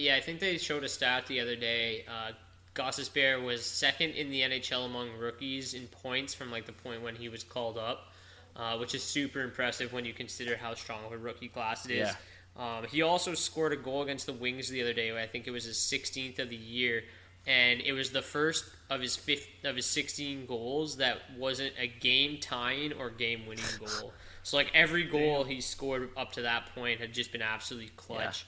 Yeah, 0.00 0.16
I 0.16 0.20
think 0.20 0.40
they 0.40 0.58
showed 0.58 0.84
a 0.84 0.88
stat 0.88 1.26
the 1.26 1.40
other 1.40 1.56
day. 1.56 2.04
Uh, 2.08 2.32
Gostisbehere 2.74 3.42
was 3.42 3.64
second 3.64 4.12
in 4.12 4.30
the 4.30 4.40
NHL 4.42 4.86
among 4.86 5.10
rookies 5.18 5.74
in 5.74 5.86
points 5.88 6.34
from 6.34 6.50
like 6.50 6.66
the 6.66 6.72
point 6.72 7.02
when 7.02 7.16
he 7.16 7.28
was 7.28 7.42
called 7.42 7.76
up, 7.76 8.12
uh, 8.56 8.76
which 8.78 8.94
is 8.94 9.02
super 9.02 9.42
impressive 9.42 9.92
when 9.92 10.04
you 10.04 10.12
consider 10.12 10.56
how 10.56 10.74
strong 10.74 11.04
of 11.04 11.12
a 11.12 11.18
rookie 11.18 11.48
class 11.48 11.84
it 11.86 11.92
is. 11.92 12.08
Yeah. 12.08 12.14
Um, 12.56 12.86
he 12.90 13.02
also 13.02 13.34
scored 13.34 13.72
a 13.72 13.76
goal 13.76 14.02
against 14.02 14.26
the 14.26 14.32
Wings 14.32 14.68
the 14.68 14.82
other 14.82 14.92
day. 14.92 15.16
I 15.20 15.26
think 15.26 15.46
it 15.46 15.50
was 15.50 15.64
his 15.64 15.76
16th 15.76 16.38
of 16.38 16.50
the 16.50 16.56
year, 16.56 17.04
and 17.46 17.80
it 17.80 17.92
was 17.92 18.10
the 18.10 18.22
first 18.22 18.64
of 18.88 19.00
his 19.00 19.16
fifth 19.16 19.48
of 19.64 19.76
his 19.76 19.86
16 19.86 20.46
goals 20.46 20.96
that 20.96 21.18
wasn't 21.38 21.72
a 21.78 21.86
game 21.86 22.38
tying 22.40 22.92
or 22.92 23.10
game 23.10 23.46
winning 23.46 23.64
goal. 23.78 24.12
So 24.42 24.56
like 24.56 24.70
every 24.72 25.04
goal 25.04 25.44
he 25.44 25.60
scored 25.60 26.08
up 26.16 26.32
to 26.32 26.42
that 26.42 26.74
point 26.74 26.98
had 26.98 27.12
just 27.12 27.30
been 27.30 27.42
absolutely 27.42 27.90
clutch. 27.96 28.46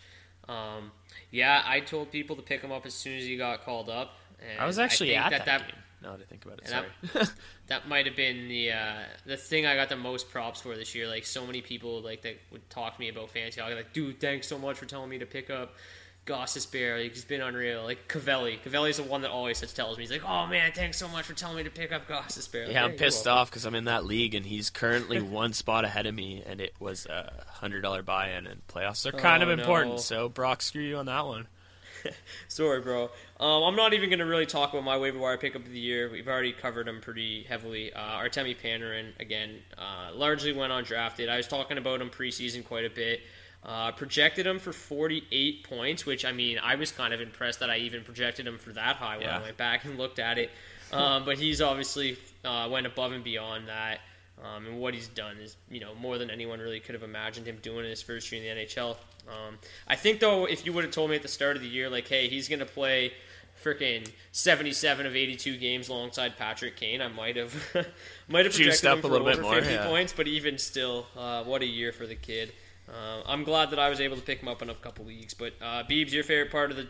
Um, 0.49 0.91
yeah, 1.31 1.63
I 1.65 1.81
told 1.81 2.11
people 2.11 2.37
to 2.37 2.43
pick 2.43 2.61
him 2.61 2.73
up 2.73 2.87
as 2.87 2.95
soon 2.95 3.19
as 3.19 3.25
he 3.25 3.37
got 3.37 3.65
called 3.65 3.89
up. 3.89 4.13
And 4.41 4.61
I 4.61 4.67
was 4.67 4.79
actually 4.79 5.11
think 5.11 5.21
at 5.21 5.31
that, 5.31 5.45
that, 5.45 5.59
that, 5.61 5.69
game. 5.69 5.77
Now 6.03 6.17
that 6.17 6.23
I 6.23 6.25
think 6.25 6.45
about 6.45 6.59
it, 6.59 6.69
sorry. 6.69 6.87
that, 7.15 7.33
that 7.69 7.89
might 7.89 8.07
have 8.07 8.17
been 8.17 8.49
the 8.49 8.73
uh, 8.73 8.95
the 9.25 9.37
thing 9.37 9.67
I 9.67 9.77
got 9.77 9.89
the 9.89 9.97
most 9.97 10.31
props 10.31 10.61
for 10.61 10.75
this 10.75 10.95
year. 10.95 11.07
Like 11.07 11.25
so 11.25 11.47
many 11.47 11.61
people 11.61 12.01
like 12.01 12.23
that 12.23 12.41
would 12.51 12.69
talk 12.71 12.97
to 12.97 13.01
me 13.01 13.09
about 13.09 13.31
fantasy. 13.31 13.61
I 13.61 13.69
was 13.69 13.77
like, 13.77 13.93
dude, 13.93 14.21
thanks 14.21 14.49
so 14.49 14.59
much 14.59 14.77
for 14.77 14.87
telling 14.87 15.11
me 15.11 15.19
to 15.19 15.27
pick 15.27 15.49
up 15.49 15.75
Gostisbehere, 16.27 17.03
he's 17.09 17.25
been 17.25 17.41
unreal. 17.41 17.83
Like 17.83 18.07
Cavelli, 18.09 18.59
Cavelli's 18.63 18.99
the 18.99 19.03
one 19.03 19.23
that 19.23 19.31
always 19.31 19.61
tells 19.73 19.97
me 19.99 20.05
he's 20.05 20.11
like, 20.13 20.25
"Oh 20.25 20.47
man, 20.47 20.71
thanks 20.73 20.97
so 20.99 21.09
much 21.09 21.25
for 21.25 21.35
telling 21.35 21.57
me 21.57 21.65
to 21.65 21.71
pick 21.71 21.91
up 21.93 22.07
Gostisbehere." 22.09 22.71
Yeah, 22.71 22.85
I'm 22.85 22.93
pissed 22.93 23.27
off 23.27 23.51
because 23.51 23.65
I'm 23.65 23.75
in 23.75 23.85
that 23.85 24.05
league 24.05 24.35
and 24.35 24.47
he's 24.47 24.71
currently 24.71 25.21
one 25.23 25.53
spot 25.53 25.85
ahead 25.85 26.07
of 26.07 26.15
me, 26.15 26.43
and 26.47 26.61
it 26.61 26.75
was 26.79 27.07
a 27.07 27.45
hundred 27.49 27.81
dollar 27.83 28.03
buy-in, 28.03 28.47
and 28.47 28.67
playoffs 28.69 29.05
are 29.05 29.13
kind 29.13 29.43
Oh, 29.43 29.51
of 29.51 29.59
important. 29.59 29.93
no. 29.95 29.99
So 29.99 30.29
Brock, 30.29 30.63
screw 30.63 30.83
you 30.83 30.97
on 30.99 31.07
that 31.07 31.27
one. 31.27 31.49
Sorry, 32.49 32.81
bro. 32.81 33.11
Um, 33.39 33.63
I'm 33.65 33.77
not 33.77 33.93
even 33.93 34.09
going 34.09 34.19
to 34.19 34.27
really 34.27 34.47
talk 34.47 34.73
about 34.73 34.85
my 34.85 34.99
waiver 34.99 35.19
wire 35.19 35.39
pickup 35.39 35.65
of 35.65 35.71
the 35.71 35.79
year. 35.79 36.11
We've 36.11 36.27
already 36.27 36.53
covered 36.53 36.89
him 36.89 37.01
pretty 37.01 37.45
heavily. 37.45 37.93
Uh, 37.93 38.01
Artemi 38.19 38.57
Panarin, 38.61 39.19
again, 39.21 39.59
uh, 39.79 40.11
largely 40.15 40.53
went 40.53 40.73
undrafted. 40.73 41.29
I 41.29 41.37
was 41.37 41.47
talking 41.47 41.79
about 41.79 42.01
him 42.01 42.11
preseason 42.11 42.65
quite 42.65 42.85
a 42.85 42.91
bit. 42.91 43.21
Uh, 43.65 43.93
projected 43.93 44.45
him 44.45 44.59
for 44.59 44.73
48 44.73 45.63
points, 45.63 46.05
which, 46.05 46.25
I 46.25 46.33
mean, 46.33 46.59
I 46.59 46.75
was 46.75 46.91
kind 46.91 47.15
of 47.15 47.21
impressed 47.21 47.61
that 47.61 47.71
I 47.71 47.77
even 47.77 48.03
projected 48.03 48.45
him 48.45 48.59
for 48.59 48.73
that 48.73 48.97
high 48.97 49.19
when 49.19 49.27
Yeah. 49.27 49.39
I 49.39 49.43
went 49.43 49.57
back 49.57 49.85
and 49.85 49.97
looked 49.97 50.19
at 50.19 50.39
it. 50.39 50.51
Um, 50.93 51.25
but 51.25 51.39
he's 51.39 51.63
obviously 51.63 52.19
uh, 52.45 52.69
went 52.71 52.87
above 52.87 53.13
and 53.13 53.25
beyond 53.25 53.69
that. 53.69 54.01
Um, 54.45 54.67
and 54.67 54.79
what 54.79 54.93
he's 54.93 55.09
done 55.09 55.39
is, 55.39 55.57
you 55.71 55.81
know, 55.81 55.95
more 55.95 56.19
than 56.19 56.29
anyone 56.29 56.59
really 56.59 56.81
could 56.81 56.95
have 56.95 57.03
imagined 57.03 57.47
him 57.47 57.57
doing 57.63 57.85
in 57.85 57.91
his 57.91 58.03
first 58.03 58.31
year 58.31 58.43
in 58.43 58.59
the 58.59 58.63
NHL. 58.67 58.97
Um, 59.27 59.57
I 59.89 59.97
think, 59.97 60.21
though, 60.21 60.45
if 60.45 60.67
you 60.67 60.73
would 60.75 60.85
have 60.85 60.93
told 60.93 61.09
me 61.09 61.17
at 61.17 61.23
the 61.23 61.29
start 61.29 61.57
of 61.57 61.63
the 61.63 61.69
year, 61.69 61.89
like, 61.89 62.09
hey, 62.09 62.29
he's 62.29 62.47
going 62.47 62.59
to 62.59 62.67
play 62.67 63.15
freaking 63.63 64.07
77 64.33 65.07
of 65.07 65.15
82 65.15 65.57
games 65.57 65.89
alongside 65.89 66.37
Patrick 66.37 66.77
Kane, 66.77 67.01
I 67.01 67.09
might 67.09 67.37
have 67.37 67.55
might 68.29 68.45
have 68.45 68.55
projected 68.55 68.85
him 68.85 68.99
a 68.99 69.03
for 69.03 69.09
little 69.09 69.27
bit 69.27 69.35
over 69.39 69.43
more, 69.43 69.55
50 69.55 69.73
yeah. 69.73 69.87
points, 69.87 70.13
but 70.13 70.27
even 70.27 70.59
still, 70.59 71.07
uh, 71.17 71.45
what 71.45 71.63
a 71.63 71.67
year 71.67 71.93
for 71.93 72.07
the 72.07 72.17
kid. 72.17 72.53
Uh, 72.89 73.23
I'm 73.27 73.45
glad 73.45 73.71
that 73.71 73.79
I 73.79 73.89
was 73.89 74.01
able 74.01 74.17
to 74.17 74.23
pick 74.23 74.41
him 74.41 74.49
up 74.49 74.63
in 74.63 74.71
a 74.71 74.75
couple 74.75 75.05
leagues. 75.05 75.35
But 75.35 75.55
uh, 75.61 75.85
Beebs, 75.85 76.13
your 76.13 76.25
favorite 76.25 76.51
part 76.51 76.71
of 76.71 76.77
the 76.77 76.89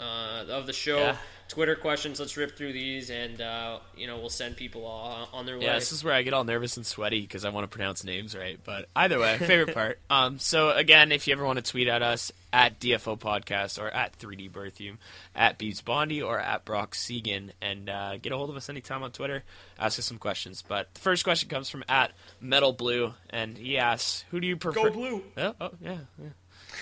uh, 0.00 0.44
of 0.48 0.66
the 0.66 0.72
show? 0.72 0.98
Yeah. 0.98 1.16
Twitter 1.48 1.74
questions. 1.74 2.18
Let's 2.18 2.36
rip 2.36 2.56
through 2.56 2.72
these, 2.72 3.10
and 3.10 3.40
uh, 3.40 3.78
you 3.96 4.06
know 4.06 4.18
we'll 4.18 4.30
send 4.30 4.56
people 4.56 4.86
all 4.86 5.28
on 5.32 5.46
their 5.46 5.58
way. 5.58 5.66
Yeah, 5.66 5.74
this 5.74 5.92
is 5.92 6.02
where 6.02 6.14
I 6.14 6.22
get 6.22 6.34
all 6.34 6.44
nervous 6.44 6.76
and 6.76 6.86
sweaty 6.86 7.20
because 7.20 7.44
I 7.44 7.50
want 7.50 7.64
to 7.64 7.68
pronounce 7.68 8.04
names 8.04 8.36
right. 8.36 8.58
But 8.64 8.88
either 8.96 9.18
way, 9.18 9.38
favorite 9.38 9.74
part. 9.74 9.98
Um, 10.08 10.38
so 10.38 10.70
again, 10.70 11.12
if 11.12 11.26
you 11.26 11.32
ever 11.32 11.44
want 11.44 11.64
to 11.64 11.70
tweet 11.70 11.88
at 11.88 12.02
us 12.02 12.32
at 12.52 12.80
DFO 12.80 13.18
Podcast 13.18 13.80
or 13.82 13.88
at 13.88 14.18
3D 14.18 14.50
Berthium, 14.50 14.98
at 15.34 15.58
Beats 15.58 15.80
Bondi 15.80 16.22
or 16.22 16.38
at 16.38 16.64
Brock 16.64 16.94
Segan, 16.94 17.50
and 17.60 17.90
uh, 17.90 18.16
get 18.16 18.32
a 18.32 18.36
hold 18.36 18.50
of 18.50 18.56
us 18.56 18.68
anytime 18.68 19.02
on 19.02 19.12
Twitter. 19.12 19.44
Ask 19.78 19.98
us 19.98 20.06
some 20.06 20.18
questions. 20.18 20.62
But 20.66 20.92
the 20.94 21.00
first 21.00 21.24
question 21.24 21.48
comes 21.48 21.68
from 21.68 21.84
at 21.88 22.12
Metal 22.40 22.72
Blue, 22.72 23.12
and 23.30 23.58
he 23.58 23.78
asks, 23.78 24.24
"Who 24.30 24.40
do 24.40 24.46
you 24.46 24.56
prefer?" 24.56 24.84
Go 24.84 24.90
blue. 24.90 25.22
Oh, 25.36 25.54
oh 25.60 25.70
yeah. 25.80 25.98
yeah. 26.18 26.28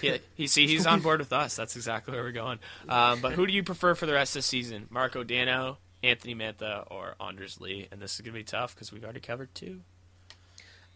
Yeah, 0.00 0.18
he 0.34 0.46
see 0.46 0.66
he's 0.66 0.86
on 0.86 1.00
board 1.00 1.20
with 1.20 1.32
us. 1.32 1.56
That's 1.56 1.76
exactly 1.76 2.14
where 2.14 2.22
we're 2.22 2.32
going. 2.32 2.58
Um, 2.88 3.20
but 3.20 3.32
who 3.32 3.46
do 3.46 3.52
you 3.52 3.62
prefer 3.62 3.94
for 3.94 4.06
the 4.06 4.12
rest 4.12 4.36
of 4.36 4.40
the 4.40 4.48
season? 4.48 4.86
Marco 4.90 5.22
Dano, 5.24 5.78
Anthony 6.02 6.34
Mantha, 6.34 6.86
or 6.90 7.14
Anders 7.20 7.60
Lee? 7.60 7.88
And 7.90 8.00
this 8.00 8.14
is 8.14 8.20
gonna 8.20 8.34
be 8.34 8.44
tough 8.44 8.74
because 8.74 8.92
we've 8.92 9.04
already 9.04 9.20
covered 9.20 9.54
two. 9.54 9.80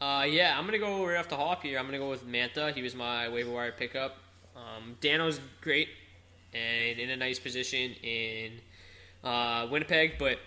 Uh, 0.00 0.26
yeah, 0.28 0.58
I'm 0.58 0.66
gonna 0.66 0.78
go 0.78 1.06
right 1.06 1.16
off 1.16 1.28
the 1.28 1.36
hop 1.36 1.62
here. 1.62 1.78
I'm 1.78 1.86
gonna 1.86 1.98
go 1.98 2.10
with 2.10 2.26
Mantha. 2.26 2.74
He 2.74 2.82
was 2.82 2.94
my 2.94 3.28
waiver 3.28 3.50
wire 3.50 3.72
pickup. 3.72 4.16
Um, 4.56 4.96
Dano's 5.00 5.40
great 5.60 5.88
and 6.54 6.98
in 6.98 7.10
a 7.10 7.16
nice 7.16 7.38
position 7.38 7.92
in 8.02 8.52
uh, 9.22 9.66
Winnipeg, 9.70 10.18
but 10.18 10.38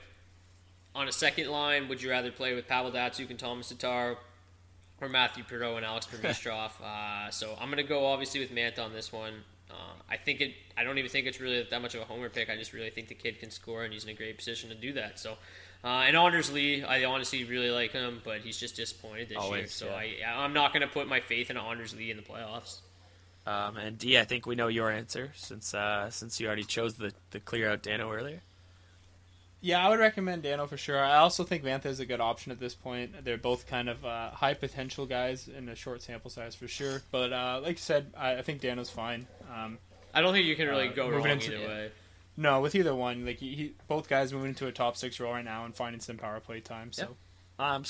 on 0.95 1.07
a 1.07 1.11
second 1.11 1.49
line, 1.49 1.87
would 1.87 2.01
you 2.01 2.09
rather 2.09 2.31
play 2.31 2.55
with 2.55 2.67
Pavel 2.67 2.91
Datsyuk 2.91 3.29
and 3.29 3.39
Thomas 3.39 3.69
Tatar 3.69 4.17
or 5.01 5.09
Mathieu 5.09 5.43
Perreault 5.43 5.77
and 5.77 5.85
Alex 5.85 6.07
Burmistrov? 6.07 6.71
uh, 6.83 7.29
so 7.31 7.55
I'm 7.59 7.69
gonna 7.69 7.83
go 7.83 8.05
obviously 8.05 8.39
with 8.39 8.51
Mantha 8.51 8.79
on 8.79 8.93
this 8.93 9.11
one. 9.11 9.33
Uh, 9.69 9.75
I 10.09 10.17
think 10.17 10.41
it. 10.41 10.53
I 10.77 10.83
don't 10.83 10.97
even 10.97 11.09
think 11.09 11.27
it's 11.27 11.39
really 11.39 11.65
that 11.69 11.81
much 11.81 11.95
of 11.95 12.01
a 12.01 12.05
homer 12.05 12.29
pick. 12.29 12.49
I 12.49 12.55
just 12.55 12.73
really 12.73 12.89
think 12.89 13.07
the 13.07 13.15
kid 13.15 13.39
can 13.39 13.51
score, 13.51 13.83
and 13.83 13.93
he's 13.93 14.03
in 14.03 14.09
a 14.09 14.13
great 14.13 14.37
position 14.37 14.69
to 14.69 14.75
do 14.75 14.93
that. 14.93 15.19
So, 15.19 15.37
uh, 15.83 15.87
and 16.07 16.17
Anders 16.17 16.51
Lee, 16.51 16.83
I 16.83 17.05
honestly 17.05 17.43
really 17.43 17.69
like 17.69 17.91
him, 17.91 18.21
but 18.23 18.41
he's 18.41 18.57
just 18.57 18.75
disappointed 18.75 19.29
this 19.29 19.49
year. 19.49 19.67
So 19.67 19.85
yeah. 19.85 20.35
I, 20.35 20.43
I'm 20.43 20.53
not 20.53 20.73
going 20.73 20.81
to 20.81 20.87
put 20.87 21.07
my 21.07 21.19
faith 21.19 21.51
in 21.51 21.57
Anders 21.57 21.95
Lee 21.95 22.09
in 22.09 22.17
the 22.17 22.23
playoffs. 22.23 22.79
Um, 23.45 23.77
and 23.77 23.97
D, 23.97 24.17
I 24.17 24.25
think 24.25 24.45
we 24.45 24.55
know 24.55 24.67
your 24.67 24.91
answer 24.91 25.31
since 25.35 25.73
uh, 25.73 26.09
since 26.09 26.39
you 26.39 26.47
already 26.47 26.63
chose 26.63 26.95
the, 26.95 27.13
the 27.31 27.39
clear 27.39 27.71
out 27.71 27.83
Dano 27.83 28.11
earlier. 28.11 28.41
Yeah, 29.61 29.85
I 29.85 29.89
would 29.89 29.99
recommend 29.99 30.43
Dano 30.43 30.67
for 30.67 30.77
sure. 30.77 30.97
I 30.97 31.17
also 31.17 31.43
think 31.43 31.63
Mantha 31.63 31.87
is 31.87 31.99
a 31.99 32.05
good 32.05 32.21
option 32.21 32.51
at 32.53 32.59
this 32.61 32.73
point. 32.75 33.25
They're 33.25 33.37
both 33.37 33.67
kind 33.67 33.89
of 33.89 34.05
uh, 34.05 34.31
high 34.31 34.53
potential 34.53 35.05
guys 35.05 35.49
in 35.49 35.67
a 35.67 35.75
short 35.75 36.01
sample 36.01 36.29
size 36.29 36.55
for 36.55 36.67
sure. 36.67 37.01
But 37.11 37.33
uh, 37.33 37.59
like 37.61 37.71
you 37.73 37.77
said, 37.77 38.13
I, 38.17 38.35
I 38.37 38.41
think 38.41 38.61
Dano's 38.61 38.89
fine. 38.89 39.27
Um, 39.53 39.77
I 40.13 40.21
don't 40.21 40.33
think 40.33 40.45
you 40.45 40.55
can 40.55 40.67
really 40.69 40.87
Uh, 40.87 40.93
go 40.93 41.09
wrong 41.09 41.27
into- 41.27 41.55
either 41.57 41.67
way. 41.67 41.91
no, 42.37 42.61
with 42.61 42.73
either 42.73 42.95
one, 42.95 43.25
like 43.25 43.39
he, 43.39 43.53
he, 43.55 43.73
both 43.89 44.07
guys 44.07 44.31
moving 44.31 44.49
into 44.49 44.65
a 44.67 44.71
top 44.71 44.95
six 44.95 45.19
role 45.19 45.33
right 45.33 45.43
now 45.43 45.65
and 45.65 45.75
finding 45.75 45.99
some 45.99 46.15
power 46.17 46.39
play 46.39 46.61
time. 46.61 46.93
So 46.93 47.17
Um, 47.59 47.83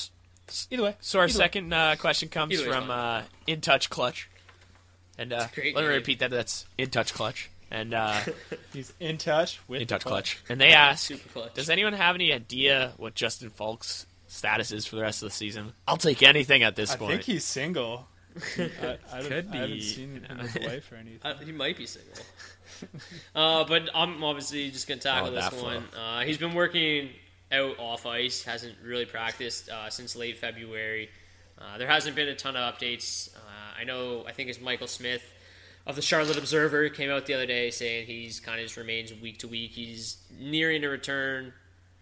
either 0.72 0.84
way, 0.84 0.96
so 1.02 1.20
our 1.20 1.26
Either 1.26 1.34
second 1.34 1.72
uh, 1.72 1.96
question 2.00 2.30
comes 2.30 2.54
Either 2.60 2.72
from 2.74 2.90
uh, 2.90 3.22
In 3.46 3.62
Touch 3.62 3.92
Clutch, 3.92 4.28
and 5.20 5.32
uh, 5.32 5.46
let 5.56 5.76
me 5.76 5.86
repeat 5.86 6.18
that. 6.20 6.32
That's 6.32 6.66
In 6.80 6.90
Touch 6.90 7.14
Clutch, 7.14 7.52
and 7.72 7.94
uh, 7.94 8.20
he's 8.74 8.94
in 9.00 9.18
touch 9.18 9.60
with 9.68 9.82
In 9.82 9.88
Touch 9.88 10.04
the 10.04 10.10
Clutch, 10.10 10.40
and 10.50 10.60
they 10.60 10.72
ask, 10.72 11.12
"Does 11.54 11.70
anyone 11.70 11.94
have 11.94 12.16
any 12.16 12.34
idea 12.34 12.94
what 12.98 13.16
Justin 13.16 13.50
Faulk's 13.50 14.06
status 14.28 14.72
is 14.72 14.86
for 14.86 14.96
the 14.96 15.02
rest 15.02 15.22
of 15.24 15.30
the 15.30 15.36
season?" 15.36 15.74
I'll 15.88 15.98
take 15.98 16.24
anything 16.24 16.64
at 16.64 16.76
this 16.76 16.92
I 16.94 16.98
point. 16.98 17.12
I 17.12 17.16
think 17.16 17.26
he's 17.26 17.44
single. 17.46 18.08
I, 18.58 18.98
I, 19.12 19.22
Could 19.22 19.48
I 19.52 19.56
haven't 19.58 19.72
be. 19.74 19.82
seen 19.82 20.24
him 20.24 20.38
with 20.38 20.56
a 20.56 20.66
wife 20.66 20.92
or 20.92 20.96
anything. 21.00 21.20
Uh, 21.24 21.36
he 21.40 21.52
might 21.52 21.76
be 21.78 21.86
single. 21.86 22.14
uh, 23.36 23.64
but 23.66 23.90
I'm 23.94 24.24
obviously 24.24 24.70
just 24.72 24.88
going 24.88 25.00
to 25.00 25.08
tackle 25.08 25.30
Oh, 25.30 25.32
this 25.32 25.62
one. 25.62 25.84
Uh, 26.00 26.22
he's 26.22 26.38
been 26.38 26.54
working 26.54 27.10
out 27.52 27.80
off 27.80 28.06
ice, 28.06 28.44
hasn't 28.44 28.76
really 28.84 29.06
practiced 29.06 29.70
uh, 29.70 29.90
since 29.90 30.16
late 30.16 30.38
February. 30.38 31.10
Uh, 31.58 31.78
there 31.78 31.88
hasn't 31.88 32.16
been 32.16 32.30
a 32.30 32.36
ton 32.36 32.56
of 32.56 32.76
updates. 32.76 33.36
Uh, 33.36 33.40
I 33.82 33.84
know, 33.84 34.24
I 34.28 34.32
think 34.32 34.50
it's 34.50 34.62
Michael 34.62 34.88
Smith 34.88 35.24
of 35.86 35.96
the 35.96 36.02
Charlotte 36.02 36.38
Observer 36.38 36.90
came 36.90 37.10
out 37.10 37.26
the 37.26 37.34
other 37.34 37.46
day 37.46 37.72
saying 37.72 38.06
he's 38.06 38.40
kind 38.40 38.60
of 38.60 38.66
just 38.66 38.78
remains 38.78 39.14
week 39.14 39.40
to 39.40 39.48
week. 39.48 39.72
He's 39.72 40.18
nearing 40.40 40.84
a 40.84 40.90
return, 40.90 41.54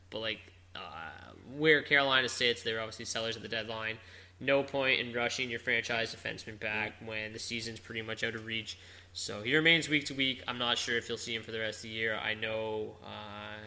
but 0.09 0.19
like 0.19 0.39
uh, 0.75 1.31
where 1.57 1.81
Carolina 1.81 2.29
sits, 2.29 2.63
they're 2.63 2.79
obviously 2.79 3.05
sellers 3.05 3.35
at 3.35 3.41
the 3.41 3.47
deadline. 3.47 3.97
No 4.39 4.61
point 4.61 4.99
in 4.99 5.13
rushing 5.13 5.49
your 5.49 5.59
franchise 5.59 6.13
defenseman 6.13 6.59
back 6.59 6.93
when 7.03 7.33
the 7.33 7.39
season's 7.39 7.79
pretty 7.79 8.01
much 8.01 8.23
out 8.23 8.35
of 8.35 8.45
reach. 8.45 8.77
So 9.13 9.41
he 9.41 9.55
remains 9.55 9.89
week 9.89 10.05
to 10.05 10.13
week. 10.13 10.43
I'm 10.47 10.59
not 10.59 10.77
sure 10.77 10.95
if 10.97 11.09
you'll 11.09 11.17
see 11.17 11.33
him 11.33 11.41
for 11.41 11.51
the 11.51 11.59
rest 11.59 11.79
of 11.79 11.83
the 11.83 11.89
year. 11.89 12.19
I 12.23 12.35
know 12.35 12.97
uh, 13.03 13.57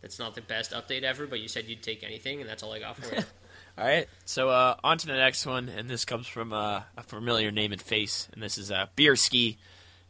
that's 0.00 0.20
not 0.20 0.36
the 0.36 0.42
best 0.42 0.72
update 0.72 1.02
ever, 1.02 1.26
but 1.26 1.40
you 1.40 1.48
said 1.48 1.64
you'd 1.64 1.82
take 1.82 2.04
anything, 2.04 2.40
and 2.40 2.48
that's 2.48 2.62
all 2.62 2.72
I 2.72 2.78
got 2.78 2.96
for 2.96 3.12
you. 3.14 3.22
All 3.78 3.84
right, 3.84 4.08
so 4.24 4.48
uh, 4.48 4.74
on 4.82 4.98
to 4.98 5.06
the 5.06 5.12
next 5.14 5.46
one, 5.46 5.68
and 5.68 5.88
this 5.88 6.04
comes 6.04 6.26
from 6.26 6.52
uh, 6.52 6.82
a 6.96 7.02
familiar 7.04 7.52
name 7.52 7.70
and 7.70 7.80
face, 7.80 8.26
and 8.32 8.42
this 8.42 8.58
is 8.58 8.72
uh, 8.72 8.86
Beer 8.96 9.14
Ski, 9.14 9.56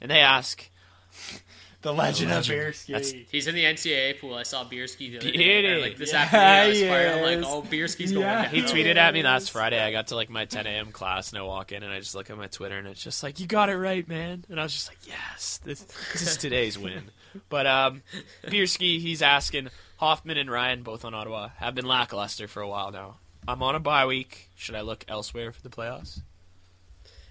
and 0.01 0.11
they 0.11 0.21
ask, 0.21 0.71
The 1.83 1.93
legend, 1.93 2.31
legend. 2.31 2.59
of 2.61 2.67
Beerski. 2.75 2.87
That's- 2.93 3.13
He's 3.31 3.47
in 3.47 3.55
the 3.55 3.63
NCAA 3.65 4.19
pool. 4.21 4.35
I 4.35 4.43
saw 4.43 4.65
Bierski 4.65 5.11
the 5.13 5.19
other 5.19 5.31
Beauty. 5.31 5.39
day. 5.39 5.67
or, 5.75 5.81
Like 5.81 5.97
this 5.97 6.13
Yeah, 6.13 6.23
afternoon, 6.23 6.45
I 6.47 6.69
was 6.69 6.79
he 6.81 6.89
fired. 6.89 7.13
I'm 7.13 7.41
like, 7.43 7.49
oh, 7.49 7.63
Bierski's 7.63 8.11
going 8.11 8.25
Yeah. 8.27 8.43
down. 8.47 8.55
he 8.55 8.63
tweeted 8.63 8.97
at 8.97 9.15
me 9.15 9.23
last 9.23 9.51
Friday. 9.53 9.81
I 9.81 9.93
got 9.93 10.09
to 10.09 10.17
like 10.17 10.29
my 10.29 10.45
10 10.45 10.67
a.m. 10.67 10.91
class, 10.91 11.31
and 11.31 11.39
I 11.39 11.43
walk 11.43 11.71
in, 11.71 11.85
and 11.85 11.93
I 11.93 12.01
just 12.01 12.17
look 12.17 12.31
at 12.31 12.37
my 12.37 12.49
Twitter, 12.49 12.79
and 12.79 12.89
it's 12.89 13.01
just 13.05 13.23
like, 13.23 13.39
you 13.39 13.47
got 13.47 13.69
it 13.69 13.77
right, 13.77 14.09
man. 14.09 14.45
And 14.49 14.59
I 14.59 14.65
was 14.65 14.73
just 14.73 14.89
like, 14.89 14.99
yes, 15.07 15.61
this, 15.63 15.81
this 16.13 16.23
is 16.23 16.37
today's 16.39 16.79
win. 16.79 17.11
But 17.51 17.67
um, 17.67 18.03
Beerski, 18.47 18.99
he's 18.99 19.21
asking 19.23 19.69
Hoffman 19.99 20.39
and 20.39 20.51
Ryan, 20.51 20.83
both 20.83 21.05
on 21.05 21.13
Ottawa, 21.15 21.51
have 21.59 21.75
been 21.75 21.87
lackluster 21.87 22.49
for 22.49 22.61
a 22.63 22.69
while 22.69 22.91
now. 22.91 23.19
I'm 23.49 23.63
on 23.63 23.75
a 23.75 23.81
bye 23.81 24.05
week. 24.07 24.51
Should 24.55 24.75
I 24.75 24.83
look 24.83 25.05
elsewhere 25.09 25.53
for 25.53 25.63
the 25.63 25.71
playoffs? 25.71 26.21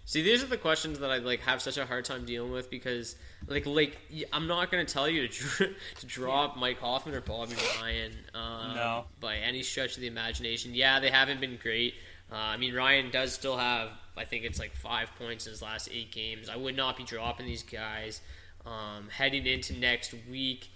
See, 0.05 0.22
these 0.24 0.41
are 0.41 0.47
the 0.47 0.57
questions 0.57 0.99
that 0.99 1.11
I 1.11 1.18
like 1.18 1.41
have 1.41 1.61
such 1.61 1.78
a 1.78 1.86
hard 1.86 2.05
time 2.05 2.26
dealing 2.26 2.51
with 2.51 2.70
because, 2.71 3.16
like, 3.46 3.66
like 3.66 3.97
I'm 4.33 4.47
not 4.47 4.71
going 4.71 4.86
to 4.86 4.91
tell 4.91 5.08
you 5.08 5.28
to, 5.28 5.33
dr- 5.33 5.75
to 6.00 6.05
drop 6.05 6.58
Mike 6.58 6.79
Hoffman 6.79 7.13
or 7.13 7.21
Bobby 7.21 7.55
Ryan. 7.82 8.13
Um, 8.33 8.75
No. 8.75 9.05
by 9.20 9.36
any 9.36 9.62
stretch 9.63 9.96
of 9.96 10.01
the 10.01 10.08
imagination. 10.08 10.74
Yeah, 10.74 11.00
they 11.00 11.09
haven't 11.12 11.39
been 11.39 11.59
great. 11.62 11.93
Uh, 12.32 12.36
I 12.36 12.58
mean, 12.58 12.74
Ryan 12.74 13.12
does 13.12 13.33
still 13.33 13.58
have, 13.58 13.89
I 14.17 14.24
think 14.25 14.43
it's 14.43 14.59
like 14.59 14.74
five 14.75 15.09
points 15.20 15.46
in 15.46 15.51
his 15.51 15.62
last 15.62 15.87
eight 15.93 16.12
games. 16.12 16.50
I 16.50 16.55
would 16.55 16.75
not 16.75 16.97
be 16.97 17.04
dropping 17.04 17.46
these 17.46 17.63
guys 17.63 18.21
um, 18.66 19.09
heading 19.09 19.46
into 19.46 19.74
next 19.74 20.13
week. 20.29 20.70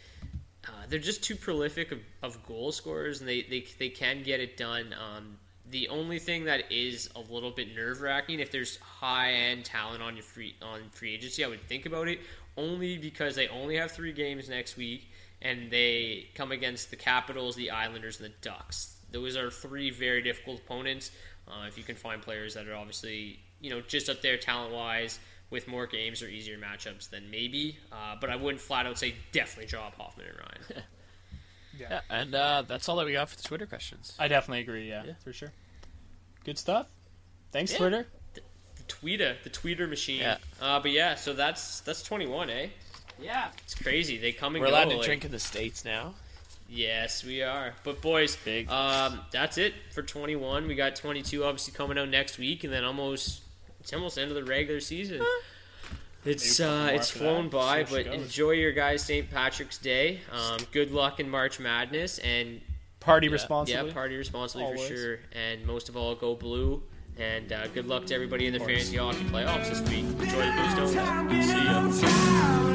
Uh, 0.68 0.72
they're 0.90 1.00
just 1.00 1.24
too 1.24 1.36
prolific 1.36 1.92
of, 1.92 2.00
of 2.22 2.46
goal 2.46 2.72
scorers, 2.72 3.20
and 3.20 3.28
they, 3.28 3.42
they, 3.44 3.66
they 3.80 3.90
can 3.90 4.22
get 4.22 4.40
it 4.40 4.58
done. 4.58 4.94
Um, 4.94 5.38
the 5.72 5.88
only 5.88 6.20
thing 6.20 6.46
that 6.46 6.72
is 6.72 7.10
a 7.16 7.34
little 7.34 7.52
bit 7.52 7.76
nerve 7.76 8.02
wracking, 8.02 8.40
if 8.40 8.52
there's 8.52 8.78
high 8.78 9.32
end 9.32 9.66
talent 9.66 10.04
on 10.04 10.16
your 10.16 10.24
free 10.24 10.56
on 10.62 10.82
free 10.92 11.14
agency, 11.16 11.44
I 11.44 11.48
would 11.48 11.62
think 11.62 11.86
about 11.86 12.08
it. 12.08 12.20
Only 12.58 12.98
because 12.98 13.36
they 13.36 13.48
only 13.48 13.78
have 13.78 13.92
three 13.92 14.12
games 14.12 14.50
next 14.50 14.76
week, 14.76 15.10
and 15.42 15.72
they 15.72 16.28
come 16.36 16.52
against 16.52 16.90
the 16.90 16.98
Capitals, 16.98 17.56
the 17.56 17.72
Islanders, 17.72 18.20
and 18.20 18.30
the 18.30 18.34
Ducks. 18.42 18.98
Those 19.12 19.38
are 19.38 19.50
three 19.50 19.90
very 19.90 20.22
difficult 20.22 20.60
opponents. 20.60 21.12
Uh, 21.48 21.66
if 21.68 21.78
you 21.78 21.84
can 21.84 21.96
find 21.96 22.22
players 22.22 22.54
that 22.54 22.68
are 22.68 22.76
obviously 22.76 23.40
you 23.62 23.70
know 23.70 23.82
just 23.82 24.10
up 24.10 24.22
there 24.22 24.38
talent 24.38 24.74
wise, 24.74 25.20
with 25.52 25.68
more 25.68 25.86
games 25.86 26.24
or 26.24 26.28
easier 26.28 26.58
matchups, 26.58 27.10
then 27.12 27.30
maybe. 27.30 27.78
Uh, 27.92 28.16
but 28.20 28.30
I 28.32 28.36
wouldn't 28.38 28.62
flat 28.62 28.88
out 28.88 28.98
say 28.98 29.14
definitely 29.32 29.68
drop 29.68 29.96
Hoffman 29.98 30.26
and 30.28 30.38
Ryan. 30.40 30.84
Yeah, 31.80 32.02
and 32.10 32.36
uh, 32.36 32.64
that's 32.68 32.90
all 32.90 32.98
that 32.98 33.06
we 33.06 33.14
got 33.14 33.30
for 33.30 33.38
the 33.38 33.44
Twitter 33.44 33.66
questions. 33.66 34.14
I 34.20 34.28
definitely 34.28 34.60
agree. 34.60 34.90
Yeah, 34.90 35.04
for 35.24 35.32
sure. 35.34 35.52
Good 36.44 36.58
stuff. 36.60 36.88
Thanks, 37.52 37.72
Yeah. 37.72 37.78
Twitter. 37.78 38.08
the 38.36 38.42
tweeter, 38.88 39.42
the 39.44 39.50
tweeter 39.50 39.90
machine. 39.90 40.20
Yeah. 40.20 40.38
Uh, 40.62 40.80
but 40.82 40.92
yeah, 40.92 41.16
so 41.16 41.34
that's 41.34 41.80
that's 41.80 42.04
21, 42.04 42.50
eh? 42.50 42.68
Yeah, 43.20 43.48
It's 43.64 43.74
crazy. 43.74 44.18
They 44.18 44.32
come 44.34 44.56
and 44.56 44.62
we're 44.62 44.68
go. 44.70 44.74
allowed 44.76 44.90
to 44.90 44.98
like- 44.98 45.06
drink 45.06 45.26
in 45.26 45.32
the 45.32 45.40
states 45.40 45.84
now. 45.86 46.14
Yes, 46.70 47.24
we 47.24 47.42
are. 47.42 47.74
But 47.84 48.02
boys, 48.02 48.36
Big. 48.36 48.70
um, 48.70 49.22
that's 49.32 49.58
it 49.58 49.74
for 49.92 50.04
21. 50.04 50.68
We 50.68 50.76
got 50.76 50.96
22 50.98 51.44
obviously 51.44 51.74
coming 51.74 51.98
out 51.98 52.10
next 52.10 52.38
week, 52.38 52.64
and 52.64 52.72
then 52.72 52.84
almost 52.84 53.42
it's 53.82 53.92
almost 53.94 54.16
the 54.16 54.22
end 54.22 54.32
of 54.32 54.36
the 54.36 54.44
regular 54.46 54.80
season. 54.80 55.22
It's 56.24 56.60
Maybe 56.60 56.70
a 56.70 56.74
couple 56.78 56.86
uh, 56.86 56.98
it's 56.98 57.10
flown 57.10 57.44
that. 57.46 57.52
by, 57.52 57.84
See 57.84 57.96
but 57.96 58.06
goes. 58.06 58.14
enjoy 58.22 58.52
your 58.52 58.72
guys' 58.72 59.04
St. 59.04 59.30
Patrick's 59.30 59.78
Day. 59.80 60.22
Um, 60.32 60.60
good 60.72 60.92
luck 60.92 61.20
in 61.20 61.30
March 61.30 61.60
Madness, 61.60 62.20
and 62.20 62.62
Party 63.00 63.26
yeah, 63.28 63.34
responsibly. 63.34 63.88
Yeah, 63.88 63.94
party 63.94 64.16
responsibly 64.16 64.66
Always. 64.66 64.88
for 64.88 64.96
sure. 64.96 65.20
And 65.34 65.66
most 65.66 65.90
of 65.90 65.98
all, 65.98 66.14
go 66.16 66.36
blue. 66.36 66.84
And 67.18 67.52
uh, 67.52 67.68
good 67.68 67.88
luck 67.88 68.06
to 68.06 68.16
everybody 68.16 68.48
in 68.48 68.54
the 68.54 68.60
fantasy 68.60 68.98
hockey 68.98 69.24
playoffs 69.26 69.68
this 69.70 69.82
week. 69.90 70.06
Enjoy 70.06 70.46
the 70.46 71.26
Blues 71.28 71.52
Don't. 71.52 71.92
See 71.92 72.06
ya. 72.06 72.68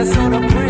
With 0.00 0.08
a 0.08 0.14
soda 0.14 0.69